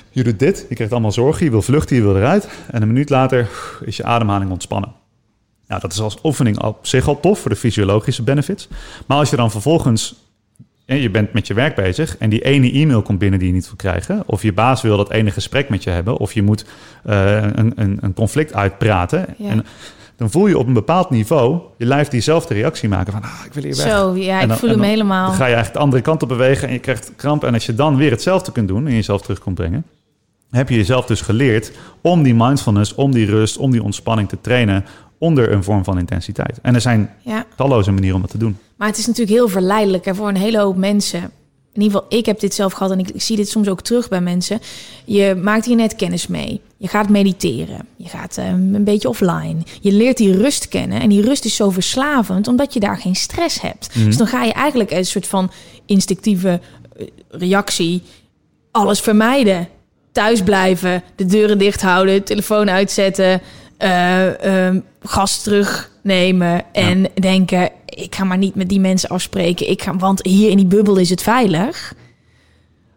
Je 0.09 0.23
doet 0.23 0.39
dit, 0.39 0.65
je 0.69 0.75
krijgt 0.75 0.93
allemaal 0.93 1.11
zorgen, 1.11 1.45
je 1.45 1.51
wil 1.51 1.61
vluchten, 1.61 1.95
je 1.95 2.01
wil 2.01 2.17
eruit. 2.17 2.47
En 2.71 2.81
een 2.81 2.87
minuut 2.87 3.09
later 3.09 3.49
is 3.85 3.97
je 3.97 4.03
ademhaling 4.03 4.51
ontspannen. 4.51 4.93
Nou, 5.67 5.81
dat 5.81 5.91
is 5.91 5.99
als 5.99 6.17
oefening 6.23 6.61
op 6.61 6.87
zich 6.87 7.07
al 7.07 7.19
tof 7.19 7.39
voor 7.39 7.49
de 7.49 7.55
fysiologische 7.55 8.23
benefits. 8.23 8.67
Maar 9.05 9.17
als 9.17 9.29
je 9.29 9.35
dan 9.35 9.51
vervolgens 9.51 10.15
je 10.85 11.09
bent 11.09 11.33
met 11.33 11.47
je 11.47 11.53
werk 11.53 11.75
bezig 11.75 12.17
en 12.17 12.29
die 12.29 12.41
ene 12.41 12.71
e-mail 12.71 13.01
komt 13.01 13.19
binnen 13.19 13.39
die 13.39 13.47
je 13.47 13.53
niet 13.53 13.65
wil 13.65 13.75
krijgen. 13.75 14.23
Of 14.25 14.41
je 14.41 14.53
baas 14.53 14.81
wil 14.81 14.97
dat 14.97 15.11
ene 15.11 15.31
gesprek 15.31 15.69
met 15.69 15.83
je 15.83 15.89
hebben. 15.89 16.17
Of 16.17 16.33
je 16.33 16.41
moet 16.41 16.65
uh, 17.05 17.41
een, 17.41 17.71
een, 17.75 17.97
een, 18.01 18.13
conflict 18.13 18.53
uitpraten. 18.53 19.25
Ja. 19.37 19.49
En 19.49 19.65
dan 20.15 20.31
voel 20.31 20.47
je 20.47 20.57
op 20.57 20.67
een 20.67 20.73
bepaald 20.73 21.09
niveau 21.09 21.59
je 21.77 21.85
lijf 21.85 22.07
diezelfde 22.07 22.53
reactie 22.53 22.89
maken 22.89 23.13
van 23.13 23.21
ah, 23.21 23.41
ik 23.45 23.53
wil 23.53 23.63
hier 23.63 23.75
weg. 23.75 23.87
Zo, 23.87 24.15
ja, 24.15 24.41
ik 24.41 24.51
voel 24.51 24.69
hem 24.69 24.81
helemaal. 24.81 25.27
Dan 25.27 25.35
ga 25.35 25.45
je 25.45 25.53
eigenlijk 25.53 25.73
de 25.73 25.79
andere 25.79 26.01
kant 26.01 26.23
op 26.23 26.29
bewegen 26.29 26.67
en 26.67 26.73
je 26.73 26.79
krijgt 26.79 27.11
kramp. 27.15 27.43
En 27.43 27.53
als 27.53 27.65
je 27.65 27.75
dan 27.75 27.95
weer 27.95 28.11
hetzelfde 28.11 28.51
kunt 28.51 28.67
doen 28.67 28.87
en 28.87 28.93
jezelf 28.93 29.21
terug 29.21 29.39
kunt 29.39 29.55
brengen, 29.55 29.85
heb 30.49 30.69
je 30.69 30.75
jezelf 30.75 31.05
dus 31.05 31.21
geleerd 31.21 31.71
om 32.01 32.23
die 32.23 32.35
mindfulness, 32.35 32.95
om 32.95 33.11
die 33.11 33.25
rust, 33.25 33.57
om 33.57 33.71
die 33.71 33.83
ontspanning 33.83 34.29
te 34.29 34.37
trainen 34.41 34.85
onder 35.17 35.51
een 35.51 35.63
vorm 35.63 35.83
van 35.83 35.99
intensiteit. 35.99 36.59
En 36.61 36.75
er 36.75 36.81
zijn 36.81 37.09
ja. 37.21 37.45
talloze 37.55 37.91
manieren 37.91 38.15
om 38.15 38.21
dat 38.21 38.31
te 38.31 38.37
doen. 38.37 38.57
Maar 38.77 38.87
het 38.87 38.97
is 38.97 39.07
natuurlijk 39.07 39.37
heel 39.37 39.47
verleidelijk 39.47 40.05
hè, 40.05 40.15
voor 40.15 40.27
een 40.27 40.37
hele 40.37 40.59
hoop 40.59 40.75
mensen 40.75 41.31
in 41.73 41.81
ieder 41.81 41.99
geval, 41.99 42.17
ik 42.19 42.25
heb 42.25 42.39
dit 42.39 42.53
zelf 42.53 42.73
gehad 42.73 42.91
en 42.91 42.99
ik, 42.99 43.11
zie 43.15 43.35
dit 43.35 43.49
soms 43.49 43.67
ook 43.67 43.81
terug 43.81 44.09
bij 44.09 44.21
mensen. 44.21 44.59
Je 45.05 45.35
maakt 45.41 45.65
hier 45.65 45.75
net 45.75 45.95
kennis 45.95 46.27
mee. 46.27 46.61
Je 46.77 46.87
gaat 46.87 47.09
mediteren. 47.09 47.87
Je 47.95 48.09
gaat 48.09 48.37
um, 48.37 48.75
een 48.75 48.83
beetje 48.83 49.09
offline. 49.09 49.55
Je 49.81 49.91
leert 49.91 50.17
die 50.17 50.37
rust 50.37 50.67
kennen. 50.67 51.01
En 51.01 51.09
die 51.09 51.21
rust 51.21 51.45
is 51.45 51.55
zo 51.55 51.69
verslavend 51.69 52.47
omdat 52.47 52.73
je 52.73 52.79
daar 52.79 52.97
geen 52.97 53.15
stress 53.15 53.61
hebt. 53.61 53.95
Mm. 53.95 54.05
Dus 54.05 54.17
dan 54.17 54.27
ga 54.27 54.43
je 54.43 54.53
eigenlijk 54.53 54.91
een 54.91 55.05
soort 55.05 55.27
van 55.27 55.51
instinctieve 55.85 56.59
eh, 56.97 57.07
reactie 57.29 58.01
alles 58.71 58.99
vermijden. 58.99 59.67
Thuis 60.11 60.41
blijven, 60.41 61.03
de 61.15 61.25
deuren 61.25 61.57
dicht 61.57 61.81
houden, 61.81 62.23
telefoon 62.23 62.69
uitzetten, 62.69 63.41
uh, 63.79 64.69
gas 65.01 65.41
terugnemen 65.41 66.63
en 66.71 67.07
denken: 67.13 67.69
ik 67.85 68.15
ga 68.15 68.23
maar 68.23 68.37
niet 68.37 68.55
met 68.55 68.69
die 68.69 68.79
mensen 68.79 69.09
afspreken. 69.09 69.69
Ik 69.69 69.81
ga, 69.81 69.95
want 69.95 70.25
hier 70.25 70.49
in 70.49 70.57
die 70.57 70.65
bubbel 70.65 70.97
is 70.97 71.09
het 71.09 71.21
veilig. 71.21 71.93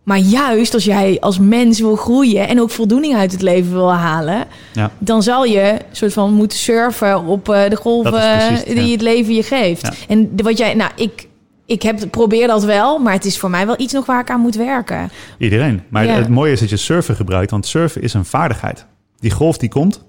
Maar 0.03 0.19
juist 0.19 0.75
als 0.75 0.85
jij 0.85 1.17
als 1.21 1.39
mens 1.39 1.81
wil 1.81 1.97
groeien 1.97 2.49
en 2.49 2.61
ook 2.61 2.71
voldoening 2.71 3.17
uit 3.17 3.33
het 3.33 3.43
leven 3.43 3.73
wil 3.73 3.93
halen, 3.93 4.45
ja. 4.73 4.91
dan 4.99 5.23
zal 5.23 5.45
je 5.45 5.77
soort 5.93 6.13
van 6.13 6.33
moeten 6.33 6.59
surfen 6.59 7.25
op 7.25 7.49
uh, 7.49 7.69
de 7.69 7.77
golven 7.77 8.65
die 8.75 8.93
het 8.93 9.03
leven 9.03 9.35
je 9.35 9.43
geeft. 9.43 10.05
En 10.09 10.31
wat 10.37 10.59
jij, 10.59 10.75
nou, 10.75 10.91
ik 10.97 11.29
ik 11.67 11.83
heb, 11.83 12.11
probeer 12.11 12.47
dat 12.47 12.65
wel, 12.65 12.99
maar 12.99 13.13
het 13.13 13.25
is 13.25 13.39
voor 13.39 13.51
mij 13.51 13.67
wel 13.67 13.75
iets 13.79 13.93
nog 13.93 14.07
waar 14.07 14.21
ik 14.21 14.31
aan 14.31 14.41
moet 14.41 14.55
werken. 14.55 15.11
Iedereen. 15.39 15.83
Maar 15.89 16.09
het 16.09 16.29
mooie 16.29 16.53
is 16.53 16.61
dat 16.61 16.71
je 16.71 16.77
surfen 16.77 17.17
gebruikt, 17.17 17.51
want 17.51 17.67
surfen 17.67 18.03
is 18.03 18.15
een 18.15 18.25
vaardigheid. 18.25 18.87
Die 19.19 19.31
golf 19.31 19.59
die 19.59 19.69
komt 19.69 20.05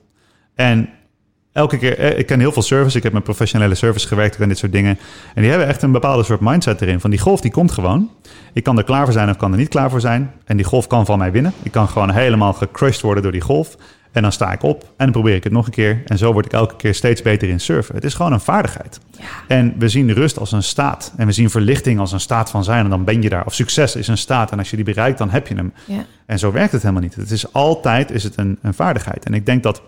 en 0.58 0.90
elke 1.52 1.78
keer, 1.78 1.98
eh, 1.98 2.20
ik 2.20 2.26
ken 2.26 2.40
heel 2.40 2.52
veel 2.52 2.62
surfers, 2.62 2.96
ik 2.96 3.04
heb 3.04 3.14
met 3.14 3.24
professionele 3.24 3.76
surfers 3.76 4.06
gewerkt, 4.06 4.34
ik 4.34 4.40
ken 4.40 4.50
dit 4.50 4.58
soort 4.58 4.72
dingen. 4.72 5.00
En 5.34 5.42
die 5.42 5.50
hebben 5.50 5.68
echt 5.68 5.82
een 5.82 5.92
bepaalde 5.92 6.24
soort 6.24 6.40
mindset 6.40 6.82
erin, 6.82 7.00
van 7.00 7.10
die 7.10 7.20
golf 7.20 7.42
die 7.42 7.52
komt 7.52 7.72
gewoon. 7.72 8.10
Ik 8.54 8.64
kan 8.64 8.78
er 8.78 8.84
klaar 8.84 9.04
voor 9.04 9.14
zijn 9.14 9.30
of 9.30 9.38
kan 9.38 9.52
er 9.52 9.58
niet 9.58 9.70
klaar 9.70 9.90
voor 9.90 10.02
zijn. 10.02 10.32
En 10.46 10.58
die 10.58 10.66
golf 10.66 10.88
kan 10.88 11.06
van 11.06 11.18
mij 11.18 11.32
winnen. 11.32 11.54
Ik 11.64 11.72
kan 11.72 11.88
gewoon 11.88 12.12
helemaal 12.12 12.54
gecrushed 12.54 13.02
worden 13.02 13.24
door 13.24 13.32
die 13.32 13.42
golf. 13.42 13.78
En 14.12 14.22
dan 14.22 14.32
sta 14.32 14.52
ik 14.52 14.64
op 14.64 14.82
en 14.82 14.94
dan 14.98 15.12
probeer 15.12 15.36
ik 15.36 15.44
het 15.44 15.54
nog 15.54 15.66
een 15.66 15.72
keer. 15.72 16.02
En 16.06 16.18
zo 16.18 16.34
word 16.34 16.46
ik 16.46 16.54
elke 16.54 16.76
keer 16.76 16.94
steeds 16.94 17.22
beter 17.22 17.50
in 17.50 17.60
surfen. 17.60 17.96
Het 17.96 18.04
is 18.04 18.14
gewoon 18.14 18.34
een 18.34 18.40
vaardigheid. 18.40 19.00
En 19.48 19.76
we 19.78 19.90
zien 19.90 20.14
rust 20.14 20.40
als 20.40 20.52
een 20.52 20.64
staat. 20.64 21.14
En 21.18 21.26
we 21.26 21.32
zien 21.32 21.50
verlichting 21.50 22.00
als 22.00 22.12
een 22.12 22.20
staat 22.20 22.50
van 22.50 22.64
zijn. 22.64 22.84
En 22.84 22.90
dan 22.90 23.04
ben 23.04 23.22
je 23.22 23.30
daar. 23.30 23.46
Of 23.46 23.54
succes 23.54 23.96
is 23.96 24.08
een 24.08 24.18
staat. 24.18 24.52
En 24.52 24.58
als 24.58 24.70
je 24.70 24.76
die 24.76 24.86
bereikt, 24.86 25.18
dan 25.18 25.30
heb 25.30 25.48
je 25.48 25.56
hem. 25.56 25.74
Ja. 25.86 26.06
En 26.26 26.40
zo 26.40 26.52
werkt 26.52 26.72
het 26.72 26.82
helemaal 26.82 27.04
niet. 27.04 27.16
Het 27.16 27.32
is 27.32 27.54
altijd 27.54 28.12
is 28.12 28.24
het 28.24 28.38
een, 28.38 28.60
een 28.62 28.74
vaardigheid. 28.74 29.26
En 29.26 29.34
ik 29.34 29.46
denk 29.46 29.64
dat 29.64 29.82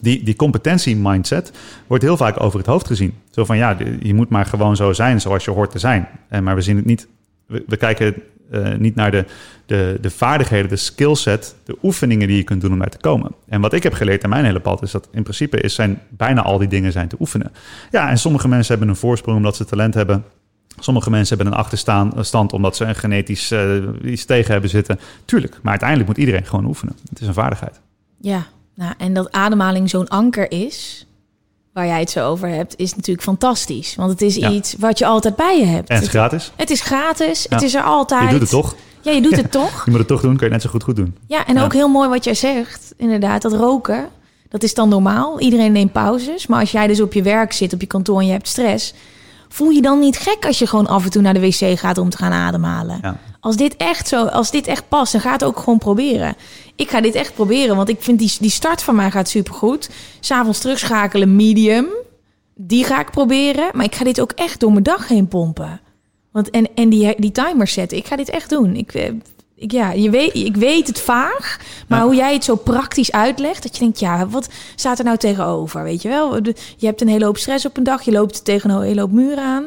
die, 0.00 0.22
die 0.22 0.36
competentie-mindset 0.36 1.52
wordt 1.86 2.04
heel 2.04 2.16
vaak 2.16 2.40
over 2.42 2.58
het 2.58 2.68
hoofd 2.68 2.86
gezien. 2.86 3.14
Zo 3.30 3.44
van 3.44 3.56
ja, 3.56 3.76
je 4.02 4.14
moet 4.14 4.28
maar 4.28 4.46
gewoon 4.46 4.76
zo 4.76 4.92
zijn 4.92 5.20
zoals 5.20 5.44
je 5.44 5.50
hoort 5.50 5.70
te 5.70 5.78
zijn. 5.78 6.08
En 6.28 6.44
maar 6.44 6.54
we 6.54 6.60
zien 6.60 6.76
het 6.76 6.84
niet. 6.84 7.08
We, 7.46 7.76
kijken 7.76 8.14
eh, 8.50 8.74
niet 8.74 8.94
naar 8.94 9.10
de, 9.10 9.24
de, 9.66 9.98
de 10.00 10.10
vaardigheden, 10.10 10.68
de 10.68 10.76
skillset, 10.76 11.54
de 11.64 11.78
oefeningen 11.82 12.28
die 12.28 12.36
je 12.36 12.42
kunt 12.42 12.60
doen 12.60 12.72
om 12.72 12.78
daar 12.78 12.88
te 12.88 12.98
komen. 12.98 13.32
En 13.48 13.60
wat 13.60 13.72
ik 13.72 13.82
heb 13.82 13.92
geleerd 13.92 14.22
in 14.22 14.28
mijn 14.28 14.44
hele 14.44 14.60
pad 14.60 14.82
is 14.82 14.90
dat 14.90 15.08
in 15.12 15.22
principe 15.22 15.60
is 15.60 15.74
zijn 15.74 16.00
bijna 16.08 16.42
al 16.42 16.58
die 16.58 16.68
dingen 16.68 16.92
zijn 16.92 17.08
te 17.08 17.16
oefenen. 17.18 17.52
Ja, 17.90 18.10
en 18.10 18.18
sommige 18.18 18.48
mensen 18.48 18.70
hebben 18.70 18.88
een 18.88 19.00
voorsprong 19.00 19.36
omdat 19.36 19.56
ze 19.56 19.64
talent 19.64 19.94
hebben. 19.94 20.24
Sommige 20.80 21.10
mensen 21.10 21.36
hebben 21.36 21.54
een 21.54 21.60
achterstand 21.60 22.52
omdat 22.52 22.76
ze 22.76 22.84
een 22.84 22.94
genetisch 22.94 23.50
eh, 23.50 23.76
iets 24.04 24.24
tegen 24.24 24.52
hebben 24.52 24.70
zitten. 24.70 25.00
Tuurlijk, 25.24 25.58
maar 25.62 25.70
uiteindelijk 25.70 26.08
moet 26.08 26.18
iedereen 26.18 26.46
gewoon 26.46 26.64
oefenen. 26.64 26.96
Het 27.08 27.20
is 27.20 27.26
een 27.26 27.34
vaardigheid. 27.34 27.80
Ja, 28.20 28.46
nou, 28.78 28.94
en 28.98 29.14
dat 29.14 29.32
ademhaling 29.32 29.90
zo'n 29.90 30.08
anker 30.08 30.50
is, 30.50 31.06
waar 31.72 31.86
jij 31.86 32.00
het 32.00 32.10
zo 32.10 32.28
over 32.28 32.48
hebt, 32.48 32.74
is 32.76 32.94
natuurlijk 32.94 33.26
fantastisch. 33.26 33.94
Want 33.94 34.10
het 34.10 34.22
is 34.22 34.36
Ja. 34.36 34.50
iets 34.50 34.74
wat 34.78 34.98
je 34.98 35.06
altijd 35.06 35.36
bij 35.36 35.58
je 35.58 35.64
hebt. 35.64 35.88
En 35.88 35.94
het 35.94 36.04
is 36.04 36.10
gratis. 36.10 36.52
het 36.56 36.70
is 36.70 36.80
gratis, 36.80 37.42
Ja. 37.48 37.54
het 37.54 37.64
is 37.64 37.74
er 37.74 37.82
altijd. 37.82 38.22
Je 38.24 38.30
doet 38.30 38.40
het 38.40 38.50
toch? 38.50 38.74
Ja, 39.02 39.12
je 39.12 39.20
doet 39.20 39.36
het 39.36 39.50
toch. 39.50 39.82
Je 39.84 39.90
moet 39.90 39.98
het 40.00 40.08
toch 40.08 40.20
doen, 40.20 40.36
kun 40.36 40.46
je 40.46 40.52
net 40.52 40.62
zo 40.62 40.68
goed 40.70 40.82
goed 40.82 40.96
doen. 40.96 41.16
Ja, 41.26 41.46
en 41.46 41.60
ook 41.60 41.72
heel 41.72 41.88
mooi 41.88 42.08
wat 42.08 42.24
jij 42.24 42.34
zegt, 42.34 42.94
inderdaad, 42.96 43.42
dat 43.42 43.52
roken, 43.52 44.08
dat 44.48 44.62
is 44.62 44.74
dan 44.74 44.88
normaal. 44.88 45.40
Iedereen 45.40 45.72
neemt 45.72 45.92
pauzes, 45.92 46.46
maar 46.46 46.60
als 46.60 46.70
jij 46.70 46.86
dus 46.86 47.00
op 47.00 47.12
je 47.12 47.22
werk 47.22 47.52
zit, 47.52 47.72
op 47.72 47.80
je 47.80 47.86
kantoor 47.86 48.20
en 48.20 48.26
je 48.26 48.32
hebt 48.32 48.48
stress, 48.48 48.94
voel 49.48 49.70
je 49.70 49.82
dan 49.82 49.98
niet 49.98 50.18
gek 50.18 50.46
als 50.46 50.58
je 50.58 50.66
gewoon 50.66 50.86
af 50.86 51.04
en 51.04 51.10
toe 51.10 51.22
naar 51.22 51.34
de 51.34 51.40
wc 51.40 51.78
gaat 51.78 51.98
om 51.98 52.10
te 52.10 52.16
gaan 52.16 52.32
ademhalen? 52.32 52.98
Ja. 53.02 53.16
Als 53.40 53.56
dit 53.56 53.76
echt 53.76 54.08
zo, 54.08 54.24
als 54.24 54.50
dit 54.50 54.66
echt 54.66 54.88
past, 54.88 55.12
dan 55.12 55.20
ga 55.20 55.32
het 55.32 55.44
ook 55.44 55.58
gewoon 55.58 55.78
proberen. 55.78 56.36
Ik 56.76 56.90
ga 56.90 57.00
dit 57.00 57.14
echt 57.14 57.34
proberen, 57.34 57.76
want 57.76 57.88
ik 57.88 58.02
vind 58.02 58.18
die, 58.18 58.36
die 58.40 58.50
start 58.50 58.82
van 58.82 58.94
mij 58.94 59.10
gaat 59.10 59.28
supergoed. 59.28 59.90
S'avonds 60.20 60.58
terugschakelen, 60.58 61.36
medium. 61.36 61.86
Die 62.54 62.84
ga 62.84 63.00
ik 63.00 63.10
proberen. 63.10 63.70
Maar 63.72 63.84
ik 63.84 63.94
ga 63.94 64.04
dit 64.04 64.20
ook 64.20 64.32
echt 64.32 64.60
door 64.60 64.72
mijn 64.72 64.82
dag 64.82 65.08
heen 65.08 65.28
pompen. 65.28 65.80
Want, 66.32 66.50
en 66.50 66.74
en 66.74 66.88
die, 66.88 67.14
die 67.18 67.32
timers 67.32 67.72
zetten. 67.72 67.98
Ik 67.98 68.06
ga 68.06 68.16
dit 68.16 68.28
echt 68.28 68.50
doen. 68.50 68.74
Ik, 68.76 68.94
eh, 68.94 69.04
ik, 69.04 69.22
ja, 69.58 69.90
je 69.92 70.10
weet, 70.10 70.34
ik 70.34 70.56
weet 70.56 70.86
het 70.86 71.00
vaag. 71.00 71.58
Maar 71.88 71.98
Ja. 71.98 72.04
hoe 72.04 72.14
jij 72.14 72.32
het 72.32 72.44
zo 72.44 72.54
praktisch 72.56 73.12
uitlegt. 73.12 73.62
Dat 73.62 73.74
je 73.76 73.80
denkt, 73.82 74.00
ja, 74.00 74.28
wat 74.28 74.48
staat 74.74 74.98
er 74.98 75.04
nou 75.04 75.16
tegenover? 75.16 75.82
Weet 75.82 76.02
je 76.02 76.08
wel? 76.08 76.34
Je 76.76 76.86
hebt 76.86 77.00
een 77.00 77.08
hele 77.08 77.24
hoop 77.24 77.36
stress 77.36 77.66
op 77.66 77.76
een 77.76 77.84
dag. 77.84 78.02
Je 78.02 78.12
loopt 78.12 78.44
tegen 78.44 78.70
een 78.70 78.82
hele 78.82 79.00
hoop 79.00 79.12
muren 79.12 79.44
aan. 79.44 79.64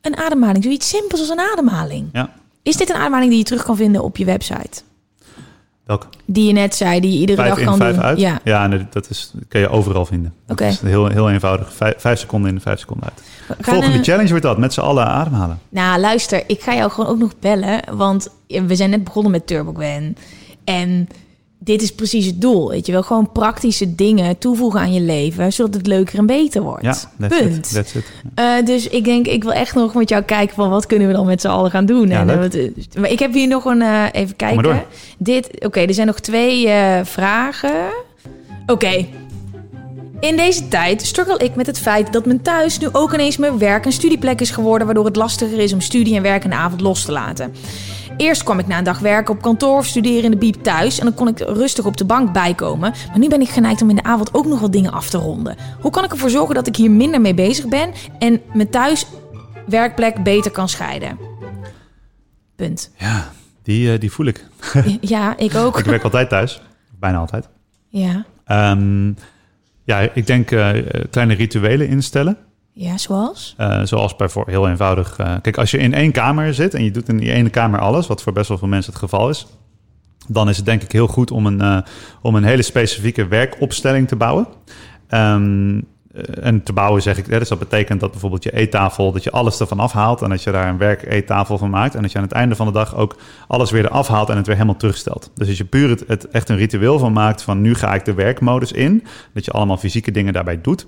Een 0.00 0.16
ademhaling. 0.16 0.64
Zoiets 0.64 0.88
simpels 0.88 1.20
als 1.20 1.28
een 1.28 1.40
ademhaling. 1.52 2.08
Ja. 2.12 2.32
Is 2.62 2.76
dit 2.76 2.90
een 2.90 2.96
ademhaling 2.96 3.30
die 3.30 3.38
je 3.38 3.44
terug 3.44 3.62
kan 3.64 3.76
vinden 3.76 4.02
op 4.02 4.16
je 4.16 4.24
website? 4.24 4.82
Welke? 5.84 6.06
Die 6.24 6.46
je 6.46 6.52
net 6.52 6.74
zei, 6.74 7.00
die 7.00 7.12
je 7.12 7.18
iedere 7.18 7.36
Vijf 7.38 7.48
dag 7.50 7.58
in, 7.58 7.64
kan 7.66 7.76
vijf 7.76 7.94
doen. 7.94 8.04
uit? 8.04 8.18
Ja. 8.18 8.40
Ja, 8.44 8.66
nee, 8.66 8.86
dat, 8.90 9.10
is, 9.10 9.30
dat 9.34 9.42
kun 9.48 9.60
je 9.60 9.68
overal 9.68 10.04
vinden. 10.06 10.34
Oké. 10.48 10.64
is 10.66 10.80
heel, 10.80 11.06
heel 11.06 11.30
eenvoudig. 11.30 11.72
Vijf, 11.72 11.94
vijf 11.98 12.18
seconden 12.20 12.50
in, 12.54 12.60
vijf 12.60 12.78
seconden 12.80 13.04
uit. 13.08 13.22
Volgende 13.58 14.02
challenge 14.02 14.28
wordt 14.28 14.42
dat, 14.42 14.58
met 14.58 14.72
z'n 14.72 14.80
allen 14.80 15.06
ademhalen. 15.06 15.58
Nou, 15.68 16.00
luister, 16.00 16.42
ik 16.46 16.60
ga 16.60 16.74
jou 16.74 16.90
gewoon 16.90 17.10
ook 17.10 17.18
nog 17.18 17.32
bellen. 17.40 17.80
Want 17.92 18.28
we 18.46 18.76
zijn 18.76 18.90
net 18.90 19.04
begonnen 19.04 19.32
met 19.32 19.46
TurboGwen. 19.46 20.16
En 20.64 21.08
dit 21.62 21.82
is 21.82 21.92
precies 21.94 22.26
het 22.26 22.40
doel. 22.40 22.68
Weet 22.68 22.86
je 22.86 22.92
wel, 22.92 23.02
gewoon 23.02 23.32
praktische 23.32 23.94
dingen 23.94 24.38
toevoegen 24.38 24.80
aan 24.80 24.92
je 24.92 25.00
leven. 25.00 25.52
Zodat 25.52 25.74
het 25.74 25.86
leuker 25.86 26.18
en 26.18 26.26
beter 26.26 26.62
wordt. 26.62 26.82
Ja, 26.82 26.94
that's 27.18 27.38
Punt. 27.38 27.56
it. 27.56 27.72
That's 27.72 27.94
it. 27.94 28.04
Eh, 28.34 28.64
dus 28.64 28.88
ik 28.88 29.04
denk, 29.04 29.26
ik 29.26 29.42
wil 29.42 29.52
echt 29.52 29.74
nog 29.74 29.94
met 29.94 30.08
jou 30.08 30.22
kijken 30.22 30.54
van 30.54 30.70
wat 30.70 30.86
kunnen 30.86 31.08
we 31.08 31.12
dan 31.12 31.26
met 31.26 31.40
z'n 31.40 31.48
allen 31.48 31.70
gaan 31.70 31.86
doen. 31.86 32.08
Ja, 32.08 32.20
en, 32.20 32.30
eh, 32.30 32.38
wat, 32.38 32.56
maar 32.98 33.10
ik 33.10 33.18
heb 33.18 33.32
hier 33.32 33.48
nog 33.48 33.64
een, 33.64 33.82
eh, 33.82 34.04
even 34.12 34.36
kijken. 34.36 34.82
Dit, 35.18 35.64
oké, 35.64 35.80
er 35.80 35.94
zijn 35.94 36.06
nog 36.06 36.20
twee 36.20 36.68
vragen. 37.04 37.90
Oké. 38.66 39.06
In 40.20 40.36
deze 40.36 40.68
tijd 40.68 41.02
struggle 41.02 41.38
ik 41.38 41.54
met 41.54 41.66
het 41.66 41.78
feit 41.78 42.12
dat 42.12 42.26
mijn 42.26 42.42
thuis 42.42 42.78
nu 42.78 42.88
ook 42.92 43.12
ineens 43.14 43.36
mijn 43.36 43.58
werk 43.58 43.84
en 43.84 43.92
studieplek 43.92 44.40
is 44.40 44.50
geworden, 44.50 44.86
waardoor 44.86 45.04
het 45.04 45.16
lastiger 45.16 45.58
is 45.58 45.72
om 45.72 45.80
studie 45.80 46.16
en 46.16 46.22
werk 46.22 46.44
in 46.44 46.50
de 46.50 46.56
avond 46.56 46.80
los 46.80 47.04
te 47.04 47.12
laten. 47.12 47.54
Eerst 48.16 48.42
kwam 48.42 48.58
ik 48.58 48.66
na 48.66 48.78
een 48.78 48.84
dag 48.84 48.98
werken 48.98 49.34
op 49.34 49.42
kantoor 49.42 49.76
of 49.76 49.86
studeren 49.86 50.24
in 50.24 50.30
de 50.30 50.36
biep 50.36 50.62
thuis 50.62 50.98
en 50.98 51.04
dan 51.04 51.14
kon 51.14 51.28
ik 51.28 51.38
rustig 51.38 51.84
op 51.84 51.96
de 51.96 52.04
bank 52.04 52.32
bijkomen. 52.32 52.94
Maar 53.08 53.18
nu 53.18 53.28
ben 53.28 53.40
ik 53.40 53.48
geneigd 53.48 53.82
om 53.82 53.90
in 53.90 53.96
de 53.96 54.02
avond 54.02 54.34
ook 54.34 54.46
nog 54.46 54.60
wat 54.60 54.72
dingen 54.72 54.92
af 54.92 55.08
te 55.10 55.18
ronden. 55.18 55.56
Hoe 55.80 55.90
kan 55.90 56.04
ik 56.04 56.10
ervoor 56.12 56.30
zorgen 56.30 56.54
dat 56.54 56.66
ik 56.66 56.76
hier 56.76 56.90
minder 56.90 57.20
mee 57.20 57.34
bezig 57.34 57.68
ben 57.68 57.92
en 58.18 58.40
mijn 58.52 58.70
thuis 58.70 59.06
werkplek 59.66 60.22
beter 60.22 60.50
kan 60.50 60.68
scheiden? 60.68 61.18
Punt. 62.56 62.90
Ja, 62.98 63.30
die, 63.62 63.92
eh, 63.92 64.00
die 64.00 64.12
voel 64.12 64.26
ik. 64.26 64.46
Ja, 65.00 65.36
ik 65.36 65.54
ook. 65.54 65.78
Ik 65.78 65.84
werk 65.84 66.02
altijd 66.04 66.28
thuis. 66.28 66.62
Bijna 66.98 67.18
altijd. 67.18 67.48
Ja, 67.88 68.24
Ehm, 68.44 69.12
ja, 69.90 70.08
ik 70.14 70.26
denk 70.26 70.50
eh, 70.50 70.68
kleine 71.10 71.34
rituelen 71.34 71.88
instellen. 71.88 72.36
ja 72.72 72.98
zoals? 72.98 73.54
Eh, 73.56 73.82
zoals 73.82 74.16
bijvoorbeeld 74.16 74.56
heel 74.56 74.68
eenvoudig. 74.68 75.16
eh, 75.18 75.34
kijk, 75.42 75.58
als 75.58 75.70
je 75.70 75.78
in 75.78 75.94
één 75.94 76.12
kamer 76.12 76.54
zit 76.54 76.74
en 76.74 76.84
je 76.84 76.90
doet 76.90 77.08
in 77.08 77.16
die 77.16 77.32
ene 77.32 77.50
kamer 77.50 77.80
alles, 77.80 78.06
wat 78.06 78.22
voor 78.22 78.32
best 78.32 78.48
wel 78.48 78.58
veel 78.58 78.68
mensen 78.68 78.92
het 78.92 79.02
geval 79.02 79.28
is, 79.28 79.46
dan 80.28 80.48
is 80.48 80.56
het 80.56 80.66
denk 80.66 80.82
ik 80.82 80.92
heel 80.92 81.06
goed 81.06 81.30
om 81.30 81.46
een, 81.46 81.84
om 82.22 82.34
een 82.34 82.44
hele 82.44 82.62
specifieke 82.62 83.26
werkopstelling 83.26 84.08
te 84.08 84.16
bouwen. 84.16 84.46
Eh, 85.06 85.40
en 86.40 86.62
te 86.62 86.72
bouwen 86.72 87.02
zeg 87.02 87.18
ik, 87.18 87.26
hè, 87.26 87.38
dus 87.38 87.48
dat 87.48 87.58
betekent 87.58 88.00
dat 88.00 88.10
bijvoorbeeld 88.10 88.42
je 88.42 88.56
eettafel, 88.56 89.12
dat 89.12 89.24
je 89.24 89.30
alles 89.30 89.60
ervan 89.60 89.80
afhaalt 89.80 90.22
en 90.22 90.30
dat 90.30 90.42
je 90.42 90.50
daar 90.50 90.68
een 90.68 90.78
werk-eettafel 90.78 91.58
van 91.58 91.70
maakt. 91.70 91.94
En 91.94 92.02
dat 92.02 92.12
je 92.12 92.18
aan 92.18 92.24
het 92.24 92.32
einde 92.32 92.56
van 92.56 92.66
de 92.66 92.72
dag 92.72 92.96
ook 92.96 93.16
alles 93.46 93.70
weer 93.70 93.84
eraf 93.84 94.08
haalt 94.08 94.28
en 94.28 94.36
het 94.36 94.46
weer 94.46 94.54
helemaal 94.54 94.76
terugstelt. 94.76 95.30
Dus 95.34 95.48
als 95.48 95.58
je 95.58 95.64
puur 95.64 95.98
het, 96.06 96.28
echt 96.28 96.48
een 96.48 96.56
ritueel 96.56 96.98
van 96.98 97.12
maakt 97.12 97.42
van 97.42 97.60
nu 97.60 97.74
ga 97.74 97.94
ik 97.94 98.04
de 98.04 98.14
werkmodus 98.14 98.72
in, 98.72 99.04
dat 99.34 99.44
je 99.44 99.50
allemaal 99.50 99.76
fysieke 99.76 100.10
dingen 100.10 100.32
daarbij 100.32 100.60
doet. 100.60 100.86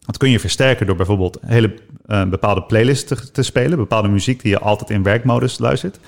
Dat 0.00 0.16
kun 0.16 0.30
je 0.30 0.40
versterken 0.40 0.86
door 0.86 0.96
bijvoorbeeld 0.96 1.38
hele 1.46 1.74
eh, 2.06 2.24
bepaalde 2.24 2.62
playlists 2.62 3.30
te 3.32 3.42
spelen. 3.42 3.78
Bepaalde 3.78 4.08
muziek 4.08 4.42
die 4.42 4.50
je 4.50 4.58
altijd 4.58 4.90
in 4.90 5.02
werkmodus 5.02 5.58
luistert. 5.58 5.98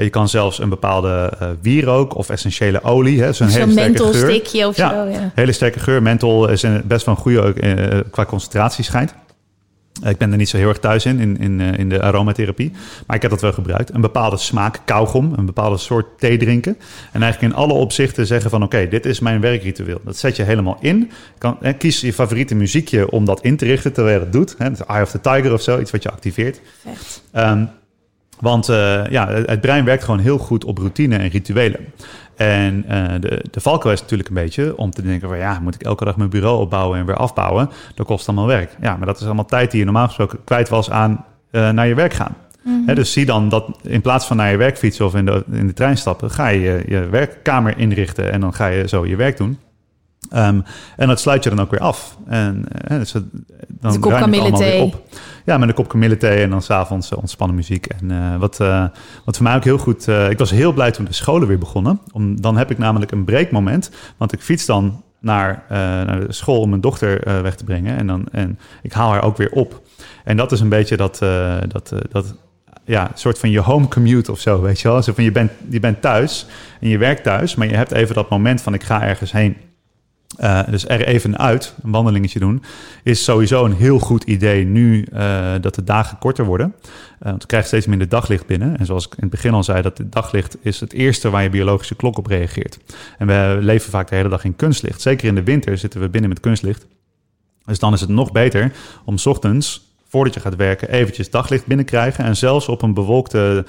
Je 0.00 0.10
kan 0.10 0.28
zelfs 0.28 0.58
een 0.58 0.68
bepaalde 0.68 1.32
eh, 1.38 1.48
wierook 1.62 2.16
of 2.16 2.28
essentiële 2.30 2.82
olie. 2.82 3.22
hè, 3.22 3.32
Zo'n 3.32 3.46
hele 3.48 3.60
Zo'n 3.62 3.70
sterke 3.72 4.02
geur. 4.12 4.30
stickje 4.30 4.66
of 4.66 4.76
Ja, 4.76 4.90
zo. 4.90 5.10
Ja. 5.10 5.30
hele 5.34 5.52
sterke 5.52 5.78
geur. 5.80 6.02
Menthol 6.02 6.48
is 6.48 6.64
best 6.84 7.06
wel 7.06 7.14
een 7.14 7.20
goede 7.20 7.52
eh, 7.52 7.98
qua 8.10 8.24
concentratie 8.24 8.84
schijnt. 8.84 9.14
Eh, 10.02 10.10
Ik 10.10 10.18
ben 10.18 10.30
er 10.30 10.36
niet 10.36 10.48
zo 10.48 10.56
heel 10.56 10.68
erg 10.68 10.78
thuis 10.78 11.04
in, 11.06 11.20
in, 11.20 11.38
in, 11.38 11.60
in 11.60 11.88
de 11.88 12.02
aromatherapie. 12.02 12.72
Maar 13.06 13.16
ik 13.16 13.22
heb 13.22 13.30
dat 13.30 13.40
wel 13.40 13.52
gebruikt. 13.52 13.94
Een 13.94 14.00
bepaalde 14.00 14.36
smaak, 14.36 14.78
kauwgom, 14.84 15.32
een 15.36 15.46
bepaalde 15.46 15.76
soort 15.76 16.06
thee 16.18 16.36
drinken. 16.36 16.76
En 17.12 17.22
eigenlijk 17.22 17.52
in 17.52 17.58
alle 17.58 17.72
opzichten 17.72 18.26
zeggen 18.26 18.50
van... 18.50 18.62
oké, 18.62 18.88
dit 18.88 19.06
is 19.06 19.20
mijn 19.20 19.40
werkritueel. 19.40 20.00
Dat 20.04 20.16
zet 20.16 20.36
je 20.36 20.42
helemaal 20.42 20.76
in. 20.80 21.10
Kan, 21.38 21.56
eh, 21.60 21.72
kies 21.78 22.00
je 22.00 22.12
favoriete 22.12 22.54
muziekje 22.54 23.10
om 23.10 23.24
dat 23.24 23.40
in 23.42 23.56
te 23.56 23.64
richten 23.64 23.92
terwijl 23.92 24.18
je 24.18 24.22
dat 24.24 24.32
doet. 24.32 24.54
Hè. 24.58 24.70
Dus 24.70 24.84
Eye 24.86 25.02
of 25.02 25.10
the 25.10 25.20
Tiger 25.20 25.52
of 25.52 25.62
zo, 25.62 25.80
iets 25.80 25.90
wat 25.90 26.02
je 26.02 26.10
activeert. 26.10 26.60
Vet. 26.82 27.22
Ehm, 27.32 27.64
want 28.40 28.68
eh, 28.68 29.06
ja, 29.06 29.28
het 29.28 29.60
brein 29.60 29.84
werkt 29.84 30.04
gewoon 30.04 30.20
heel 30.20 30.38
goed 30.38 30.64
op 30.64 30.78
routine 30.78 31.16
en 31.16 31.28
rituelen. 31.28 31.80
En 32.36 32.84
eh, 32.88 33.20
de, 33.20 33.44
de 33.50 33.60
valkuil 33.60 33.94
is 33.94 34.00
natuurlijk 34.00 34.28
een 34.28 34.34
beetje 34.34 34.76
om 34.76 34.90
te 34.90 35.02
denken 35.02 35.28
van 35.28 35.38
ja, 35.38 35.58
moet 35.60 35.74
ik 35.74 35.82
elke 35.82 36.04
dag 36.04 36.16
mijn 36.16 36.30
bureau 36.30 36.60
opbouwen 36.60 36.98
en 36.98 37.06
weer 37.06 37.16
afbouwen? 37.16 37.70
Dat 37.94 38.06
kost 38.06 38.28
allemaal 38.28 38.46
werk. 38.46 38.76
Ja, 38.80 38.96
maar 38.96 39.06
dat 39.06 39.20
is 39.20 39.26
allemaal 39.26 39.44
tijd 39.44 39.70
die 39.70 39.78
je 39.78 39.84
normaal 39.84 40.06
gesproken 40.06 40.44
kwijt 40.44 40.68
was 40.68 40.90
aan 40.90 41.24
eh, 41.50 41.70
naar 41.70 41.86
je 41.86 41.94
werk 41.94 42.12
gaan. 42.12 42.36
Hè, 42.86 42.94
dus 42.94 43.12
zie 43.12 43.26
dan 43.26 43.48
dat 43.48 43.78
in 43.82 44.00
plaats 44.00 44.26
van 44.26 44.36
naar 44.36 44.50
je 44.50 44.56
werk 44.56 44.78
fietsen 44.78 45.04
of 45.04 45.14
in 45.14 45.24
de, 45.24 45.44
in 45.50 45.66
de 45.66 45.72
trein 45.72 45.96
stappen, 45.96 46.30
ga 46.30 46.48
je, 46.48 46.82
je 46.86 47.08
werkkamer 47.08 47.78
inrichten 47.78 48.32
en 48.32 48.40
dan 48.40 48.54
ga 48.54 48.66
je 48.66 48.88
zo 48.88 49.06
je 49.06 49.16
werk 49.16 49.36
doen. 49.36 49.58
Ehm, 50.30 50.60
en 50.96 51.08
dat 51.08 51.20
sluit 51.20 51.44
je 51.44 51.50
dan 51.50 51.60
ook 51.60 51.70
weer 51.70 51.80
af. 51.80 52.16
En 52.26 52.64
eh, 52.72 52.98
dus 52.98 53.12
het- 53.12 53.24
dan 53.68 53.94
een 53.94 54.00
kop 54.00 54.12
allemaal 54.12 54.30
weer 54.30 54.40
kamillethee. 54.40 54.80
op. 54.82 55.02
Ja, 55.44 55.58
met 55.58 55.68
een 55.68 55.74
kop 55.74 55.88
kamillethee 55.88 56.42
en 56.42 56.50
dan 56.50 56.62
s'avonds 56.62 57.12
uh, 57.12 57.18
ontspannen 57.18 57.56
muziek. 57.56 57.86
En 57.86 58.10
eh, 58.10 58.36
wat, 58.36 58.56
wat 59.24 59.36
voor 59.36 59.42
mij 59.42 59.54
ook 59.54 59.64
heel 59.64 59.78
goed... 59.78 60.06
ik 60.06 60.38
was 60.38 60.50
heel 60.50 60.72
blij 60.72 60.90
toen 60.90 61.04
de 61.04 61.12
scholen 61.12 61.48
weer 61.48 61.58
begonnen. 61.58 62.00
Om, 62.12 62.40
dan 62.40 62.56
heb 62.56 62.70
ik 62.70 62.78
namelijk 62.78 63.10
een 63.12 63.24
breekmoment. 63.24 63.90
Want 64.16 64.32
ik 64.32 64.40
fiets 64.40 64.66
dan 64.66 65.02
naar, 65.20 65.64
naar 65.68 66.26
de 66.26 66.32
school 66.32 66.60
om 66.60 66.68
mijn 66.68 66.80
dochter 66.80 67.42
weg 67.42 67.54
te 67.54 67.64
brengen. 67.64 67.96
En, 67.96 68.06
dan, 68.06 68.26
en 68.32 68.58
ik 68.82 68.92
haal 68.92 69.10
haar 69.10 69.22
ook 69.22 69.36
weer 69.36 69.50
op. 69.50 69.82
En 70.24 70.36
dat 70.36 70.52
is 70.52 70.60
een 70.60 70.68
beetje 70.68 70.96
dat, 70.96 71.18
dat, 71.68 71.92
dat 72.10 72.34
ja, 72.84 73.10
soort 73.14 73.38
van 73.38 73.50
je 73.50 73.60
home 73.60 73.88
commute 73.88 74.32
of 74.32 74.40
zo, 74.40 74.60
weet 74.60 74.80
je 74.80 74.88
wel. 74.88 75.02
Zo 75.02 75.12
van 75.12 75.24
je 75.24 75.32
bent, 75.32 75.50
je 75.68 75.80
bent 75.80 76.00
thuis 76.00 76.46
en 76.80 76.88
je 76.88 76.98
werkt 76.98 77.22
thuis, 77.22 77.54
maar 77.54 77.68
je 77.68 77.76
hebt 77.76 77.92
even 77.92 78.14
dat 78.14 78.28
moment 78.30 78.62
van 78.62 78.74
ik 78.74 78.82
ga 78.82 79.02
ergens 79.02 79.32
heen. 79.32 79.56
Uh, 80.38 80.60
dus 80.70 80.88
er 80.88 81.06
even 81.06 81.38
uit, 81.38 81.74
een 81.82 81.90
wandelingetje 81.90 82.38
doen, 82.38 82.62
is 83.02 83.24
sowieso 83.24 83.64
een 83.64 83.74
heel 83.74 83.98
goed 83.98 84.24
idee 84.24 84.64
nu 84.64 85.06
uh, 85.12 85.54
dat 85.60 85.74
de 85.74 85.84
dagen 85.84 86.18
korter 86.18 86.44
worden. 86.44 86.74
Uh, 86.82 86.90
want 87.18 87.42
je 87.42 87.48
krijgt 87.48 87.66
steeds 87.66 87.86
minder 87.86 88.08
daglicht 88.08 88.46
binnen. 88.46 88.78
En 88.78 88.86
zoals 88.86 89.06
ik 89.06 89.12
in 89.12 89.18
het 89.20 89.30
begin 89.30 89.54
al 89.54 89.64
zei, 89.64 89.82
dat 89.82 89.98
het 89.98 90.12
daglicht 90.12 90.56
is 90.60 90.80
het 90.80 90.92
eerste 90.92 91.30
waar 91.30 91.42
je 91.42 91.50
biologische 91.50 91.94
klok 91.94 92.18
op 92.18 92.26
reageert. 92.26 92.78
En 93.18 93.26
we 93.26 93.58
leven 93.60 93.90
vaak 93.90 94.08
de 94.08 94.14
hele 94.14 94.28
dag 94.28 94.44
in 94.44 94.56
kunstlicht. 94.56 95.00
Zeker 95.00 95.28
in 95.28 95.34
de 95.34 95.42
winter 95.42 95.78
zitten 95.78 96.00
we 96.00 96.08
binnen 96.08 96.30
met 96.30 96.40
kunstlicht. 96.40 96.86
Dus 97.64 97.78
dan 97.78 97.92
is 97.92 98.00
het 98.00 98.10
nog 98.10 98.32
beter 98.32 98.72
om 99.04 99.14
ochtends 99.24 99.88
voordat 100.08 100.34
je 100.34 100.40
gaat 100.40 100.56
werken, 100.56 100.90
eventjes 100.90 101.30
daglicht 101.30 101.66
binnenkrijgen. 101.66 102.24
En 102.24 102.36
zelfs 102.36 102.68
op 102.68 102.82
een 102.82 102.94
bewolkte 102.94 103.66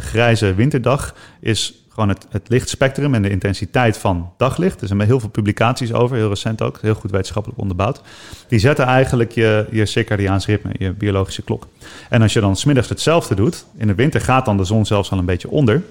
grijze 0.00 0.54
winterdag 0.54 1.14
is 1.40 1.87
gewoon 1.98 2.14
het, 2.14 2.26
het 2.30 2.48
lichtspectrum 2.48 3.14
en 3.14 3.22
de 3.22 3.30
intensiteit 3.30 3.96
van 3.96 4.32
daglicht. 4.36 4.80
Er 4.80 4.86
zijn 4.86 5.00
heel 5.00 5.20
veel 5.20 5.28
publicaties 5.28 5.92
over, 5.92 6.16
heel 6.16 6.28
recent 6.28 6.62
ook, 6.62 6.78
heel 6.80 6.94
goed 6.94 7.10
wetenschappelijk 7.10 7.60
onderbouwd. 7.60 8.00
Die 8.48 8.58
zetten 8.58 8.84
eigenlijk 8.84 9.32
je, 9.32 9.66
je 9.70 9.86
circadiaans 9.86 10.46
ritme, 10.46 10.70
je 10.78 10.92
biologische 10.92 11.42
klok. 11.42 11.66
En 12.08 12.22
als 12.22 12.32
je 12.32 12.40
dan 12.40 12.56
smiddags 12.56 12.88
hetzelfde 12.88 13.34
doet, 13.34 13.64
in 13.76 13.86
de 13.86 13.94
winter 13.94 14.20
gaat 14.20 14.44
dan 14.44 14.56
de 14.56 14.64
zon 14.64 14.86
zelfs 14.86 15.10
al 15.10 15.18
een 15.18 15.24
beetje 15.24 15.50
onder. 15.50 15.82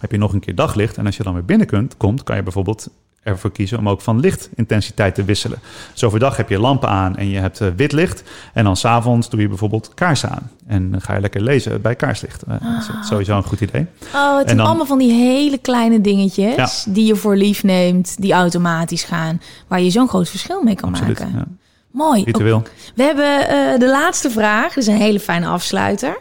Heb 0.00 0.10
je 0.10 0.18
nog 0.18 0.32
een 0.32 0.40
keer 0.40 0.54
daglicht 0.54 0.96
en 0.96 1.06
als 1.06 1.16
je 1.16 1.22
dan 1.22 1.34
weer 1.34 1.44
binnen 1.44 1.88
komt, 1.96 2.22
kan 2.22 2.36
je 2.36 2.42
bijvoorbeeld 2.42 2.90
ervoor 3.26 3.52
kiezen 3.52 3.78
om 3.78 3.88
ook 3.88 4.00
van 4.00 4.20
lichtintensiteit 4.20 5.14
te 5.14 5.24
wisselen. 5.24 5.58
Dus 5.92 6.04
overdag 6.04 6.36
heb 6.36 6.48
je 6.48 6.58
lampen 6.58 6.88
aan 6.88 7.16
en 7.16 7.28
je 7.28 7.38
hebt 7.38 7.60
uh, 7.60 7.68
wit 7.76 7.92
licht. 7.92 8.22
En 8.52 8.64
dan 8.64 8.76
s'avonds 8.76 9.30
doe 9.30 9.40
je 9.40 9.48
bijvoorbeeld 9.48 9.94
kaarsen 9.94 10.30
aan. 10.30 10.50
En 10.66 10.90
dan 10.90 11.00
ga 11.00 11.14
je 11.14 11.20
lekker 11.20 11.40
lezen 11.40 11.80
bij 11.80 11.94
kaarslicht. 11.94 12.42
Uh, 12.48 12.54
ah. 12.54 12.60
Dat 12.62 12.96
is 13.02 13.08
sowieso 13.08 13.36
een 13.36 13.42
goed 13.42 13.60
idee. 13.60 13.86
Oh, 14.14 14.38
het 14.38 14.48
zijn 14.48 14.60
allemaal 14.60 14.86
van 14.86 14.98
die 14.98 15.12
hele 15.12 15.58
kleine 15.58 16.00
dingetjes 16.00 16.84
ja. 16.84 16.92
die 16.92 17.06
je 17.06 17.16
voor 17.16 17.36
lief 17.36 17.62
neemt, 17.62 18.16
die 18.18 18.32
automatisch 18.32 19.04
gaan, 19.04 19.40
waar 19.66 19.80
je 19.80 19.90
zo'n 19.90 20.08
groot 20.08 20.28
verschil 20.28 20.62
mee 20.62 20.74
kan 20.74 20.88
Absoluut, 20.88 21.18
maken. 21.18 21.34
Ja. 21.36 21.44
Mooi. 21.90 22.24
Ritueel. 22.24 22.56
Okay. 22.56 22.72
We 22.94 23.02
hebben 23.02 23.40
uh, 23.40 23.78
de 23.78 23.88
laatste 23.88 24.30
vraag. 24.30 24.68
Dat 24.68 24.76
is 24.76 24.86
een 24.86 24.96
hele 24.96 25.20
fijne 25.20 25.46
afsluiter. 25.46 26.18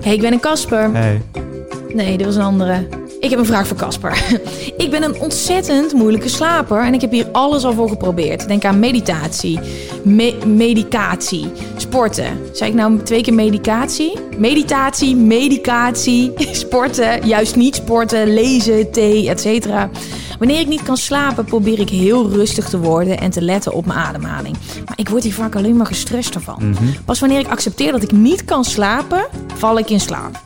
Hey, 0.00 0.14
ik 0.14 0.20
ben 0.20 0.32
een 0.32 0.40
Kasper. 0.40 0.92
Hey. 0.92 1.22
Nee, 1.94 2.16
dat 2.16 2.26
was 2.26 2.36
een 2.36 2.42
andere. 2.42 3.07
Ik 3.20 3.30
heb 3.30 3.38
een 3.38 3.46
vraag 3.46 3.66
voor 3.66 3.76
Casper. 3.76 4.40
ik 4.84 4.90
ben 4.90 5.02
een 5.02 5.20
ontzettend 5.20 5.92
moeilijke 5.92 6.28
slaper 6.28 6.80
en 6.80 6.94
ik 6.94 7.00
heb 7.00 7.10
hier 7.10 7.28
alles 7.32 7.64
al 7.64 7.72
voor 7.72 7.88
geprobeerd. 7.88 8.48
Denk 8.48 8.64
aan 8.64 8.78
meditatie, 8.78 9.60
me 10.02 10.36
medicatie, 10.46 11.52
sporten. 11.76 12.38
Zei 12.52 12.70
ik 12.70 12.76
nou 12.76 13.02
twee 13.02 13.22
keer 13.22 13.34
medicatie? 13.34 14.18
Meditatie, 14.36 15.16
medicatie, 15.16 16.32
sporten, 16.62 17.26
juist 17.26 17.56
niet 17.56 17.74
sporten, 17.74 18.34
lezen, 18.34 18.90
thee, 18.90 19.28
etc. 19.28 19.66
Wanneer 20.38 20.60
ik 20.60 20.68
niet 20.68 20.82
kan 20.82 20.96
slapen, 20.96 21.44
probeer 21.44 21.78
ik 21.78 21.88
heel 21.88 22.28
rustig 22.30 22.68
te 22.68 22.78
worden 22.78 23.18
en 23.18 23.30
te 23.30 23.42
letten 23.42 23.72
op 23.72 23.86
mijn 23.86 23.98
ademhaling. 23.98 24.56
Maar 24.86 24.98
ik 24.98 25.08
word 25.08 25.22
hier 25.22 25.34
vaak 25.34 25.56
alleen 25.56 25.76
maar 25.76 25.86
gestrest 25.86 26.34
ervan. 26.34 26.58
Mhm. 26.58 26.84
Pas 27.04 27.20
wanneer 27.20 27.40
ik 27.40 27.48
accepteer 27.48 27.92
dat 27.92 28.02
ik 28.02 28.12
niet 28.12 28.44
kan 28.44 28.64
slapen, 28.64 29.26
val 29.54 29.78
ik 29.78 29.90
in 29.90 30.00
slaap. 30.00 30.40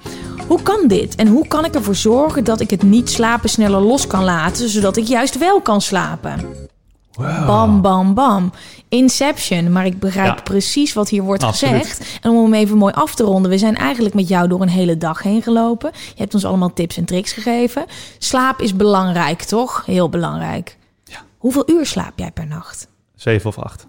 Hoe 0.53 0.63
kan 0.63 0.87
dit? 0.89 1.15
En 1.15 1.27
hoe 1.29 1.47
kan 1.49 1.65
ik 1.65 1.75
ervoor 1.75 1.95
zorgen 1.95 2.45
dat 2.45 2.61
ik 2.61 2.71
het 2.71 2.83
niet 2.83 3.11
slapen 3.11 3.49
sneller 3.49 3.81
los 3.81 4.07
kan 4.07 4.25
laten, 4.25 4.69
zodat 4.69 4.97
ik 4.97 5.05
juist 5.07 5.39
wel 5.39 5.61
kan 5.61 5.81
slapen? 5.81 6.41
Wow. 7.13 7.47
Bam, 7.47 7.81
bam, 7.81 8.15
bam. 8.15 8.53
Inception, 8.89 9.73
maar 9.73 9.87
ik 9.87 9.99
begrijp 9.99 10.37
Ja. 10.37 10.43
precies 10.43 10.93
wat 10.93 11.09
hier 11.09 11.23
wordt 11.23 11.43
Absoluut. 11.43 11.81
gezegd. 11.87 12.19
En 12.23 12.31
om 12.31 12.43
hem 12.43 12.55
even 12.55 12.77
mooi 12.77 12.93
af 12.95 13.15
te 13.15 13.23
ronden, 13.23 13.51
we 13.51 13.59
zijn 13.59 13.77
eigenlijk 13.77 14.15
met 14.15 14.29
jou 14.29 14.49
door 14.49 14.61
een 14.63 14.69
hele 14.69 14.99
dag 14.99 15.23
heen 15.23 15.43
gelopen. 15.43 15.91
Je 15.95 16.21
hebt 16.21 16.35
ons 16.35 16.45
allemaal 16.45 16.73
tips 16.73 16.97
en 16.97 17.05
tricks 17.05 17.33
gegeven. 17.33 17.85
Slaap 18.19 18.61
is 18.61 18.77
belangrijk, 18.77 19.43
toch? 19.43 19.83
Heel 19.87 20.09
belangrijk. 20.09 20.79
Ja. 21.05 21.19
Hoeveel 21.39 21.71
uur 21.71 21.87
slaap 21.87 22.13
jij 22.19 22.31
per 22.31 22.47
nacht? 22.47 22.89
Zeven 23.15 23.49
of 23.49 23.59
acht. 23.59 23.87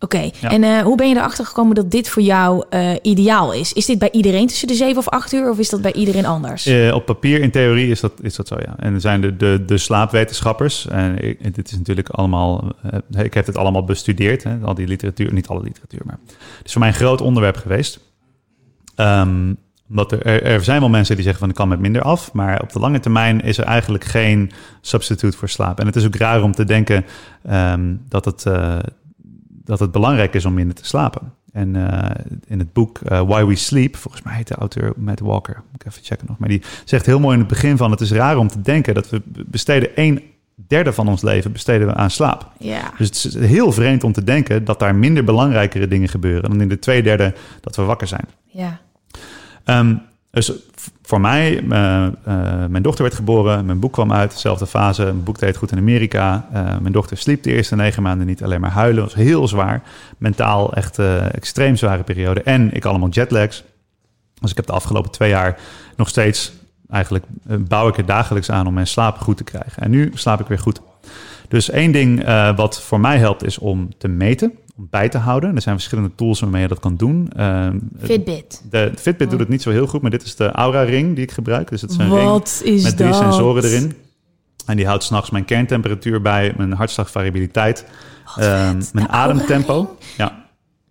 Oké, 0.00 0.30
Ja. 0.40 0.50
en 0.50 0.64
eh, 0.64 0.78
hoe 0.78 0.96
ben 0.96 1.08
je 1.08 1.14
erachter 1.16 1.44
gekomen 1.46 1.74
dat 1.74 1.90
dit 1.90 2.08
voor 2.08 2.22
jou 2.22 2.64
eh, 2.70 2.90
ideaal 3.02 3.52
is? 3.52 3.72
Is 3.72 3.86
dit 3.86 3.98
bij 3.98 4.10
iedereen 4.10 4.46
tussen 4.46 4.68
de 4.68 4.74
zeven 4.74 4.96
of 4.96 5.08
acht 5.08 5.32
uur 5.32 5.50
of 5.50 5.58
is 5.58 5.70
dat 5.70 5.82
bij 5.82 5.92
iedereen 5.92 6.26
anders? 6.26 6.66
Eh, 6.66 6.94
op 6.94 7.06
papier, 7.06 7.40
in 7.40 7.50
theorie, 7.50 7.90
is 7.90 8.00
dat, 8.00 8.12
is 8.20 8.36
dat 8.36 8.48
zo, 8.48 8.56
ja. 8.58 8.74
En 8.78 8.94
er 8.94 9.00
zijn 9.00 9.20
de, 9.20 9.36
de, 9.36 9.62
de 9.66 9.78
slaapwetenschappers. 9.78 10.86
En 10.86 11.24
ik, 11.24 11.54
dit 11.54 11.70
is 11.70 11.76
natuurlijk 11.78 12.08
allemaal... 12.08 12.72
ik 13.22 13.34
heb 13.34 13.46
het 13.46 13.56
allemaal 13.56 13.84
bestudeerd, 13.84 14.42
hè, 14.42 14.58
al 14.62 14.74
die 14.74 14.86
literatuur. 14.86 15.32
Niet 15.32 15.48
alle 15.48 15.62
literatuur, 15.62 16.00
maar... 16.04 16.18
Het 16.56 16.66
is 16.66 16.72
voor 16.72 16.80
mij 16.80 16.90
een 16.90 16.96
groot 16.96 17.20
onderwerp 17.20 17.56
geweest. 17.56 18.00
Omdat 19.88 20.12
er, 20.12 20.42
er, 20.42 20.64
zijn 20.64 20.80
wel 20.80 20.88
mensen 20.88 21.14
die 21.14 21.24
zeggen 21.24 21.40
van... 21.40 21.50
ik 21.50 21.56
kan 21.56 21.68
met 21.68 21.80
minder 21.80 22.02
af. 22.02 22.32
Maar 22.32 22.62
op 22.62 22.72
de 22.72 22.78
lange 22.78 23.00
termijn 23.00 23.40
is 23.40 23.58
er 23.58 23.64
eigenlijk 23.64 24.04
geen 24.04 24.50
substituut 24.80 25.36
voor 25.36 25.48
slaap. 25.48 25.80
En 25.80 25.86
het 25.86 25.96
is 25.96 26.06
ook 26.06 26.16
raar 26.16 26.42
om 26.42 26.52
te 26.52 26.64
denken 26.64 27.04
ehm, 27.42 27.94
dat, 28.08 28.24
het, 28.24 28.44
dat 29.66 29.78
het 29.78 29.90
belangrijk 29.90 30.34
is 30.34 30.44
om 30.44 30.54
minder 30.54 30.74
te 30.74 30.86
slapen. 30.86 31.32
En 31.52 31.90
eh, 31.90 32.24
in 32.46 32.58
het 32.58 32.72
boek 32.72 32.98
eh, 32.98 33.20
Why 33.20 33.44
We 33.44 33.56
Sleep, 33.56 33.96
volgens 33.96 34.22
mij 34.22 34.34
heet 34.34 34.48
de 34.48 34.54
auteur 34.54 34.92
Matt 34.96 35.20
Walker, 35.20 35.62
moet 35.72 35.82
ik 35.82 35.86
even 35.86 36.04
checken 36.04 36.26
nog, 36.28 36.38
maar 36.38 36.48
die 36.48 36.62
zegt 36.84 37.06
heel 37.06 37.20
mooi 37.20 37.32
in 37.32 37.40
het 37.40 37.48
begin 37.48 37.76
van: 37.76 37.90
het 37.90 38.00
is 38.00 38.12
raar 38.12 38.36
om 38.36 38.48
te 38.48 38.60
denken 38.60 38.94
dat 38.94 39.10
we 39.10 39.22
besteden 39.26 39.88
een 39.94 40.22
derde 40.54 40.92
van 40.92 41.08
ons 41.08 41.22
leven 41.22 41.52
besteden 41.52 41.86
we 41.86 41.94
aan 41.94 42.10
slaap. 42.10 42.50
Ja. 42.58 42.92
Dus 42.98 43.06
het 43.06 43.34
is 43.34 43.48
heel 43.48 43.72
vreemd 43.72 44.04
om 44.04 44.12
te 44.12 44.24
denken 44.24 44.64
dat 44.64 44.78
daar 44.78 44.94
minder 44.94 45.24
belangrijkere 45.24 45.88
dingen 45.88 46.08
gebeuren 46.08 46.50
dan 46.50 46.60
in 46.60 46.68
de 46.68 46.78
twee 46.78 47.02
derde 47.02 47.34
dat 47.60 47.76
we 47.76 47.82
wakker 47.82 48.06
zijn. 48.06 48.24
ja. 48.46 48.80
Ehm, 49.64 49.94
dus 50.30 50.52
voor 51.06 51.20
mij, 51.20 51.64
eh, 51.68 52.06
eh, 52.06 52.12
mijn 52.68 52.82
dochter 52.82 53.02
werd 53.02 53.14
geboren, 53.14 53.66
mijn 53.66 53.78
boek 53.78 53.92
kwam 53.92 54.12
uit, 54.12 54.30
dezelfde 54.32 54.66
fase. 54.66 55.02
Mijn 55.02 55.22
boek 55.22 55.38
deed 55.38 55.56
goed 55.56 55.72
in 55.72 55.78
Amerika. 55.78 56.48
Eh, 56.52 56.78
mijn 56.78 56.92
dochter 56.92 57.16
sliep 57.16 57.42
de 57.42 57.52
eerste 57.52 57.76
negen 57.76 58.02
maanden 58.02 58.26
niet 58.26 58.42
alleen 58.42 58.60
maar 58.60 58.70
huilen. 58.70 59.02
was 59.02 59.14
heel 59.14 59.48
zwaar. 59.48 59.82
Mentaal 60.18 60.74
echt 60.74 60.98
extreem 61.32 61.76
zware 61.76 62.02
periode. 62.02 62.42
En 62.42 62.72
ik 62.72 62.84
allemaal 62.84 63.08
jetlags. 63.08 63.64
Dus 64.40 64.50
ik 64.50 64.56
heb 64.56 64.66
de 64.66 64.72
afgelopen 64.72 65.10
twee 65.10 65.28
jaar 65.28 65.58
nog 65.96 66.08
steeds, 66.08 66.52
eigenlijk 66.90 67.24
bouw 67.44 67.88
ik 67.88 67.96
er 67.96 68.06
dagelijks 68.06 68.50
aan 68.50 68.66
om 68.66 68.74
mijn 68.74 68.86
slaap 68.86 69.18
goed 69.18 69.36
te 69.36 69.44
krijgen. 69.44 69.82
En 69.82 69.90
nu 69.90 70.10
slaap 70.14 70.40
ik 70.40 70.46
weer 70.46 70.58
goed. 70.58 70.80
Dus 71.48 71.70
één 71.70 71.92
ding 71.92 72.24
eh, 72.24 72.56
wat 72.56 72.82
voor 72.82 73.00
mij 73.00 73.18
helpt 73.18 73.44
is 73.44 73.58
om 73.58 73.88
te 73.98 74.08
meten, 74.08 74.52
om 74.76 74.86
bij 74.90 75.08
te 75.08 75.18
houden. 75.18 75.54
Er 75.54 75.62
zijn 75.62 75.74
verschillende 75.74 76.10
tools 76.14 76.40
waarmee 76.40 76.62
je 76.62 76.68
dat 76.68 76.80
kan 76.80 76.96
doen. 76.96 77.30
Ehm, 77.36 77.78
Fitbit. 78.02 78.62
de 78.70 78.92
Fitbit 78.96 79.30
doet 79.30 79.40
het 79.40 79.48
niet 79.48 79.62
zo 79.62 79.70
heel 79.70 79.86
goed, 79.86 80.02
maar 80.02 80.10
dit 80.10 80.22
is 80.22 80.36
de 80.36 80.50
Aura 80.50 80.82
Ring 80.82 81.14
die 81.14 81.24
ik 81.24 81.30
gebruik. 81.30 81.68
Dus 81.70 81.80
het 81.80 81.90
is 81.90 81.96
een 81.96 82.14
ring 82.14 82.42
is 82.42 82.82
met 82.82 82.96
drie 82.96 83.10
dat? 83.10 83.18
sensoren 83.18 83.64
erin. 83.64 83.92
En 84.66 84.76
die 84.76 84.86
houdt 84.86 85.04
s'nachts 85.04 85.30
mijn 85.30 85.44
kerntemperatuur 85.44 86.22
bij, 86.22 86.54
mijn 86.56 86.72
hartslagvariabiliteit, 86.72 87.84
ehm, 88.36 88.82
mijn 88.92 89.08
Aura 89.08 89.32
ademtempo. 89.32 89.96
Ja. 90.16 90.45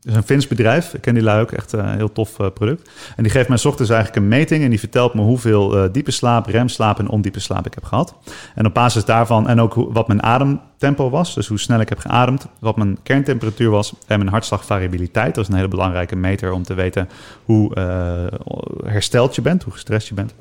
Is 0.06 0.16
een 0.16 0.24
Fins 0.24 0.48
bedrijf. 0.48 0.94
Ik 0.94 1.02
ken 1.02 1.14
die 1.14 1.24
lui 1.24 1.42
ook. 1.42 1.52
Echt 1.52 1.74
eh, 1.74 1.80
een 1.80 1.96
heel 1.96 2.12
tof 2.12 2.40
eh, 2.40 2.48
product. 2.54 2.90
En 3.16 3.24
die 3.24 3.32
geeft 3.32 3.48
mij 3.48 3.58
's 3.58 3.66
ochtends 3.66 3.92
eigenlijk 3.92 4.22
een 4.22 4.28
meting. 4.28 4.64
En 4.64 4.70
die 4.70 4.80
vertelt 4.80 5.14
me 5.14 5.22
hoeveel 5.22 5.78
eh, 5.78 5.90
diepe 5.92 6.12
slaap, 6.12 6.46
remslaap 6.46 7.00
en 7.00 7.10
ondiepe 7.10 7.40
slaap 7.40 7.66
ik 7.66 7.74
heb 7.74 7.84
gehad. 7.84 8.16
En 8.56 8.66
op 8.66 8.74
basis 8.74 9.06
daarvan 9.06 9.48
en 9.48 9.62
ook 9.62 9.74
wat 9.74 10.08
mijn 10.08 10.24
ademtempo 10.24 11.10
was. 11.10 11.36
Dus 11.36 11.48
hoe 11.48 11.60
snel 11.60 11.80
ik 11.80 11.90
heb 11.90 12.00
geademd. 12.00 12.48
Wat 12.60 12.76
mijn 12.76 12.98
kerntemperatuur 13.04 13.70
was. 13.70 13.94
En 14.08 14.18
mijn 14.18 14.32
hartslagvariabiliteit. 14.32 15.36
Dat 15.36 15.44
is 15.44 15.50
een 15.50 15.56
hele 15.56 15.68
belangrijke 15.68 16.16
meter 16.16 16.52
om 16.52 16.64
te 16.64 16.74
weten 16.74 17.10
hoe 17.44 17.76
eh, 17.76 18.92
hersteld 18.92 19.36
je 19.36 19.42
bent. 19.42 19.64
Hoe 19.64 19.74
gestrest 19.74 20.08
je 20.08 20.14
bent. 20.14 20.34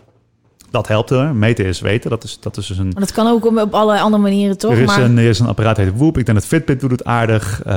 Dat 0.75 0.89
helpt 0.89 1.11
er. 1.11 1.35
Meten 1.35 1.65
is 1.65 1.81
weten. 1.81 2.11
Dat 2.11 2.25
is, 2.25 2.39
dat 2.41 2.57
is 2.57 2.67
dus 2.67 2.79
een 2.79 2.85
Maar 2.85 3.01
dat 3.01 3.13
kan 3.13 3.27
ook 3.27 3.47
op, 3.47 3.57
op 3.59 3.75
allerlei 3.75 4.01
andere 4.01 4.23
manieren, 4.23 4.59
toch? 4.59 4.71
er 4.73 4.79
is, 4.79 4.87
maar 4.87 5.01
een, 5.03 5.19
er 5.19 5.25
is 5.25 5.39
een 5.39 5.47
apparaat 5.47 5.77
heet 5.77 5.97
Whoop. 5.97 6.19
Ik 6.19 6.27
denk 6.27 6.39
dat 6.39 6.47
Fitbit 6.47 6.81
doet 6.81 6.91
het 6.91 7.05
aardig. 7.05 7.63
eh, 7.65 7.75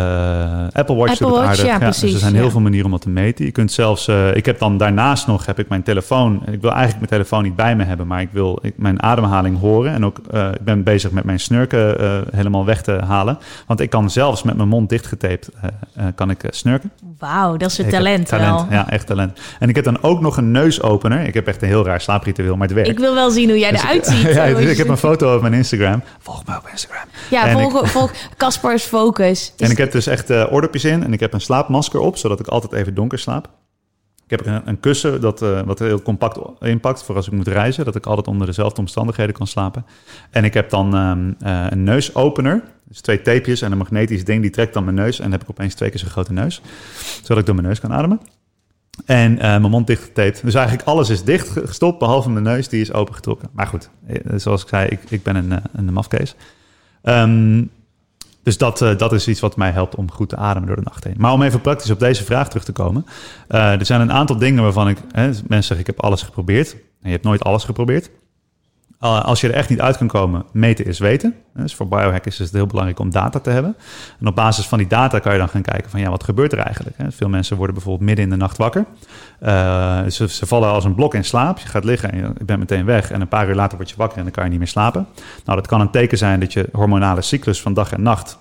Apple 0.72 0.96
Watch 0.96 1.12
Apple 1.12 1.28
doet 1.28 1.36
het 1.36 1.46
aardig. 1.46 1.66
ja, 1.66 1.80
dus 1.80 2.00
precies, 2.00 2.14
er 2.14 2.20
zijn 2.20 2.34
heel 2.36 2.44
ja. 2.44 2.50
veel 2.50 2.60
manieren 2.62 2.86
om 2.86 2.92
dat 2.92 3.02
te 3.02 3.10
meten. 3.10 3.46
Je 3.46 3.52
kunt 3.52 3.72
zelfs... 3.72 4.08
eh, 4.08 4.36
ik 4.36 4.46
heb 4.46 4.60
dan 4.60 4.78
daarnaast 4.78 5.28
nog 5.28 5.46
heb 5.46 5.60
ik 5.60 5.70
mijn 5.70 5.84
telefoon. 5.84 6.36
Ik 6.36 6.62
wil 6.62 6.72
eigenlijk 6.72 6.98
mijn 7.00 7.10
telefoon 7.10 7.44
niet 7.44 7.56
bij 7.56 7.76
me 7.76 7.84
hebben. 7.84 8.08
Maar 8.08 8.22
ik 8.22 8.30
wil 8.32 8.60
ik, 8.62 8.74
mijn 8.78 9.02
ademhaling 9.04 9.60
horen. 9.60 9.94
En 9.94 10.06
ook 10.06 10.18
eh, 10.32 10.48
ik 10.54 10.62
ben 10.64 10.84
bezig 10.84 11.12
met 11.12 11.24
mijn 11.24 11.40
snurken 11.40 11.96
helemaal 12.36 12.66
weg 12.66 12.82
te 12.82 13.00
halen. 13.08 13.38
Want 13.68 13.80
ik 13.80 13.90
kan 13.90 14.10
zelfs 14.10 14.44
met 14.44 14.56
mijn 14.58 14.70
mond 14.70 14.90
dichtgetaped... 14.90 15.50
kan 16.16 16.30
ik 16.30 16.42
snurken. 16.50 16.92
Wauw, 17.20 17.58
dat 17.58 17.72
is 17.72 17.78
een 17.78 17.90
talent, 17.90 18.28
talent. 18.28 18.62
wel. 18.62 18.68
Ja, 18.70 18.90
echt 18.90 19.08
talent. 19.08 19.40
En 19.60 19.70
ik 19.70 19.76
heb 19.76 19.84
dan 19.84 20.02
ook 20.02 20.22
nog 20.22 20.38
een 20.38 20.52
neusopener. 20.52 21.26
Ik 21.26 21.34
heb 21.34 21.48
echt 21.48 21.62
een 21.62 21.68
heel 21.68 21.86
raar 21.86 22.02
slaapritueel, 22.02 22.56
maar 22.56 22.68
het 22.68 22.76
werkt. 22.76 22.87
Ik 22.90 23.00
wil 23.00 23.14
wel 23.14 23.30
zien 23.32 23.50
hoe 23.50 23.60
jij 23.60 23.72
Dus 23.72 23.82
eruit 23.82 24.06
ziet. 24.06 24.22
ja, 24.36 24.50
Zo 24.50 24.56
dus 24.56 24.72
ik 24.72 24.78
heb 24.78 24.88
een 24.88 24.98
foto 24.98 25.36
op 25.36 25.42
mijn 25.42 25.54
Instagram. 25.54 26.04
Volg 26.20 26.46
me 26.46 26.56
op 26.58 26.68
Instagram. 26.72 27.06
Ja, 27.30 27.48
En 27.48 27.58
ik- 27.60 27.88
volg, 27.88 28.12
Casper's 28.38 28.84
Focus. 28.84 29.54
En 29.58 29.72
ik 29.72 29.78
heb 29.78 29.92
dus 29.92 30.08
echt 30.08 30.30
eh 30.30 30.52
oordopjes 30.52 30.86
in 30.86 31.04
en 31.04 31.14
ik 31.14 31.20
heb 31.20 31.34
een 31.34 31.42
slaapmasker 31.42 32.00
op, 32.00 32.18
zodat 32.18 32.40
ik 32.40 32.48
altijd 32.48 32.74
even 32.74 32.94
donker 32.94 33.20
slaap. 33.20 33.50
Ik 34.28 34.38
heb 34.38 34.46
een, 34.46 34.62
een 34.66 34.80
kussen 34.80 35.22
dat, 35.22 35.42
eh, 35.42 35.62
wat 35.62 35.80
heel 35.80 36.02
compact 36.02 36.40
inpakt 36.60 37.04
voor 37.04 37.16
als 37.16 37.28
ik 37.28 37.34
moet 37.34 37.48
reizen, 37.48 37.86
dat 37.86 37.96
ik 37.96 38.06
altijd 38.06 38.28
onder 38.28 38.48
dezelfde 38.48 38.82
omstandigheden 38.82 39.34
kan 39.36 39.48
slapen. 39.48 39.86
En 40.32 40.44
ik 40.44 40.54
heb 40.54 40.70
dan 40.70 40.96
ehm, 40.96 41.32
eh, 41.40 41.66
een 41.70 41.84
neusopener 41.84 42.64
Dus 42.84 43.02
twee 43.02 43.22
tapejes 43.22 43.62
en 43.62 43.72
een 43.72 43.78
magnetisch 43.78 44.24
ding, 44.24 44.42
die 44.42 44.52
trekt 44.52 44.74
dan 44.74 44.84
mijn 44.84 44.96
neus. 44.96 45.18
En 45.18 45.24
dan 45.24 45.32
heb 45.32 45.42
ik 45.42 45.50
opeens 45.50 45.74
twee 45.74 45.90
keer 45.90 46.00
zo'n 46.00 46.10
grote 46.10 46.34
neus. 46.34 46.62
Zodat 47.22 47.38
ik 47.38 47.46
door 47.46 47.56
mijn 47.56 47.68
neus 47.68 47.80
kan 47.80 47.94
ademen. 47.94 48.20
En 49.06 49.32
uh, 49.32 49.40
mijn 49.40 49.62
mond 49.62 49.88
dicht 49.88 50.04
getaped. 50.04 50.42
Dus 50.44 50.54
eigenlijk 50.54 50.88
alles 50.88 51.10
is 51.10 51.24
dicht 51.24 51.50
gestopt, 51.66 52.00
behalve 52.00 52.30
mijn 52.30 52.44
neus, 52.44 52.70
die 52.70 52.82
is 52.82 52.94
opengetrokken. 52.94 53.50
Maar 53.52 53.68
goed, 53.68 53.90
zoals 54.36 54.62
ik 54.62 54.68
zei, 54.68 54.88
ik, 54.88 55.00
ik 55.10 55.24
ben 55.24 55.36
een, 55.36 55.62
een 55.74 55.94
mafkees. 55.94 56.36
Um, 57.04 57.70
dus 58.44 58.58
dat, 58.58 58.78
dat 58.78 59.14
is 59.14 59.28
iets 59.28 59.40
wat 59.40 59.58
mij 59.58 59.72
helpt 59.72 59.96
om 59.96 60.12
goed 60.12 60.30
te 60.30 60.36
ademen 60.36 60.68
door 60.68 60.76
de 60.76 60.82
nacht 60.84 61.04
heen. 61.04 61.16
Maar 61.18 61.34
om 61.34 61.42
even 61.42 61.62
praktisch 61.62 61.90
op 61.90 62.00
deze 62.00 62.24
vraag 62.24 62.48
terug 62.48 62.64
te 62.64 62.72
komen. 62.72 63.06
Er 63.48 63.86
zijn 63.86 64.02
een 64.02 64.12
aantal 64.12 64.38
dingen 64.38 64.64
waarvan 64.64 64.90
ik... 64.90 64.98
Hè, 65.12 65.26
mensen 65.26 65.48
zeggen, 65.48 65.80
ik 65.80 65.88
heb 65.88 66.02
alles 66.02 66.22
geprobeerd. 66.22 66.72
En 66.74 66.80
je 67.02 67.12
hebt 67.12 67.24
nooit 67.24 67.44
alles 67.44 67.64
geprobeerd. 67.64 68.10
Uh, 69.02 69.24
als 69.24 69.42
je 69.42 69.48
er 69.48 69.54
echt 69.54 69.70
niet 69.70 69.82
uit 69.82 69.98
kan 69.98 70.08
komen, 70.08 70.46
meten 70.52 70.86
is 70.86 71.00
weten. 71.00 71.36
Dus 71.54 71.76
voor 71.76 71.88
biohackers 71.88 72.40
is 72.40 72.46
het 72.46 72.56
heel 72.56 72.66
belangrijk 72.66 73.00
om 73.00 73.10
data 73.10 73.40
te 73.40 73.50
hebben. 73.50 73.76
En 74.20 74.28
op 74.28 74.36
basis 74.36 74.68
van 74.68 74.78
die 74.78 74.88
data 74.88 75.20
kan 75.20 75.32
je 75.32 75.38
dan 75.38 75.50
gaan 75.50 75.62
kijken 75.62 75.90
van... 75.90 76.00
ja, 76.00 76.10
wat 76.10 76.24
gebeurt 76.24 76.52
er 76.52 76.60
eigenlijk? 76.60 76.96
Veel 77.10 77.30
mensen 77.30 77.58
worden 77.58 77.76
bijvoorbeeld 77.76 78.06
midden 78.06 78.26
in 78.26 78.32
de 78.32 78.38
nacht 78.38 78.58
wakker. 78.58 78.86
Ze, 80.12 80.28
ze, 80.30 80.46
vallen 80.46 80.70
als 80.70 80.84
een 80.84 80.96
blok 80.96 81.14
in 81.14 81.26
slaap. 81.26 81.60
Je 81.60 81.68
gaat 81.68 81.84
liggen 81.84 82.12
en 82.12 82.18
je 82.18 82.46
bent 82.46 82.60
meteen 82.60 82.86
weg. 82.86 83.12
En 83.12 83.22
een 83.22 83.28
paar 83.28 83.50
uur 83.50 83.56
later 83.56 83.78
word 83.78 83.90
je 83.90 83.96
wakker 83.98 84.18
en 84.18 84.24
dan 84.24 84.32
kan 84.32 84.44
je 84.44 84.50
niet 84.50 84.60
meer 84.60 84.68
slapen. 84.68 85.08
Nou, 85.46 85.58
dat 85.58 85.68
kan 85.68 85.82
een 85.82 85.92
teken 85.92 86.18
zijn 86.18 86.40
dat 86.40 86.54
je 86.54 86.70
hormonale 86.72 87.22
cyclus 87.22 87.62
van 87.62 87.74
dag 87.74 87.92
en 87.92 88.02
nacht 88.02 88.38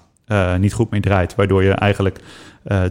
niet 0.58 0.72
goed 0.72 0.90
meer 0.90 1.00
draait. 1.00 1.34
Waardoor 1.34 1.62
je 1.62 1.72
eigenlijk 1.72 2.20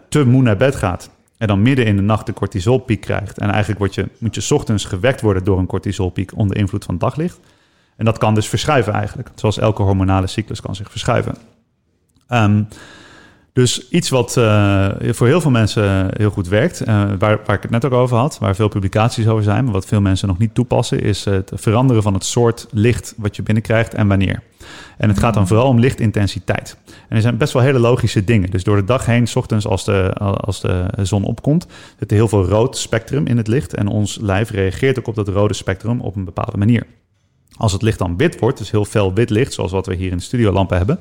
te 0.10 0.26
moe 0.26 0.42
naar 0.42 0.58
bed 0.58 0.76
gaat. 0.76 1.10
En 1.38 1.48
dan 1.48 1.62
midden 1.62 1.86
in 1.86 1.96
de 1.96 2.02
nacht 2.02 2.26
de 2.26 2.34
cortisolpiek 2.34 3.02
krijgt. 3.02 3.38
En 3.38 3.50
eigenlijk 3.50 3.80
word 3.80 3.96
je, 3.96 4.08
moet 4.18 4.36
je 4.36 4.56
ochtends 4.56 4.86
gewekt 4.86 5.22
worden 5.22 5.44
door 5.44 5.60
een 5.60 5.66
cortisolpiek 5.66 6.32
onder 6.36 6.58
invloed 6.58 6.86
van 6.86 6.98
daglicht. 6.98 7.40
En 7.98 8.06
dat 8.06 8.18
kan 8.18 8.36
dus 8.36 8.50
verschuiven 8.50 8.94
eigenlijk. 8.94 9.30
Zoals 9.36 9.58
elke 9.58 9.82
hormonale 9.82 10.28
cyclus 10.28 10.62
kan 10.62 10.76
zich 10.76 10.92
verschuiven. 10.92 11.36
Um, 12.30 12.68
dus 13.56 13.90
iets 13.90 14.10
wat 14.10 14.36
uh, 14.38 14.88
voor 15.02 15.28
heel 15.28 15.42
veel 15.42 15.52
mensen 15.52 16.10
heel 16.18 16.30
goed 16.30 16.48
werkt, 16.48 16.82
uh, 16.82 16.88
waar, 17.20 17.40
waar 17.46 17.56
ik 17.56 17.62
het 17.62 17.72
net 17.72 17.86
ook 17.86 17.92
over 17.92 18.18
had, 18.18 18.38
waar 18.40 18.56
veel 18.56 18.68
publicaties 18.68 19.28
over 19.28 19.44
zijn, 19.44 19.64
maar 19.64 19.74
wat 19.74 19.86
veel 19.86 20.02
mensen 20.02 20.28
nog 20.28 20.38
niet 20.38 20.54
toepassen, 20.54 21.02
is 21.02 21.26
het 21.26 21.52
veranderen 21.54 22.04
van 22.04 22.14
het 22.14 22.26
soort 22.26 22.68
licht 22.72 23.14
wat 23.18 23.36
je 23.36 23.44
binnenkrijgt 23.44 23.94
en 23.94 24.08
wanneer. 24.08 24.42
En 24.98 25.10
het 25.10 25.20
gaat 25.20 25.34
dan 25.34 25.48
vooral 25.48 25.68
om 25.68 25.80
lichtintensiteit. 25.80 26.78
En 27.10 27.16
er 27.16 27.22
zijn 27.22 27.38
best 27.38 27.54
wel 27.54 27.62
hele 27.62 27.80
logische 27.80 28.24
dingen. 28.24 28.50
Dus 28.50 28.64
door 28.64 28.76
de 28.76 28.84
dag 28.84 29.06
heen, 29.06 29.28
s 29.28 29.36
ochtends 29.36 29.68
als 29.68 29.86
de, 29.86 30.14
als 30.20 30.62
de 30.62 30.88
zon 31.02 31.24
opkomt, 31.24 31.68
zit 32.00 32.12
er 32.12 32.18
heel 32.18 32.28
veel 32.28 32.46
rood 32.46 32.78
spectrum 32.78 33.28
in 33.28 33.38
het 33.38 33.48
licht. 33.48 33.74
En 33.74 33.88
ons 33.88 34.18
lijf 34.22 34.50
reageert 34.50 35.00
ook 35.00 35.08
op 35.08 35.16
dat 35.16 35.28
rode 35.28 35.54
spectrum 35.54 36.02
op 36.02 36.16
een 36.16 36.26
bepaalde 36.26 36.58
manier. 36.58 36.86
Als 37.58 37.72
het 37.72 37.82
licht 37.82 38.00
dan 38.00 38.18
wit 38.18 38.40
wordt, 38.40 38.58
dus 38.58 38.72
heel 38.72 38.86
fel 38.86 39.14
wit 39.14 39.30
licht, 39.30 39.54
zoals 39.54 39.72
wat 39.72 39.86
we 39.86 39.96
hier 39.96 40.12
in 40.12 40.18
de 40.18 40.24
studiolampen 40.24 40.78
hebben, 40.78 41.00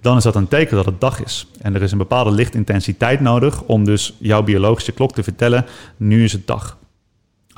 dan 0.00 0.16
is 0.16 0.22
dat 0.22 0.34
een 0.34 0.48
teken 0.48 0.76
dat 0.76 0.86
het 0.86 1.00
dag 1.00 1.22
is. 1.24 1.46
En 1.60 1.74
er 1.74 1.82
is 1.82 1.92
een 1.92 1.98
bepaalde 1.98 2.30
lichtintensiteit 2.30 3.20
nodig 3.20 3.62
om 3.62 3.84
dus 3.84 4.16
jouw 4.18 4.42
biologische 4.42 4.92
klok 4.92 5.12
te 5.12 5.22
vertellen, 5.22 5.66
nu 5.96 6.24
is 6.24 6.32
het 6.32 6.46
dag. 6.46 6.78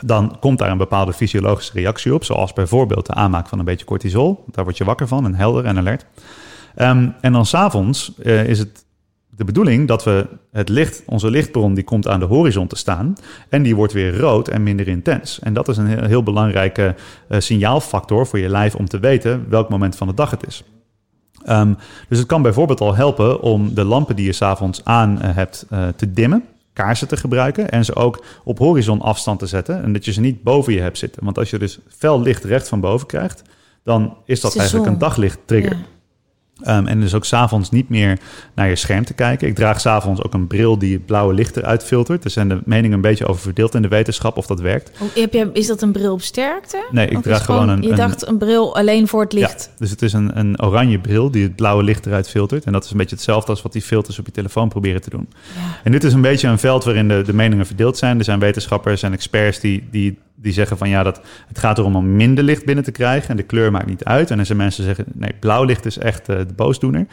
Dan 0.04 0.36
komt 0.40 0.58
daar 0.58 0.70
een 0.70 0.78
bepaalde 0.78 1.12
fysiologische 1.12 1.72
reactie 1.72 2.14
op, 2.14 2.24
zoals 2.24 2.52
bijvoorbeeld 2.52 3.06
de 3.06 3.14
aanmaak 3.14 3.48
van 3.48 3.58
een 3.58 3.64
beetje 3.64 3.86
cortisol. 3.86 4.44
Daar 4.46 4.64
word 4.64 4.76
je 4.76 4.84
wakker 4.84 5.08
van 5.08 5.24
en 5.24 5.34
helder 5.34 5.64
en 5.64 5.78
alert. 5.78 6.06
Um, 6.76 7.14
en 7.20 7.32
dan 7.32 7.46
s'avonds 7.46 8.12
uh, 8.22 8.44
is 8.44 8.58
het 8.58 8.84
de 9.36 9.44
bedoeling 9.44 9.88
dat 9.88 10.04
we 10.04 10.26
het 10.50 10.68
licht, 10.68 11.02
onze 11.06 11.30
lichtbron, 11.30 11.74
die 11.74 11.84
komt 11.84 12.08
aan 12.08 12.20
de 12.20 12.26
horizon 12.26 12.66
te 12.66 12.76
staan. 12.76 13.14
En 13.48 13.62
die 13.62 13.76
wordt 13.76 13.92
weer 13.92 14.18
rood 14.18 14.48
en 14.48 14.62
minder 14.62 14.88
intens. 14.88 15.38
En 15.38 15.54
dat 15.54 15.68
is 15.68 15.76
een 15.76 15.86
heel, 15.86 16.04
heel 16.04 16.22
belangrijke 16.22 16.94
uh, 17.28 17.40
signaalfactor 17.40 18.26
voor 18.26 18.38
je 18.38 18.48
lijf 18.48 18.74
om 18.74 18.88
te 18.88 18.98
weten 18.98 19.46
welk 19.48 19.68
moment 19.68 19.96
van 19.96 20.06
de 20.06 20.14
dag 20.14 20.30
het 20.30 20.46
is. 20.46 20.64
Um, 21.48 21.76
dus 22.08 22.18
het 22.18 22.26
kan 22.26 22.42
bijvoorbeeld 22.42 22.80
al 22.80 22.94
helpen 22.94 23.40
om 23.40 23.74
de 23.74 23.84
lampen 23.84 24.16
die 24.16 24.26
je 24.26 24.32
s'avonds 24.32 24.84
aan 24.84 25.18
uh, 25.22 25.34
hebt 25.34 25.66
uh, 25.72 25.88
te 25.96 26.12
dimmen, 26.12 26.44
kaarsen 26.72 27.08
te 27.08 27.16
gebruiken 27.16 27.70
en 27.70 27.84
ze 27.84 27.94
ook 27.94 28.24
op 28.44 28.58
horizon 28.58 29.00
afstand 29.00 29.38
te 29.38 29.46
zetten 29.46 29.82
en 29.82 29.92
dat 29.92 30.04
je 30.04 30.12
ze 30.12 30.20
niet 30.20 30.42
boven 30.42 30.72
je 30.72 30.80
hebt 30.80 30.98
zitten. 30.98 31.24
Want 31.24 31.38
als 31.38 31.50
je 31.50 31.58
dus 31.58 31.78
fel 31.88 32.20
licht 32.20 32.44
recht 32.44 32.68
van 32.68 32.80
boven 32.80 33.06
krijgt, 33.06 33.42
dan 33.84 34.16
is 34.24 34.40
dat 34.40 34.56
eigenlijk 34.56 34.90
een 34.90 34.98
daglichttrigger. 34.98 35.76
Ja. 35.76 35.82
Um, 36.68 36.86
en 36.86 37.00
dus 37.00 37.14
ook 37.14 37.24
s'avonds 37.24 37.70
niet 37.70 37.88
meer 37.88 38.18
naar 38.54 38.68
je 38.68 38.76
scherm 38.76 39.04
te 39.04 39.14
kijken. 39.14 39.48
Ik 39.48 39.54
draag 39.54 39.80
s'avonds 39.80 40.22
ook 40.22 40.34
een 40.34 40.46
bril 40.46 40.78
die 40.78 40.92
het 40.92 41.06
blauwe 41.06 41.34
licht 41.34 41.56
eruit 41.56 41.84
filtert. 41.84 42.24
Er 42.24 42.30
zijn 42.30 42.48
de 42.48 42.60
meningen 42.64 42.96
een 42.96 43.00
beetje 43.00 43.26
over 43.26 43.42
verdeeld 43.42 43.74
in 43.74 43.82
de 43.82 43.88
wetenschap 43.88 44.36
of 44.36 44.46
dat 44.46 44.60
werkt. 44.60 44.90
Oh, 45.00 45.08
heb 45.14 45.32
je, 45.32 45.50
is 45.52 45.66
dat 45.66 45.82
een 45.82 45.92
bril 45.92 46.12
op 46.12 46.22
sterkte? 46.22 46.86
Nee, 46.90 47.08
ik 47.08 47.16
of 47.16 47.22
draag 47.22 47.44
gewoon, 47.44 47.68
een... 47.68 47.82
Je 47.82 47.94
dacht 47.94 48.26
een 48.26 48.38
bril 48.38 48.76
alleen 48.76 49.08
voor 49.08 49.20
het 49.20 49.32
licht? 49.32 49.70
Ja, 49.70 49.78
dus 49.78 49.90
het 49.90 50.02
is 50.02 50.12
een, 50.12 50.38
een 50.38 50.62
oranje 50.62 50.98
bril 50.98 51.30
die 51.30 51.42
het 51.42 51.56
blauwe 51.56 51.82
licht 51.82 52.06
eruit 52.06 52.28
filtert. 52.28 52.64
En 52.64 52.72
dat 52.72 52.84
is 52.84 52.90
een 52.90 52.96
beetje 52.96 53.16
hetzelfde 53.16 53.50
als 53.50 53.62
wat 53.62 53.72
die 53.72 53.82
filters 53.82 54.18
op 54.18 54.26
je 54.26 54.32
telefoon 54.32 54.68
proberen 54.68 55.00
te 55.00 55.10
doen. 55.10 55.28
Ja. 55.54 55.60
En 55.84 55.92
dit 55.92 56.04
is 56.04 56.12
een 56.12 56.20
beetje 56.20 56.48
een 56.48 56.58
veld 56.58 56.84
waarin 56.84 57.08
de, 57.08 57.22
de 57.22 57.34
meningen 57.34 57.66
verdeeld 57.66 57.96
zijn. 57.96 58.18
Er 58.18 58.24
zijn 58.24 58.38
wetenschappers 58.38 59.02
en 59.02 59.12
experts 59.12 59.60
die, 59.60 59.88
die 59.90 60.18
die 60.42 60.52
zeggen 60.52 60.78
van 60.78 60.88
ja, 60.88 61.02
dat 61.02 61.20
het 61.48 61.58
gaat 61.58 61.78
erom 61.78 61.96
om 61.96 62.16
minder 62.16 62.44
licht 62.44 62.64
binnen 62.64 62.84
te 62.84 62.90
krijgen 62.90 63.28
en 63.28 63.36
de 63.36 63.42
kleur 63.42 63.70
maakt 63.70 63.86
niet 63.86 64.04
uit. 64.04 64.30
En 64.30 64.38
er 64.38 64.46
zijn 64.46 64.58
mensen 64.58 64.84
die 64.84 64.94
zeggen 64.94 65.12
nee, 65.18 65.32
blauw 65.40 65.64
licht 65.64 65.86
is 65.86 65.98
echt 65.98 66.28
uh, 66.28 66.36
de 66.36 66.54
boosdoener. 66.56 67.06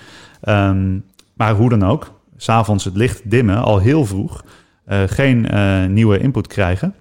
Um, 0.43 1.06
maar 1.34 1.53
hoe 1.53 1.69
dan 1.69 1.84
ook, 1.84 2.19
s'avonds 2.38 2.84
het 2.84 2.95
licht 2.95 3.30
dimmen 3.30 3.57
al 3.57 3.80
heel 3.80 4.06
vroeg, 4.06 4.43
uh, 4.88 5.01
geen 5.06 5.47
uh, 5.53 5.85
nieuwe 5.85 6.19
input 6.19 6.47
krijgen. 6.47 6.95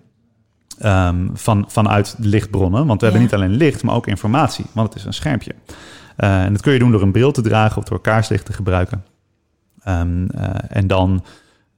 Um, 0.84 1.30
van, 1.34 1.64
vanuit 1.68 2.16
de 2.18 2.28
lichtbronnen. 2.28 2.86
Want 2.86 3.00
we 3.00 3.06
ja. 3.06 3.12
hebben 3.12 3.30
niet 3.30 3.40
alleen 3.40 3.56
licht, 3.56 3.82
maar 3.82 3.94
ook 3.94 4.06
informatie. 4.06 4.64
Want 4.72 4.88
het 4.88 4.98
is 4.98 5.04
een 5.04 5.14
schermpje. 5.14 5.54
En 6.16 6.52
dat 6.52 6.62
kun 6.62 6.72
je 6.72 6.78
doen 6.78 6.90
door 6.90 7.02
een 7.02 7.12
bril 7.12 7.32
te 7.32 7.42
dragen 7.42 7.76
of 7.76 7.84
door 7.84 8.00
kaarslicht 8.00 8.44
te 8.44 8.52
gebruiken. 8.52 9.04
Um, 9.88 10.30
en 10.68 10.86
dan 10.86 11.24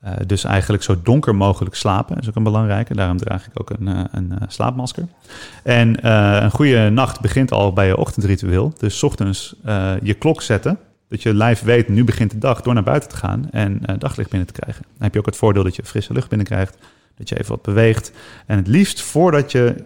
uh, 0.05 0.11
dus 0.27 0.45
eigenlijk 0.45 0.83
zo 0.83 1.03
donker 1.03 1.35
mogelijk 1.35 1.75
slapen 1.75 2.19
is 2.19 2.29
ook 2.29 2.37
een 2.37 2.43
belangrijke. 2.43 2.95
Daarom 2.95 3.17
draag 3.17 3.47
ik 3.47 3.61
ook 3.61 3.71
een, 3.71 3.87
een 4.17 4.31
uh, 4.31 4.37
slaapmasker. 4.49 5.07
En 5.63 6.07
een 6.45 6.51
goede 6.51 6.91
nacht 6.91 7.21
begint 7.21 7.53
al 7.53 7.73
bij 7.73 7.87
je 7.87 7.97
ochtendritueel. 7.97 8.73
Dus 8.79 9.03
ochtends 9.03 9.57
je 10.03 10.15
klok 10.19 10.43
zetten. 10.43 10.79
Dat 11.09 11.23
je 11.23 11.35
lijf 11.35 11.63
weet, 11.63 11.89
nu 11.89 12.05
begint 12.05 12.31
de 12.31 12.39
dag 12.39 12.63
door 12.63 12.75
naar 12.75 12.83
buiten 12.83 13.09
te 13.09 13.17
gaan 13.17 13.51
en 13.51 13.83
daglicht 13.99 14.31
binnen 14.31 14.53
te 14.53 14.61
krijgen. 14.61 14.83
Dan 14.83 15.03
heb 15.03 15.13
je 15.13 15.19
ook 15.19 15.27
het 15.27 15.37
voordeel 15.37 15.63
dat 15.63 15.77
je 15.77 15.85
frisse 15.85 16.13
lucht 16.13 16.29
binnenkrijgt. 16.29 16.77
Dat 17.17 17.29
je 17.29 17.39
even 17.39 17.51
wat 17.51 17.63
beweegt. 17.63 18.13
En 18.47 18.57
het 18.57 18.67
liefst 18.67 19.01
voordat 19.01 19.53
je 19.53 19.85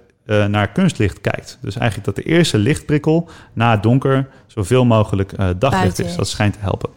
naar 0.48 0.68
kunstlicht 0.68 1.20
kijkt. 1.20 1.58
Dus 1.60 1.76
eigenlijk 1.76 2.06
dat 2.06 2.24
de 2.24 2.30
eerste 2.30 2.58
lichtprikkel 2.58 3.28
na 3.52 3.70
het 3.70 3.82
donker 3.82 4.28
zoveel 4.46 4.84
mogelijk 4.84 5.34
daglicht 5.58 5.98
is. 5.98 6.16
Dat 6.16 6.28
schijnt 6.28 6.52
te 6.52 6.60
helpen. 6.60 6.90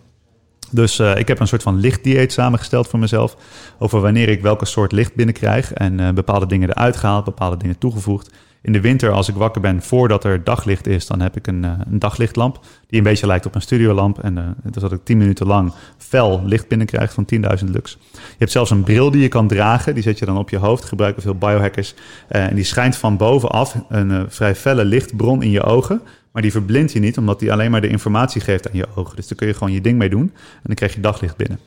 Dus 0.72 1.00
uh, 1.00 1.18
ik 1.18 1.28
heb 1.28 1.40
een 1.40 1.48
soort 1.48 1.64
van 1.64 1.80
lichtdieet 1.80 2.34
samengesteld 2.34 2.88
voor 2.88 3.00
mezelf. 3.00 3.38
Over 3.80 4.02
wanneer 4.02 4.30
ik 4.30 4.42
welke 4.42 4.66
soort 4.66 4.92
licht 4.92 5.16
binnenkrijg. 5.16 5.74
En 5.74 6.00
uh, 6.00 6.10
bepaalde 6.10 6.46
dingen 6.46 6.70
eruit 6.70 6.98
gehaald, 6.98 7.26
bepaalde 7.26 7.58
dingen 7.58 7.78
toegevoegd. 7.78 8.32
In 8.62 8.74
de 8.74 8.82
winter, 8.82 9.12
als 9.12 9.28
ik 9.28 9.36
wakker 9.36 9.62
ben 9.62 9.82
voordat 9.82 10.24
er 10.24 10.44
daglicht 10.44 10.88
is, 10.88 11.08
dan 11.08 11.22
heb 11.22 11.36
ik 11.36 11.48
een, 11.48 11.64
uh, 11.64 11.72
een 11.92 12.00
daglichtlamp. 12.00 12.60
Die 12.88 12.98
een 12.98 13.04
beetje 13.04 13.28
lijkt 13.28 13.46
op 13.46 13.56
een 13.56 13.62
studiolamp. 13.62 14.20
En 14.20 14.38
uh, 14.38 14.72
dat 14.72 14.92
ik 14.92 15.04
10 15.04 15.18
minuten 15.18 15.48
lang 15.48 15.74
fel 15.98 16.42
licht 16.46 16.68
binnenkrijg 16.68 17.14
van 17.14 17.26
10.000 17.36 17.66
lux. 17.66 17.98
Je 18.12 18.20
hebt 18.38 18.52
zelfs 18.52 18.72
een 18.72 18.84
bril 18.84 19.12
die 19.12 19.22
je 19.22 19.28
kan 19.28 19.48
dragen. 19.48 19.94
Die 19.94 20.04
zet 20.04 20.20
je 20.20 20.26
dan 20.26 20.38
op 20.38 20.50
je 20.50 20.58
hoofd. 20.58 20.86
Gebruiken 20.86 21.22
veel 21.22 21.36
biohackers. 21.36 21.94
en 22.28 22.56
die 22.56 22.64
schijnt 22.64 22.96
van 22.96 23.18
bovenaf 23.18 23.76
een 23.90 24.26
vrij 24.30 24.56
felle 24.56 24.86
lichtbron 24.86 25.42
in 25.42 25.52
je 25.52 25.64
ogen. 25.64 26.02
Maar 26.38 26.46
die 26.46 26.56
verblindt 26.56 26.92
je 26.92 27.00
niet, 27.00 27.18
omdat 27.18 27.40
die 27.40 27.52
alleen 27.52 27.72
maar 27.72 27.82
de 27.82 27.88
informatie 27.88 28.42
geeft 28.42 28.68
aan 28.70 28.78
je 28.78 28.88
ogen. 28.96 29.16
Dus 29.16 29.28
daar 29.28 29.38
kun 29.38 29.48
je 29.48 29.54
gewoon 29.54 29.74
je 29.74 29.82
ding 29.82 29.98
mee 29.98 30.10
doen 30.10 30.22
en 30.22 30.62
dan 30.64 30.76
krijg 30.76 30.94
je 30.94 31.00
daglicht 31.00 31.36
binnen. 31.36 31.60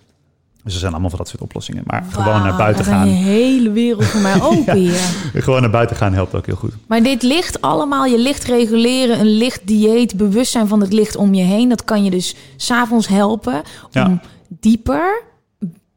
Dus 0.64 0.72
er 0.72 0.78
zijn 0.78 0.92
allemaal 0.92 1.10
van 1.10 1.18
dat 1.18 1.28
soort 1.28 1.42
oplossingen. 1.42 1.82
Maar 1.86 2.04
wow, 2.04 2.12
gewoon 2.12 2.42
naar 2.42 2.56
buiten 2.56 2.84
gaan. 2.84 3.08
Een 3.08 3.14
hele 3.14 3.70
wereld 3.70 4.04
voor 4.04 4.20
mij 4.20 4.42
open 4.50 4.80
ja, 4.80 4.92
Gewoon 5.34 5.60
naar 5.60 5.70
buiten 5.70 5.96
gaan 5.96 6.12
helpt 6.12 6.34
ook 6.34 6.46
heel 6.46 6.56
goed. 6.56 6.72
Maar 6.86 7.02
dit 7.02 7.22
licht 7.22 7.60
allemaal, 7.60 8.06
je 8.06 8.18
licht 8.18 8.44
reguleren, 8.44 9.20
een 9.20 9.36
lichtdieet, 9.36 10.16
bewustzijn 10.16 10.68
van 10.68 10.80
het 10.80 10.92
licht 10.92 11.16
om 11.16 11.34
je 11.34 11.44
heen. 11.44 11.68
Dat 11.68 11.84
kan 11.84 12.04
je 12.04 12.10
dus 12.10 12.34
s'avonds 12.56 13.08
helpen 13.08 13.54
om 13.54 13.62
ja. 13.90 14.20
dieper 14.48 15.22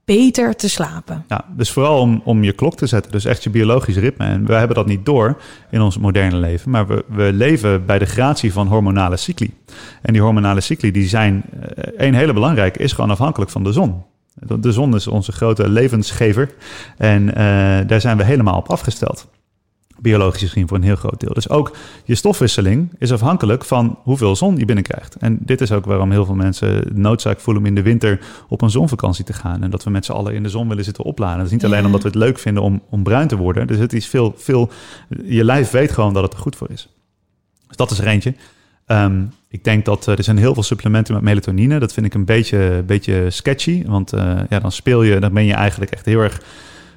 beter 0.05 0.55
te 0.55 0.69
slapen. 0.69 1.25
Ja, 1.27 1.45
dus 1.55 1.71
vooral 1.71 1.99
om, 1.99 2.21
om 2.25 2.43
je 2.43 2.51
klok 2.51 2.75
te 2.75 2.87
zetten. 2.87 3.11
Dus 3.11 3.25
echt 3.25 3.43
je 3.43 3.49
biologisch 3.49 3.97
ritme. 3.97 4.25
En 4.25 4.45
we 4.45 4.53
hebben 4.53 4.75
dat 4.75 4.85
niet 4.85 5.05
door 5.05 5.41
in 5.71 5.81
ons 5.81 5.97
moderne 5.97 6.37
leven. 6.37 6.71
Maar 6.71 6.87
we, 6.87 7.05
we 7.07 7.33
leven 7.33 7.85
bij 7.85 7.99
de 7.99 8.05
gratie 8.05 8.53
van 8.53 8.67
hormonale 8.67 9.17
cycli. 9.17 9.53
En 10.01 10.13
die 10.13 10.21
hormonale 10.21 10.61
cycli 10.61 10.91
die 10.91 11.07
zijn... 11.07 11.43
een 11.97 12.13
hele 12.13 12.33
belangrijke 12.33 12.79
is 12.79 12.93
gewoon 12.93 13.11
afhankelijk 13.11 13.51
van 13.51 13.63
de 13.63 13.71
zon. 13.71 14.03
De 14.59 14.71
zon 14.71 14.95
is 14.95 15.07
onze 15.07 15.31
grote 15.31 15.69
levensgever. 15.69 16.53
En 16.97 17.27
uh, 17.27 17.35
daar 17.87 18.01
zijn 18.01 18.17
we 18.17 18.23
helemaal 18.23 18.57
op 18.57 18.69
afgesteld 18.69 19.27
biologisch 20.03 20.41
gezien 20.41 20.67
voor 20.67 20.77
een 20.77 20.83
heel 20.83 20.95
groot 20.95 21.19
deel. 21.19 21.33
Dus 21.33 21.49
ook 21.49 21.75
je 22.05 22.15
stofwisseling 22.15 22.89
is 22.97 23.11
afhankelijk 23.11 23.65
van 23.65 23.99
hoeveel 24.03 24.35
zon 24.35 24.57
je 24.57 24.65
binnenkrijgt. 24.65 25.15
En 25.15 25.37
dit 25.41 25.61
is 25.61 25.71
ook 25.71 25.85
waarom 25.85 26.11
heel 26.11 26.25
veel 26.25 26.35
mensen 26.35 26.83
noodzaak 26.93 27.39
voelen 27.39 27.63
om 27.63 27.69
in 27.69 27.75
de 27.75 27.81
winter 27.81 28.19
op 28.47 28.61
een 28.61 28.69
zonvakantie 28.69 29.25
te 29.25 29.33
gaan. 29.33 29.63
En 29.63 29.69
dat 29.69 29.83
we 29.83 29.89
met 29.89 30.05
z'n 30.05 30.11
allen 30.11 30.33
in 30.33 30.43
de 30.43 30.49
zon 30.49 30.67
willen 30.67 30.83
zitten 30.83 31.03
opladen. 31.03 31.37
Dat 31.37 31.45
is 31.45 31.51
niet 31.51 31.65
alleen 31.65 31.85
omdat 31.85 32.01
we 32.01 32.07
het 32.07 32.17
leuk 32.17 32.39
vinden 32.39 32.63
om, 32.63 32.81
om 32.89 33.03
bruin 33.03 33.27
te 33.27 33.35
worden. 33.35 33.67
Dus 33.67 33.77
het 33.77 33.93
is 33.93 34.07
veel, 34.07 34.33
veel, 34.37 34.71
je 35.23 35.43
lijf 35.43 35.71
weet 35.71 35.91
gewoon 35.91 36.13
dat 36.13 36.23
het 36.23 36.33
er 36.33 36.39
goed 36.39 36.55
voor 36.55 36.69
is. 36.69 36.89
Dus 37.67 37.77
dat 37.77 37.91
is 37.91 37.99
er 37.99 38.07
eentje. 38.07 38.33
Um, 38.87 39.31
ik 39.47 39.63
denk 39.63 39.85
dat 39.85 40.05
er 40.05 40.23
zijn 40.23 40.37
heel 40.37 40.53
veel 40.53 40.63
supplementen 40.63 41.13
met 41.13 41.23
melatonine. 41.23 41.79
Dat 41.79 41.93
vind 41.93 42.05
ik 42.05 42.13
een 42.13 42.25
beetje, 42.25 42.83
beetje 42.85 43.29
sketchy. 43.29 43.83
Want 43.85 44.11
ja, 44.49 44.59
dan 44.59 44.71
speel 44.71 45.03
je, 45.03 45.19
dan 45.19 45.33
ben 45.33 45.45
je 45.45 45.53
eigenlijk 45.53 45.91
echt 45.91 46.05
heel 46.05 46.19
erg 46.19 46.41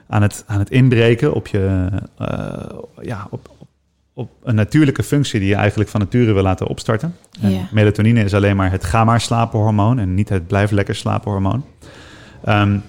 aan 0.09 0.23
het, 0.23 0.45
aan 0.47 0.59
het 0.59 0.71
inbreken 0.71 1.35
op 1.35 1.47
je 1.47 1.89
ja, 3.01 3.27
op, 3.31 3.51
op 4.15 4.31
een 4.43 4.55
natuurlijke 4.55 5.03
functie 5.03 5.41
die 5.41 5.49
je 5.49 5.55
eigenlijk 5.55 5.91
van 5.91 6.01
nature 6.01 6.33
wil 6.33 6.43
laten 6.43 6.67
opstarten. 6.67 7.17
En 7.41 7.69
melatonine 7.71 8.25
is 8.25 8.35
alleen 8.35 8.57
maar 8.57 8.71
het 8.71 8.85
ga 8.85 9.05
maar 9.05 9.21
slapenhormoon 9.21 9.99
en 9.99 10.15
niet 10.15 10.29
het 10.29 10.47
blijf 10.47 10.71
lekker 10.71 10.95
slapenhormoon. 10.95 11.65
Um, 12.49 12.83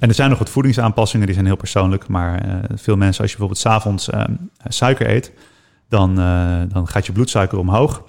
en 0.00 0.08
er 0.08 0.14
zijn 0.14 0.30
nog 0.30 0.38
wat 0.38 0.50
voedingsaanpassingen, 0.50 1.26
die 1.26 1.34
zijn 1.34 1.46
heel 1.46 1.56
persoonlijk. 1.56 2.08
Maar 2.08 2.46
uh, 2.46 2.54
veel 2.74 2.96
mensen, 2.96 3.22
als 3.22 3.32
je 3.32 3.36
bijvoorbeeld 3.38 3.58
s'avonds 3.58 4.08
uh, 4.08 4.24
suiker 4.68 5.10
eet, 5.10 5.32
dan, 5.88 6.18
uh, 6.18 6.60
dan 6.68 6.88
gaat 6.88 7.06
je 7.06 7.12
bloedsuiker 7.12 7.58
omhoog. 7.58 8.02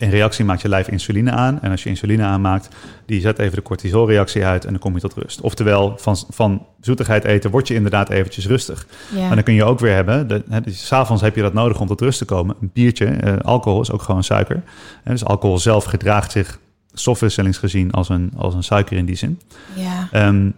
In 0.00 0.10
reactie 0.10 0.44
maakt 0.44 0.62
je 0.62 0.68
lijf 0.68 0.88
insuline 0.88 1.30
aan. 1.30 1.60
En 1.62 1.70
als 1.70 1.82
je 1.82 1.88
insuline 1.88 2.22
aanmaakt, 2.22 2.68
die 3.06 3.20
zet 3.20 3.38
even 3.38 3.56
de 3.56 3.62
cortisolreactie 3.62 4.44
uit 4.44 4.64
en 4.64 4.70
dan 4.70 4.80
kom 4.80 4.94
je 4.94 5.00
tot 5.00 5.14
rust. 5.14 5.40
Oftewel, 5.40 5.94
van, 5.98 6.16
van 6.30 6.66
zoetigheid 6.80 7.24
eten 7.24 7.50
word 7.50 7.68
je 7.68 7.74
inderdaad 7.74 8.10
eventjes 8.10 8.46
rustig. 8.46 8.86
Ja. 9.14 9.28
En 9.28 9.34
dan 9.34 9.42
kun 9.42 9.54
je 9.54 9.64
ook 9.64 9.78
weer 9.78 9.94
hebben, 9.94 10.28
de, 10.28 10.44
hè, 10.48 10.60
dus 10.60 10.86
s'avonds 10.86 11.22
heb 11.22 11.36
je 11.36 11.42
dat 11.42 11.52
nodig 11.52 11.80
om 11.80 11.86
tot 11.86 12.00
rust 12.00 12.18
te 12.18 12.24
komen. 12.24 12.56
Een 12.60 12.70
biertje, 12.72 13.38
alcohol 13.42 13.80
is 13.80 13.90
ook 13.90 14.02
gewoon 14.02 14.24
suiker. 14.24 14.62
En 15.04 15.12
dus 15.12 15.24
alcohol 15.24 15.58
zelf 15.58 15.84
gedraagt 15.84 16.32
zich 16.32 16.58
stofwisselingsgezien 16.92 17.90
als 17.90 18.08
een, 18.08 18.32
als 18.36 18.54
een 18.54 18.64
suiker 18.64 18.96
in 18.96 19.04
die 19.04 19.16
zin. 19.16 19.40
Ja. 19.74 20.26
Um, 20.26 20.54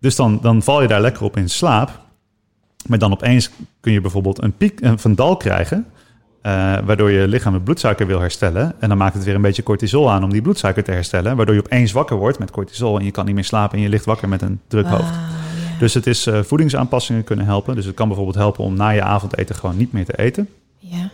dus 0.00 0.16
dan, 0.16 0.38
dan 0.42 0.62
val 0.62 0.82
je 0.82 0.88
daar 0.88 1.00
lekker 1.00 1.22
op 1.22 1.36
in 1.36 1.48
slaap. 1.48 2.00
Maar 2.86 2.98
dan 2.98 3.12
opeens 3.12 3.50
kun 3.80 3.92
je 3.92 4.00
bijvoorbeeld 4.00 4.42
een 4.42 4.56
piek, 4.56 4.80
een 4.80 5.14
dal 5.14 5.36
krijgen. 5.36 5.86
Uh, 6.42 6.78
waardoor 6.84 7.10
je 7.10 7.28
lichaam 7.28 7.54
het 7.54 7.64
bloedsuiker 7.64 8.06
wil 8.06 8.20
herstellen. 8.20 8.74
En 8.78 8.88
dan 8.88 8.98
maakt 8.98 9.14
het 9.14 9.24
weer 9.24 9.34
een 9.34 9.42
beetje 9.42 9.62
cortisol 9.62 10.10
aan 10.10 10.24
om 10.24 10.30
die 10.30 10.42
bloedsuiker 10.42 10.84
te 10.84 10.90
herstellen. 10.90 11.36
Waardoor 11.36 11.54
je 11.54 11.60
opeens 11.60 11.92
wakker 11.92 12.16
wordt 12.16 12.38
met 12.38 12.50
cortisol 12.50 12.98
en 12.98 13.04
je 13.04 13.10
kan 13.10 13.24
niet 13.24 13.34
meer 13.34 13.44
slapen 13.44 13.76
en 13.76 13.82
je 13.82 13.88
ligt 13.88 14.04
wakker 14.04 14.28
met 14.28 14.42
een 14.42 14.60
druk 14.68 14.86
hoofd. 14.86 15.02
Ah, 15.02 15.78
dus 15.78 15.94
het 15.94 16.06
is 16.06 16.26
uh, 16.26 16.42
voedingsaanpassingen 16.42 17.24
kunnen 17.24 17.44
helpen. 17.44 17.74
Dus 17.74 17.84
het 17.84 17.94
kan 17.94 18.06
bijvoorbeeld 18.06 18.36
helpen 18.36 18.64
om 18.64 18.74
na 18.74 18.88
je 18.88 19.02
avondeten 19.02 19.54
gewoon 19.54 19.76
niet 19.76 19.92
meer 19.92 20.04
te 20.04 20.18
eten. 20.18 20.48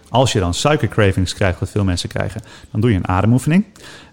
Als 0.08 0.32
je 0.32 0.38
dan 0.38 0.54
suikercravings 0.54 1.34
krijgt, 1.34 1.60
wat 1.60 1.70
veel 1.70 1.84
mensen 1.84 2.08
krijgen, 2.08 2.42
dan 2.70 2.80
doe 2.80 2.90
je 2.90 2.96
een 2.96 3.08
ademoefening. 3.08 3.64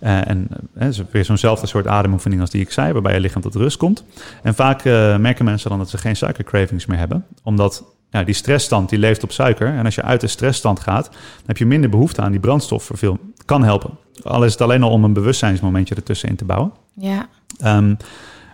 Uh, 0.01 0.27
en 0.27 0.47
uh, 0.77 0.87
is 0.87 1.01
weer 1.11 1.25
zo'nzelfde 1.25 1.67
soort 1.67 1.87
ademoefening 1.87 2.41
als 2.41 2.49
die 2.49 2.61
ik 2.61 2.71
zei, 2.71 2.93
waarbij 2.93 3.13
je 3.13 3.19
lichaam 3.19 3.41
tot 3.41 3.55
rust 3.55 3.77
komt. 3.77 4.03
En 4.43 4.55
vaak 4.55 4.83
merken 5.19 5.45
mensen 5.45 5.69
dan 5.69 5.79
dat 5.79 5.89
ze 5.89 5.97
geen 5.97 6.15
suikercravings 6.15 6.85
meer 6.85 6.97
hebben, 6.97 7.25
omdat 7.43 7.83
ja, 8.11 8.23
die 8.23 8.33
stressstand 8.33 8.89
die 8.89 8.99
leeft 8.99 9.23
op 9.23 9.31
suiker. 9.31 9.67
En 9.67 9.85
als 9.85 9.95
je 9.95 10.01
uit 10.01 10.21
de 10.21 10.27
stressstand 10.27 10.79
gaat, 10.79 11.05
dan 11.11 11.45
heb 11.45 11.57
je 11.57 11.65
minder 11.65 11.89
behoefte 11.89 12.21
aan 12.21 12.31
die 12.31 12.39
brandstof 12.39 12.83
voor 12.83 12.97
veel. 12.97 13.19
Kan 13.45 13.63
helpen. 13.63 13.89
Al 14.23 14.43
is 14.43 14.51
het 14.51 14.61
alleen 14.61 14.83
al 14.83 14.91
om 14.91 15.03
een 15.03 15.13
bewustzijnsmomentje 15.13 15.95
ertussen 15.95 16.29
in 16.29 16.35
te 16.35 16.45
bouwen. 16.45 16.71
Ja. 16.93 17.27
Um, 17.65 17.97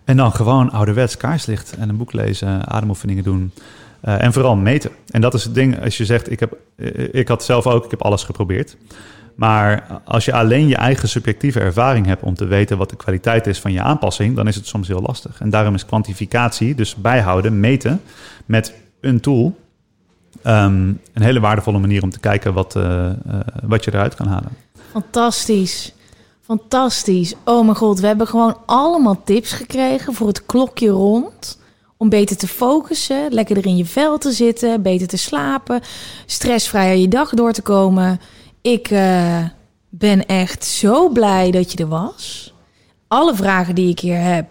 en 0.05 0.17
dan 0.17 0.31
gewoon 0.31 0.71
ouderwets 0.71 1.17
kaarslicht 1.17 1.75
en 1.77 1.89
een 1.89 1.97
boek 1.97 2.13
lezen, 2.13 2.67
ademoefeningen 2.67 3.23
doen. 3.23 3.51
Uh, 4.05 4.23
en 4.23 4.33
vooral 4.33 4.55
meten. 4.55 4.91
En 5.09 5.21
dat 5.21 5.33
is 5.33 5.43
het 5.43 5.53
ding, 5.53 5.83
als 5.83 5.97
je 5.97 6.05
zegt, 6.05 6.31
ik, 6.31 6.39
heb, 6.39 6.57
eh, 6.75 7.07
ik 7.11 7.27
had 7.27 7.43
zelf 7.43 7.67
ook, 7.67 7.85
ik 7.85 7.91
heb 7.91 8.01
alles 8.01 8.23
geprobeerd. 8.23 8.77
Maar 9.35 10.01
als 10.05 10.25
je 10.25 10.33
alleen 10.33 10.67
je 10.67 10.75
eigen 10.75 11.09
subjectieve 11.09 11.59
ervaring 11.59 12.05
hebt 12.05 12.23
om 12.23 12.35
te 12.35 12.45
weten 12.45 12.77
wat 12.77 12.89
de 12.89 12.95
kwaliteit 12.95 13.47
is 13.47 13.59
van 13.59 13.71
je 13.71 13.81
aanpassing, 13.81 14.35
dan 14.35 14.47
is 14.47 14.55
het 14.55 14.67
soms 14.67 14.87
heel 14.87 15.01
lastig. 15.01 15.41
En 15.41 15.49
daarom 15.49 15.73
is 15.73 15.85
kwantificatie, 15.85 16.75
dus 16.75 16.95
bijhouden, 16.95 17.59
meten 17.59 18.01
met 18.45 18.73
een 19.01 19.19
tool, 19.19 19.55
um, 20.43 21.01
een 21.13 21.21
hele 21.21 21.39
waardevolle 21.39 21.79
manier 21.79 22.03
om 22.03 22.09
te 22.09 22.19
kijken 22.19 22.53
wat, 22.53 22.75
uh, 22.75 22.83
uh, 22.83 23.39
wat 23.63 23.83
je 23.83 23.93
eruit 23.93 24.15
kan 24.15 24.27
halen. 24.27 24.51
Fantastisch. 24.91 25.93
Fantastisch. 26.41 27.33
Oh 27.43 27.63
mijn 27.63 27.77
god, 27.77 27.99
we 27.99 28.07
hebben 28.07 28.27
gewoon 28.27 28.57
allemaal 28.65 29.23
tips 29.23 29.51
gekregen 29.51 30.13
voor 30.13 30.27
het 30.27 30.45
klokje 30.45 30.89
rond 30.89 31.59
om 31.97 32.09
beter 32.09 32.37
te 32.37 32.47
focussen, 32.47 33.33
lekkerder 33.33 33.65
in 33.65 33.77
je 33.77 33.85
vel 33.85 34.17
te 34.17 34.31
zitten, 34.31 34.81
beter 34.81 35.07
te 35.07 35.17
slapen, 35.17 35.81
stressvrijer 36.25 36.95
je 36.95 37.07
dag 37.07 37.29
door 37.29 37.51
te 37.51 37.61
komen. 37.61 38.19
Ik 38.61 38.89
uh, 38.89 39.43
ben 39.89 40.25
echt 40.25 40.65
zo 40.65 41.09
blij 41.09 41.51
dat 41.51 41.71
je 41.71 41.77
er 41.77 41.87
was. 41.87 42.53
Alle 43.07 43.35
vragen 43.35 43.75
die 43.75 43.89
ik 43.89 43.99
hier 43.99 44.21
heb, 44.21 44.47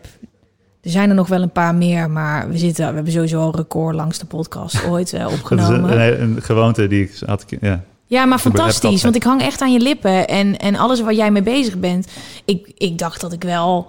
er 0.87 0.93
zijn 0.93 1.09
er 1.09 1.15
nog 1.15 1.29
wel 1.29 1.43
een 1.43 1.51
paar 1.51 1.75
meer, 1.75 2.11
maar 2.11 2.49
we, 2.49 2.59
zitten, 2.59 2.89
we 2.89 2.95
hebben 2.95 3.13
sowieso 3.13 3.41
al 3.41 3.57
record 3.57 3.95
langs 3.95 4.19
de 4.19 4.27
podcast 4.27 4.87
ooit 4.89 5.13
uh, 5.13 5.27
opgenomen. 5.33 5.83
dat 5.91 6.01
is 6.01 6.19
een, 6.19 6.21
een, 6.21 6.43
gewoonte 6.43 6.87
die 6.87 7.03
ik 7.03 7.21
had. 7.27 7.45
Ja. 7.61 7.85
Ja, 8.07 8.25
maar 8.25 8.39
fantastisch, 8.39 9.03
want 9.03 9.15
ik 9.15 9.23
hang 9.23 9.43
echt 9.43 9.61
aan 9.61 9.73
je 9.73 9.81
lippen 9.81 10.29
en, 10.29 10.59
en 10.59 10.77
alles 10.77 11.01
waar 11.01 11.15
jij 11.15 11.31
mee 11.31 11.43
bezig 11.43 11.79
bent. 11.79 12.09
Ik, 12.45 12.73
ik 12.77 12.99
dacht 12.99 13.21
dat 13.21 13.33
ik 13.33 13.43
wel 13.43 13.87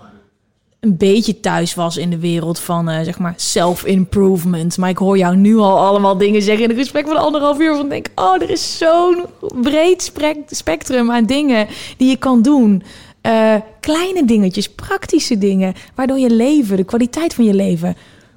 een 0.80 0.98
beetje 0.98 1.40
thuis 1.40 1.76
was 1.76 1.98
in 1.98 2.10
de 2.10 2.20
wereld 2.20 2.60
van 2.60 2.90
uh, 2.90 3.02
zeg 3.02 3.20
maar 3.20 3.34
self-improvement. 3.36 4.78
Maar 4.78 4.90
ik 4.90 4.98
hoor 4.98 5.18
jou 5.18 5.36
nu 5.36 5.58
al 5.58 5.80
allemaal 5.80 6.18
dingen 6.18 6.42
zeggen 6.42 6.64
in 6.64 6.70
een 6.70 6.78
gesprek 6.78 7.08
van 7.08 7.18
anderhalf 7.18 7.60
uur. 7.60 7.76
Van 7.76 7.90
denk, 7.90 8.08
oh, 8.16 8.42
er 8.42 8.50
is 8.50 8.78
zo'n 8.78 9.26
breed 9.62 10.12
spectrum 10.48 11.12
aan 11.12 11.26
dingen 11.26 11.68
die 11.98 12.10
je 12.10 12.18
kan 12.18 12.42
doen. 12.42 12.84
Uh, 13.28 13.56
kleine 13.80 14.26
dingetjes, 14.26 14.70
praktische 14.70 15.38
dingen, 15.38 15.74
waardoor 15.96 16.18
je 16.18 16.30
leven, 16.30 16.78
de 16.78 16.84
kwaliteit 16.84 17.34
van 17.34 17.46
je 17.46 17.54
leven, 17.54 17.96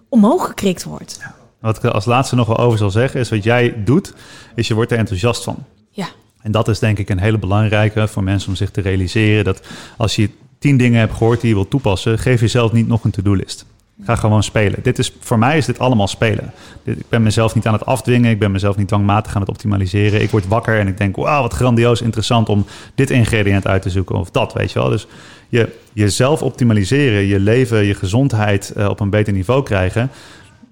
omhoog 0.08 0.46
gekrikt 0.46 0.84
wordt. 0.84 1.18
Ja. 1.20 1.34
Wat 1.60 1.76
ik 1.76 1.84
als 1.84 2.04
laatste 2.04 2.34
nog 2.34 2.46
wel 2.46 2.58
over 2.58 2.78
zal 2.78 2.90
zeggen, 2.90 3.20
is 3.20 3.28
wat 3.28 3.44
jij 3.44 3.82
doet, 3.84 4.14
is 4.54 4.68
je 4.68 4.74
wordt 4.74 4.92
er 4.92 4.98
enthousiast 4.98 5.44
van. 5.44 5.64
Ja. 5.90 6.08
En 6.42 6.52
dat 6.52 6.68
is 6.68 6.78
denk 6.78 6.98
ik 6.98 7.08
een 7.08 7.18
hele 7.18 7.38
belangrijke 7.38 8.08
voor 8.08 8.22
mensen 8.22 8.48
om 8.48 8.56
zich 8.56 8.70
te 8.70 8.80
realiseren. 8.80 9.44
Dat 9.44 9.60
als 9.96 10.16
je 10.16 10.30
tien 10.58 10.76
dingen 10.76 10.98
hebt 10.98 11.14
gehoord 11.14 11.40
die 11.40 11.48
je 11.48 11.54
wilt 11.54 11.70
toepassen, 11.70 12.18
geef 12.18 12.40
jezelf 12.40 12.72
niet 12.72 12.88
nog 12.88 13.04
een 13.04 13.10
to-do-list. 13.10 13.66
Ga 14.05 14.16
gewoon 14.16 14.43
spelen. 14.43 14.82
Dit 14.82 14.98
is, 14.98 15.12
voor 15.20 15.39
mij 15.39 15.56
is 15.56 15.66
dit 15.66 15.78
allemaal 15.78 16.09
spelen. 16.09 16.52
Ik 16.85 17.09
ben 17.09 17.22
mezelf 17.22 17.55
niet 17.55 17.66
aan 17.66 17.72
het 17.72 17.86
afdwingen. 17.86 18.31
Ik 18.31 18.39
ben 18.39 18.51
mezelf 18.51 18.77
niet 18.77 18.89
dwangmatig 18.89 19.35
aan 19.35 19.40
het 19.40 19.51
optimaliseren. 19.51 20.22
Ik 20.22 20.31
word 20.31 20.48
wakker 20.48 20.78
en 20.78 20.86
ik 20.86 20.98
denk, 20.98 21.16
wauw, 21.16 21.43
wat 21.43 21.55
grandioos 21.55 22.01
interessant 22.01 22.48
om 22.48 22.66
dit 22.94 23.10
ingrediënt 23.10 23.66
uit 23.66 23.82
te 23.82 23.90
zoeken 23.90 24.16
of 24.16 24.31
dat, 24.31 24.52
weet 24.52 24.72
je 24.72 24.78
wel. 24.78 24.89
Dus 24.89 25.06
je, 25.48 25.68
jezelf 25.93 26.43
optimaliseren, 26.43 27.27
je 27.27 27.40
leven, 27.40 27.85
je 27.85 27.94
gezondheid 27.94 28.72
uh, 28.77 28.89
op 28.89 29.01
een 29.01 29.10
beter 29.10 29.32
niveau 29.32 29.62
krijgen 29.62 30.10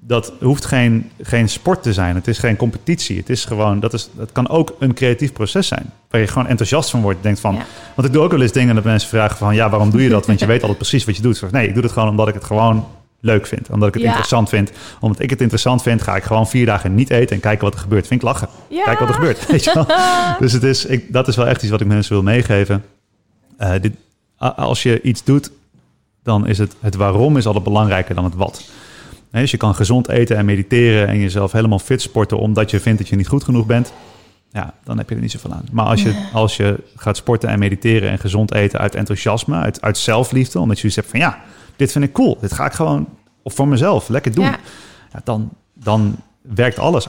dat 0.09 0.33
hoeft 0.41 0.65
geen, 0.65 1.11
geen 1.23 1.49
sport 1.49 1.83
te 1.83 1.93
zijn. 1.93 2.15
Het 2.15 2.29
is 2.29 2.39
geen 2.39 2.57
competitie. 2.57 3.17
Het 3.17 3.31
is 3.31 3.45
gewoon, 3.45 3.81
dat, 3.81 3.93
is, 3.93 4.09
dat 4.13 4.33
kan 4.33 4.49
ook 4.49 4.77
een 4.79 4.95
creatief 4.95 5.33
proces 5.33 5.69
zijn. 5.69 5.93
Waar 6.11 6.21
je 6.21 6.27
gewoon 6.27 6.47
enthousiast 6.47 6.91
van 6.91 7.01
wordt. 7.01 7.23
Denkt 7.23 7.41
van, 7.41 7.59
Want 7.95 8.09
ik 8.09 8.13
doe 8.13 8.23
ook 8.23 8.31
wel 8.31 8.41
eens 8.41 8.53
dingen 8.53 8.75
dat 8.75 8.85
mensen 8.85 9.09
vragen 9.09 9.37
van, 9.37 9.55
ja, 9.55 9.71
waarom 9.71 9.91
doe 9.91 10.03
je 10.03 10.09
dat? 10.09 10.27
Want 10.27 10.41
je 10.41 10.47
weet 10.47 10.61
altijd 10.61 10.79
precies 10.79 11.05
wat 11.05 11.17
je 11.17 11.23
doet. 11.23 11.51
Nee, 11.51 11.69
ik 11.69 11.75
doe 11.75 11.83
het 11.83 11.93
gewoon 11.93 12.09
omdat 12.09 12.29
ik 12.29 12.35
het 12.35 12.45
gewoon 12.45 12.87
leuk 13.21 13.47
vind. 13.47 13.71
Omdat 13.71 13.89
ik 13.89 13.95
het 13.95 14.03
interessant 14.03 14.49
vind. 14.49 14.73
Omdat 15.01 15.21
ik 15.21 15.31
het 15.31 15.41
interessant 15.41 15.83
vind, 15.83 16.03
ga 16.03 16.17
ik 16.17 16.23
gewoon 16.23 16.49
vier 16.49 16.67
dagen 16.67 16.95
niet 16.95 17.11
eten 17.11 17.35
en 17.35 17.43
kijken 17.43 17.65
wat 17.65 17.75
er 17.75 17.81
gebeurt. 17.81 18.07
Vind 18.07 18.21
ik 18.21 18.27
lachen. 18.27 18.49
Kijk 18.85 18.99
wat 18.99 19.09
er 19.09 19.15
gebeurt. 19.15 19.47
Weet 19.47 19.65
je 19.65 19.73
wel? 19.75 19.87
dus 20.41 20.53
het 20.53 20.63
is, 20.63 20.85
ik, 20.85 21.13
dat 21.13 21.29
is 21.29 21.37
wel 21.37 21.47
echt 21.47 21.63
iets 21.63 21.71
wat 21.71 21.81
ik 21.81 21.87
mensen 21.87 22.13
wil 22.13 22.23
meegeven. 22.23 22.85
Uh, 23.59 23.73
dit, 23.81 23.93
als 24.39 24.83
je 24.83 25.01
iets 25.01 25.25
doet, 25.25 25.51
dan 26.23 26.47
is 26.47 26.59
het, 26.59 26.75
het 26.81 26.95
waarom 26.95 27.37
is 27.37 27.47
altijd 27.47 27.65
belangrijker 27.65 28.15
dan 28.15 28.25
het 28.25 28.35
wat. 28.35 28.65
Dus 29.31 29.51
je 29.51 29.57
kan 29.57 29.75
gezond 29.75 30.09
eten 30.09 30.37
en 30.37 30.45
mediteren 30.45 31.09
en 31.09 31.19
jezelf 31.19 31.53
helemaal 31.53 31.79
fit 31.79 32.03
sporten 32.03 32.39
omdat 32.39 32.71
je 32.71 32.81
vindt 32.81 32.99
dat 32.99 33.09
je 33.09 33.17
niet 33.17 33.29
goed 33.29 33.45
genoeg 33.45 33.67
bent. 33.67 33.93
Ja, 34.53 34.75
dan 34.85 34.99
heb 34.99 35.09
je 35.09 35.15
er 35.15 35.21
niet 35.21 35.31
zoveel 35.31 35.53
aan. 35.53 35.65
Maar 35.73 35.87
als 35.87 36.03
je, 36.03 36.29
als 36.33 36.57
je 36.57 36.85
gaat 36.97 37.17
sporten 37.17 37.49
en 37.49 37.59
mediteren 37.59 38.11
en 38.11 38.19
gezond 38.19 38.55
eten 38.55 38.79
uit 38.79 38.95
enthousiasme, 38.95 39.57
uit, 39.57 39.81
uit 39.81 39.99
zelfliefde, 39.99 40.59
omdat 40.59 40.81
je 40.81 40.91
zoiets 40.91 40.97
hebt 40.97 41.11
van 41.11 41.21
ja, 41.21 41.39
dit 41.77 41.93
vind 41.93 42.05
ik 42.05 42.13
cool, 42.13 42.39
dit 42.41 42.53
ga 42.53 42.67
ik 42.67 42.73
gewoon 42.73 43.09
of 43.43 43.55
voor 43.55 43.69
mezelf 43.69 44.09
lekker 44.09 44.35
doen. 44.35 44.45
Ja. 44.45 44.59
dan, 45.25 45.51
dan 45.75 46.17
werkt 46.41 46.79
alles. 46.79 47.07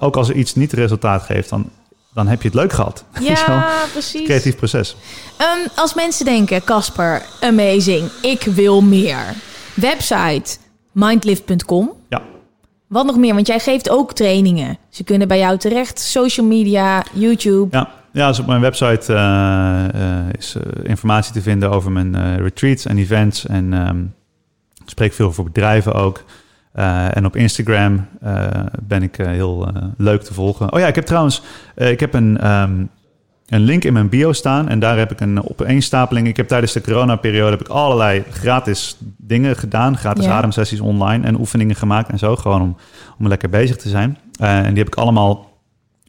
Ook 0.00 0.16
als 0.16 0.28
er 0.28 0.34
iets 0.34 0.54
niet 0.54 0.72
resultaat 0.72 1.22
geeft, 1.22 1.48
dan, 1.48 1.70
dan 2.14 2.26
heb 2.26 2.42
je 2.42 2.48
het 2.48 2.56
leuk 2.56 2.72
gehad. 2.72 3.04
Ja, 3.20 3.84
precies. 3.92 4.24
Creatief 4.24 4.56
proces. 4.56 4.96
Um, 5.40 5.68
als 5.74 5.94
mensen 5.94 6.24
denken, 6.24 6.64
Casper, 6.64 7.22
amazing, 7.40 8.10
ik 8.22 8.42
wil 8.42 8.82
meer. 8.82 9.34
Website, 9.74 10.56
mindlift.com. 10.92 11.92
Wat 12.94 13.06
nog 13.06 13.16
meer? 13.16 13.34
Want 13.34 13.46
jij 13.46 13.58
geeft 13.58 13.90
ook 13.90 14.12
trainingen. 14.12 14.78
Ze 14.88 15.04
kunnen 15.04 15.28
bij 15.28 15.38
jou 15.38 15.58
terecht. 15.58 15.98
Social 15.98 16.46
media, 16.46 17.04
YouTube. 17.12 17.76
Ja, 17.76 17.90
ja 18.12 18.28
dus 18.28 18.38
op 18.38 18.46
mijn 18.46 18.60
website 18.60 19.12
uh, 19.12 19.18
uh, 20.00 20.32
is 20.38 20.56
uh, 20.56 20.62
informatie 20.84 21.32
te 21.32 21.42
vinden 21.42 21.70
over 21.70 21.92
mijn 21.92 22.36
retreats 22.36 22.86
en 22.86 22.98
events. 22.98 23.46
En 23.46 23.72
um, 23.88 24.14
ik 24.82 24.90
spreek 24.90 25.12
veel 25.12 25.32
voor 25.32 25.44
bedrijven 25.44 25.92
ook. 25.92 26.24
en 27.10 27.26
op 27.26 27.36
Instagram 27.36 28.06
ben 28.82 29.02
ik 29.02 29.16
heel 29.16 29.72
leuk 29.96 30.22
te 30.22 30.34
volgen. 30.34 30.72
Oh 30.72 30.78
ja, 30.78 30.86
ik 30.86 30.94
heb 30.94 31.06
trouwens 31.06 31.42
ik 31.74 32.00
heb 32.00 32.14
een, 32.14 32.50
um, 32.50 32.88
een 33.46 33.60
link 33.60 33.84
in 33.84 33.92
mijn 33.92 34.08
bio 34.08 34.32
staan. 34.32 34.68
En 34.68 34.78
daar 34.78 34.98
heb 34.98 35.12
ik 35.12 35.20
een 35.20 35.48
opeenstapeling. 35.48 36.26
Ik 36.26 36.36
heb 36.36 36.48
tijdens 36.48 36.72
de 36.72 36.80
coronaperiode 36.80 37.50
heb 37.50 37.60
ik 37.60 37.68
allerlei 37.68 38.24
gratis 38.30 38.96
dingen 39.16 39.56
gedaan. 39.56 39.96
Gratis 39.96 40.26
ademsessies 40.26 40.80
online 40.80 41.26
en 41.26 41.38
oefeningen 41.38 41.76
gemaakt 41.76 42.10
en 42.10 42.18
zo. 42.18 42.36
Gewoon 42.36 42.62
om, 42.62 42.76
om 43.18 43.28
lekker 43.28 43.48
bezig 43.48 43.76
te 43.76 43.88
zijn. 43.88 44.18
Uh, 44.40 44.58
en 44.58 44.68
die 44.68 44.78
heb 44.78 44.86
ik 44.86 44.94
allemaal 44.94 45.52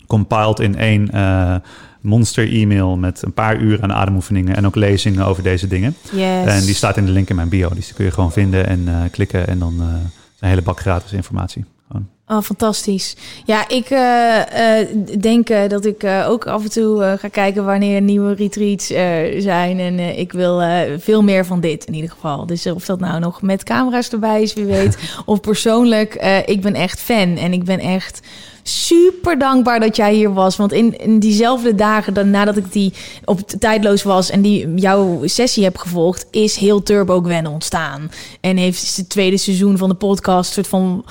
compiled 0.08 0.60
in 0.60 0.78
één 0.78 1.10
uh, 1.14 1.56
monster 2.02 2.54
e-mail 2.54 2.98
met 2.98 3.22
een 3.22 3.34
paar 3.34 3.58
uur 3.58 3.82
aan 3.82 3.94
ademoefeningen 3.94 4.56
en 4.56 4.66
ook 4.66 4.76
lezingen 4.76 5.26
over 5.26 5.44
deze 5.44 5.68
dingen. 5.68 5.96
Yes. 6.12 6.46
En 6.46 6.66
die 6.66 6.76
staat 6.76 6.98
in 6.98 7.06
de 7.06 7.12
link 7.12 7.30
in 7.30 7.36
mijn 7.36 7.50
bio, 7.50 7.70
dus 7.70 7.86
die 7.86 7.96
kun 7.96 8.06
je 8.06 8.12
gewoon 8.12 8.32
vinden 8.32 8.68
en 8.68 8.88
eh, 8.88 8.96
klikken 9.12 9.48
en 9.48 9.60
dan 9.60 9.80
een 10.40 10.48
hele 10.50 10.62
bak 10.62 10.80
gratis 10.80 11.12
informatie. 11.12 11.66
Oh, 12.28 12.42
fantastisch. 12.42 13.16
Ja, 13.46 13.68
ik 13.68 13.90
uh, 13.90 14.38
uh, 14.38 15.20
denk 15.20 15.50
uh, 15.50 15.68
dat 15.68 15.86
ik 15.86 16.04
ook 16.28 16.48
af 16.48 16.64
en 16.64 16.72
toe 16.72 17.16
ga 17.20 17.28
kijken 17.28 17.66
wanneer 17.66 18.02
nieuwe 18.02 18.34
retreats 18.34 18.88
zijn. 19.38 19.80
En 19.80 20.00
ik 20.00 20.32
wil 20.32 20.62
veel 20.98 21.24
meer 21.24 21.46
van 21.46 21.60
dit 21.60 21.86
in 21.86 21.94
ieder 21.94 22.10
geval. 22.10 22.46
Dus 22.46 22.66
of 22.66 22.86
dat 22.86 23.00
nou 23.00 23.20
nog 23.20 23.42
met 23.42 23.64
camera's 23.64 24.10
erbij 24.10 24.42
is, 24.42 24.54
wie 24.54 24.66
weet. 24.66 24.98
of 25.26 25.42
persoonlijk, 25.42 26.14
ik 26.46 26.62
ben 26.62 26.74
echt 26.74 27.00
fan. 27.00 27.38
En 27.38 27.54
ik 27.54 27.64
ben 27.64 27.80
echt 27.80 28.22
super 28.68 29.40
dankbaar 29.40 29.80
dat 29.80 29.96
jij 29.96 30.14
hier 30.14 30.34
was. 30.34 30.56
Want 30.56 30.72
in, 30.72 30.98
in 30.98 31.20
diezelfde 31.20 31.76
dagen 31.76 32.14
dan, 32.14 32.30
nadat 32.30 32.58
ik 32.58 32.72
die 32.72 32.94
op 33.26 33.40
tijdloos 33.40 34.04
was 34.04 34.30
en 34.30 34.42
die 34.42 34.74
jouw 34.74 35.22
sessie 35.24 35.64
heb 35.64 35.78
gevolgd, 35.78 36.28
is 36.32 36.56
heel 36.56 36.84
Turbo 36.84 37.22
Gwen 37.22 37.48
ontstaan. 37.48 38.12
En 38.42 38.58
heeft 38.58 38.98
het 38.98 39.10
tweede 39.10 39.38
seizoen 39.38 39.78
van 39.78 39.90
de 39.90 39.96
podcast 39.96 40.54
soort 40.54 40.68
van 40.68 41.06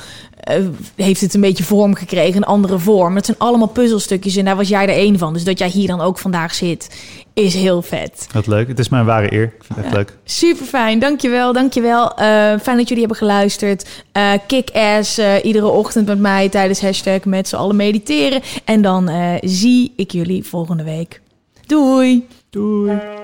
uh, 0.51 0.69
heeft 0.97 1.21
het 1.21 1.35
een 1.35 1.41
beetje 1.41 1.65
vorm 1.65 1.95
gekregen, 1.95 2.37
een 2.37 2.45
andere 2.45 2.79
vorm. 2.79 3.17
Het 3.17 3.27
zijn 3.27 3.39
allemaal 3.39 3.69
puzzelstukjes 3.69 4.37
en 4.37 4.45
daar 4.45 4.57
was 4.57 4.69
jij 4.69 4.83
er 4.83 4.95
één 4.95 5.19
van. 5.19 5.33
Dus 5.33 5.45
dat 5.45 5.59
jij 5.59 5.69
hier 5.69 5.87
dan 5.87 6.01
ook 6.01 6.19
vandaag 6.19 6.55
zit, 6.55 7.05
is 7.35 7.55
heel 7.55 7.83
vet. 7.83 8.27
Wat 8.33 8.47
leuk. 8.47 8.69
Het 8.69 8.79
is 8.79 8.89
mijn 8.89 9.05
ware 9.05 9.33
eer. 9.33 9.43
Ik 9.43 9.65
vind 9.65 9.69
het 9.69 9.79
echt 9.79 9.89
ja, 9.91 9.97
leuk. 9.97 10.17
Super 10.25 10.67
fijn. 10.67 10.99
Dankjewel. 10.99 11.53
Dankjewel. 11.53 12.05
Uh, 12.05 12.19
fijn 12.61 12.77
dat 12.77 12.89
jullie 12.89 12.99
hebben 12.99 13.17
geluisterd. 13.17 13.89
Uh, 14.17 14.33
kick-ass 14.47 15.21
iedere 15.43 15.69
ochtend 15.69 16.07
met 16.07 16.19
mij 16.19 16.49
tijdens 16.49 16.81
hashtag 16.81 17.25
met 17.25 17.49
z'n 17.49 17.57
allen 17.57 17.77
mediteren. 17.77 18.43
En 18.65 18.83
dan 18.83 19.11
zie 19.41 19.93
ik 19.97 20.11
jullie 20.11 20.45
volgende 20.45 20.85
week. 20.85 21.21
Doei. 21.67 22.27
Doei. 22.51 23.24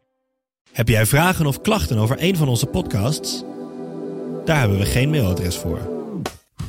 Heb 0.71 0.87
jij 0.87 1.05
vragen 1.05 1.45
of 1.45 1.61
klachten 1.61 1.97
over 1.97 2.15
een 2.19 2.37
van 2.37 2.47
onze 2.47 2.65
podcasts? 2.65 3.43
Daar 4.45 4.59
hebben 4.59 4.77
we 4.77 4.85
geen 4.85 5.09
mailadres 5.09 5.55
voor. 5.55 5.79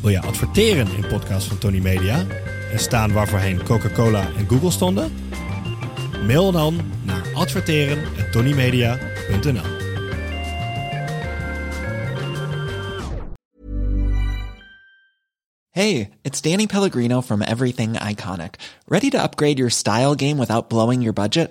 Wil 0.00 0.10
je 0.10 0.20
adverteren 0.20 0.88
in 0.96 1.06
podcasts 1.06 1.48
van 1.48 1.58
Tony 1.58 1.78
Media 1.78 2.26
en 2.72 2.78
staan 2.78 3.12
waarvoorheen 3.12 3.62
Coca-Cola 3.62 4.26
en 4.36 4.48
Google 4.48 4.70
stonden? 4.70 5.12
Mail 6.26 6.52
dan 6.52 6.80
naar 7.02 7.22
adverteren@tonymedia.nl. 7.34 9.80
Hey, 15.70 16.10
it's 16.22 16.40
Danny 16.40 16.66
Pellegrino 16.66 17.20
from 17.20 17.42
Everything 17.42 18.10
Iconic. 18.10 18.54
Ready 18.86 19.08
to 19.08 19.18
upgrade 19.18 19.56
your 19.56 19.70
style 19.70 20.14
game 20.16 20.36
without 20.36 20.68
blowing 20.68 21.00
your 21.00 21.12
budget? 21.12 21.50